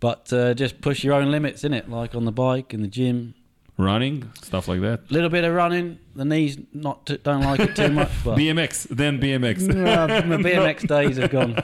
but 0.00 0.32
uh, 0.32 0.54
just 0.54 0.80
push 0.80 1.02
your 1.04 1.14
own 1.14 1.30
limits 1.30 1.64
in 1.64 1.72
it, 1.72 1.88
like 1.90 2.14
on 2.14 2.24
the 2.24 2.32
bike 2.32 2.74
in 2.74 2.82
the 2.82 2.88
gym. 2.88 3.34
Running, 3.78 4.30
stuff 4.42 4.68
like 4.68 4.80
that. 4.80 5.00
A 5.10 5.12
little 5.12 5.28
bit 5.28 5.44
of 5.44 5.52
running. 5.52 5.98
The 6.14 6.24
knees 6.24 6.56
not 6.72 7.04
t- 7.04 7.18
don't 7.22 7.42
like 7.42 7.60
it 7.60 7.76
too 7.76 7.90
much, 7.90 8.10
but. 8.24 8.38
BMX, 8.38 8.88
then 8.88 9.20
BMX. 9.20 9.66
Well, 9.84 10.08
my 10.24 10.36
BMX 10.38 10.86
days 10.88 11.18
have 11.18 11.30
gone. 11.30 11.62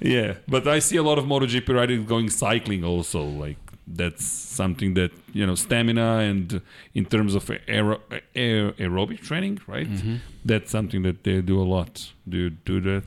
Yeah, 0.00 0.34
but 0.46 0.66
I 0.68 0.78
see 0.80 0.96
a 0.96 1.02
lot 1.02 1.18
of 1.18 1.24
MotoGP 1.24 1.68
riders 1.74 2.04
going 2.04 2.30
cycling 2.30 2.84
also. 2.84 3.22
Like 3.22 3.56
that's 3.90 4.24
something 4.26 4.94
that 4.94 5.10
you 5.32 5.46
know 5.46 5.54
stamina 5.54 6.18
and 6.18 6.60
in 6.94 7.04
terms 7.06 7.34
of 7.34 7.50
aero- 7.66 8.00
aer- 8.34 8.72
aerobic 8.72 9.20
training, 9.22 9.60
right? 9.66 9.88
Mm-hmm. 9.90 10.16
That's 10.44 10.70
something 10.70 11.02
that 11.02 11.24
they 11.24 11.40
do 11.40 11.60
a 11.60 11.64
lot. 11.64 12.12
Do 12.28 12.36
you 12.36 12.50
do 12.50 12.80
that? 12.82 13.02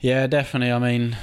Yeah, 0.00 0.26
definitely. 0.26 0.72
I 0.72 0.78
mean, 0.78 1.16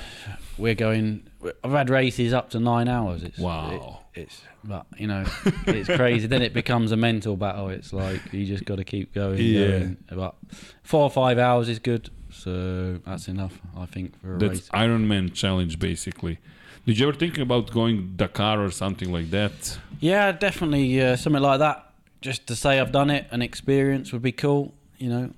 we're 0.57 0.75
going. 0.75 1.23
I've 1.63 1.71
had 1.71 1.89
races 1.89 2.33
up 2.33 2.49
to 2.51 2.59
nine 2.59 2.87
hours. 2.87 3.23
It's, 3.23 3.37
Wow. 3.39 3.71
it- 4.15 4.21
it's 4.21 4.41
but 4.63 4.85
you 4.97 5.05
know, 5.07 5.23
it's 5.67 5.87
crazy. 5.95 6.25
then 6.27 6.41
it 6.41 6.53
becomes 6.53 6.91
a 6.91 6.97
mental 6.97 7.37
battle. 7.37 7.69
It's 7.69 7.93
like 7.93 8.21
you 8.33 8.45
just 8.45 8.65
got 8.65 8.77
to 8.77 8.83
keep 8.83 9.13
going. 9.13 9.37
Yeah. 9.39 9.67
going. 9.67 9.97
But 10.09 10.35
four 10.83 11.03
or 11.03 11.09
five 11.11 11.37
hours 11.37 11.69
is 11.69 11.79
good. 11.79 12.09
So 12.31 12.99
that's 13.05 13.27
enough, 13.27 13.59
I 13.75 13.85
think, 13.85 14.19
for 14.21 14.35
a 14.35 14.39
That's 14.39 14.51
race. 14.51 14.69
Ironman 14.73 15.33
challenge 15.33 15.77
basically. 15.79 16.39
Did 16.87 16.99
you 16.99 17.09
ever 17.09 17.17
think 17.17 17.37
about 17.37 17.69
going 17.69 18.13
Dakar 18.15 18.63
or 18.63 18.71
something 18.71 19.11
like 19.11 19.29
that? 19.31 19.77
Yeah, 19.99 20.31
definitely 20.31 21.01
uh, 21.01 21.17
something 21.17 21.41
like 21.41 21.59
that. 21.59 21.91
Just 22.21 22.47
to 22.47 22.55
say 22.55 22.79
I've 22.79 22.93
done 22.93 23.09
it, 23.09 23.27
an 23.29 23.41
experience 23.41 24.13
would 24.13 24.21
be 24.21 24.31
cool. 24.31 24.73
You 24.97 25.09
know, 25.09 25.31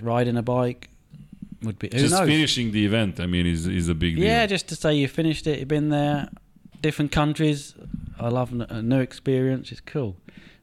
riding 0.00 0.38
a 0.38 0.42
bike 0.42 0.88
would 1.62 1.78
be. 1.78 1.90
Who 1.92 1.98
Just 1.98 2.14
knows? 2.14 2.26
finishing 2.26 2.72
the 2.72 2.86
event, 2.86 3.20
I 3.20 3.26
mean, 3.26 3.46
is 3.46 3.66
is 3.66 3.90
a 3.90 3.94
big 3.94 4.16
deal. 4.16 4.24
Yeah, 4.24 4.46
just 4.46 4.66
to 4.68 4.76
say 4.76 4.94
you 4.94 5.08
finished 5.08 5.46
it, 5.46 5.58
you've 5.58 5.68
been 5.68 5.90
there, 5.90 6.30
different 6.80 7.12
countries. 7.12 7.74
I 8.18 8.28
love 8.30 8.50
a 8.58 8.80
new 8.80 9.00
experience. 9.00 9.70
It's 9.70 9.82
cool. 9.82 10.16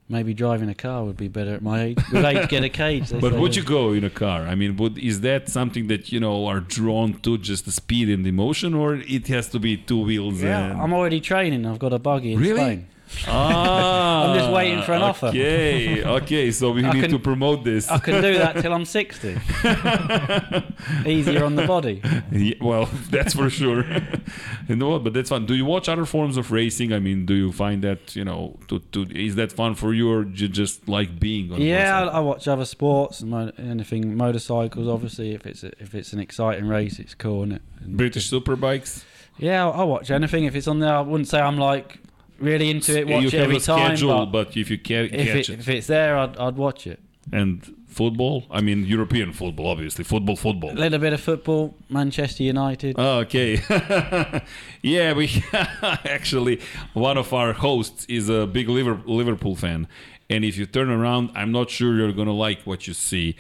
Maybe 0.08 0.36
driving 0.36 0.70
a 0.70 0.76
car 0.76 1.04
would 1.04 1.18
be 1.18 1.28
better 1.28 1.56
at 1.56 1.64
my 1.64 1.82
age. 1.82 1.98
With 2.12 2.24
age, 2.24 2.48
get 2.48 2.64
a 2.64 2.70
cage. 2.70 3.12
But 3.20 3.34
would 3.34 3.56
you 3.56 3.64
go 3.64 3.92
in 3.92 4.04
a 4.04 4.12
car? 4.12 4.44
I 4.44 4.54
mean, 4.54 4.78
would 4.78 5.00
is 5.00 5.22
that 5.22 5.50
something 5.50 5.88
that 5.88 6.12
you 6.12 6.20
know 6.20 6.46
are 6.46 6.60
drawn 6.60 7.20
to 7.22 7.40
just 7.40 7.66
the 7.66 7.72
speed 7.72 8.10
and 8.10 8.24
the 8.24 8.32
motion, 8.32 8.76
or 8.76 8.96
it 8.96 9.28
has 9.30 9.50
to 9.50 9.60
be 9.60 9.78
two 9.78 10.02
wheels? 10.06 10.44
Yeah, 10.44 10.72
and... 10.72 10.82
I'm 10.82 10.94
already 10.94 11.20
training. 11.20 11.66
I've 11.66 11.80
got 11.80 11.92
a 11.92 11.98
buggy 11.98 12.34
in 12.34 12.40
Really? 12.40 12.60
Spain. 12.60 12.88
Ah, 13.28 14.28
I'm 14.32 14.38
just 14.40 14.52
waiting 14.52 14.82
for 14.84 14.94
an 14.94 15.02
offer. 15.02 15.28
Okay, 15.28 16.04
okay. 16.04 16.52
So 16.52 16.72
we 16.72 16.84
I 16.86 16.92
need 16.92 17.02
can- 17.02 17.12
to 17.12 17.20
promote 17.20 17.64
this. 17.64 17.90
I 17.90 17.98
can 18.00 18.22
do 18.22 18.34
that 18.38 18.58
till 18.62 18.74
I'm 18.74 18.86
60. 18.86 19.30
Easier 21.06 21.44
on 21.46 21.56
the 21.56 21.66
body. 21.68 22.02
Yeah, 22.32 22.56
well, 22.62 22.86
that's 23.10 23.34
for 23.34 23.50
sure. 23.50 23.86
you 24.68 24.76
know 24.76 24.90
what? 24.90 25.04
But 25.04 25.14
that's 25.14 25.30
fun. 25.30 25.46
Do 25.46 25.56
you 25.56 25.66
watch 25.66 25.88
other 25.90 26.06
forms 26.06 26.38
of 26.38 26.52
racing? 26.52 26.94
I 26.94 27.00
mean, 27.00 27.26
do 27.26 27.34
you 27.34 27.52
find 27.52 27.84
that 27.84 28.16
you 28.16 28.26
know 28.26 28.58
to, 28.68 28.80
to 28.92 29.04
is 29.16 29.36
that 29.36 29.52
fun 29.52 29.76
for 29.76 29.94
you, 29.94 30.12
or 30.12 30.24
you 30.26 30.48
just 30.48 30.88
like 30.90 31.20
being 31.20 31.52
on? 31.52 31.62
Yeah, 31.62 32.02
I. 32.10 32.16
I 32.16 32.20
watch 32.20 32.48
other 32.48 32.66
sports 32.66 33.20
and 33.22 33.30
mo- 33.32 33.52
anything 33.58 34.16
motorcycles. 34.16 34.88
Obviously, 34.88 35.34
if 35.34 35.46
it's 35.46 35.64
a, 35.64 35.72
if 35.82 35.94
it's 35.94 36.14
an 36.14 36.20
exciting 36.20 36.68
race, 36.68 36.98
it's 37.00 37.14
cool, 37.14 37.44
is 37.44 37.58
it? 37.58 37.62
British 37.86 38.32
superbikes. 38.32 39.04
Yeah, 39.38 39.68
I 39.70 39.84
watch 39.84 40.10
anything 40.12 40.46
if 40.46 40.56
it's 40.56 40.68
on 40.68 40.80
there. 40.80 40.96
I 40.96 41.02
wouldn't 41.02 41.28
say 41.28 41.40
I'm 41.42 41.58
like 41.58 42.00
really 42.40 42.70
into 42.70 42.98
it. 43.00 43.08
you 43.08 43.14
Watch 43.16 43.24
have 43.26 43.34
it 43.34 43.40
every 43.44 43.58
a 43.58 43.60
time, 43.60 43.96
schedule, 43.98 44.26
but 44.26 44.48
but 44.48 44.58
if 44.58 44.70
you 44.70 44.78
ca- 44.78 45.06
if 45.06 45.14
it, 45.14 45.50
it, 45.50 45.60
if 45.60 45.68
it's 45.70 45.88
there, 45.88 46.18
I'd, 46.18 46.38
I'd 46.38 46.56
watch 46.58 46.86
it. 46.88 47.00
and 47.32 47.74
football. 47.88 48.44
I 48.52 48.60
mean, 48.60 48.86
European 48.86 49.32
football, 49.32 49.68
obviously. 49.68 50.04
Football, 50.04 50.36
football. 50.36 50.72
A 50.72 50.74
little 50.74 51.00
bit 51.00 51.14
of 51.14 51.22
football, 51.22 51.74
Manchester 51.90 52.44
United. 52.44 52.96
Oh, 53.00 53.20
okay. 53.20 53.62
yeah, 54.82 55.14
we 55.14 55.30
actually 55.54 56.60
one 56.94 57.18
of 57.18 57.34
our 57.34 57.54
hosts 57.54 58.06
is 58.10 58.28
a 58.30 58.46
big 58.46 58.68
Liverpool 58.68 59.56
fan, 59.56 59.88
and 60.30 60.44
if 60.44 60.58
you 60.58 60.66
turn 60.66 60.90
around, 60.90 61.30
I'm 61.36 61.52
not 61.54 61.70
sure 61.70 61.96
you're 61.96 62.12
gonna 62.12 62.34
like 62.34 62.64
what 62.64 62.86
you 62.88 62.94
see, 62.94 63.38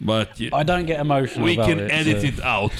but 0.00 0.40
I 0.52 0.62
don't 0.64 0.86
get 0.86 0.98
emotional 1.00 1.44
we 1.44 1.54
can 1.56 1.78
it. 1.78 1.90
edit 1.92 2.22
so- 2.22 2.26
it 2.28 2.40
out. 2.42 2.74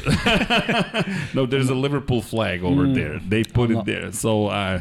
no, 1.35 1.47
there's 1.47 1.69
a 1.71 1.75
Liverpool 1.75 2.21
flag 2.23 2.65
over 2.65 2.87
there. 2.89 3.21
They 3.21 3.45
put 3.45 3.71
it 3.71 3.75
not- 3.75 3.87
there, 3.87 4.11
so. 4.13 4.47
Uh, 4.49 4.81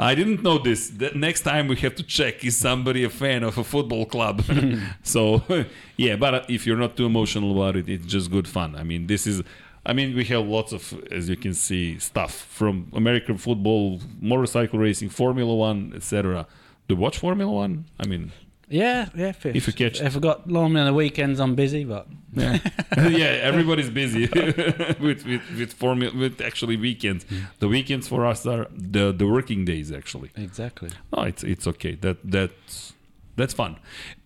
I 0.00 0.14
didn't 0.14 0.42
know 0.42 0.56
this. 0.56 0.88
The 0.88 1.10
next 1.14 1.42
time 1.42 1.68
we 1.68 1.76
have 1.76 1.94
to 1.96 2.02
check 2.02 2.42
is 2.42 2.56
somebody 2.56 3.04
a 3.04 3.10
fan 3.10 3.42
of 3.42 3.58
a 3.58 3.64
football 3.64 4.06
club. 4.06 4.42
so, 5.02 5.42
yeah, 5.98 6.16
but 6.16 6.34
uh, 6.34 6.44
if 6.48 6.66
you're 6.66 6.78
not 6.78 6.96
too 6.96 7.04
emotional 7.04 7.52
about 7.52 7.76
it, 7.76 7.86
it's 7.86 8.06
just 8.06 8.30
good 8.30 8.48
fun. 8.48 8.74
I 8.76 8.82
mean, 8.82 9.06
this 9.06 9.26
is. 9.26 9.42
I 9.84 9.92
mean, 9.92 10.14
we 10.14 10.24
have 10.26 10.46
lots 10.46 10.72
of, 10.72 11.02
as 11.10 11.28
you 11.28 11.36
can 11.36 11.54
see, 11.54 11.98
stuff 11.98 12.34
from 12.34 12.90
American 12.94 13.38
football, 13.38 14.00
motorcycle 14.20 14.78
racing, 14.78 15.10
Formula 15.10 15.54
One, 15.54 15.92
etc. 15.94 16.46
Do 16.88 16.94
you 16.94 17.00
watch 17.00 17.18
Formula 17.18 17.50
One? 17.50 17.84
I 17.98 18.06
mean, 18.06 18.32
Yeah, 18.70 19.08
yeah. 19.16 19.28
If, 19.30 19.44
If 19.46 19.66
you 19.66 19.72
catch 19.72 20.00
if 20.00 20.16
I 20.16 20.20
got 20.20 20.48
long 20.48 20.76
on 20.76 20.86
the 20.86 20.94
weekends, 20.94 21.40
I'm 21.40 21.54
busy, 21.56 21.84
but 21.84 22.06
yeah, 22.32 22.58
yeah 22.96 23.48
everybody's 23.50 23.90
busy 23.90 24.26
with 25.06 25.24
with 25.26 25.42
with 25.58 25.72
formula 25.72 26.12
with 26.16 26.40
actually 26.40 26.76
weekends. 26.76 27.26
The 27.58 27.66
weekends 27.68 28.06
for 28.08 28.24
us 28.24 28.46
are 28.46 28.66
the 28.94 29.12
the 29.12 29.26
working 29.26 29.64
days 29.64 29.90
actually. 29.92 30.30
exactly. 30.36 30.90
No, 31.12 31.24
it's 31.24 31.42
it's 31.42 31.66
okay. 31.66 31.96
That 31.96 32.18
that's 32.24 32.92
that's 33.36 33.54
fun. 33.54 33.76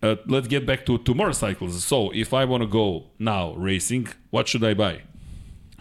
Uh, 0.03 0.15
let's 0.27 0.47
get 0.47 0.65
back 0.65 0.85
to 0.85 0.97
to 0.99 1.13
motorcycles. 1.15 1.83
So 1.83 2.11
if 2.13 2.31
I 2.33 2.45
want 2.45 2.61
to 2.61 2.67
go 2.69 3.05
now 3.17 3.53
racing, 3.55 4.07
what 4.29 4.47
should 4.47 4.63
I 4.63 4.73
buy? 4.75 5.01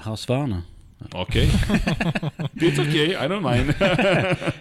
Husqvarna. 0.01 0.63
Okay, 1.15 1.49
it's 2.57 2.79
okay. 2.79 3.15
I 3.15 3.29
don't 3.29 3.43
mind. 3.43 3.75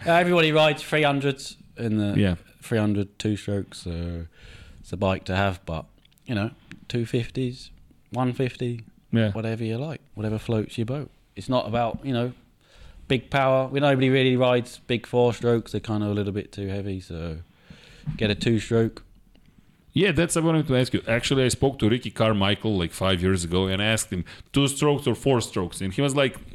Everybody 0.06 0.52
rides 0.52 0.84
300s 0.84 1.56
in 1.78 1.98
the 1.98 2.20
Yeah. 2.20 2.36
300 2.64 3.20
two 3.20 3.36
strokes. 3.36 3.80
So 3.80 4.26
it's 4.80 4.92
a 4.92 4.98
bike 4.98 5.26
to 5.26 5.36
have, 5.36 5.64
but 5.66 5.86
you 6.26 6.36
know, 6.36 6.52
250s, 6.90 7.70
150, 8.12 8.86
yeah. 9.12 9.32
whatever 9.32 9.64
you 9.64 9.78
like, 9.78 10.02
whatever 10.16 10.38
floats 10.38 10.78
your 10.78 10.86
boat. 10.86 11.12
It's 11.36 11.50
not 11.50 11.68
about 11.68 12.00
you 12.04 12.14
know 12.14 12.34
big 13.08 13.30
power. 13.30 13.68
We 13.68 13.80
nobody 13.80 14.10
really 14.10 14.36
rides 14.36 14.80
big 14.88 15.06
four 15.06 15.34
strokes. 15.34 15.72
They're 15.72 15.82
kind 15.82 16.04
of 16.04 16.10
a 16.10 16.14
little 16.14 16.34
bit 16.34 16.52
too 16.52 16.68
heavy. 16.68 17.00
So 17.00 17.40
get 18.18 18.30
a 18.30 18.36
two 18.36 18.60
stroke. 18.60 19.04
Yeah, 19.94 20.12
that's 20.12 20.36
what 20.36 20.44
I 20.44 20.48
wanted 20.48 20.68
to 20.68 20.76
ask 20.76 20.94
you. 20.94 21.04
Actually, 21.08 21.44
I 21.46 21.50
spoke 21.50 21.78
to 21.80 21.90
Ricky 21.90 22.10
Carmichael 22.10 22.76
like 22.76 22.92
five 22.92 23.22
years 23.22 23.44
ago 23.44 23.68
and 23.68 23.80
asked 23.80 24.12
him 24.12 24.26
two 24.52 24.68
strokes 24.68 25.06
or 25.06 25.14
four 25.14 25.40
strokes, 25.40 25.82
and 25.82 25.94
he 25.94 26.02
was 26.02 26.16
like, 26.16 26.36
"Eh, 26.36 26.53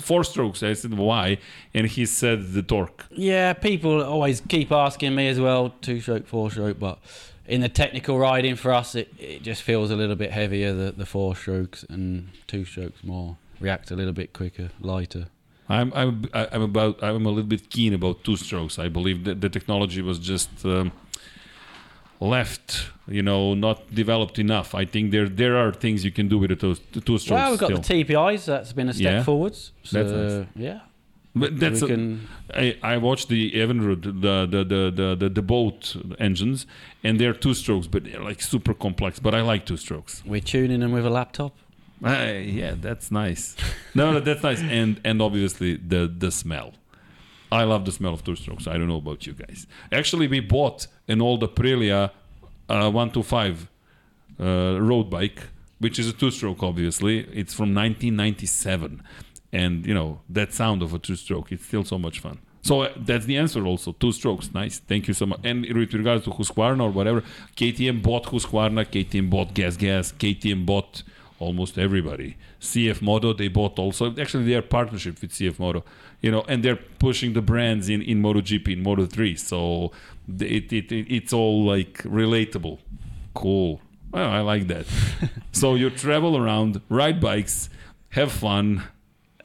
four 0.00 0.24
strokes. 0.24 0.62
I 0.62 0.72
said 0.74 0.94
why, 0.94 1.38
and 1.74 1.86
he 1.86 2.06
said 2.06 2.52
the 2.52 2.62
torque. 2.62 3.06
Yeah, 3.10 3.52
people 3.52 4.02
always 4.02 4.40
keep 4.40 4.72
asking 4.72 5.14
me 5.14 5.28
as 5.28 5.40
well, 5.40 5.70
two 5.80 6.00
stroke, 6.00 6.26
four 6.26 6.50
stroke, 6.50 6.78
but 6.78 6.98
in 7.46 7.60
the 7.60 7.68
technical 7.68 8.18
riding 8.18 8.56
for 8.56 8.72
us, 8.72 8.94
it, 8.94 9.12
it 9.18 9.42
just 9.42 9.62
feels 9.62 9.90
a 9.90 9.96
little 9.96 10.16
bit 10.16 10.30
heavier, 10.30 10.72
the, 10.74 10.92
the 10.92 11.06
four 11.06 11.34
strokes, 11.34 11.84
and 11.88 12.28
two 12.46 12.64
strokes 12.64 13.02
more 13.02 13.36
react 13.60 13.90
a 13.90 13.96
little 13.96 14.12
bit 14.12 14.32
quicker, 14.32 14.70
lighter. 14.80 15.26
I'm 15.68 15.92
I'm 15.94 16.24
I'm 16.32 16.62
about 16.62 17.02
I'm 17.02 17.26
a 17.26 17.28
little 17.28 17.42
bit 17.48 17.68
keen 17.68 17.92
about 17.92 18.24
two 18.24 18.36
strokes. 18.36 18.78
I 18.78 18.88
believe 18.88 19.24
that 19.24 19.40
the 19.40 19.50
technology 19.50 20.00
was 20.00 20.18
just 20.18 20.50
um, 20.64 20.92
left, 22.20 22.90
you 23.06 23.22
know, 23.22 23.54
not 23.54 23.94
developed 23.94 24.38
enough. 24.38 24.74
I 24.74 24.84
think 24.84 25.10
there 25.12 25.28
there 25.28 25.56
are 25.56 25.72
things 25.72 26.04
you 26.04 26.10
can 26.12 26.28
do 26.28 26.38
with 26.38 26.50
the 26.50 26.56
two, 26.56 26.74
the 26.92 27.00
two 27.00 27.18
strokes. 27.18 27.30
Well, 27.40 27.50
we've 27.50 27.60
got 27.60 27.84
still. 27.84 27.98
the 27.98 28.04
TPIs, 28.04 28.44
that's 28.46 28.72
been 28.72 28.88
a 28.88 28.92
step 28.94 29.12
Yeah. 29.12 29.22
forwards. 29.22 29.72
So, 29.84 30.02
That's 30.02 30.12
nice. 30.12 30.46
yeah. 30.56 30.80
But 31.34 31.60
that's 31.60 31.82
a- 31.82 31.86
can. 31.86 32.26
I, 32.52 32.76
I 32.82 32.96
watched 32.96 33.28
the 33.28 33.52
Evinrude, 33.52 34.02
the 34.02 34.46
the, 34.46 34.64
the 34.64 34.90
the 34.90 35.14
the 35.14 35.28
the 35.28 35.42
boat 35.42 35.94
engines, 36.18 36.66
and 37.04 37.20
they're 37.20 37.34
two 37.34 37.54
strokes, 37.54 37.86
but 37.86 38.04
they're 38.04 38.22
like 38.24 38.40
super 38.42 38.74
complex. 38.74 39.20
But 39.20 39.34
I 39.34 39.42
like 39.42 39.64
two 39.64 39.76
strokes. 39.76 40.22
We're 40.26 40.40
tuning 40.40 40.80
them 40.80 40.90
with 40.92 41.06
a 41.06 41.10
laptop. 41.10 41.54
Uh, 42.04 42.32
yeah, 42.42 42.74
that's 42.80 43.10
nice. 43.12 43.54
no, 43.94 44.12
no, 44.12 44.20
that's 44.20 44.42
nice, 44.42 44.60
and 44.62 45.00
and 45.04 45.20
obviously 45.22 45.76
the 45.76 46.12
the 46.18 46.30
smell. 46.32 46.72
I 47.50 47.64
love 47.64 47.84
the 47.84 47.92
smell 47.92 48.14
of 48.14 48.24
two 48.24 48.36
strokes. 48.36 48.66
I 48.66 48.74
don't 48.74 48.88
know 48.88 48.96
about 48.96 49.26
you 49.26 49.32
guys. 49.32 49.66
Actually, 49.90 50.28
we 50.28 50.40
bought 50.40 50.86
an 51.06 51.22
old 51.22 51.42
Aprilia 51.42 52.10
uh, 52.68 52.90
125 52.90 53.68
uh, 54.40 54.78
road 54.80 55.10
bike, 55.10 55.44
which 55.78 55.98
is 55.98 56.08
a 56.08 56.12
two 56.12 56.30
stroke, 56.30 56.62
obviously. 56.62 57.20
It's 57.20 57.54
from 57.54 57.74
1997. 57.74 59.02
And, 59.52 59.86
you 59.86 59.94
know, 59.94 60.20
that 60.28 60.52
sound 60.52 60.82
of 60.82 60.92
a 60.92 60.98
two 60.98 61.16
stroke, 61.16 61.52
it's 61.52 61.64
still 61.64 61.84
so 61.84 61.98
much 61.98 62.20
fun. 62.20 62.38
So 62.62 62.82
uh, 62.82 62.92
that's 62.96 63.24
the 63.24 63.36
answer 63.38 63.64
also. 63.64 63.92
Two 63.92 64.12
strokes. 64.12 64.52
Nice. 64.52 64.78
Thank 64.78 65.08
you 65.08 65.14
so 65.14 65.24
much. 65.26 65.40
And 65.42 65.62
with 65.62 65.94
regards 65.94 66.24
to 66.24 66.30
Husqvarna 66.30 66.82
or 66.82 66.90
whatever, 66.90 67.22
KTM 67.56 68.02
bought 68.02 68.24
Husqvarna, 68.24 68.84
KTM 68.84 69.30
bought 69.30 69.54
Gas 69.54 69.76
Gas, 69.76 70.12
KTM 70.12 70.66
bought 70.66 71.02
almost 71.38 71.78
everybody. 71.78 72.36
CF 72.60 73.00
Moto, 73.02 73.32
they 73.32 73.48
bought 73.48 73.78
also. 73.78 74.14
Actually, 74.16 74.44
their 74.44 74.62
partnership 74.62 75.20
with 75.20 75.30
CF 75.30 75.58
Moto, 75.58 75.84
you 76.20 76.30
know, 76.30 76.42
and 76.48 76.62
they're 76.64 76.76
pushing 76.98 77.32
the 77.32 77.42
brands 77.42 77.88
in, 77.88 78.02
in 78.02 78.20
MotoGP, 78.22 78.68
in 78.68 78.84
Moto3. 78.84 79.38
So 79.38 79.92
it, 80.40 80.72
it, 80.72 80.92
it, 80.92 81.06
it's 81.14 81.32
all 81.32 81.64
like 81.64 82.02
relatable. 82.02 82.78
Cool. 83.34 83.80
Well, 84.10 84.30
I 84.30 84.40
like 84.40 84.66
that. 84.68 84.86
so 85.52 85.74
you 85.74 85.90
travel 85.90 86.36
around, 86.36 86.80
ride 86.88 87.20
bikes, 87.20 87.68
have 88.10 88.32
fun. 88.32 88.82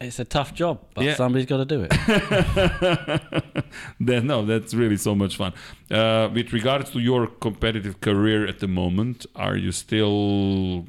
It's 0.04 0.20
a 0.20 0.26
tough 0.26 0.54
job, 0.54 0.80
but 0.94 1.04
Yeah. 1.06 1.16
somebody's 1.16 1.46
got 1.48 1.58
to 1.58 1.66
do 1.66 1.88
it. 1.90 1.92
That, 4.00 4.24
no, 4.24 4.46
that's 4.46 4.74
really 4.74 4.98
so 4.98 5.16
much 5.16 5.36
fun. 5.38 5.54
Uh, 5.90 6.30
with 6.34 6.54
regards 6.54 6.92
to 6.92 7.00
your 7.00 7.28
competitive 7.28 8.02
career 8.02 8.46
at 8.48 8.60
the 8.60 8.68
moment, 8.68 9.26
are 9.36 9.56
you 9.58 9.72
still 9.72 10.86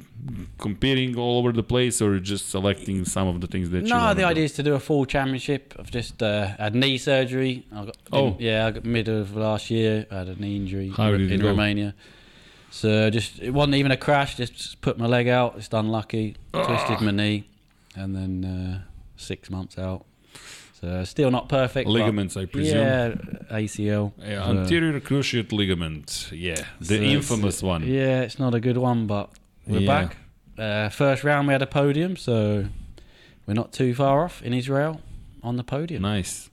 competing 0.59 1.17
all 1.17 1.39
over 1.39 1.51
the 1.51 1.63
place, 1.63 2.01
or 2.01 2.19
just 2.19 2.49
selecting 2.49 3.05
some 3.05 3.27
of 3.27 3.41
the 3.41 3.47
things 3.47 3.69
that 3.71 3.83
you? 3.83 3.89
no, 3.89 4.13
the 4.13 4.23
idea 4.23 4.43
is 4.43 4.53
to 4.53 4.63
do 4.63 4.73
a 4.75 4.79
full 4.79 5.05
championship. 5.05 5.73
I've 5.79 5.89
just 5.91 6.21
uh, 6.21 6.47
had 6.59 6.75
knee 6.75 6.97
surgery. 6.97 7.65
I 7.73 7.85
got, 7.85 7.97
Oh. 8.11 8.35
yeah, 8.39 8.67
I 8.67 8.71
got 8.71 8.85
middle 8.85 9.19
of 9.21 9.35
last 9.35 9.71
year. 9.71 10.05
I 10.11 10.15
had 10.19 10.27
a 10.27 10.35
knee 10.35 10.55
injury 10.57 10.89
How 10.95 11.13
it 11.13 11.21
in? 11.21 11.41
Romania. 11.43 11.95
So 12.71 13.09
just 13.09 13.39
it 13.41 13.51
wasn't 13.51 13.75
even 13.75 13.91
a 13.91 13.97
crash. 13.97 14.35
Just 14.37 14.81
put 14.81 14.97
my 14.97 15.05
leg 15.07 15.27
out. 15.27 15.55
Just 15.57 15.73
unlucky. 15.73 16.35
Twisted 16.53 17.01
my 17.01 17.11
knee, 17.11 17.45
and 17.95 18.15
then 18.15 18.45
uh, 18.45 18.81
six 19.17 19.49
months 19.49 19.77
out. 19.77 20.05
So 20.81 21.03
still 21.05 21.31
not 21.31 21.47
perfect. 21.49 21.87
Ligaments, 21.89 22.35
I 22.37 22.45
presume. 22.45 22.77
Yeah, 22.77 23.13
ACL. 23.49 24.11
Yeah, 24.19 24.45
So- 24.45 24.57
anterior 24.59 24.99
cruciate 24.99 25.51
ligament. 25.51 26.29
Yeah, 26.31 26.63
the 26.79 26.97
so 26.97 27.01
infamous 27.01 27.63
one. 27.63 27.83
Yeah, 27.87 28.21
it's 28.21 28.37
not 28.39 28.53
a 28.53 28.59
good 28.59 28.77
one, 28.77 29.07
but 29.07 29.29
we're 29.65 29.79
Yeah. 29.79 29.87
back. 29.87 30.17
Uh, 30.57 30.89
first 30.89 31.23
round 31.23 31.47
we 31.47 31.53
had 31.53 31.61
a 31.61 31.67
podium, 31.67 32.15
so 32.17 32.65
we're 33.45 33.53
not 33.53 33.71
too 33.71 33.93
far 33.95 34.23
off 34.25 34.41
in 34.43 34.53
Israel 34.53 35.01
on 35.41 35.55
the 35.57 35.63
podium. 35.63 36.01
Nice. 36.01 36.49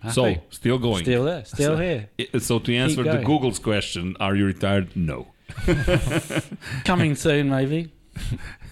Happy. 0.00 0.14
So 0.14 0.34
still 0.50 0.78
going. 0.78 1.04
still 1.04 1.24
there, 1.24 1.44
still 1.44 1.76
So- 1.76 1.82
here. 1.82 2.08
I- 2.34 2.38
So 2.38 2.58
to 2.60 2.74
answer 2.76 3.02
the. 3.02 3.18
Google's 3.24 3.58
question, 3.58 4.16
are 4.20 4.36
you 4.36 4.46
retired? 4.46 4.88
No. 4.94 5.26
Coming 6.84 7.14
soon, 7.14 7.48
maybe. 7.50 7.90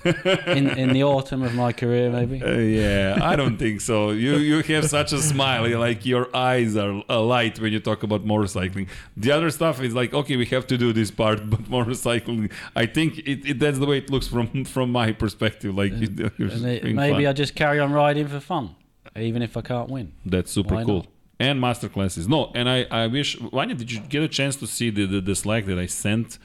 In 0.05 0.69
in 0.71 0.93
the 0.93 1.03
autumn 1.03 1.43
of 1.43 1.55
my 1.55 1.73
career, 1.73 2.11
maybe. 2.11 2.43
Uh, 2.43 2.53
yeah, 2.53 3.19
I 3.23 3.37
don't 3.37 3.57
think 3.57 3.81
so. 3.81 4.11
You 4.11 4.37
you 4.37 4.63
have 4.63 4.89
such 4.89 5.13
a 5.13 5.21
smile, 5.21 5.79
like 5.79 6.05
your 6.05 6.35
eyes 6.35 6.77
are 6.77 7.03
alight 7.09 7.59
when 7.61 7.73
you 7.73 7.81
talk 7.81 8.03
about 8.03 8.25
motorcycling. 8.25 8.89
The 9.17 9.31
other 9.31 9.51
stuff 9.51 9.81
is 9.81 9.95
like, 9.95 10.13
okay, 10.15 10.37
we 10.37 10.47
have 10.47 10.67
to 10.69 10.77
do 10.77 10.93
this 10.93 11.11
part, 11.11 11.49
but 11.51 11.65
motorcycling, 11.65 12.53
I 12.77 12.87
think 12.87 13.19
it, 13.19 13.49
it 13.49 13.59
that's 13.59 13.79
the 13.79 13.87
way 13.87 13.99
it 13.99 14.11
looks 14.11 14.29
from 14.29 14.65
from 14.65 14.91
my 14.91 15.13
perspective. 15.13 15.75
Like 15.75 15.93
it, 15.95 16.39
maybe 16.39 16.95
fun. 16.95 17.27
I 17.27 17.33
just 17.33 17.55
carry 17.55 17.81
on 17.81 17.93
riding 17.93 18.29
for 18.29 18.41
fun, 18.41 18.75
even 19.17 19.43
if 19.43 19.57
I 19.57 19.63
can't 19.63 19.89
win. 19.91 20.13
That's 20.25 20.51
super 20.51 20.75
Why 20.75 20.85
cool. 20.85 20.97
not? 20.97 21.07
And 21.41 21.61
master 21.61 21.89
classes. 21.89 22.29
No, 22.29 22.53
and 22.55 22.69
I, 22.69 22.87
I 22.91 23.07
wish 23.09 23.37
Vanya, 23.37 23.75
did 23.75 23.91
you 23.91 24.01
get 24.01 24.23
a 24.23 24.29
chance 24.29 24.55
to 24.57 24.69
see 24.69 24.91
the, 24.91 25.05
the, 25.05 25.21
the 25.21 25.35
Slack 25.35 25.67
that 25.67 25.79
I 25.79 25.87
sent? 25.87 26.39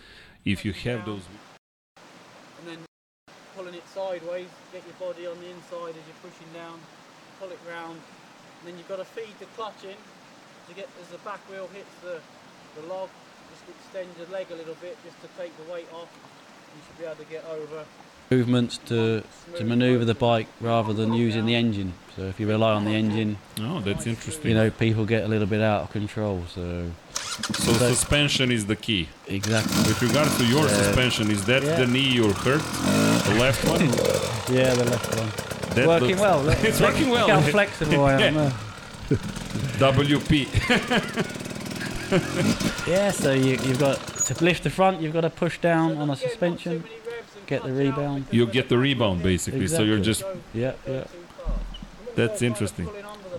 If 0.45 0.65
you 0.65 0.73
have 0.73 1.06
those 1.06 1.22
And 2.60 2.68
then 2.68 2.77
pulling 3.56 3.76
it 3.76 3.84
sideways, 4.10 4.48
get 4.73 4.81
your 4.86 4.98
body 5.14 5.27
on 5.27 5.38
the 5.40 5.49
inside 5.49 5.90
as 5.94 6.03
you're 6.10 6.22
pushing 6.23 6.49
down, 6.53 6.80
pull 7.40 7.49
it 7.49 7.60
round, 7.69 7.94
and 8.60 8.64
then 8.65 8.77
you've 8.77 8.88
got 8.90 8.98
to 8.98 9.06
feed 9.06 9.34
the 9.40 9.45
clutch 9.57 9.84
in 9.84 9.95
to 10.68 10.73
get 10.76 10.88
as 11.02 11.07
the 11.10 11.18
back 11.19 11.40
wheel 11.49 11.69
hits 11.73 11.94
the, 12.03 12.19
the 12.80 12.88
log, 12.88 13.10
just 13.52 13.64
extend 13.69 14.10
your 14.18 14.27
leg 14.30 14.48
a 14.52 14.56
little 14.56 14.76
bit 14.81 14.98
just 15.06 15.19
to 15.22 15.27
take 15.38 15.52
the 15.64 15.72
weight 15.72 15.88
off. 15.94 16.10
You 16.76 16.81
should 16.88 16.98
be 16.99 17.06
able 17.06 17.15
to 17.23 17.30
get 17.31 17.45
over. 17.45 17.86
Movements 18.30 18.77
to, 18.86 19.23
to 19.57 19.64
manoeuvre 19.64 20.06
the 20.06 20.14
bike 20.14 20.48
rather 20.61 20.94
than 20.94 21.14
using 21.14 21.48
the 21.48 21.56
engine. 21.56 21.94
So 22.15 22.23
if 22.23 22.40
you 22.40 22.48
rely 22.48 22.73
on 22.73 22.86
the 22.86 22.91
engine, 22.91 23.38
Oh, 23.60 23.80
that's 23.80 24.06
interesting. 24.06 24.49
you 24.49 24.56
know, 24.56 24.69
people 24.69 25.06
get 25.06 25.23
a 25.23 25.27
little 25.27 25.48
bit 25.48 25.61
out 25.61 25.84
of 25.84 25.91
control. 25.91 26.44
So 26.53 26.91
so 27.54 27.74
suspension 27.74 28.52
is 28.52 28.66
the 28.66 28.76
key. 28.76 29.08
exactly. 29.28 29.78
With 29.88 30.02
regards 30.02 30.38
to 30.38 30.46
your 30.46 30.68
suspension, 30.68 31.32
is 31.32 31.46
that 31.46 31.64
Yeah. 31.64 31.78
the 31.80 31.88
knee 31.88 32.10
you're 32.18 32.34
hurt? 32.34 32.62
The 33.26 33.36
left 33.40 33.64
one? 33.68 33.82
Yeah, 34.56 34.74
the 34.74 34.86
left 34.86 35.16
one. 35.16 35.30
That 35.76 35.88
working 35.88 36.18
looks- 36.18 36.22
well. 36.22 36.50
It's 36.68 36.82
working 36.82 37.10
look 37.10 37.28
well. 37.28 37.40
how 37.41 37.52
flexible 37.52 38.04
I 38.06 38.14
am. 38.22 38.52
WP. 39.80 40.48
Yeah, 42.88 43.12
so 43.12 43.32
you, 43.34 43.52
you've 43.52 43.80
got 43.80 44.00
to 44.26 44.44
lift 44.44 44.64
the 44.64 44.70
front, 44.72 45.02
you've 45.02 45.14
got 45.14 45.22
to 45.22 45.30
push 45.30 45.60
down 45.60 45.98
on 45.98 46.08
the 46.08 46.16
suspension, 46.16 46.84
get 47.46 47.64
the 47.64 47.72
rebound. 47.72 48.26
You 48.32 48.48
get 48.48 48.70
the 48.70 48.78
rebound 48.78 49.22
basically. 49.24 49.68
So 49.68 49.84
you're 49.84 50.00
just 50.00 50.24
Yeah, 50.54 50.74
yeah. 50.88 51.04
that's 52.16 52.41
interesting. 52.41 52.90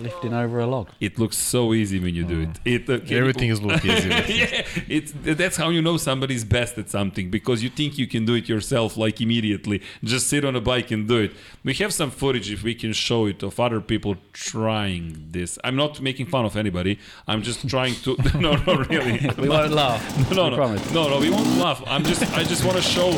Lifting 0.00 0.32
over 0.32 0.60
a 0.60 0.66
log. 0.66 0.88
It 1.00 1.18
looks 1.18 1.36
so 1.36 1.74
easy 1.74 2.00
when 2.00 2.14
you 2.14 2.24
do 2.24 2.40
it. 2.40 2.60
It 2.64 2.88
uh, 2.88 2.98
can- 3.00 3.16
Everything 3.18 3.50
is 3.50 3.60
look 3.60 3.84
easy. 3.84 4.08
yeah, 4.40 4.64
it's 4.88 5.12
that's 5.22 5.56
how 5.56 5.68
you 5.68 5.82
know 5.82 5.96
somebody's 5.96 6.44
best 6.44 6.78
at 6.78 6.88
something 6.88 7.30
because 7.30 7.62
you 7.62 7.68
think 7.70 7.98
you 7.98 8.06
can 8.06 8.24
do 8.24 8.34
it 8.34 8.48
yourself 8.48 8.96
like 8.96 9.20
immediately. 9.20 9.82
Just 10.02 10.28
sit 10.28 10.44
on 10.44 10.56
a 10.56 10.60
bike 10.60 10.90
and 10.90 11.06
do 11.06 11.18
it. 11.18 11.32
We 11.64 11.74
have 11.74 11.92
some 11.92 12.10
footage 12.10 12.50
if 12.50 12.62
we 12.62 12.74
can 12.74 12.92
show 12.92 13.26
it 13.26 13.42
of 13.42 13.60
other 13.60 13.80
people 13.80 14.16
trying 14.32 15.28
this. 15.30 15.58
I'm 15.64 15.76
not 15.76 16.00
making 16.00 16.26
fun 16.26 16.44
of 16.44 16.56
anybody. 16.56 16.98
I'm 17.28 17.42
just 17.42 17.68
trying 17.68 17.94
to. 18.04 18.16
no, 18.40 18.54
no, 18.56 18.76
really. 18.84 19.28
We 19.38 19.48
won't 19.48 19.72
laugh. 19.72 20.02
No, 20.32 20.44
we 20.44 20.50
no, 20.50 20.56
promise. 20.56 20.90
no, 20.92 21.08
no. 21.08 21.18
We 21.20 21.30
won't 21.30 21.56
laugh. 21.58 21.82
I'm 21.86 22.04
just. 22.04 22.22
I 22.36 22.42
just 22.44 22.64
want 22.64 22.76
to 22.76 22.82
show. 22.82 23.10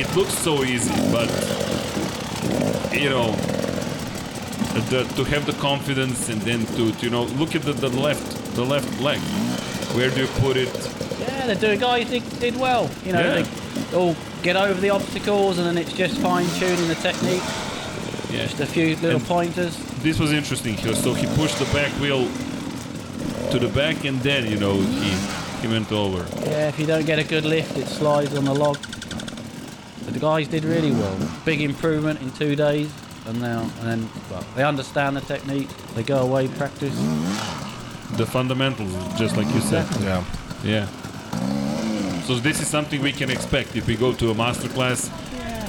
It 0.00 0.14
looks 0.16 0.34
so 0.38 0.62
easy, 0.64 0.94
but 1.12 1.28
you 2.92 3.10
know, 3.10 3.32
Uh, 4.70 4.80
the, 4.90 5.04
to 5.16 5.24
have 5.24 5.46
the 5.46 5.52
confidence 5.54 6.28
and 6.28 6.40
then 6.42 6.64
to, 6.76 6.92
to 6.92 7.04
you 7.04 7.10
know 7.10 7.24
look 7.40 7.54
at 7.54 7.62
the, 7.62 7.72
the 7.72 7.88
left 7.88 8.54
the 8.54 8.64
left 8.64 9.00
leg. 9.00 9.18
Where 9.96 10.10
do 10.10 10.20
you 10.22 10.26
put 10.40 10.56
it? 10.56 10.68
Yeah, 11.20 11.46
the 11.46 11.54
do 11.54 11.76
guys 11.76 12.08
did, 12.10 12.22
did 12.40 12.56
well. 12.56 12.90
You 13.04 13.12
know, 13.12 13.20
Yeah. 13.20 13.42
they 13.42 13.96
all 13.96 14.14
get 14.42 14.56
over 14.56 14.78
the 14.80 14.90
obstacles 14.90 15.58
and 15.58 15.66
then 15.66 15.78
it's 15.78 15.92
just 15.92 16.18
fine 16.20 16.46
tuning 16.58 16.86
the 16.88 16.94
technique. 16.96 17.42
Yeah. 18.30 18.42
Just 18.46 18.60
a 18.60 18.66
few 18.66 18.94
little 18.96 19.16
And- 19.20 19.24
pointers. 19.26 19.76
This 20.02 20.18
was 20.18 20.32
interesting 20.32 20.74
here. 20.74 20.94
So 20.94 21.14
he 21.14 21.26
pushed 21.34 21.58
the 21.58 21.64
back 21.72 21.90
wheel 22.00 22.28
to 23.50 23.58
the 23.58 23.68
back 23.68 24.04
and 24.04 24.20
then 24.20 24.46
you 24.50 24.58
know 24.58 24.74
he 24.74 25.10
he 25.62 25.66
went 25.68 25.90
over. 25.90 26.24
Yeah, 26.46 26.68
if 26.68 26.78
you 26.78 26.86
don't 26.86 27.06
get 27.06 27.18
a 27.18 27.24
good 27.24 27.44
lift, 27.44 27.76
it 27.78 27.88
slides 27.88 28.36
on 28.36 28.44
the 28.44 28.54
log. 28.54 28.78
But 30.04 30.14
the 30.14 30.20
guys 30.20 30.46
did 30.48 30.64
really 30.64 30.92
well. 30.92 31.16
Big 31.44 31.60
improvement 31.62 32.20
in 32.20 32.30
two 32.32 32.54
days, 32.54 32.90
and 33.28 33.40
now 33.40 33.60
and 33.80 33.86
then 33.88 34.10
well, 34.30 34.44
they 34.56 34.64
understand 34.64 35.16
the 35.16 35.20
technique. 35.20 35.68
They 35.94 36.02
go 36.02 36.18
away, 36.22 36.48
practice. 36.48 36.96
The 38.16 38.26
fundamentals, 38.26 38.92
just 39.18 39.36
like 39.36 39.46
you 39.54 39.60
said. 39.60 39.86
Yeah. 40.00 40.24
Yeah. 40.64 40.86
So 42.26 42.34
this 42.34 42.60
is 42.60 42.66
something 42.68 43.00
we 43.02 43.12
can 43.12 43.30
expect 43.30 43.76
if 43.76 43.86
we 43.86 43.96
go 43.96 44.12
to 44.14 44.30
a 44.30 44.34
master 44.34 44.68
class. 44.68 45.10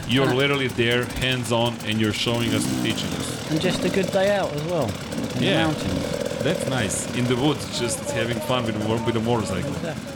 You're 0.07 0.34
literally 0.34 0.68
there, 0.69 1.06
hands 1.06 1.52
on, 1.52 1.76
and 1.86 2.02
you're 2.02 2.14
showing 2.14 2.49
us 2.56 2.65
and 2.68 2.84
teaching 2.84 3.10
us. 3.19 3.52
And 3.52 3.61
just 3.61 3.84
a 3.86 3.90
good 3.90 4.11
day 4.11 4.36
out 4.36 4.52
as 4.53 4.64
well. 4.64 4.90
In 5.36 5.44
Yeah. 5.44 5.68
the 5.68 5.68
mountains. 5.68 6.40
That's 6.44 6.68
nice. 6.68 7.15
In 7.15 7.26
the 7.26 7.36
woods, 7.36 7.80
just 7.80 7.99
having 8.11 8.40
fun 8.40 8.65
with 8.65 8.76
the, 8.81 8.88
mo- 8.88 9.03
with 9.06 9.14
the 9.14 9.19
motorcycle. 9.22 9.69
Exactly. 9.69 10.14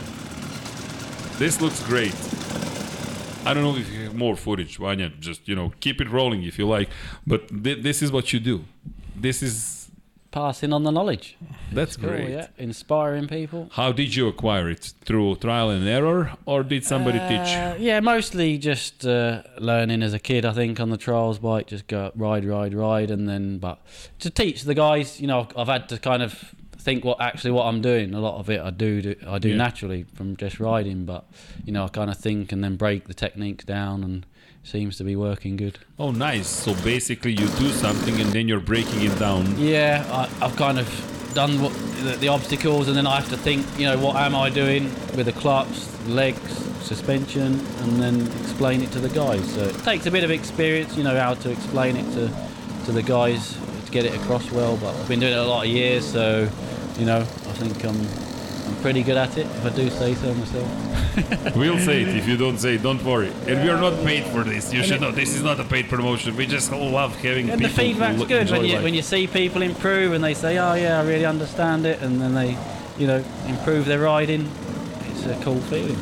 This 1.38 1.60
looks 1.60 1.80
great. 1.84 2.14
I 3.46 3.54
don't 3.54 3.62
know 3.62 3.76
if 3.76 3.88
you 3.92 4.03
have 4.03 4.03
more 4.14 4.36
footage, 4.36 4.76
Vanya. 4.78 5.10
Just 5.20 5.48
you 5.48 5.54
know, 5.54 5.72
keep 5.80 6.00
it 6.00 6.10
rolling 6.10 6.42
if 6.44 6.58
you 6.58 6.66
like. 6.66 6.88
But 7.26 7.48
thi- 7.48 7.80
this 7.80 8.02
is 8.02 8.10
what 8.12 8.32
you 8.32 8.40
do. 8.40 8.64
This 9.16 9.42
is 9.42 9.80
Passing 10.30 10.72
on 10.72 10.82
the 10.82 10.90
knowledge. 10.90 11.36
That's 11.72 11.96
Cool, 11.96 12.08
great. 12.08 12.30
yeah. 12.30 12.48
Inspiring 12.58 13.28
people. 13.28 13.68
How 13.70 13.92
did 13.92 14.16
you 14.16 14.26
acquire 14.26 14.68
it? 14.68 14.92
Through 15.04 15.36
trial 15.36 15.70
and 15.70 15.86
error, 15.86 16.32
or 16.44 16.64
did 16.64 16.84
somebody 16.84 17.20
teach? 17.20 17.54
Uh, 17.54 17.76
yeah, 17.78 18.00
mostly 18.00 18.58
just 18.58 19.06
uh, 19.06 19.42
learning 19.60 20.02
as 20.02 20.12
a 20.12 20.18
kid. 20.18 20.44
I 20.44 20.52
think 20.52 20.80
on 20.80 20.90
the 20.90 20.96
trials 20.96 21.38
bike, 21.38 21.68
just 21.68 21.86
go 21.86 22.10
ride, 22.16 22.44
ride, 22.44 22.74
ride, 22.74 23.12
and 23.12 23.28
then 23.28 23.58
but 23.58 23.78
to 24.18 24.28
teach 24.28 24.62
the 24.64 24.74
guys, 24.74 25.20
you 25.20 25.28
know, 25.28 25.46
I've 25.56 25.68
had 25.68 25.88
to 25.90 25.98
kind 26.00 26.20
of 26.20 26.52
think 26.84 27.04
what 27.04 27.20
actually 27.20 27.50
what 27.52 27.64
I'm 27.66 27.80
doing. 27.80 28.14
A 28.14 28.20
lot 28.20 28.38
of 28.38 28.48
it 28.50 28.60
I 28.60 28.70
do, 28.70 29.00
do 29.02 29.14
I 29.26 29.38
do 29.38 29.48
Yeah. 29.50 29.56
naturally 29.56 30.04
from 30.14 30.36
just 30.36 30.60
riding, 30.60 31.04
but 31.06 31.24
you 31.64 31.72
know, 31.72 31.84
I 31.84 31.88
kind 31.88 32.10
of 32.10 32.16
think 32.18 32.52
and 32.52 32.62
then 32.62 32.76
break 32.76 33.08
the 33.08 33.14
techniques 33.14 33.64
down, 33.64 34.04
and 34.04 34.26
seems 34.62 34.96
to 34.98 35.04
be 35.04 35.16
working 35.16 35.56
good. 35.56 35.78
Oh, 35.98 36.10
nice. 36.10 36.46
So 36.46 36.74
basically, 36.84 37.32
you 37.32 37.46
do 37.58 37.68
something 37.70 38.20
and 38.20 38.30
then 38.32 38.48
you're 38.48 38.60
breaking 38.60 39.02
it 39.02 39.18
down. 39.18 39.58
Yeah, 39.58 40.04
I, 40.10 40.44
I've 40.44 40.56
kind 40.56 40.78
of 40.78 40.86
done 41.34 41.60
what 41.60 41.72
the, 42.04 42.16
the 42.20 42.28
obstacles, 42.28 42.88
and 42.88 42.96
then 42.96 43.06
I 43.06 43.16
have 43.16 43.28
to 43.30 43.36
think, 43.36 43.66
you 43.78 43.86
know, 43.86 43.98
what 43.98 44.16
am 44.16 44.34
I 44.34 44.48
doing 44.50 44.84
with 45.16 45.26
the 45.26 45.32
clutch, 45.32 45.68
legs, 46.06 46.52
suspension, 46.82 47.60
and 47.80 48.00
then 48.00 48.22
explain 48.42 48.82
it 48.82 48.90
to 48.92 49.00
the 49.00 49.08
guys. 49.08 49.44
So 49.54 49.62
it 49.64 49.76
takes 49.84 50.06
a 50.06 50.10
bit 50.10 50.22
of 50.24 50.30
experience, 50.30 50.96
you 50.96 51.02
know, 51.04 51.18
how 51.18 51.34
to 51.34 51.50
explain 51.50 51.96
it 51.96 52.04
to 52.14 52.30
to 52.86 52.92
the 52.92 53.02
guys 53.02 53.56
to 53.86 53.90
get 53.90 54.04
it 54.04 54.14
across 54.14 54.50
well. 54.50 54.76
But 54.76 54.94
I've 54.94 55.08
been 55.08 55.20
doing 55.20 55.32
it 55.32 55.38
a 55.38 55.44
lot 55.44 55.64
of 55.66 55.70
years, 55.70 56.04
so 56.10 56.48
you 56.98 57.06
know, 57.06 57.20
I 57.20 57.52
think 57.58 57.84
I'm 57.84 58.00
I'm 58.66 58.76
pretty 58.82 59.02
good 59.02 59.16
at 59.16 59.36
it. 59.36 59.46
If 59.46 59.66
I 59.66 59.70
do 59.70 59.90
say 59.90 60.14
so 60.14 60.32
myself. 60.34 60.90
We'll 61.56 61.78
say 61.78 62.02
it. 62.02 62.08
If 62.08 62.26
you 62.26 62.36
don't 62.36 62.58
say 62.58 62.74
it, 62.74 62.82
don't 62.82 63.02
worry. 63.04 63.30
And 63.46 63.62
we 63.62 63.68
are 63.68 63.80
not 63.80 64.02
paid 64.04 64.24
for 64.24 64.42
this. 64.42 64.72
You 64.72 64.82
should 64.82 65.00
know 65.00 65.12
this 65.12 65.36
is 65.36 65.42
not 65.42 65.60
a 65.60 65.64
paid 65.64 65.88
promotion. 65.88 66.34
We 66.36 66.46
just 66.46 66.72
love 66.72 67.14
having 67.16 67.46
people. 67.46 67.52
And 67.52 67.64
the 67.64 67.68
feedback's 67.68 68.20
lo- 68.20 68.26
good 68.26 68.50
when 68.50 68.64
you 68.64 68.74
life. 68.74 68.82
when 68.82 68.94
you 68.94 69.02
see 69.02 69.26
people 69.28 69.62
improve 69.62 70.12
and 70.12 70.24
they 70.24 70.34
say, 70.34 70.58
"Oh 70.58 70.74
yeah, 70.74 71.00
I 71.00 71.04
really 71.04 71.26
understand 71.26 71.86
it," 71.86 72.02
and 72.02 72.20
then 72.20 72.34
they, 72.34 72.56
you 72.98 73.06
know, 73.06 73.22
improve 73.46 73.84
their 73.86 74.00
riding. 74.00 74.50
It's 75.10 75.24
a 75.26 75.36
cool 75.44 75.60
feeling. 75.60 76.00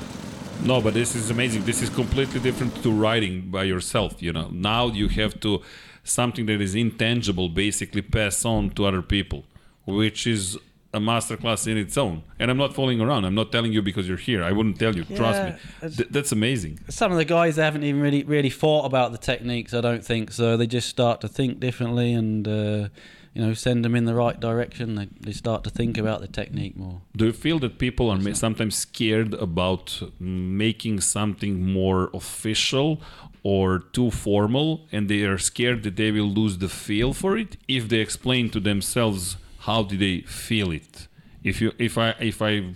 No, 0.65 0.81
but 0.81 0.95
this 0.95 1.15
is 1.15 1.31
amazing. 1.31 1.65
This 1.65 1.83
is 1.83 1.91
completely 1.91 2.41
different 2.41 2.83
to 2.85 2.91
riding 2.91 3.51
by 3.51 3.65
yourself. 3.65 4.23
You 4.23 4.33
know, 4.33 4.49
now 4.51 4.87
you 4.87 5.09
have 5.09 5.39
to 5.41 5.61
something 6.05 6.47
that 6.47 6.61
is 6.61 6.75
intangible, 6.75 7.49
basically 7.49 8.03
pass 8.03 8.45
on 8.45 8.71
to 8.71 8.87
other 8.87 9.03
people, 9.03 9.45
which 9.85 10.27
is 10.27 10.57
a 10.95 11.01
masterclass 11.01 11.67
in 11.67 11.77
its 11.77 11.97
own. 11.97 12.23
And 12.39 12.51
I'm 12.51 12.59
not 12.59 12.75
fooling 12.75 13.01
around. 13.01 13.25
I'm 13.25 13.35
not 13.35 13.51
telling 13.51 13.73
you 13.73 13.83
because 13.83 14.07
you're 14.07 14.19
here. 14.19 14.45
I 14.45 14.53
wouldn't 14.53 14.79
tell 14.79 14.95
you. 14.95 15.05
Trust 15.05 15.43
me. 15.43 15.89
Th- 15.89 16.09
that's 16.11 16.33
amazing. 16.33 16.81
Some 16.89 17.13
of 17.13 17.19
the 17.19 17.25
guys 17.25 17.57
they 17.57 17.63
haven't 17.63 17.85
even 17.85 18.01
really 18.01 18.25
really 18.25 18.51
thought 18.51 18.85
about 18.85 19.13
the 19.13 19.19
techniques. 19.19 19.73
I 19.75 19.81
don't 19.81 20.05
think 20.05 20.33
so. 20.33 20.57
They 20.57 20.67
just 20.67 20.89
start 20.89 21.21
to 21.23 21.29
think 21.29 21.61
differently, 21.61 22.13
and 22.13 22.47
uh, 22.47 22.89
you 23.35 23.43
know, 23.43 23.55
send 23.55 23.85
them 23.85 23.95
in 23.95 24.05
the 24.05 24.15
right 24.15 24.39
direction. 24.39 24.95
They, 24.97 25.09
they 25.21 25.33
start 25.33 25.65
to 25.65 25.71
think 25.71 25.97
about 25.97 26.21
the 26.21 26.29
technique 26.29 26.77
more. 26.77 27.01
Do 27.17 27.27
you 27.27 27.33
feel 27.33 27.59
that 27.61 27.79
people 27.79 28.11
are 28.11 28.19
ma- 28.19 28.35
sometimes 28.35 28.77
scared 28.77 29.33
about 29.35 30.03
making 30.21 31.01
something 31.01 31.73
more 31.73 32.11
official 32.13 33.01
or 33.43 33.79
too 33.79 34.11
formal 34.11 34.87
and 34.93 35.09
they 35.09 35.23
are 35.23 35.39
scared 35.39 35.83
that 35.83 35.97
they 35.97 36.13
will 36.13 36.29
lose 36.29 36.59
the 36.59 36.69
feel 36.69 37.13
for 37.13 37.37
it 37.37 37.57
if 37.67 37.89
they 37.89 37.99
explain 37.99 38.49
to 38.49 38.61
themselves 38.61 39.37
how 39.63 39.83
do 39.83 39.97
they 39.97 40.21
feel 40.23 40.71
it? 40.73 41.09
If 41.43 41.61
you 41.61 41.73
if 41.79 41.97
I 41.99 42.11
if 42.21 42.43
I 42.43 42.75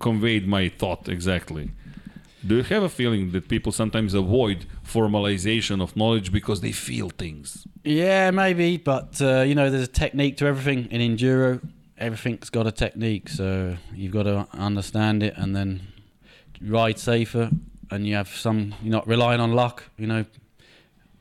conveyed 0.00 0.46
my 0.46 0.68
thought 0.68 1.08
exactly. 1.08 1.70
Do 2.46 2.56
you 2.56 2.62
have 2.62 2.82
a 2.82 2.88
feeling 2.88 3.32
that 3.32 3.48
people 3.48 3.70
sometimes 3.70 4.14
avoid 4.14 4.64
formalization 4.82 5.82
of 5.82 5.94
knowledge 5.94 6.32
because 6.32 6.62
they 6.62 6.72
feel 6.72 7.10
things? 7.10 7.66
Yeah, 7.84 8.30
maybe, 8.30 8.78
but 8.78 9.20
uh, 9.20 9.42
you 9.42 9.54
know, 9.54 9.68
there's 9.70 9.84
a 9.84 9.94
technique 10.04 10.38
to 10.38 10.46
everything 10.46 10.90
in 10.90 11.00
enduro. 11.02 11.60
Everything's 11.98 12.48
got 12.48 12.66
a 12.66 12.72
technique, 12.72 13.28
so 13.28 13.76
you've 13.94 14.12
got 14.12 14.22
to 14.22 14.46
understand 14.54 15.22
it 15.22 15.34
and 15.36 15.54
then 15.54 15.82
ride 16.62 16.98
safer. 16.98 17.50
And 17.90 18.06
you 18.06 18.14
have 18.14 18.28
some, 18.28 18.74
you're 18.82 18.92
not 18.92 19.06
relying 19.06 19.40
on 19.40 19.52
luck. 19.52 19.84
You 19.98 20.06
know, 20.06 20.24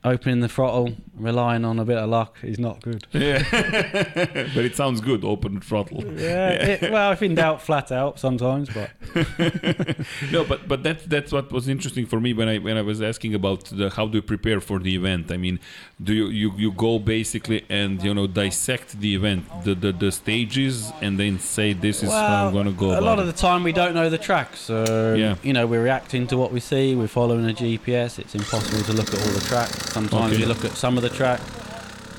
opening 0.03 0.39
the 0.39 0.47
throttle, 0.47 0.93
relying 1.13 1.65
on 1.65 1.77
a 1.77 1.83
bit 1.83 1.97
of 1.97 2.09
luck 2.09 2.37
is 2.41 2.57
not 2.57 2.81
good. 2.81 3.05
Yeah. 3.11 3.43
but 3.51 4.63
it 4.65 4.75
sounds 4.75 5.01
good, 5.01 5.25
open 5.25 5.59
throttle. 5.59 6.03
Yeah, 6.17 6.51
it, 6.51 6.91
well, 6.91 7.11
if 7.11 7.21
in 7.21 7.35
doubt, 7.35 7.61
flat 7.61 7.91
out 7.91 8.19
sometimes, 8.19 8.69
but 8.69 8.91
no, 10.31 10.43
but 10.45 10.67
but 10.67 10.83
that's 10.83 11.03
that's 11.05 11.31
what 11.31 11.51
was 11.51 11.67
interesting 11.67 12.05
for 12.05 12.19
me 12.19 12.33
when 12.33 12.47
I 12.47 12.57
when 12.59 12.77
I 12.77 12.81
was 12.81 13.01
asking 13.01 13.33
about 13.35 13.65
the 13.65 13.89
how 13.89 14.07
do 14.07 14.17
you 14.17 14.21
prepare 14.21 14.61
for 14.61 14.79
the 14.79 14.95
event. 14.95 15.31
I 15.31 15.37
mean, 15.37 15.59
do 16.01 16.13
you 16.13 16.27
you, 16.27 16.53
you 16.55 16.71
go 16.71 16.97
basically 16.99 17.65
and 17.69 18.01
you 18.01 18.13
know 18.13 18.27
dissect 18.27 18.99
the 18.99 19.15
event, 19.15 19.45
the, 19.65 19.75
the 19.75 19.91
the 19.91 20.11
stages, 20.11 20.91
and 21.01 21.19
then 21.19 21.39
say 21.39 21.73
this 21.73 22.03
is 22.03 22.09
how 22.11 22.47
I'm 22.47 22.53
gonna 22.53 22.71
go. 22.71 22.91
A 22.91 22.93
about 22.93 23.03
lot 23.03 23.19
of 23.19 23.27
it. 23.27 23.33
the 23.33 23.37
time, 23.37 23.63
we 23.63 23.73
don't 23.73 23.93
know 23.93 24.09
the 24.09 24.17
track, 24.17 24.55
so 24.55 25.15
Yeah. 25.15 25.35
you 25.43 25.51
know 25.53 25.67
we're 25.67 25.83
reacting 25.83 26.25
to 26.27 26.37
what 26.37 26.53
we 26.53 26.61
see. 26.61 26.95
We're 26.95 27.07
following 27.07 27.49
a 27.49 27.53
GPS. 27.53 28.17
It's 28.19 28.35
impossible 28.35 28.81
to 28.83 28.93
look 28.93 29.13
at 29.13 29.19
all 29.19 29.33
the 29.33 29.41
track. 29.41 29.69
Sometimes 29.89 30.33
Okay. 30.33 30.41
we 30.41 30.45
look 30.47 30.63
at 30.65 30.71
some 30.77 30.97
of 30.97 31.03
the 31.03 31.09
track. 31.09 31.41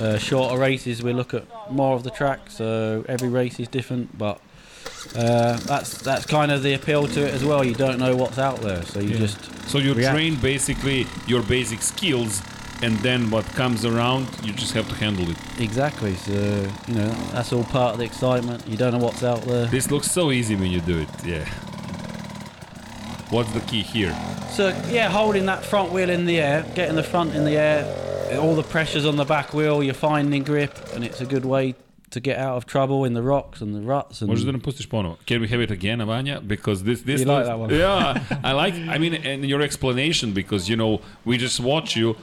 Uh, 0.01 0.17
shorter 0.17 0.57
races, 0.59 1.03
we 1.03 1.13
look 1.13 1.35
at 1.35 1.45
more 1.71 1.95
of 1.95 2.03
the 2.05 2.11
track. 2.11 2.41
So 2.51 3.05
every 3.09 3.29
race 3.29 3.61
is 3.61 3.69
different, 3.69 4.17
but 4.17 4.41
uh, 5.15 5.57
that's 5.59 5.99
that's 6.03 6.25
kind 6.25 6.51
of 6.51 6.63
the 6.63 6.73
appeal 6.75 7.07
to 7.09 7.21
it 7.27 7.35
as 7.35 7.45
well. 7.45 7.63
You 7.65 7.75
don't 7.75 7.99
know 7.99 8.17
what's 8.17 8.39
out 8.39 8.61
there, 8.63 8.83
so 8.87 8.99
you 9.01 9.11
Yeah. 9.11 9.19
just 9.27 9.39
So 9.69 9.79
you 9.79 9.93
react. 9.93 10.15
train 10.17 10.37
basically 10.37 11.07
your 11.27 11.43
basic 11.43 11.83
skills, 11.83 12.41
and 12.83 12.97
then 13.01 13.31
what 13.31 13.45
comes 13.55 13.85
around, 13.85 14.27
you 14.43 14.55
just 14.55 14.73
have 14.73 14.89
to 14.89 14.95
handle 14.95 15.29
it. 15.31 15.37
exactly. 15.59 16.15
So 16.17 16.33
you 16.89 16.95
know 16.95 17.11
that's 17.33 17.53
all 17.53 17.65
part 17.65 17.93
of 17.93 17.99
the 17.99 18.05
excitement. 18.07 18.67
You 18.67 18.79
don't 18.79 18.93
know 18.93 19.05
what's 19.05 19.23
out 19.23 19.43
there. 19.43 19.67
This 19.67 19.91
looks 19.91 20.11
so 20.11 20.31
easy 20.33 20.57
when 20.57 20.71
you 20.71 20.81
do 20.81 20.99
it. 21.01 21.09
Yeah. 21.27 21.45
What's 23.31 23.53
the 23.53 23.61
key 23.61 23.83
here? 23.83 24.13
So 24.51 24.69
yeah, 24.91 25.09
holding 25.09 25.47
that 25.47 25.65
front 25.65 25.93
wheel 25.93 26.11
in 26.11 26.27
the 26.27 26.41
air, 26.41 26.65
getting 26.75 26.97
the 26.97 27.03
front 27.05 27.35
in 27.35 27.45
the 27.45 27.57
air, 27.57 28.39
all 28.41 28.57
the 28.57 28.65
pressures 28.65 29.07
on 29.07 29.17
the 29.17 29.25
back 29.25 29.55
wheel, 29.55 29.83
you're 29.85 29.95
finding 29.95 30.43
grip, 30.43 30.75
and 30.95 31.05
it's 31.05 31.21
a 31.21 31.27
good 31.27 31.45
way 31.45 31.75
to 32.11 32.19
get 32.21 32.39
out 32.39 32.57
of 32.57 32.67
trouble 32.67 33.05
in 33.05 33.15
the 33.15 33.23
rocks 33.23 33.61
and 33.61 33.73
the 33.73 33.81
ruts. 33.83 34.21
And 34.21 34.31
Možeš 34.31 34.45
da 34.45 34.51
nam 34.53 34.61
pustiš 34.61 34.89
ponovo? 34.89 35.17
Can 35.27 35.41
we 35.41 35.47
have 35.49 35.61
it 35.61 35.71
again, 35.71 36.01
Avanja? 36.01 36.41
Because 36.47 36.83
this 36.83 37.03
this 37.03 37.21
You 37.21 37.27
like 37.27 37.45
that 37.47 37.59
one? 37.59 37.71
Yeah, 37.71 38.19
I 38.45 38.53
like. 38.53 38.75
I 38.75 38.99
mean, 38.99 39.15
and 39.15 39.45
your 39.45 39.63
explanation 39.63 40.33
because 40.33 40.69
you 40.69 40.77
know 40.77 41.01
we 41.25 41.37
just 41.39 41.61
watch 41.61 41.97
you, 41.97 42.17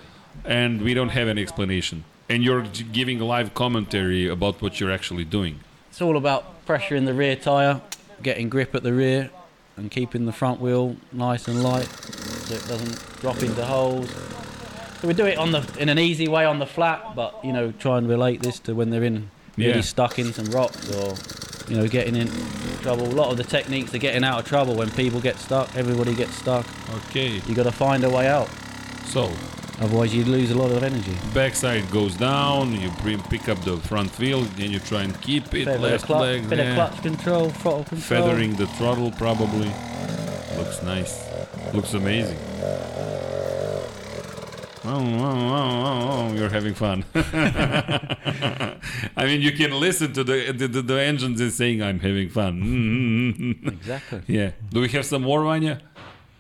and 0.44 0.82
we 0.82 0.94
don't 0.94 1.10
have 1.10 1.30
any 1.30 1.42
explanation, 1.42 2.04
and 2.30 2.44
you're 2.44 2.64
giving 2.92 3.20
live 3.20 3.54
commentary 3.54 4.28
about 4.28 4.62
what 4.62 4.80
you're 4.82 4.92
actually 4.92 5.24
doing. 5.26 5.56
it's 5.90 6.02
all 6.02 6.18
about 6.18 6.44
pressure 6.66 6.98
in 6.98 7.06
the 7.06 7.14
rear 7.14 7.38
tyre, 7.38 7.80
getting 8.22 8.50
grip 8.50 8.76
at 8.76 8.84
the 8.84 8.92
rear, 8.94 9.30
and 9.78 9.90
keeping 9.92 10.26
the 10.26 10.34
front 10.34 10.60
wheel 10.60 10.96
nice 11.12 11.48
and 11.48 11.64
light 11.64 11.88
so 11.88 12.56
it 12.56 12.68
doesn't 12.68 13.20
drop 13.22 13.42
into 13.44 13.64
holes. 13.64 14.10
So 15.02 15.08
we 15.08 15.14
do 15.14 15.26
it 15.26 15.38
on 15.38 15.52
the 15.52 15.64
in 15.80 15.90
an 15.90 16.00
easy 16.00 16.28
way 16.28 16.46
on 16.46 16.60
the 16.60 16.66
flat, 16.66 17.16
but 17.16 17.36
you 17.44 17.54
know 17.54 17.72
try 17.72 17.98
and 17.98 18.10
relate 18.10 18.42
this 18.42 18.60
to 18.62 18.74
when 18.74 18.90
they're 18.90 19.04
in 19.04 19.30
really 19.58 19.76
Yeah. 19.76 19.82
stuck 19.82 20.18
in 20.20 20.34
some 20.34 20.46
rocks 20.46 20.92
or 20.96 21.16
you 21.70 21.78
know 21.78 21.88
getting 21.88 22.16
in 22.16 22.28
trouble. 22.82 23.06
A 23.06 23.14
lot 23.14 23.30
of 23.32 23.38
the 23.38 23.44
techniques 23.44 23.94
are 23.94 24.00
getting 24.00 24.24
out 24.24 24.40
of 24.40 24.46
trouble 24.46 24.76
when 24.76 24.90
people 24.92 25.20
get 25.22 25.38
stuck. 25.38 25.76
Everybody 25.76 26.16
gets 26.16 26.36
stuck. 26.36 26.66
Okay, 27.10 27.42
You 27.48 27.54
got 27.56 27.64
to 27.64 27.72
find 27.72 28.04
a 28.04 28.10
way 28.10 28.28
out. 28.28 28.50
so 29.06 29.32
Otherwise, 29.80 30.14
you 30.16 30.24
lose 30.26 30.50
a 30.52 30.58
lot 30.58 30.72
of 30.72 30.84
energy. 30.84 31.14
backside 31.34 31.90
goes 31.92 32.16
down, 32.16 32.74
you 32.82 32.90
bring, 33.04 33.22
pick 33.24 33.48
up 33.48 33.60
the 33.64 33.78
front 33.78 34.18
wheel, 34.18 34.42
then 34.58 34.72
you 34.72 34.80
try 34.80 35.04
and 35.04 35.20
keep 35.22 35.46
it. 35.54 35.66
Bit, 35.66 35.80
left 35.80 36.06
clutch, 36.06 36.22
leg, 36.22 36.50
bit 36.50 36.56
there. 36.58 36.70
of 36.72 36.76
clutch 36.76 37.02
control, 37.04 37.50
throttle 37.50 37.84
control. 37.84 38.22
feathering 38.22 38.56
the 38.56 38.66
throttle 38.68 39.12
probably. 39.12 39.72
Looks 40.58 40.82
nice. 40.82 41.24
Looks 41.74 41.94
amazing. 41.94 42.38
Oh, 44.90 44.94
oh, 44.94 46.30
oh, 46.30 46.34
you're 46.34 46.50
having 46.50 46.74
fun. 46.74 47.04
I 47.14 48.78
mean, 49.26 49.42
you 49.42 49.52
can 49.52 49.72
listen 49.72 50.14
to 50.14 50.24
the 50.24 50.52
the, 50.54 50.68
the, 50.68 50.82
the 50.82 51.02
engines 51.02 51.42
and 51.42 51.52
saying, 51.52 51.84
"I'm 51.84 52.00
having 52.00 52.30
fun." 52.30 53.60
Exactly. 53.68 54.22
yeah. 54.28 54.52
Do 54.72 54.80
we 54.82 54.88
have 54.90 55.06
some 55.06 55.24
more, 55.24 55.44
Vanya? 55.44 55.82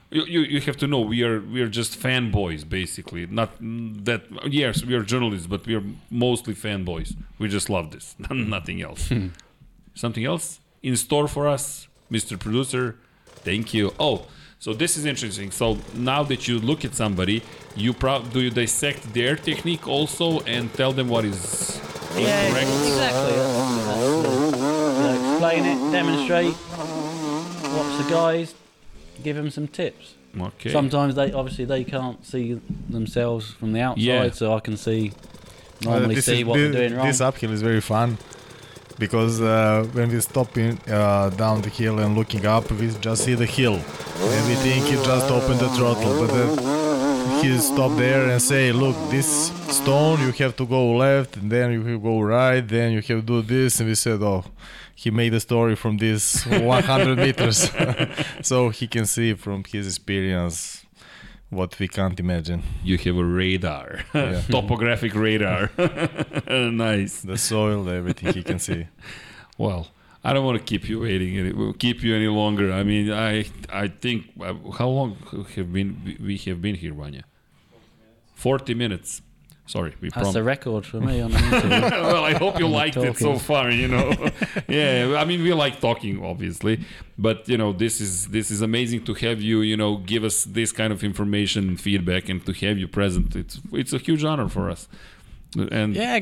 You, 0.10 0.24
you, 0.24 0.40
you 0.42 0.62
have 0.62 0.78
to 0.78 0.88
know 0.88 1.02
we 1.02 1.22
are 1.24 1.42
we 1.42 1.62
are 1.62 1.68
just 1.68 2.00
fanboys 2.00 2.68
basically. 2.68 3.26
Not 3.26 3.50
that 3.60 4.22
yes 4.50 4.84
we 4.86 4.94
are 4.96 5.04
journalists, 5.04 5.48
but 5.48 5.66
we 5.66 5.76
are 5.76 5.84
mostly 6.10 6.54
fanboys. 6.54 7.14
We 7.40 7.48
just 7.50 7.70
love 7.70 7.92
this, 7.92 8.16
nothing 8.30 8.82
else. 8.82 9.12
Something 9.96 10.24
else 10.26 10.60
in 10.82 10.96
store 10.96 11.28
for 11.28 11.48
us, 11.48 11.88
Mr. 12.12 12.40
Producer? 12.40 12.96
Thank 13.44 13.74
you. 13.74 13.94
Oh, 14.00 14.28
so 14.60 14.74
this 14.74 14.96
is 14.96 15.06
interesting. 15.06 15.52
So 15.52 15.78
now 15.94 16.24
that 16.24 16.48
you 16.48 16.60
look 16.60 16.86
at 16.86 16.94
somebody, 16.96 17.42
you 17.76 17.94
pro- 17.94 18.22
do 18.24 18.40
you 18.40 18.50
dissect 18.50 19.14
their 19.14 19.36
technique 19.36 19.88
also 19.88 20.40
and 20.42 20.74
tell 20.74 20.94
them 20.94 21.10
what 21.10 21.26
is 21.26 21.82
Yeah, 22.16 22.46
incorrect? 22.46 22.68
exactly. 22.70 23.36
That's, 23.36 23.86
that's, 23.86 23.98
uh, 23.98 24.58
you 24.98 25.04
know, 25.04 25.32
explain 25.32 25.66
it, 25.66 25.92
demonstrate, 25.92 26.56
watch 27.76 27.94
the 28.04 28.08
guys, 28.10 28.54
give 29.24 29.36
them 29.36 29.50
some 29.50 29.68
tips. 29.68 30.16
Okay. 30.40 30.72
Sometimes 30.72 31.16
they 31.16 31.32
obviously 31.32 31.66
they 31.66 31.84
can't 31.84 32.24
see 32.26 32.60
themselves 32.90 33.52
from 33.60 33.74
the 33.74 33.82
outside, 33.82 34.04
Yeah. 34.04 34.30
so 34.32 34.54
I 34.56 34.60
can 34.60 34.78
see 34.78 35.12
normally 35.84 36.16
this 36.16 36.26
see 36.26 36.40
is- 36.42 36.46
what 36.46 36.56
thi- 36.58 36.64
they're 36.70 36.90
doing 36.90 36.96
wrong. 36.98 37.08
This 37.08 37.22
uphill 37.22 37.52
is 37.52 37.62
very 37.62 37.82
fun. 37.82 38.18
because 39.00 39.40
uh, 39.42 39.86
when 39.94 40.10
we 40.10 40.20
stopping 40.22 40.72
uh, 40.90 41.30
down 41.30 41.62
the 41.62 41.70
hill 41.70 42.00
and 42.00 42.16
looking 42.18 42.44
up, 42.48 42.72
we 42.72 42.88
just 43.00 43.24
see 43.26 43.36
the 43.36 43.46
hill, 43.46 43.76
and 43.76 44.42
we 44.50 44.56
think 44.66 44.86
he 44.86 44.96
just 45.12 45.30
opened 45.30 45.60
the 45.60 45.70
throttle, 45.78 46.14
but 46.22 46.30
then 46.38 46.50
he 47.44 47.56
stop 47.60 47.96
there 47.96 48.24
and 48.32 48.42
say, 48.42 48.72
"Look, 48.72 48.96
this 49.12 49.52
stone 49.70 50.20
you 50.26 50.32
have 50.44 50.56
to 50.56 50.66
go 50.66 50.82
left, 51.06 51.38
and 51.38 51.52
then 51.52 51.72
you 51.74 51.82
have 51.84 51.98
to 51.98 52.00
go 52.12 52.20
right, 52.22 52.68
then 52.68 52.88
you 52.94 52.98
have 52.98 53.08
to 53.08 53.22
do 53.22 53.42
this," 53.44 53.80
and 53.80 53.88
we 53.90 53.96
said, 53.96 54.20
"Oh." 54.34 54.44
He 54.98 55.12
made 55.12 55.32
a 55.36 55.40
story 55.40 55.76
from 55.76 55.98
this 55.98 56.44
100 56.48 57.20
meters, 57.26 57.70
so 58.42 58.70
he 58.70 58.88
can 58.88 59.06
see 59.06 59.36
from 59.36 59.64
his 59.64 59.86
experience 59.86 60.88
what 61.52 61.78
we 61.78 61.88
can't 61.88 62.20
imagine. 62.20 62.64
You 62.84 62.98
have 62.98 63.16
a 63.16 63.24
radar. 63.24 64.00
Topographic 64.50 65.14
radar. 65.14 65.70
nice. 66.50 67.22
The 67.22 67.38
soil, 67.38 67.88
everything 67.88 68.34
he 68.34 68.42
can 68.42 68.58
see. 68.58 68.88
Well, 69.60 69.88
I 70.24 70.34
don't 70.34 70.44
want 70.44 70.58
to 70.58 70.64
keep 70.64 70.90
you 70.90 71.02
waiting. 71.02 71.38
Any, 71.38 71.52
we'll 71.52 71.74
keep 71.74 72.02
you 72.02 72.16
any 72.16 72.28
longer. 72.28 72.74
I 72.74 72.82
mean, 72.84 73.12
I 73.12 73.46
I 73.70 73.90
think 73.90 74.32
uh, 74.42 74.56
how 74.80 74.90
long 74.90 75.16
have 75.56 75.72
been 75.72 76.18
we 76.20 76.38
have 76.48 76.60
been 76.60 76.74
here, 76.74 76.96
Vanya? 76.96 77.24
Forty 78.34 78.74
minutes. 78.74 79.22
Sorry, 79.68 79.94
we 80.02 80.10
That's 80.10 80.34
the 80.34 80.44
record 80.44 80.86
for 80.86 81.00
me 81.02 81.20
on 81.22 81.32
the 81.32 81.38
interview. 81.48 81.70
well, 81.92 82.24
I 82.24 82.34
hope 82.34 82.58
you 82.58 82.68
liked 82.70 82.98
it 82.98 83.18
so 83.18 83.38
far. 83.38 83.70
You 83.70 83.88
know, 83.90 84.14
yeah. 84.68 85.16
I 85.22 85.26
mean, 85.26 85.44
we 85.44 85.54
like 85.54 85.82
talking, 85.82 86.24
obviously, 86.24 86.80
but 87.18 87.48
you 87.50 87.58
know, 87.58 87.74
this 87.74 88.00
is 88.00 88.28
this 88.28 88.50
is 88.50 88.62
amazing 88.62 89.04
to 89.06 89.14
have 89.16 89.42
you. 89.42 89.62
You 89.62 89.76
know, 89.78 89.98
give 89.98 90.24
us 90.24 90.46
this 90.46 90.72
kind 90.72 90.92
of 90.94 91.04
information, 91.04 91.68
and 91.68 91.80
feedback, 91.82 92.30
and 92.30 92.46
to 92.46 92.54
have 92.66 92.78
you 92.78 92.88
present. 92.88 93.36
It's 93.36 93.60
it's 93.74 93.94
a 93.94 93.98
huge 93.98 94.24
honor 94.24 94.48
for 94.50 94.70
us. 94.70 94.88
And 95.72 95.96
yeah, 95.96 96.20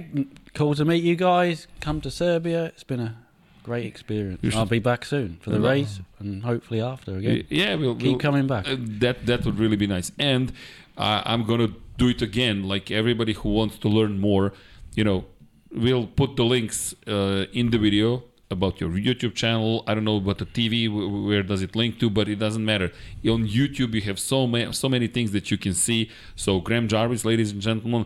cool 0.53 0.76
to 0.76 0.85
meet 0.85 1.03
you 1.03 1.15
guys. 1.15 1.67
Come 1.81 2.01
to 2.01 2.09
Serbia. 2.11 2.65
It's 2.65 2.84
been 2.84 2.99
a 2.99 3.15
great 3.63 3.85
experience. 3.85 4.39
Should- 4.43 4.55
I'll 4.55 4.65
be 4.65 4.80
back 4.80 5.05
soon 5.05 5.38
for 5.41 5.49
the 5.51 5.59
Yeah. 5.59 5.69
race 5.69 5.99
and 6.19 6.43
hopefully 6.43 6.81
after 6.81 7.17
again. 7.17 7.43
yeah, 7.49 7.76
we'll 7.76 7.95
Keep 7.95 8.03
we'll- 8.07 8.17
coming 8.19 8.47
back. 8.47 8.67
uh, 8.67 8.76
that 9.01 9.26
that 9.26 9.45
would 9.45 9.59
really 9.59 9.76
be 9.77 9.88
nice. 9.88 10.11
And 10.19 10.51
uh, 10.97 11.22
I'm 11.26 11.43
gonna 11.45 11.69
do 11.97 12.07
it 12.09 12.22
again. 12.22 12.63
Like 12.63 12.91
everybody 12.91 13.34
who 13.34 13.49
wants 13.49 13.77
to 13.80 13.88
learn 13.88 14.19
more, 14.19 14.53
you 14.95 15.03
know, 15.03 15.26
we'll 15.72 16.07
put 16.07 16.35
the 16.35 16.45
links 16.45 16.95
uh, 17.07 17.45
in 17.53 17.69
the 17.72 17.77
video 17.77 18.23
about 18.51 18.80
your 18.80 18.89
YouTube 18.91 19.34
channel. 19.35 19.84
I 19.88 19.93
don't 19.93 20.05
know 20.05 20.17
about 20.17 20.38
the 20.38 20.45
TV. 20.45 20.89
Where 21.27 21.43
does 21.43 21.61
it 21.61 21.76
link 21.76 21.99
to? 21.99 22.09
But 22.09 22.27
it 22.30 22.38
doesn't 22.38 22.63
matter. 22.63 22.91
On 23.27 23.47
YouTube, 23.47 23.93
you 23.93 24.01
have 24.01 24.19
so 24.19 24.47
many 24.47 24.72
so 24.73 24.88
many 24.89 25.07
things 25.07 25.31
that 25.31 25.51
you 25.51 25.57
can 25.57 25.73
see. 25.73 26.11
So 26.35 26.59
Graham 26.59 26.88
Jarvis, 26.88 27.26
ladies 27.26 27.51
and 27.51 27.61
gentlemen. 27.61 28.05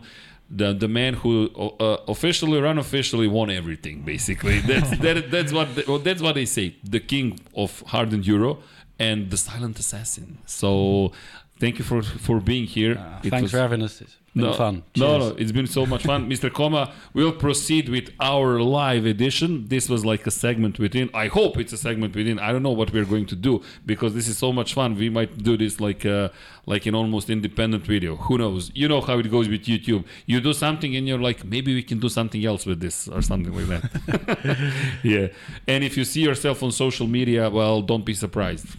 The, 0.52 0.72
the 0.72 0.88
man 0.88 1.14
who 1.14 1.48
uh, 1.78 1.98
officially 2.08 2.58
or 2.58 2.66
unofficially 2.66 3.28
won 3.28 3.50
everything 3.50 4.02
basically 4.02 4.58
that's 4.72 4.90
that, 4.98 5.30
that's 5.30 5.52
what 5.52 5.68
well, 5.86 6.00
that's 6.00 6.20
what 6.20 6.34
they 6.34 6.44
say 6.44 6.74
the 6.82 6.98
king 6.98 7.38
of 7.54 7.84
hardened 7.86 8.26
euro 8.26 8.58
and 8.98 9.30
the 9.30 9.36
silent 9.36 9.78
assassin 9.78 10.38
so 10.46 11.12
thank 11.60 11.78
you 11.78 11.84
for 11.84 12.02
for 12.26 12.40
being 12.40 12.66
here 12.76 12.92
uh, 12.98 13.20
It 13.26 13.30
Thanks 13.30 13.42
was- 13.44 13.52
for 13.52 13.58
having 13.58 13.82
us. 13.82 14.02
Been 14.34 14.44
no, 14.44 14.52
fun. 14.52 14.84
No, 14.96 15.18
Cheers. 15.18 15.30
no, 15.30 15.36
it's 15.38 15.52
been 15.52 15.66
so 15.66 15.84
much 15.86 16.04
fun. 16.04 16.30
Mr. 16.30 16.52
Koma, 16.52 16.92
we'll 17.12 17.32
proceed 17.32 17.88
with 17.88 18.10
our 18.20 18.60
live 18.60 19.04
edition. 19.04 19.66
This 19.66 19.88
was 19.88 20.04
like 20.04 20.24
a 20.24 20.30
segment 20.30 20.78
within. 20.78 21.10
I 21.12 21.26
hope 21.26 21.58
it's 21.58 21.72
a 21.72 21.76
segment 21.76 22.14
within. 22.14 22.38
I 22.38 22.52
don't 22.52 22.62
know 22.62 22.70
what 22.70 22.92
we're 22.92 23.04
going 23.04 23.26
to 23.26 23.36
do 23.36 23.62
because 23.84 24.14
this 24.14 24.28
is 24.28 24.38
so 24.38 24.52
much 24.52 24.74
fun. 24.74 24.94
We 24.94 25.10
might 25.10 25.38
do 25.38 25.56
this 25.56 25.80
like 25.80 26.06
uh, 26.06 26.28
like 26.64 26.86
an 26.86 26.94
almost 26.94 27.28
independent 27.28 27.84
video. 27.84 28.14
Who 28.16 28.38
knows? 28.38 28.70
You 28.72 28.86
know 28.86 29.00
how 29.00 29.18
it 29.18 29.28
goes 29.28 29.48
with 29.48 29.64
YouTube. 29.64 30.04
You 30.26 30.40
do 30.40 30.52
something 30.52 30.94
and 30.94 31.08
you're 31.08 31.18
like, 31.18 31.44
maybe 31.44 31.74
we 31.74 31.82
can 31.82 31.98
do 31.98 32.08
something 32.08 32.44
else 32.44 32.66
with 32.66 32.80
this 32.80 33.08
or 33.08 33.22
something 33.22 33.52
like 33.52 33.66
that. 33.66 34.72
yeah. 35.02 35.26
And 35.66 35.82
if 35.82 35.96
you 35.96 36.04
see 36.04 36.22
yourself 36.22 36.62
on 36.62 36.70
social 36.70 37.08
media, 37.08 37.50
well, 37.50 37.82
don't 37.82 38.04
be 38.04 38.14
surprised. 38.14 38.76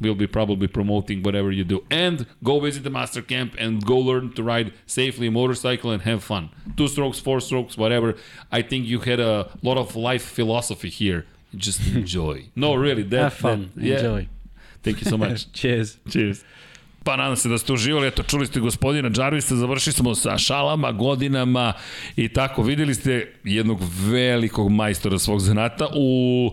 We'll 0.00 0.14
be 0.14 0.26
probably 0.26 0.68
promoting 0.68 1.22
whatever 1.22 1.50
you 1.50 1.64
do. 1.64 1.84
And 1.90 2.26
go 2.42 2.60
visit 2.60 2.84
the 2.84 2.90
master 2.90 3.22
camp 3.22 3.54
and 3.58 3.84
go 3.84 3.98
learn 3.98 4.32
to 4.34 4.42
ride 4.42 4.72
safely 4.88 5.30
motorcycle 5.30 5.90
and 5.92 6.02
have 6.02 6.20
fun. 6.20 6.48
Two 6.76 6.88
strokes, 6.88 7.20
four 7.20 7.40
strokes, 7.40 7.76
whatever. 7.76 8.14
I 8.50 8.62
think 8.62 8.86
you 8.88 8.98
had 9.00 9.20
a 9.20 9.44
lot 9.62 9.78
of 9.78 9.94
life 9.96 10.24
philosophy 10.34 10.88
here. 10.90 11.22
Just 11.54 11.80
enjoy. 11.96 12.42
no, 12.54 12.74
really. 12.74 13.02
That, 13.04 13.22
Have 13.22 13.34
fun. 13.34 13.70
that- 13.76 13.84
yeah. 13.84 13.98
Enjoy. 13.98 14.28
Thank 14.82 14.96
you 15.02 15.10
so 15.10 15.16
much. 15.16 15.46
Cheers. 15.60 15.98
Cheers. 16.10 16.44
Pa 17.04 17.16
nadam 17.16 17.36
se 17.36 17.48
da 17.48 17.58
ste 17.58 17.72
uživali, 17.72 18.06
eto 18.06 18.22
čuli 18.22 18.46
ste 18.46 18.60
gospodina 18.60 19.10
Jarvisa, 19.16 19.56
završili 19.56 19.92
smo 19.92 20.14
sa 20.14 20.38
šalama, 20.38 20.92
godinama 20.92 21.72
i 22.16 22.28
tako, 22.28 22.62
videli 22.62 22.94
ste 22.94 23.32
jednog 23.44 23.80
velikog 24.10 24.70
majstora 24.70 25.18
svog 25.18 25.40
zanata 25.40 25.88
u 25.96 26.50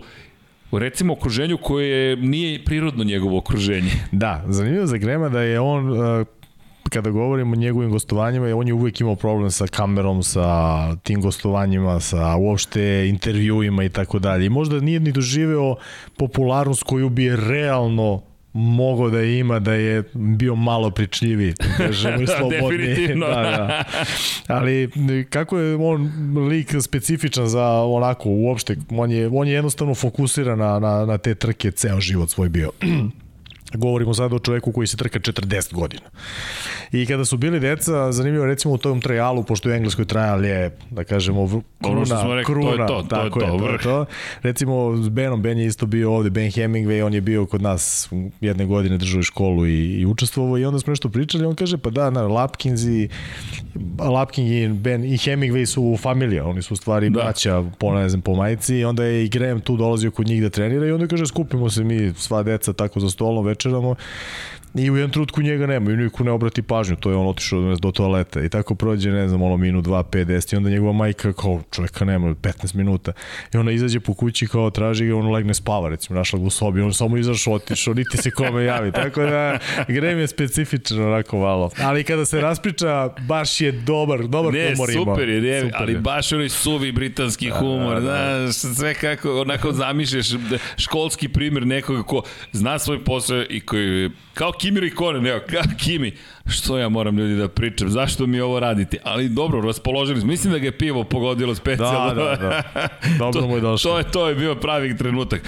u 0.71 0.79
recimo 0.79 1.13
okruženju 1.13 1.57
koje 1.57 2.15
nije 2.15 2.65
prirodno 2.65 3.03
njegovo 3.03 3.37
okruženje. 3.37 3.91
Da, 4.11 4.43
zanimljivo 4.47 4.85
za 4.85 4.97
Grema 4.97 5.29
da 5.29 5.41
je 5.41 5.59
on 5.59 5.89
uh, 5.91 6.25
kada 6.95 7.09
govorimo 7.09 7.53
o 7.53 7.55
njegovim 7.55 7.91
gostovanjima, 7.91 8.55
on 8.55 8.67
je 8.67 8.73
uvek 8.73 9.01
imao 9.01 9.15
problem 9.15 9.51
sa 9.51 9.67
kamerom, 9.67 10.23
sa 10.23 10.95
tim 10.95 11.21
gostovanjima, 11.21 11.99
sa 11.99 12.35
uopšte 12.35 13.07
intervjuima 13.09 13.83
i 13.83 13.89
tako 13.89 14.19
dalje. 14.19 14.45
I 14.45 14.49
možda 14.49 14.79
nije 14.79 14.99
ni 14.99 15.11
doživeo 15.11 15.75
popularnost 16.17 16.83
koju 16.83 17.09
bi 17.09 17.35
realno 17.35 18.21
mogao 18.53 19.09
da 19.09 19.21
ima 19.21 19.59
da 19.59 19.73
je 19.73 20.03
bio 20.13 20.55
malo 20.55 20.91
pričljiviji, 20.91 21.53
da 21.59 21.85
kažemo 21.87 22.21
i 22.21 22.27
slobodniji. 22.37 22.87
Definitivno. 22.87 23.27
da, 23.27 23.41
da. 23.41 23.83
Ali 24.47 24.91
kako 25.29 25.57
je 25.57 25.75
on 25.75 26.11
lik 26.47 26.75
specifičan 26.81 27.47
za 27.47 27.65
onako 27.71 28.29
uopšte, 28.29 28.77
on 28.89 29.11
je, 29.11 29.29
on 29.33 29.47
je 29.47 29.53
jednostavno 29.53 29.95
fokusiran 29.95 30.59
na, 30.59 30.79
na, 30.79 31.05
na 31.05 31.17
te 31.17 31.35
trke 31.35 31.71
ceo 31.71 31.99
život 31.99 32.29
svoj 32.29 32.49
bio. 32.49 32.71
Govorimo 33.77 34.13
sada 34.13 34.35
o 34.35 34.39
čoveku 34.39 34.71
koji 34.71 34.87
se 34.87 34.97
trka 34.97 35.19
40 35.19 35.73
godina. 35.73 36.03
I 36.91 37.05
kada 37.05 37.25
su 37.25 37.37
bili 37.37 37.59
deca, 37.59 38.11
zanimljivo 38.11 38.45
recimo 38.45 38.73
u 38.73 38.77
tom 38.77 39.01
trajalu, 39.01 39.43
pošto 39.43 39.69
u 39.69 39.71
Engleskoj 39.71 40.05
trajal 40.05 40.45
je, 40.45 40.77
da 40.89 41.03
kažemo, 41.03 41.47
kruna, 41.47 41.63
Ono 41.95 42.05
što 42.05 42.21
smo 42.21 42.35
rekli, 42.35 42.53
to 42.53 42.59
je 42.59 42.75
kruna, 42.75 42.87
to, 42.87 42.93
to 42.93 42.99
je 42.99 43.23
tako 43.23 43.39
to, 43.39 43.45
je, 43.45 43.59
to, 43.59 43.69
je 43.69 43.77
to. 43.77 44.05
Recimo, 44.41 44.97
s 44.97 45.09
Benom, 45.09 45.41
Ben 45.41 45.59
je 45.59 45.65
isto 45.65 45.85
bio 45.85 46.13
ovde, 46.13 46.29
Ben 46.29 46.51
Hemingway, 46.51 47.05
on 47.05 47.13
je 47.13 47.21
bio 47.21 47.45
kod 47.45 47.61
nas 47.61 48.09
jedne 48.41 48.65
godine 48.65 48.97
držao 48.97 49.23
školu 49.23 49.67
i, 49.67 49.99
i 49.99 50.05
učestvovao 50.05 50.57
i 50.57 50.65
onda 50.65 50.79
smo 50.79 50.91
nešto 50.91 51.09
pričali, 51.09 51.45
on 51.45 51.55
kaže, 51.55 51.77
pa 51.77 51.89
da, 51.89 52.09
na, 52.09 52.27
Lapkins 52.27 52.81
i 52.83 53.09
Lapkin 53.99 54.47
i 54.47 54.67
Ben 54.67 55.05
i 55.05 55.17
Hemingway 55.17 55.65
su 55.65 55.97
familija, 56.01 56.45
oni 56.45 56.61
su 56.61 56.73
u 56.73 56.77
stvari 56.77 57.09
Da. 57.09 57.23
braća 57.23 57.63
po, 57.79 57.93
ne 57.93 58.09
znam, 58.09 58.21
po 58.21 58.35
majici 58.35 58.75
i 58.75 58.85
onda 58.85 59.03
je 59.03 59.25
i 59.25 59.29
Graham 59.29 59.61
tu 59.61 59.77
dolazio 59.77 60.11
kod 60.11 60.27
njih 60.27 60.41
da 60.41 60.49
trenira 60.49 60.87
i 60.87 60.91
onda 60.91 61.07
kaže, 61.07 61.25
skupimo 61.25 61.69
se 61.69 61.83
mi 61.83 62.13
sva 62.13 62.43
deca 62.43 62.73
tako 62.73 62.99
za 62.99 63.09
stolom, 63.09 63.45
czy 63.65 63.71
no, 63.71 63.95
I 64.75 64.91
u 64.91 64.95
jednom 64.95 65.11
trutku 65.11 65.41
njega 65.41 65.65
nema 65.65 65.91
i 65.91 65.95
niko 65.95 66.23
ne 66.23 66.31
obrati 66.31 66.61
pažnju, 66.61 66.95
to 66.95 67.09
je 67.09 67.15
on 67.15 67.27
otišao 67.27 67.75
do 67.75 67.91
toaleta 67.91 68.43
i 68.43 68.49
tako 68.49 68.75
prođe, 68.75 69.11
ne 69.11 69.27
znam, 69.27 69.41
ono 69.41 69.57
minut, 69.57 69.83
dva, 69.83 70.03
pet, 70.03 70.27
deset 70.27 70.53
i 70.53 70.55
onda 70.55 70.69
njegova 70.69 70.93
majka 70.93 71.33
kao 71.33 71.61
čoveka 71.71 72.05
nema 72.05 72.27
15 72.27 72.75
minuta 72.75 73.11
i 73.53 73.57
ona 73.57 73.71
izađe 73.71 73.99
po 73.99 74.13
kući 74.13 74.47
kao 74.47 74.69
traži 74.69 75.05
ga, 75.05 75.15
on 75.15 75.31
legne 75.31 75.53
spava 75.53 75.89
recimo, 75.89 76.19
našla 76.19 76.39
ga 76.39 76.45
u 76.45 76.49
sobi, 76.49 76.81
on 76.81 76.93
samo 76.93 77.17
izašao, 77.17 77.53
otišao, 77.53 77.93
niti 77.93 78.17
se 78.17 78.31
kome 78.31 78.63
javi, 78.63 78.91
tako 78.91 79.21
da 79.21 79.57
Graham 79.87 80.19
je 80.19 80.27
specifičan 80.27 81.01
onako 81.01 81.37
malo, 81.37 81.69
ali 81.79 82.03
kada 82.03 82.25
se 82.25 82.41
raspriča, 82.41 82.85
baš 83.19 83.61
je 83.61 83.71
dobar, 83.71 84.19
dobar 84.19 84.53
Ne, 84.53 84.67
humor 84.67 84.89
ima. 84.89 85.03
super 85.05 85.29
je, 85.29 85.41
ne, 85.41 85.59
Super 85.59 85.75
ali 85.75 85.93
je. 85.93 85.99
baš 85.99 86.31
onaj 86.31 86.49
suvi 86.49 86.91
britanski 86.91 87.49
humor, 87.49 87.95
da, 87.95 88.01
da. 88.01 88.47
znaš, 88.47 88.75
sve 88.75 88.93
kako, 88.93 89.41
onako 89.41 89.71
zamišljaš 89.71 90.29
da- 90.29 90.57
školski 90.77 91.27
primjer 91.29 91.67
nekoga 91.67 92.03
ko 92.03 92.21
zna 92.51 92.79
svoj 92.79 93.03
posao 93.03 93.43
i 93.49 93.59
koji, 93.59 94.09
kao 94.35 94.51
Kimi 94.51 94.79
Rikonen, 94.79 95.27
evo, 95.27 95.39
kao 95.49 95.61
Kimi, 95.77 96.11
što 96.45 96.77
ja 96.77 96.89
moram 96.89 97.17
ljudi 97.17 97.35
da 97.35 97.47
pričam, 97.47 97.89
zašto 97.89 98.27
mi 98.27 98.39
ovo 98.39 98.59
radite, 98.59 98.97
ali 99.03 99.29
dobro, 99.29 99.61
raspoložili 99.61 100.19
smo, 100.19 100.27
mislim 100.27 100.53
da 100.53 100.59
ga 100.59 100.65
je 100.65 100.77
pivo 100.77 101.03
pogodilo 101.03 101.55
specijalno. 101.55 102.13
Da, 102.13 102.23
da, 102.23 102.35
da. 102.35 102.87
Dobro 103.17 103.41
to, 103.41 103.47
mu 103.47 103.55
je 103.55 103.61
došlo. 103.61 103.91
To 103.91 103.97
je, 103.97 104.11
to 104.11 104.29
je 104.29 104.35
bio 104.35 104.55
pravi 104.55 104.97
trenutak. 104.97 105.41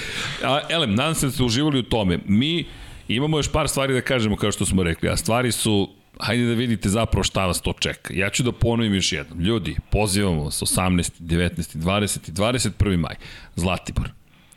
A, 0.43 0.59
elem, 0.69 0.95
nadam 0.95 1.15
se 1.15 1.25
da 1.25 1.31
ste 1.31 1.43
uživali 1.43 1.79
u 1.79 1.83
tome. 1.83 2.19
Mi 2.25 2.65
imamo 3.07 3.37
još 3.37 3.51
par 3.51 3.67
stvari 3.67 3.93
da 3.93 4.01
kažemo, 4.01 4.35
kao 4.35 4.51
što 4.51 4.65
smo 4.65 4.83
rekli, 4.83 5.09
a 5.09 5.17
stvari 5.17 5.51
su 5.51 5.89
hajde 6.19 6.45
da 6.45 6.53
vidite 6.53 6.89
zapravo 6.89 7.23
šta 7.23 7.45
vas 7.45 7.61
to 7.61 7.73
čeka. 7.79 8.13
Ja 8.13 8.29
ću 8.29 8.43
da 8.43 8.51
ponovim 8.51 8.95
još 8.95 9.11
jednom. 9.11 9.39
Ljudi, 9.39 9.75
pozivamo 9.89 10.43
vas 10.43 10.61
18, 10.61 11.21
19, 11.21 11.77
20 11.77 12.29
i 12.29 12.31
21. 12.31 12.97
maj. 12.97 13.15
Zlatibor, 13.55 14.09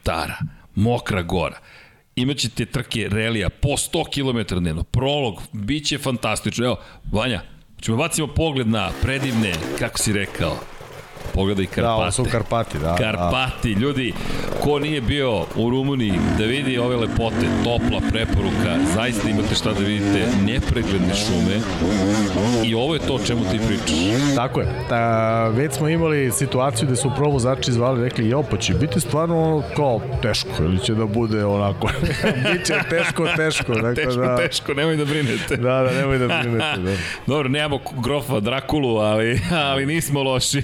Tara, 0.02 0.36
Mokra 0.74 1.22
gora, 1.22 1.58
imaćete 2.20 2.66
trke 2.66 3.08
relija 3.08 3.48
po 3.48 3.68
100 3.68 4.04
km 4.14 4.54
dnevno, 4.58 4.82
prolog, 4.82 5.42
bit 5.52 5.86
će 5.86 5.98
fantastično. 5.98 6.64
Evo, 6.64 6.76
Vanja, 7.12 7.42
ćemo 7.80 7.96
bacimo 7.96 8.26
pogled 8.26 8.68
na 8.68 8.90
predivne, 9.02 9.54
kako 9.78 9.98
si 9.98 10.12
rekao, 10.12 10.56
Pogledaj 11.34 11.66
Karpate. 11.66 11.82
Da, 11.82 11.94
ovo 11.94 12.10
su 12.10 12.24
Karpati, 12.32 12.78
da. 12.78 12.96
Karpati, 12.96 13.72
ljudi, 13.72 14.12
ko 14.60 14.78
nije 14.78 15.00
bio 15.00 15.44
u 15.56 15.70
Rumuniji 15.70 16.12
da 16.38 16.44
vidi 16.44 16.78
ove 16.78 16.96
lepote, 16.96 17.46
topla 17.64 18.00
preporuka, 18.10 18.78
zaista 18.94 19.28
imate 19.28 19.54
šta 19.54 19.72
da 19.72 19.80
vidite, 19.80 20.26
nepregledne 20.46 21.14
šume 21.14 21.60
i 22.64 22.74
ovo 22.74 22.94
je 22.94 23.00
to 23.00 23.14
o 23.14 23.18
čemu 23.26 23.40
ti 23.50 23.60
pričaš. 23.66 24.34
Tako 24.36 24.60
je. 24.60 24.66
Ta, 24.88 25.48
već 25.48 25.72
smo 25.72 25.88
imali 25.88 26.32
situaciju 26.32 26.88
da 26.88 26.96
su 26.96 27.10
prvo 27.16 27.38
zači 27.38 27.72
zvali 27.72 28.04
rekli, 28.04 28.28
jo, 28.28 28.42
pa 28.42 28.56
će 28.56 28.74
biti 28.74 29.00
stvarno 29.00 29.42
ono 29.42 29.62
kao 29.76 30.00
teško, 30.22 30.48
ili 30.60 30.78
će 30.78 30.94
da 30.94 31.06
bude 31.06 31.44
onako, 31.44 31.90
biće 32.52 32.74
teško, 32.90 33.26
teško. 33.36 33.72
Dakle, 33.74 33.94
Teško, 33.94 34.20
da, 34.20 34.36
teško, 34.36 34.74
nemoj 34.74 34.96
da 34.96 35.04
brinete. 35.04 35.56
Da, 35.56 35.82
da, 35.82 35.90
nemoj 35.92 36.18
da 36.18 36.26
brinete. 36.26 36.80
Da. 36.80 36.96
Dobro, 37.26 37.48
nemamo 37.48 37.80
grofa 38.02 38.40
Drakulu, 38.40 38.96
ali, 38.96 39.40
ali 39.50 39.86
nismo 39.86 40.22
loši. 40.22 40.62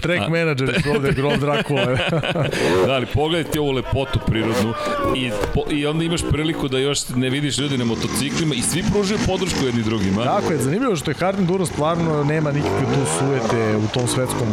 Track 0.00 0.28
menadžer 0.28 0.82
su 0.82 0.90
ovde, 0.90 1.12
Grof 1.12 1.38
Dracula. 1.38 1.86
da, 2.86 2.92
ali 2.92 3.06
pogledajte 3.06 3.60
ovu 3.60 3.70
lepotu 3.70 4.18
prirodnu 4.26 4.74
i, 5.16 5.30
po, 5.54 5.62
i 5.70 5.86
onda 5.86 6.04
imaš 6.04 6.20
priliku 6.30 6.68
da 6.68 6.78
još 6.78 7.08
ne 7.08 7.30
vidiš 7.30 7.58
ljudi 7.58 7.78
na 7.78 7.84
motociklima 7.84 8.54
i 8.54 8.62
svi 8.62 8.84
pružaju 8.92 9.20
podršku 9.26 9.64
jedni 9.66 9.82
drugima. 9.82 10.24
Tako 10.24 10.52
je, 10.52 10.58
zanimljivo 10.58 10.96
što 10.96 11.10
je 11.10 11.14
Hard 11.14 11.38
Enduro 11.38 11.66
stvarno 11.66 12.24
nema 12.24 12.52
nikakve 12.52 12.80
tu 12.94 13.00
sujete 13.18 13.76
u 13.76 13.86
tom 13.94 14.08
svetskom, 14.08 14.48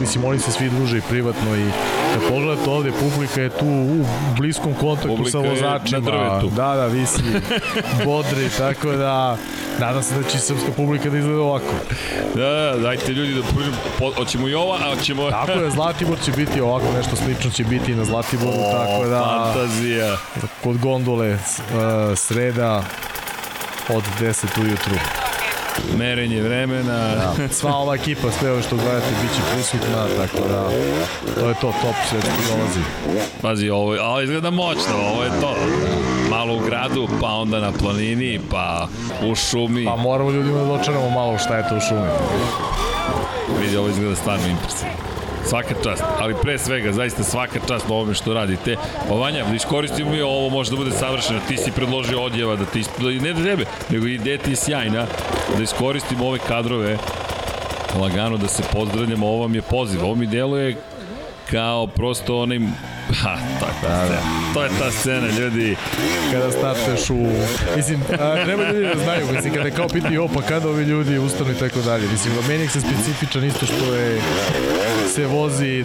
mislim 0.00 0.24
oni 0.24 0.38
se 0.38 0.52
svi 0.52 0.70
druže 0.70 0.98
i 0.98 1.02
privatno 1.08 1.56
i 1.56 1.64
kad 2.14 2.28
pogledate 2.28 2.70
ovde, 2.70 2.92
publika 3.00 3.42
je 3.42 3.50
tu 3.50 3.66
u 3.66 4.04
bliskom 4.36 4.74
kontaktu 4.74 5.08
Publika 5.08 5.30
sa 5.30 5.38
je 5.38 5.50
vozačima. 5.50 6.00
drvetu. 6.00 6.50
Da, 6.56 6.74
da, 6.76 6.86
visi, 6.86 7.22
bodri, 8.04 8.48
tako 8.58 8.92
da 8.92 9.36
nadam 9.80 10.02
se 10.02 10.14
da 10.14 10.22
će 10.28 10.38
srpska 10.38 10.72
publika 10.76 11.10
da 11.10 11.18
izgleda 11.18 11.40
ovako. 11.40 11.72
Da, 12.34 12.48
da, 12.50 12.76
dajte 12.82 13.12
ljudi 13.12 13.34
da 13.34 13.42
pružimo, 13.42 13.76
hoćemo 14.16 14.48
i 14.48 14.54
ova, 14.70 14.90
a 14.92 14.94
hoćemo... 14.96 15.30
Tako 15.30 15.52
je, 15.52 15.70
Zlatibor 15.70 16.18
će 16.24 16.32
biti 16.32 16.60
ovako, 16.60 16.86
nešto 16.96 17.16
slično 17.16 17.50
će 17.50 17.64
biti 17.64 17.92
i 17.92 17.96
na 17.96 18.04
Zlatiboru, 18.04 18.50
O, 18.50 18.72
tako 18.72 19.04
da 19.08 19.20
fantazija. 19.20 20.16
kod 20.64 20.78
gondole 20.78 21.32
uh, 21.34 21.38
sreda 22.16 22.82
od 23.88 24.02
10 24.20 24.60
ujutru. 24.60 24.94
Merenje 25.98 26.42
vremena. 26.42 27.14
Da. 27.14 27.34
Sva 27.58 27.74
ova 27.74 27.94
ekipa, 27.94 28.30
sve 28.30 28.52
ove 28.52 28.62
što 28.62 28.76
gledate, 28.76 29.06
bit 29.22 29.30
će 29.36 29.40
prisutna, 29.52 30.06
tako 30.16 30.48
da 30.48 30.64
to 31.40 31.48
je 31.48 31.54
to, 31.54 31.72
top 31.82 31.94
svetski 32.10 32.30
dolazi. 32.48 32.80
Pazi, 33.42 33.70
ovo, 33.70 33.96
ovo 34.00 34.20
izgleda 34.20 34.50
moćno, 34.50 34.94
ovo 35.12 35.22
je 35.22 35.30
to. 35.40 35.54
Malo 36.30 36.54
u 36.54 36.60
gradu, 36.60 37.08
pa 37.20 37.26
onda 37.28 37.60
na 37.60 37.72
planini, 37.72 38.40
pa 38.50 38.88
u 39.26 39.34
šumi. 39.34 39.84
Pa 39.84 39.96
moramo 39.96 40.30
ljudima 40.30 40.58
da 40.58 40.64
dočaramo 40.64 41.10
malo 41.10 41.38
šta 41.38 41.56
je 41.56 41.68
to 41.68 41.76
u 41.76 41.80
šumi. 41.80 42.08
Vidi, 43.60 43.76
ovo 43.76 43.88
izgleda 43.88 44.16
stvarno 44.16 44.46
impresivno. 44.46 44.94
Svaka 45.44 45.74
čast, 45.84 46.02
ali 46.18 46.34
pre 46.42 46.58
svega, 46.58 46.92
zaista 46.92 47.22
svaka 47.22 47.58
čast 47.68 47.88
na 47.88 47.94
ovome 47.94 48.14
što 48.14 48.34
radite. 48.34 48.76
Pa 49.08 49.14
Vanja, 49.14 49.44
da 49.44 49.54
iskoristimo 49.54 50.10
mi 50.10 50.20
ovo, 50.20 50.48
može 50.48 50.70
da 50.70 50.76
bude 50.76 50.90
savršeno. 50.90 51.40
Ti 51.48 51.56
si 51.56 51.70
predložio 51.70 52.22
odjeva, 52.22 52.56
da 52.56 52.64
ti, 52.64 52.84
da, 52.98 53.08
ne 53.08 53.32
da 53.32 53.44
tebe, 53.44 53.64
nego 53.90 54.06
ideja 54.06 54.38
ti 54.38 54.50
je 54.50 54.56
sjajna, 54.56 55.06
da 55.56 55.62
iskoristimo 55.62 56.26
ove 56.26 56.38
kadrove 56.38 56.98
lagano 58.00 58.36
da 58.36 58.48
se 58.48 58.62
pozdravljamo, 58.72 59.26
ovo 59.26 59.40
vam 59.40 59.54
je 59.54 59.62
poziv. 59.62 60.04
Ovo 60.04 60.14
mi 60.14 60.26
deluje 60.26 60.76
kao 61.50 61.86
prosto 61.86 62.40
onaj 62.42 62.58
Ha, 63.22 63.38
tako 63.60 63.86
da, 63.86 64.08
da. 64.08 64.22
To 64.54 64.62
je 64.62 64.68
ta 64.78 64.90
scena, 64.90 65.26
ljudi. 65.38 65.76
Kada 66.32 66.50
starteš 66.50 67.10
u... 67.10 67.26
Mislim, 67.76 68.00
a, 68.20 68.44
treba 68.44 68.64
ljudi 68.64 68.86
da 68.94 69.04
znaju, 69.04 69.26
mislim, 69.32 69.54
kada 69.54 69.68
je 69.68 69.74
kao 69.74 69.88
piti, 69.88 70.18
o, 70.18 70.28
pa 70.28 70.42
kada 70.42 70.68
ovi 70.68 70.84
ljudi 70.84 71.18
ustanu 71.18 71.50
i 71.50 71.58
tako 71.58 71.80
dalje. 71.80 72.08
Mislim, 72.08 72.34
Domenik 72.34 72.70
se 72.70 72.80
specifičan 72.80 73.44
isto 73.44 73.66
što 73.66 73.94
je 73.94 74.20
se 75.14 75.26
vozi 75.26 75.84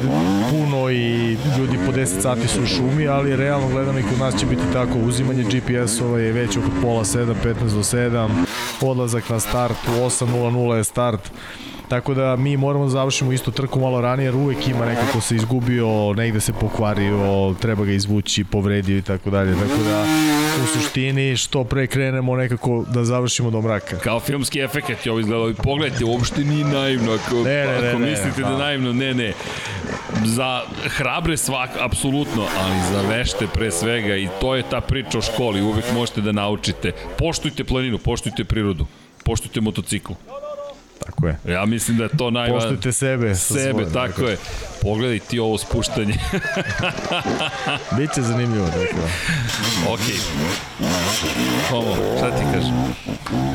puno 0.49 0.89
i 0.89 1.37
ljudi 1.57 1.79
po 1.85 1.91
10 1.91 2.21
sati 2.21 2.47
su 2.47 2.63
u 2.63 2.65
šumi, 2.65 3.07
ali 3.07 3.35
realno 3.35 3.67
gledano 3.67 3.99
i 3.99 4.03
kod 4.03 4.19
nas 4.19 4.39
će 4.39 4.45
biti 4.45 4.61
tako, 4.73 4.99
uzimanje 4.99 5.43
GPS-ova 5.43 6.19
je 6.19 6.31
već 6.31 6.57
oko 6.57 6.67
pola 6.81 7.03
7, 7.03 7.33
15 7.43 7.55
do 7.59 7.83
7, 7.83 8.29
odlazak 8.81 9.29
na 9.29 9.39
start, 9.39 9.77
u 9.87 9.91
8.00 9.91 10.73
je 10.73 10.83
start, 10.83 11.31
Tako 11.87 12.13
da 12.13 12.35
mi 12.35 12.57
moramo 12.57 12.85
da 12.85 12.89
završimo 12.89 13.31
isto 13.31 13.51
trku 13.51 13.79
malo 13.79 14.01
ranije, 14.01 14.25
jer 14.27 14.35
uvek 14.35 14.67
ima 14.67 14.85
neko 14.85 15.01
ko 15.13 15.21
se 15.21 15.35
izgubio, 15.35 16.13
negde 16.13 16.39
se 16.39 16.53
pokvario, 16.53 17.53
treba 17.61 17.85
ga 17.85 17.91
izvući, 17.91 18.43
povredio 18.43 18.97
i 18.97 19.01
tako 19.01 19.29
dalje. 19.29 19.53
Tako 19.53 19.83
da 19.83 20.05
u 20.63 20.67
suštini 20.67 21.37
što 21.37 21.63
pre 21.63 21.87
krenemo 21.87 22.35
nekako 22.35 22.85
da 22.93 23.03
završimo 23.05 23.51
do 23.51 23.61
mraka. 23.61 23.97
Kao 23.97 24.19
filmski 24.19 24.59
efekt 24.59 25.05
je 25.05 25.11
ovo 25.11 25.19
izgledalo. 25.19 25.53
Pogledajte, 25.63 26.05
uopšte 26.05 26.43
nije 26.43 26.65
naivno. 26.65 27.11
Ako, 27.13 27.35
Ne, 27.35 27.65
ne, 27.65 27.81
ne, 27.81 27.89
ako 27.89 27.99
ne, 27.99 28.09
mislite 28.09 28.41
da 28.41 28.47
pa. 28.47 28.53
je 28.53 28.57
naivno, 28.59 28.93
ne, 28.93 29.13
ne. 29.13 29.33
Za 30.25 30.61
hrabre 30.87 31.37
svak, 31.37 31.69
apsolutno, 31.79 32.45
ali 32.63 32.75
za 32.91 33.01
vešte 33.01 33.47
pre 33.53 33.71
svega 33.71 34.15
i 34.15 34.27
to 34.41 34.55
je 34.55 34.63
ta 34.69 34.81
priča 34.81 35.17
o 35.17 35.21
školi, 35.21 35.61
uvek 35.61 35.85
možete 35.93 36.21
da 36.21 36.31
naučite. 36.31 36.91
Poštujte 37.17 37.63
planinu, 37.63 37.97
poštujte 37.97 38.43
prirodu, 38.43 38.85
poštujte 39.23 39.61
motocikl. 39.61 40.13
Tako 40.99 41.27
je. 41.27 41.37
Ja 41.49 41.65
mislim 41.65 41.97
da 41.97 42.03
je 42.03 42.17
to 42.17 42.31
najvažnije. 42.31 42.69
Poštujte 42.69 42.91
sebe. 42.91 43.35
Sebe, 43.35 43.71
svojim, 43.71 43.93
tako 43.93 44.21
je. 44.21 44.37
Pogledaj 44.81 45.19
ti 45.19 45.39
ovo 45.39 45.57
spuštanje. 45.57 46.13
Biće 47.97 48.21
zanimljivo, 48.21 48.67
tako 48.67 48.95
da. 48.95 49.93
ok. 49.93 49.99
Homo, 51.69 51.95
šta 52.17 52.31
ti 52.31 52.43
kažem? 52.53 52.73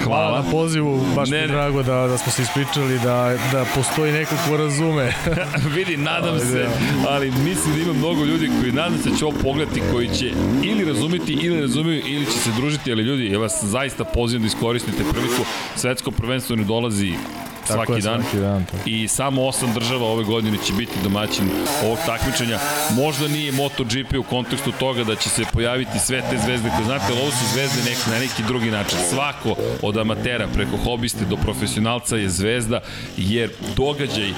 Hvala 0.05 0.27
Hvala. 0.29 0.43
na 0.43 0.51
pozivu, 0.51 1.07
baš 1.17 1.31
Ne, 1.31 1.43
mi 1.43 1.49
drago 1.49 1.83
da, 1.83 2.07
da 2.07 2.19
smo 2.19 2.33
se 2.33 2.43
ispričali, 2.43 2.99
da, 2.99 3.37
da 3.53 3.65
postoji 3.75 4.13
neko 4.13 4.35
ko 4.49 4.57
razume. 4.57 5.13
Vidi, 5.77 5.97
nadam 5.97 6.35
Ali 6.35 6.41
se, 6.41 6.59
da. 6.59 7.11
ali 7.11 7.31
mislim 7.31 7.75
da 7.75 7.81
ima 7.81 7.93
mnogo 7.93 8.25
ljudi 8.25 8.51
koji 8.61 8.73
nadam 8.73 8.99
se 8.99 9.11
će 9.19 9.25
ovo 9.25 9.39
pogledati, 9.43 9.83
koji 9.93 10.09
će 10.09 10.33
ili 10.65 10.85
razumeti, 10.85 11.33
ili 11.33 11.55
ne 11.55 11.61
razumeju, 11.61 12.03
ili 12.07 12.27
će 12.27 12.39
se 12.39 12.51
družiti, 12.57 12.93
ali 12.93 13.03
ljudi, 13.03 13.27
ja 13.27 13.39
vas 13.39 13.65
zaista 13.65 14.05
pozivam 14.05 14.43
da 14.43 14.47
iskoristite 14.47 15.05
priliku. 15.13 15.43
Svetsko 15.77 16.11
prvenstvo 16.11 16.57
ne 16.57 16.65
dolazi 16.65 17.15
svaki 17.75 17.93
je, 17.93 18.01
dan. 18.01 18.23
svaki 18.23 18.37
dan, 18.37 18.65
tako. 18.65 18.83
I 18.87 19.09
samo 19.09 19.47
osam 19.47 19.73
država 19.75 20.07
ove 20.07 20.25
godine 20.25 20.59
će 20.67 20.73
biti 20.73 20.93
domaćin 21.03 21.51
ovog 21.85 21.99
takmičenja. 22.07 22.59
Možda 22.97 23.29
nije 23.29 23.53
MotoGP 23.53 24.15
u 24.19 24.23
kontekstu 24.23 24.73
toga 24.73 25.05
da 25.05 25.17
će 25.17 25.29
se 25.29 25.45
pojaviti 25.53 25.99
sve 25.99 26.23
te 26.31 26.39
zvezde 26.39 26.71
koje 26.71 26.85
znate, 26.85 27.05
ali 27.09 27.21
ovo 27.21 27.31
su 27.31 27.45
zvezde 27.55 27.91
nek, 27.91 27.99
na 28.07 28.19
neki 28.19 28.43
drugi 28.43 28.71
način. 28.71 28.99
Svako 29.11 29.55
od 29.83 29.97
amatera 29.97 30.47
preko 30.55 30.77
hobiste 30.85 31.25
do 31.25 31.37
profesionalca 31.37 32.17
je 32.17 32.29
zvezda, 32.29 32.81
jer 33.17 33.51
događaj 33.77 34.33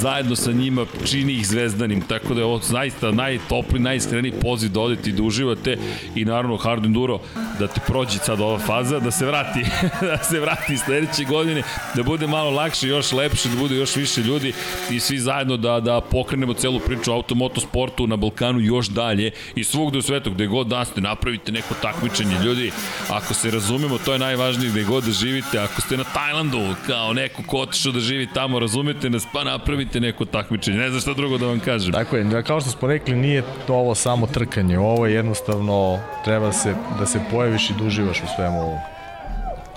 zajedno 0.00 0.36
sa 0.36 0.52
njima 0.52 0.86
čini 1.04 1.32
ih 1.32 1.46
zvezdanim, 1.46 2.00
tako 2.00 2.34
da 2.34 2.40
je 2.40 2.44
ovo 2.44 2.58
zaista 2.58 3.10
najtopli, 3.10 3.80
najiskreniji 3.80 4.32
poziv 4.32 4.70
da 4.70 4.80
odete 4.80 5.10
i 5.10 5.12
da 5.12 5.22
uživate 5.22 5.76
i 6.14 6.24
naravno 6.24 6.56
Hard 6.56 6.84
Enduro 6.84 7.20
da 7.58 7.66
te 7.66 7.80
prođe 7.86 8.18
sad 8.18 8.40
ova 8.40 8.58
faza, 8.58 8.98
da 8.98 9.10
se 9.10 9.26
vrati, 9.26 9.64
da 10.10 10.18
se 10.24 10.40
vrati 10.40 10.76
sledeće 10.76 11.24
godine, 11.24 11.62
da 11.94 12.02
bude 12.02 12.26
malo 12.26 12.50
lakše, 12.58 12.88
još 12.88 13.12
lepše, 13.12 13.48
da 13.48 13.56
bude 13.56 13.74
još 13.76 13.96
više 13.96 14.20
ljudi 14.20 14.52
i 14.90 15.00
svi 15.00 15.18
zajedno 15.18 15.56
da, 15.56 15.80
da 15.80 16.00
pokrenemo 16.00 16.54
celu 16.54 16.80
priču 16.80 17.12
o 17.12 17.14
automotosportu 17.14 18.06
na 18.06 18.16
Balkanu 18.16 18.60
još 18.60 18.88
dalje 18.88 19.30
i 19.54 19.64
svugde 19.64 19.98
u 19.98 20.02
svetu, 20.02 20.30
gde 20.30 20.46
god 20.46 20.66
da 20.66 20.84
ste, 20.84 21.00
napravite 21.00 21.52
neko 21.52 21.74
takmičenje. 21.82 22.38
Ljudi, 22.44 22.72
ako 23.10 23.34
se 23.34 23.50
razumemo, 23.50 23.98
to 23.98 24.12
je 24.12 24.18
najvažnije 24.18 24.70
gde 24.70 24.84
god 24.84 25.04
da 25.04 25.12
živite. 25.12 25.58
Ako 25.58 25.80
ste 25.80 25.96
na 25.96 26.04
Tajlandu, 26.04 26.74
kao 26.86 27.12
neko 27.12 27.42
ko 27.46 27.58
otišao 27.58 27.92
da 27.92 28.00
živi 28.00 28.28
tamo, 28.34 28.58
razumete 28.58 29.10
nas, 29.10 29.26
pa 29.32 29.44
napravite 29.44 30.00
neko 30.00 30.24
takmičenje. 30.24 30.78
Ne 30.78 30.88
znam 30.88 31.00
šta 31.00 31.14
drugo 31.14 31.38
da 31.38 31.46
vam 31.46 31.60
kažem. 31.60 31.92
Tako 31.92 32.16
je, 32.16 32.24
da, 32.24 32.42
kao 32.42 32.60
što 32.60 32.70
smo 32.70 32.88
rekli, 32.88 33.16
nije 33.16 33.42
to 33.66 33.74
ovo 33.74 33.94
samo 33.94 34.26
trkanje, 34.26 34.78
ovo 34.78 35.06
je 35.06 35.14
jednostavno, 35.14 35.98
treba 36.24 36.52
se, 36.52 36.74
da 36.98 37.06
se 37.06 37.20
pojaviš 37.30 37.70
i 37.70 37.74
da 37.78 37.84
uživaš 37.84 38.22
u 38.22 38.26
svemu 38.36 38.60
ovom. 38.60 38.97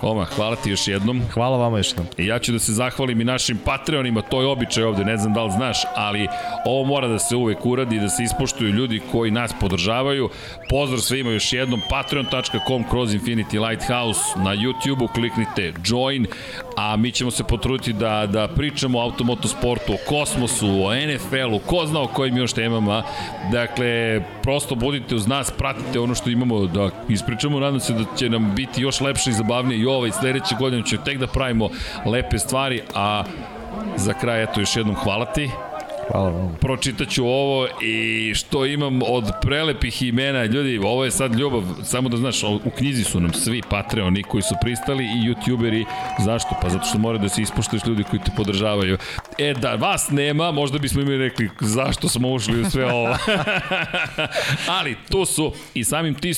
Oma, 0.02 0.26
hvala 0.26 0.56
ti 0.56 0.70
još 0.70 0.88
jednom. 0.88 1.22
Hvala 1.34 1.58
vama 1.58 1.78
još 1.78 1.90
jednom. 1.90 2.08
I 2.18 2.26
ja 2.26 2.40
ću 2.40 2.52
da 2.52 2.60
se 2.60 2.74
zahvalim 2.74 3.22
i 3.22 3.24
našim 3.24 3.58
Patreonima, 3.66 4.22
to 4.22 4.42
je 4.42 4.48
običaj 4.48 4.84
ovde, 4.84 5.06
ne 5.06 5.18
znam 5.18 5.34
da 5.34 5.44
li 5.44 5.52
znaš, 5.52 5.78
ali 5.96 6.28
ovo 6.66 6.84
mora 6.84 7.08
da 7.08 7.20
se 7.20 7.36
uvek 7.36 7.66
uradi, 7.66 8.00
da 8.00 8.10
se 8.10 8.24
ispoštuju 8.24 8.74
ljudi 8.74 9.02
koji 9.12 9.32
nas 9.32 9.52
podržavaju. 9.60 10.30
Pozdrav 10.70 11.00
svima 11.00 11.32
još 11.32 11.54
jednom, 11.54 11.82
patreon.com 11.90 12.84
kroz 12.90 13.14
Infinity 13.14 13.68
Lighthouse 13.68 14.22
na 14.38 14.56
YouTube-u, 14.56 15.08
kliknite 15.08 15.74
join, 15.86 16.28
a 16.78 16.96
mi 16.96 17.12
ćemo 17.12 17.32
se 17.32 17.44
potruditi 17.44 17.94
da, 17.94 18.28
da 18.28 18.48
pričamo 18.48 19.00
o 19.00 19.02
automotosportu, 19.02 19.94
o 19.94 19.98
kosmosu, 20.10 20.68
o 20.68 20.96
NFL-u, 20.96 21.60
ko 21.60 21.86
zna 21.86 22.02
o 22.02 22.08
kojim 22.08 22.38
još 22.38 22.54
temama. 22.54 23.04
Dakle, 23.52 24.22
prosto 24.44 24.76
budite 24.76 25.16
uz 25.16 25.28
nas, 25.28 25.52
pratite 25.52 26.00
ono 26.00 26.16
što 26.16 26.30
imamo 26.30 26.66
da 26.66 26.90
ispričamo, 27.10 27.60
nadam 27.60 27.80
se 27.80 27.94
da 27.94 28.04
će 28.18 28.30
nam 28.30 28.56
biti 28.56 28.82
još 28.82 29.02
lepše 29.02 29.30
i 29.30 29.34
zabavnije 29.34 29.82
i 29.82 29.91
ovaj 29.92 30.12
sledeće 30.12 30.56
godine 30.60 30.86
će 30.86 30.98
tek 31.06 31.18
da 31.18 31.28
pravimo 31.28 31.70
lepe 32.06 32.40
stvari, 32.40 32.82
a 32.96 33.24
za 33.96 34.14
kraj 34.14 34.44
eto 34.44 34.60
još 34.60 34.76
jednom 34.76 34.96
hvala 34.96 35.26
ti. 35.26 35.50
Hvala 36.12 36.30
vam. 36.30 36.58
pročitaću 36.62 37.26
ovo 37.26 37.68
i 37.82 38.34
što 38.36 38.66
imam 38.66 39.00
od 39.08 39.32
prelepih 39.42 40.02
imena. 40.02 40.44
Ljudi, 40.46 40.78
ovo 40.84 41.06
je 41.06 41.12
sad 41.12 41.36
ljubav, 41.36 41.64
samo 41.84 42.10
da 42.10 42.18
znaš, 42.18 42.44
u 42.44 42.70
knjizi 42.78 43.04
su 43.04 43.20
nam 43.20 43.34
svi 43.34 43.62
Patreoni 43.70 44.24
koji 44.24 44.42
su 44.42 44.56
pristali 44.62 45.04
i 45.04 45.30
youtuberi. 45.30 45.86
Zašto? 46.20 46.50
Pa 46.62 46.70
zato 46.70 46.86
što 46.86 46.98
mora 46.98 47.18
da 47.18 47.30
se 47.30 47.42
ispoštuješ 47.42 47.86
ljudi 47.86 48.04
koji 48.04 48.22
te 48.26 48.32
podržavaju. 48.38 48.98
E, 49.38 49.54
da 49.54 49.76
vas 49.76 50.10
nema, 50.10 50.52
možda 50.52 50.80
bismo 50.80 51.02
imali 51.02 51.18
rekli 51.18 51.50
zašto 51.60 52.10
smo 52.10 52.32
ušli 52.32 52.62
u 52.62 52.70
sve 52.70 52.94
ovo. 52.94 53.16
Ali 54.80 54.96
tu 55.10 55.26
su 55.26 55.54
i 55.74 55.84
samim 55.84 56.14
ti 56.14 56.34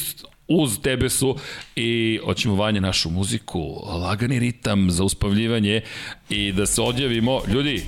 uz 0.48 0.80
tebe 0.84 1.10
su 1.10 1.36
i 1.76 2.20
hoćemo 2.26 2.56
vanje 2.56 2.82
našu 2.82 3.10
muziku, 3.10 3.60
lagani 3.86 4.40
ritam 4.40 4.92
za 4.92 5.04
uspavljivanje 5.04 5.82
i 6.30 6.52
da 6.52 6.66
se 6.66 6.82
odjavimo. 6.82 7.42
Ljudi, 7.48 7.84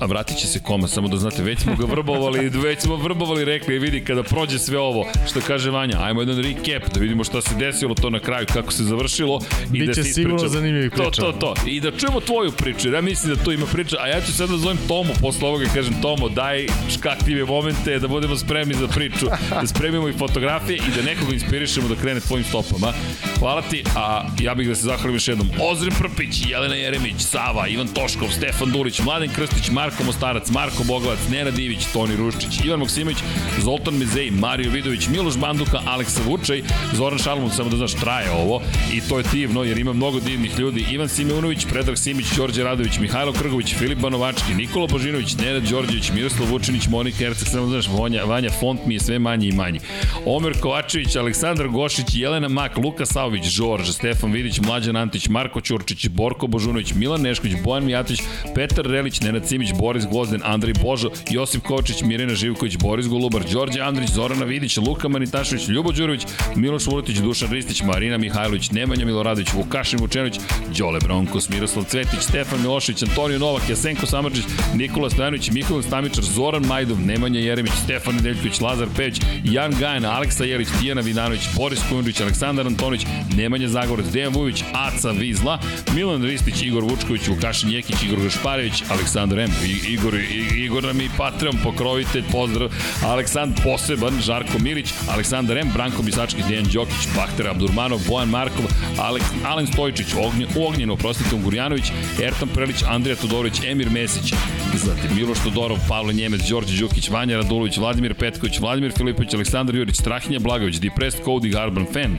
a 0.00 0.06
vratit 0.06 0.38
će 0.38 0.46
se 0.46 0.60
koma, 0.62 0.88
samo 0.88 1.08
da 1.08 1.16
znate, 1.16 1.42
već 1.42 1.58
smo 1.58 1.76
ga 1.76 1.84
vrbovali, 1.84 2.48
već 2.68 2.80
smo 2.80 2.96
vrbovali, 2.96 3.44
rekli, 3.44 3.78
vidi, 3.78 4.04
kada 4.04 4.22
prođe 4.22 4.58
sve 4.58 4.78
ovo, 4.78 5.06
što 5.30 5.40
kaže 5.40 5.70
Vanja, 5.70 5.96
ajmo 6.00 6.20
jedan 6.22 6.36
recap, 6.42 6.94
da 6.94 7.00
vidimo 7.00 7.24
šta 7.24 7.40
se 7.40 7.54
desilo 7.54 7.94
to 7.94 8.10
na 8.10 8.18
kraju, 8.18 8.46
kako 8.52 8.72
se 8.72 8.84
završilo. 8.84 9.40
i 9.66 9.70
Biće 9.70 9.86
da 9.86 9.94
se 9.94 10.02
sigurno 10.02 10.48
zanimljivih 10.48 10.90
To, 10.90 10.96
priča. 11.02 11.22
to, 11.22 11.32
to. 11.32 11.54
I 11.66 11.80
da 11.80 11.90
čujemo 11.90 12.20
tvoju 12.20 12.52
priču, 12.52 12.88
ja 12.92 13.00
mislim 13.00 13.34
da 13.34 13.44
tu 13.44 13.52
ima 13.52 13.66
priča, 13.66 13.96
a 14.00 14.08
ja 14.08 14.20
ću 14.20 14.32
sad 14.32 14.50
da 14.50 14.56
zovem 14.56 14.78
Tomu 14.88 15.12
posle 15.20 15.48
ovoga 15.48 15.64
i 15.64 15.74
kažem, 15.74 15.94
Tomo, 16.02 16.28
daj 16.28 16.66
škakljive 16.94 17.44
momente, 17.44 17.98
da 17.98 18.08
budemo 18.08 18.36
spremni 18.36 18.74
za 18.74 18.88
priču, 18.88 19.26
da 19.50 19.66
spremimo 19.66 20.08
i 20.08 20.12
fotografije 20.12 20.76
i 20.76 20.96
da 20.96 21.02
nekoga 21.02 21.34
inspirišemo 21.70 21.94
da 21.94 22.00
krene 22.00 22.20
tvojim 22.20 22.44
stopama. 22.44 22.92
Hvala 23.38 23.62
ti, 23.62 23.84
a 23.96 24.26
ja 24.40 24.54
bih 24.54 24.68
da 24.68 24.74
se 24.74 24.82
zahvalim 24.82 25.14
još 25.14 25.28
jednom. 25.28 25.48
Ozren 25.70 25.92
Prpić, 25.98 26.46
Jelena 26.48 26.74
Jeremić, 26.74 27.22
Sava, 27.22 27.68
Ivan 27.68 27.88
Toškov, 27.88 28.28
Stefan 28.28 28.70
Dulić, 28.70 29.00
Mladen 29.00 29.30
Krstić, 29.34 29.70
Marko 29.70 30.04
Mostarac, 30.04 30.50
Marko 30.50 30.84
Bogovac, 30.84 31.18
Nenad 31.30 31.58
Ivić, 31.58 31.86
Toni 31.92 32.16
Ruščić, 32.16 32.64
Ivan 32.64 32.80
Maksimović, 32.80 33.18
Zoltan 33.58 33.94
Mezej, 33.94 34.30
Mario 34.30 34.70
Vidović, 34.70 35.08
Miloš 35.08 35.36
Banduka, 35.36 35.80
Aleksa 35.86 36.20
Vučaj, 36.26 36.62
Zoran 36.92 37.18
Šalmun, 37.18 37.50
samo 37.50 37.70
da 37.70 37.76
znaš, 37.76 37.94
traje 37.94 38.30
ovo 38.30 38.62
i 38.92 39.00
to 39.00 39.18
je 39.18 39.24
divno 39.32 39.64
jer 39.64 39.78
ima 39.78 39.92
mnogo 39.92 40.20
divnih 40.20 40.58
ljudi. 40.58 40.86
Ivan 40.90 41.08
Simeunović, 41.08 41.66
Predrag 41.66 41.98
Simić, 41.98 42.26
Đorđe 42.36 42.64
Radović, 42.64 42.98
Mihajlo 42.98 43.32
Krgović, 43.32 43.74
Filip 43.74 43.98
Banovački, 43.98 44.54
Nikola 44.54 44.86
Božinović, 44.86 45.36
Nenad 45.36 45.62
Đorđević, 45.62 46.10
Miroslav 46.10 46.48
Vučinić, 46.50 46.88
Monika 46.88 47.24
Erceg, 47.24 47.48
samo 47.48 47.66
da 47.66 47.70
znaš, 47.70 47.98
Vanja, 47.98 48.24
Vanja 48.24 48.50
font 48.60 48.80
mi 48.86 48.94
je 48.94 49.00
sve 49.00 49.18
manji 49.18 49.48
i 49.48 49.52
manji. 49.52 49.80
Omer 50.26 50.60
Kovačević, 50.60 51.16
Aleksandar 51.16 51.59
Gošić, 51.68 52.14
Jelena 52.14 52.48
Mak, 52.48 52.76
Luka 52.76 53.06
Saović, 53.06 53.44
Žorž, 53.44 53.90
Stefan 53.90 54.32
Vidić, 54.32 54.60
Mlađan 54.60 54.96
Antić, 54.96 55.28
Marko 55.28 55.60
Ćurčić, 55.60 56.08
Borko 56.08 56.46
Božunović, 56.46 56.94
Milan 56.94 57.20
Nešković, 57.20 57.56
Bojan 57.64 57.84
Mijatović, 57.84 58.20
Petar 58.54 58.84
Relić, 58.84 59.20
Nenad 59.20 59.48
Simić, 59.48 59.70
Boris 59.78 60.06
Gvozden, 60.06 60.40
Andrej 60.44 60.74
Božo, 60.82 61.10
Josip 61.30 61.62
Kovačić, 61.62 62.02
Mirena 62.02 62.34
Živković, 62.34 62.76
Boris 62.76 63.08
Golubar, 63.08 63.42
Đorđe 63.52 63.80
Andrić, 63.80 64.10
Zorana 64.10 64.44
Vidić, 64.44 64.76
Luka 64.76 65.08
Manitašević, 65.08 65.68
Ljubo 65.68 65.92
Đurović, 65.92 66.26
Miloš 66.56 66.86
Vuletić, 66.86 67.18
Dušan 67.18 67.50
Ristić, 67.50 67.82
Marina 67.82 68.18
Mihajlović, 68.18 68.70
Nemanja 68.70 69.04
Miloradović, 69.06 69.52
Vukašin 69.52 69.98
Vučenović, 69.98 70.40
Đole 70.78 70.98
Bronkos, 71.00 71.48
Miroslav 71.48 71.84
Cvetić, 71.84 72.20
Stefan 72.20 72.60
Milošević, 72.60 73.02
Antonio 73.02 73.38
Novak, 73.38 73.68
Jasenko 73.68 74.06
Samrđić, 74.06 74.44
Nikola 74.74 75.10
Stojanović, 75.10 75.50
Mihajlo 75.50 75.82
Stamičar, 75.82 76.24
Zoran 76.24 76.66
Majdov, 76.66 77.00
Nemanja 77.00 77.40
Jeremić, 77.40 77.72
Stefan 77.84 78.14
Nedeljković, 78.14 78.60
Lazar 78.60 78.88
Pević, 78.96 79.20
Jan 79.44 79.72
Gajan, 79.80 80.04
Aleksa 80.04 80.44
Jelić, 80.44 80.68
Tijana 80.80 81.00
Vidanović, 81.00 81.40
Boris 81.56 81.80
Kujundžić, 81.88 82.20
Aleksandar 82.20 82.66
Antonić, 82.66 83.06
Nemanja 83.36 83.68
Zagorac, 83.68 84.06
Dejan 84.06 84.32
Vujović, 84.32 84.64
Aca 84.72 85.10
Vizla, 85.10 85.58
Milan 85.94 86.22
Ristić, 86.22 86.62
Igor 86.62 86.84
Vučković, 86.84 87.28
Vukašin 87.28 87.70
Jekić, 87.70 88.02
Igor 88.02 88.20
Gašparević, 88.20 88.82
Aleksandar 88.90 89.38
M, 89.38 89.50
I, 89.64 89.92
Igor, 89.92 90.14
I, 90.14 90.64
Igor 90.64 90.84
nam 90.84 91.00
i 91.00 91.08
Patreon, 91.16 91.58
pokrovitelj, 91.64 92.24
pozdrav, 92.32 92.70
Aleksandar 93.04 93.64
Poseban, 93.64 94.20
Žarko 94.22 94.58
Milić, 94.58 94.92
Aleksandar 95.08 95.58
M, 95.58 95.70
Branko 95.74 96.02
Bisački, 96.02 96.42
Dejan 96.48 96.64
Đokić, 96.72 97.08
Bahter 97.16 97.48
Abdurmanov, 97.48 98.00
Bojan 98.08 98.28
Markov, 98.28 98.64
Alek, 98.98 99.22
Alen 99.44 99.66
Stojičić, 99.66 100.06
Ognjen, 100.18 100.48
Ognjen, 100.66 100.90
oprostite, 100.90 101.34
Ungurjanović, 101.34 101.92
Ertan 102.22 102.48
Prelić, 102.48 102.82
Andrija 102.88 103.16
Todorović, 103.16 103.60
Emir 103.66 103.90
Mesić, 103.90 104.34
zatim 104.74 105.16
Miloš 105.16 105.38
Todorov, 105.44 105.78
Pavle 105.88 106.12
Njemec, 106.12 106.48
Đorđe 106.48 106.78
Đukić, 106.80 107.10
Vanja 107.10 107.36
Radulović, 107.36 107.78
Vladimir 107.78 108.14
Petković, 108.14 108.60
Vladimir 108.60 108.92
Filipović, 108.92 109.34
Aleksandar 109.34 109.74
Jurić, 109.74 109.96
Strahinja 109.96 110.38
Blagović, 110.38 110.76
Depressed 110.76 111.24
Cody, 111.40 111.50
Garban 111.50 111.86
Fan, 111.86 112.18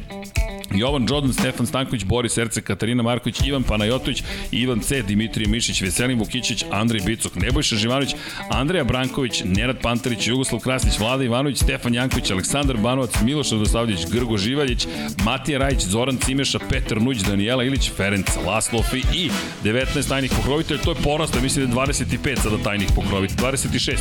Jovan 0.75 1.05
Jordan, 1.09 1.33
Stefan 1.33 1.67
Stanković, 1.67 2.03
Boris 2.05 2.37
Erce, 2.37 2.61
Katarina 2.61 3.03
Marković, 3.03 3.41
Ivan 3.45 3.63
Panajotović, 3.63 4.23
Ivan 4.51 4.79
C, 4.79 5.01
Dimitrije 5.01 5.47
Mišić, 5.47 5.81
Veselin 5.81 6.19
Vukićić, 6.19 6.65
Andrej 6.71 7.01
Bicok, 7.05 7.35
Nebojša 7.35 7.75
Živanović, 7.75 8.15
Andreja 8.49 8.83
Branković, 8.83 9.43
Nenad 9.45 9.81
Pantarić, 9.81 10.27
Jugoslav 10.27 10.61
Krasnić, 10.61 10.99
Vlada 10.99 11.23
Ivanović, 11.23 11.57
Stefan 11.57 11.93
Janković, 11.93 12.31
Aleksandar 12.31 12.77
Banovac, 12.77 13.21
Miloš 13.23 13.51
Radosavljević, 13.51 14.05
Grgo 14.11 14.37
Živaljić, 14.37 14.87
Matija 15.23 15.59
Rajić, 15.59 15.81
Zoran 15.81 16.17
Cimeša, 16.17 16.59
Petar 16.69 17.01
Nuć, 17.01 17.17
Danijela 17.17 17.63
Ilić, 17.63 17.91
Ferenc 17.97 18.27
Laslofi 18.45 19.03
i 19.13 19.29
19 19.63 20.09
tajnih 20.09 20.31
pokrovitelja. 20.37 20.81
To 20.81 20.91
je 20.91 21.03
porast, 21.03 21.41
mislim 21.41 21.71
da 21.71 21.81
je 21.81 21.87
25 21.87 22.41
sada 22.41 22.57
tajnih 22.63 22.89
pokrovitelja, 22.95 23.51
26. 23.51 23.97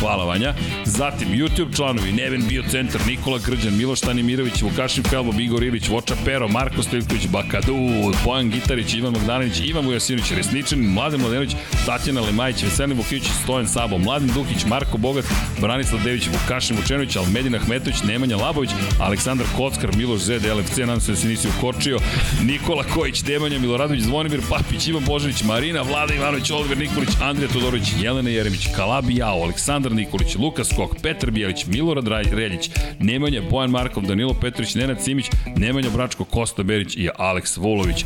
Hvala 0.00 0.24
Vanja. 0.24 0.54
Zatim 0.84 1.28
YouTube 1.28 1.76
članovi 1.76 2.12
Neven 2.12 2.44
Bio 2.48 2.62
Centar, 2.70 3.00
Nikola 3.06 3.38
Grđan, 3.46 3.76
Miloš 3.76 4.00
Tanimirović, 4.00 4.61
Vukašin 4.62 5.04
Felbob, 5.04 5.40
Igor 5.40 5.62
Ilić, 5.62 5.88
Voča 5.88 6.14
Pero, 6.24 6.48
Marko 6.48 6.82
Stojković, 6.82 7.28
Bakadu, 7.28 7.76
Bojan 8.24 8.50
Gitarić, 8.50 8.94
Ivan 8.94 9.12
Magdalenić, 9.12 9.60
Ivan 9.60 9.84
Vujasinović, 9.86 10.32
Resničan, 10.32 10.78
Mladen 10.78 11.20
Mladenović, 11.20 11.56
Tatjana 11.86 12.20
Lemajić, 12.20 12.62
Veselin 12.62 12.96
Vukić, 12.96 13.22
Stojan 13.42 13.68
Sabo, 13.68 13.98
Mladen 13.98 14.28
Dukić, 14.28 14.64
Marko 14.64 14.98
Bogat, 14.98 15.24
Branislav 15.60 16.02
Dević, 16.04 16.28
Vukašin 16.28 16.76
Vučenović, 16.76 17.16
Almedin 17.16 17.54
Ahmetović, 17.54 18.02
Nemanja 18.02 18.36
Labović, 18.36 18.70
Aleksandar 19.00 19.46
Kockar, 19.56 19.96
Miloš 19.96 20.20
Zed, 20.20 20.42
LFC, 20.44 20.76
nadam 20.76 21.00
se 21.00 21.12
da 21.12 21.16
se 21.16 21.28
nisi 21.28 21.48
ukočio, 21.58 21.98
Nikola 22.42 22.84
Kojić, 22.94 23.22
Demanja 23.22 23.58
Miloradović, 23.58 24.02
Zvonimir 24.02 24.40
Papić, 24.50 24.88
Ivan 24.88 25.04
Božanić, 25.04 25.42
Marina, 25.42 25.82
Vlada 25.82 26.14
Ivanović, 26.14 26.50
Oliver 26.50 26.78
Nikolić, 26.78 27.10
Andrija 27.22 27.52
Todorović, 27.52 27.88
Jelena 28.00 28.30
Jeremić, 28.30 28.68
Kalabi 28.76 29.16
Jao, 29.16 29.42
Aleksandar 29.42 29.92
Nikolić, 29.92 30.36
Lukas 30.36 30.68
Kok, 30.76 30.96
Petar 31.02 31.30
Bijelić, 31.30 31.66
Milorad 31.66 32.08
Reljić, 32.32 32.70
Nemanja, 32.98 33.42
Bojan 33.50 33.70
Markov, 33.70 34.02
Danilo 34.02 34.34
Petrović, 34.34 34.51
Nenad 34.74 35.04
Simić, 35.04 35.26
Nemanja 35.56 35.90
Bračko, 35.90 36.24
Kosta 36.24 36.62
Berić 36.62 36.96
i 36.96 37.08
Aleks 37.18 37.56
Vulović. 37.56 38.04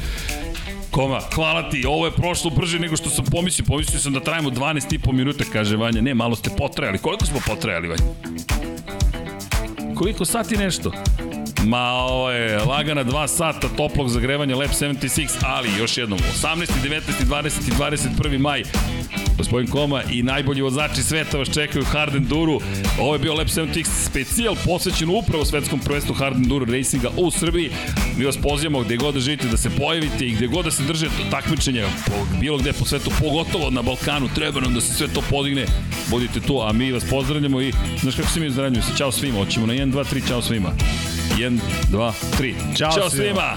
Koma, 0.90 1.20
hvala 1.34 1.70
ti, 1.70 1.84
ovo 1.88 2.06
je 2.06 2.12
prošlo 2.12 2.50
brže 2.50 2.78
nego 2.78 2.96
što 2.96 3.10
sam 3.10 3.24
pomislio. 3.24 3.64
Pomislio 3.68 4.00
sam 4.00 4.12
da 4.12 4.20
trajimo 4.20 4.50
12 4.50 4.94
i 4.94 4.98
po 4.98 5.12
minuta, 5.12 5.44
kaže 5.52 5.76
Vanja. 5.76 6.00
Ne, 6.00 6.14
malo 6.14 6.36
ste 6.36 6.50
potrajali. 6.58 6.98
Koliko 6.98 7.26
smo 7.26 7.40
potrajali, 7.46 7.88
Vanja? 7.88 8.02
Koliko 9.94 10.24
sati 10.24 10.56
nešto? 10.56 10.92
Ma, 11.66 11.90
ovo 11.90 12.30
je 12.30 12.58
lagana 12.58 13.04
2 13.04 13.26
sata 13.26 13.68
toplog 13.76 14.08
zagrevanja 14.08 14.56
Lab 14.56 14.70
76, 14.70 15.28
ali 15.42 15.68
još 15.78 15.98
jednom, 15.98 16.18
18. 16.42 16.66
19. 16.84 17.00
20. 17.28 17.68
i 17.68 17.72
21. 17.72 18.38
maj 18.38 18.62
Gospodin 19.38 19.70
Koma 19.70 20.02
i 20.12 20.22
najbolji 20.22 20.62
vozači 20.62 21.02
sveta 21.02 21.38
vas 21.38 21.48
čekaju 21.54 21.84
Hard 21.84 22.14
Enduro. 22.14 22.58
Ovo 23.00 23.12
je 23.12 23.18
bio 23.18 23.34
Lab 23.34 23.46
76 23.46 23.84
specijal 24.10 24.56
posvećen 24.64 25.08
upravo 25.08 25.44
svetskom 25.44 25.80
prvenstvu 25.80 26.14
Hard 26.14 26.36
Enduro 26.36 26.66
Racinga 26.72 27.10
u 27.16 27.30
Srbiji. 27.30 27.70
Mi 28.18 28.24
vas 28.24 28.36
pozivamo 28.36 28.80
gde 28.80 28.96
god 28.96 29.14
da 29.14 29.20
živite 29.20 29.48
da 29.48 29.56
se 29.56 29.70
pojavite 29.70 30.26
i 30.26 30.34
gde 30.34 30.46
god 30.46 30.64
da 30.64 30.70
se 30.70 30.82
drže 30.82 31.06
takmičenja 31.30 31.86
po, 32.06 32.38
bilo 32.40 32.58
gde 32.58 32.72
po 32.72 32.84
svetu, 32.84 33.10
pogotovo 33.20 33.70
na 33.70 33.82
Balkanu, 33.82 34.28
treba 34.34 34.60
nam 34.60 34.74
da 34.74 34.80
se 34.80 34.94
sve 34.94 35.08
to 35.08 35.22
podigne. 35.30 35.66
Budite 36.10 36.40
tu, 36.40 36.60
a 36.62 36.72
mi 36.72 36.92
vas 36.92 37.04
pozdravljamo 37.10 37.60
i 37.60 37.72
znaš 38.02 38.16
kako 38.16 38.28
se 38.28 38.40
mi 38.40 38.50
zdravljamo 38.50 38.86
se? 38.86 38.96
Ćao 38.96 39.12
svima, 39.12 39.38
hoćemo 39.38 39.66
na 39.66 39.74
1, 39.74 39.92
2, 39.92 40.14
3, 40.14 40.28
ćao 40.28 40.42
svima. 40.42 40.72
1, 41.38 41.60
2, 41.90 42.12
3. 42.38 42.54
Ćao, 42.76 42.92
Ćao 42.92 43.10
svima! 43.10 43.56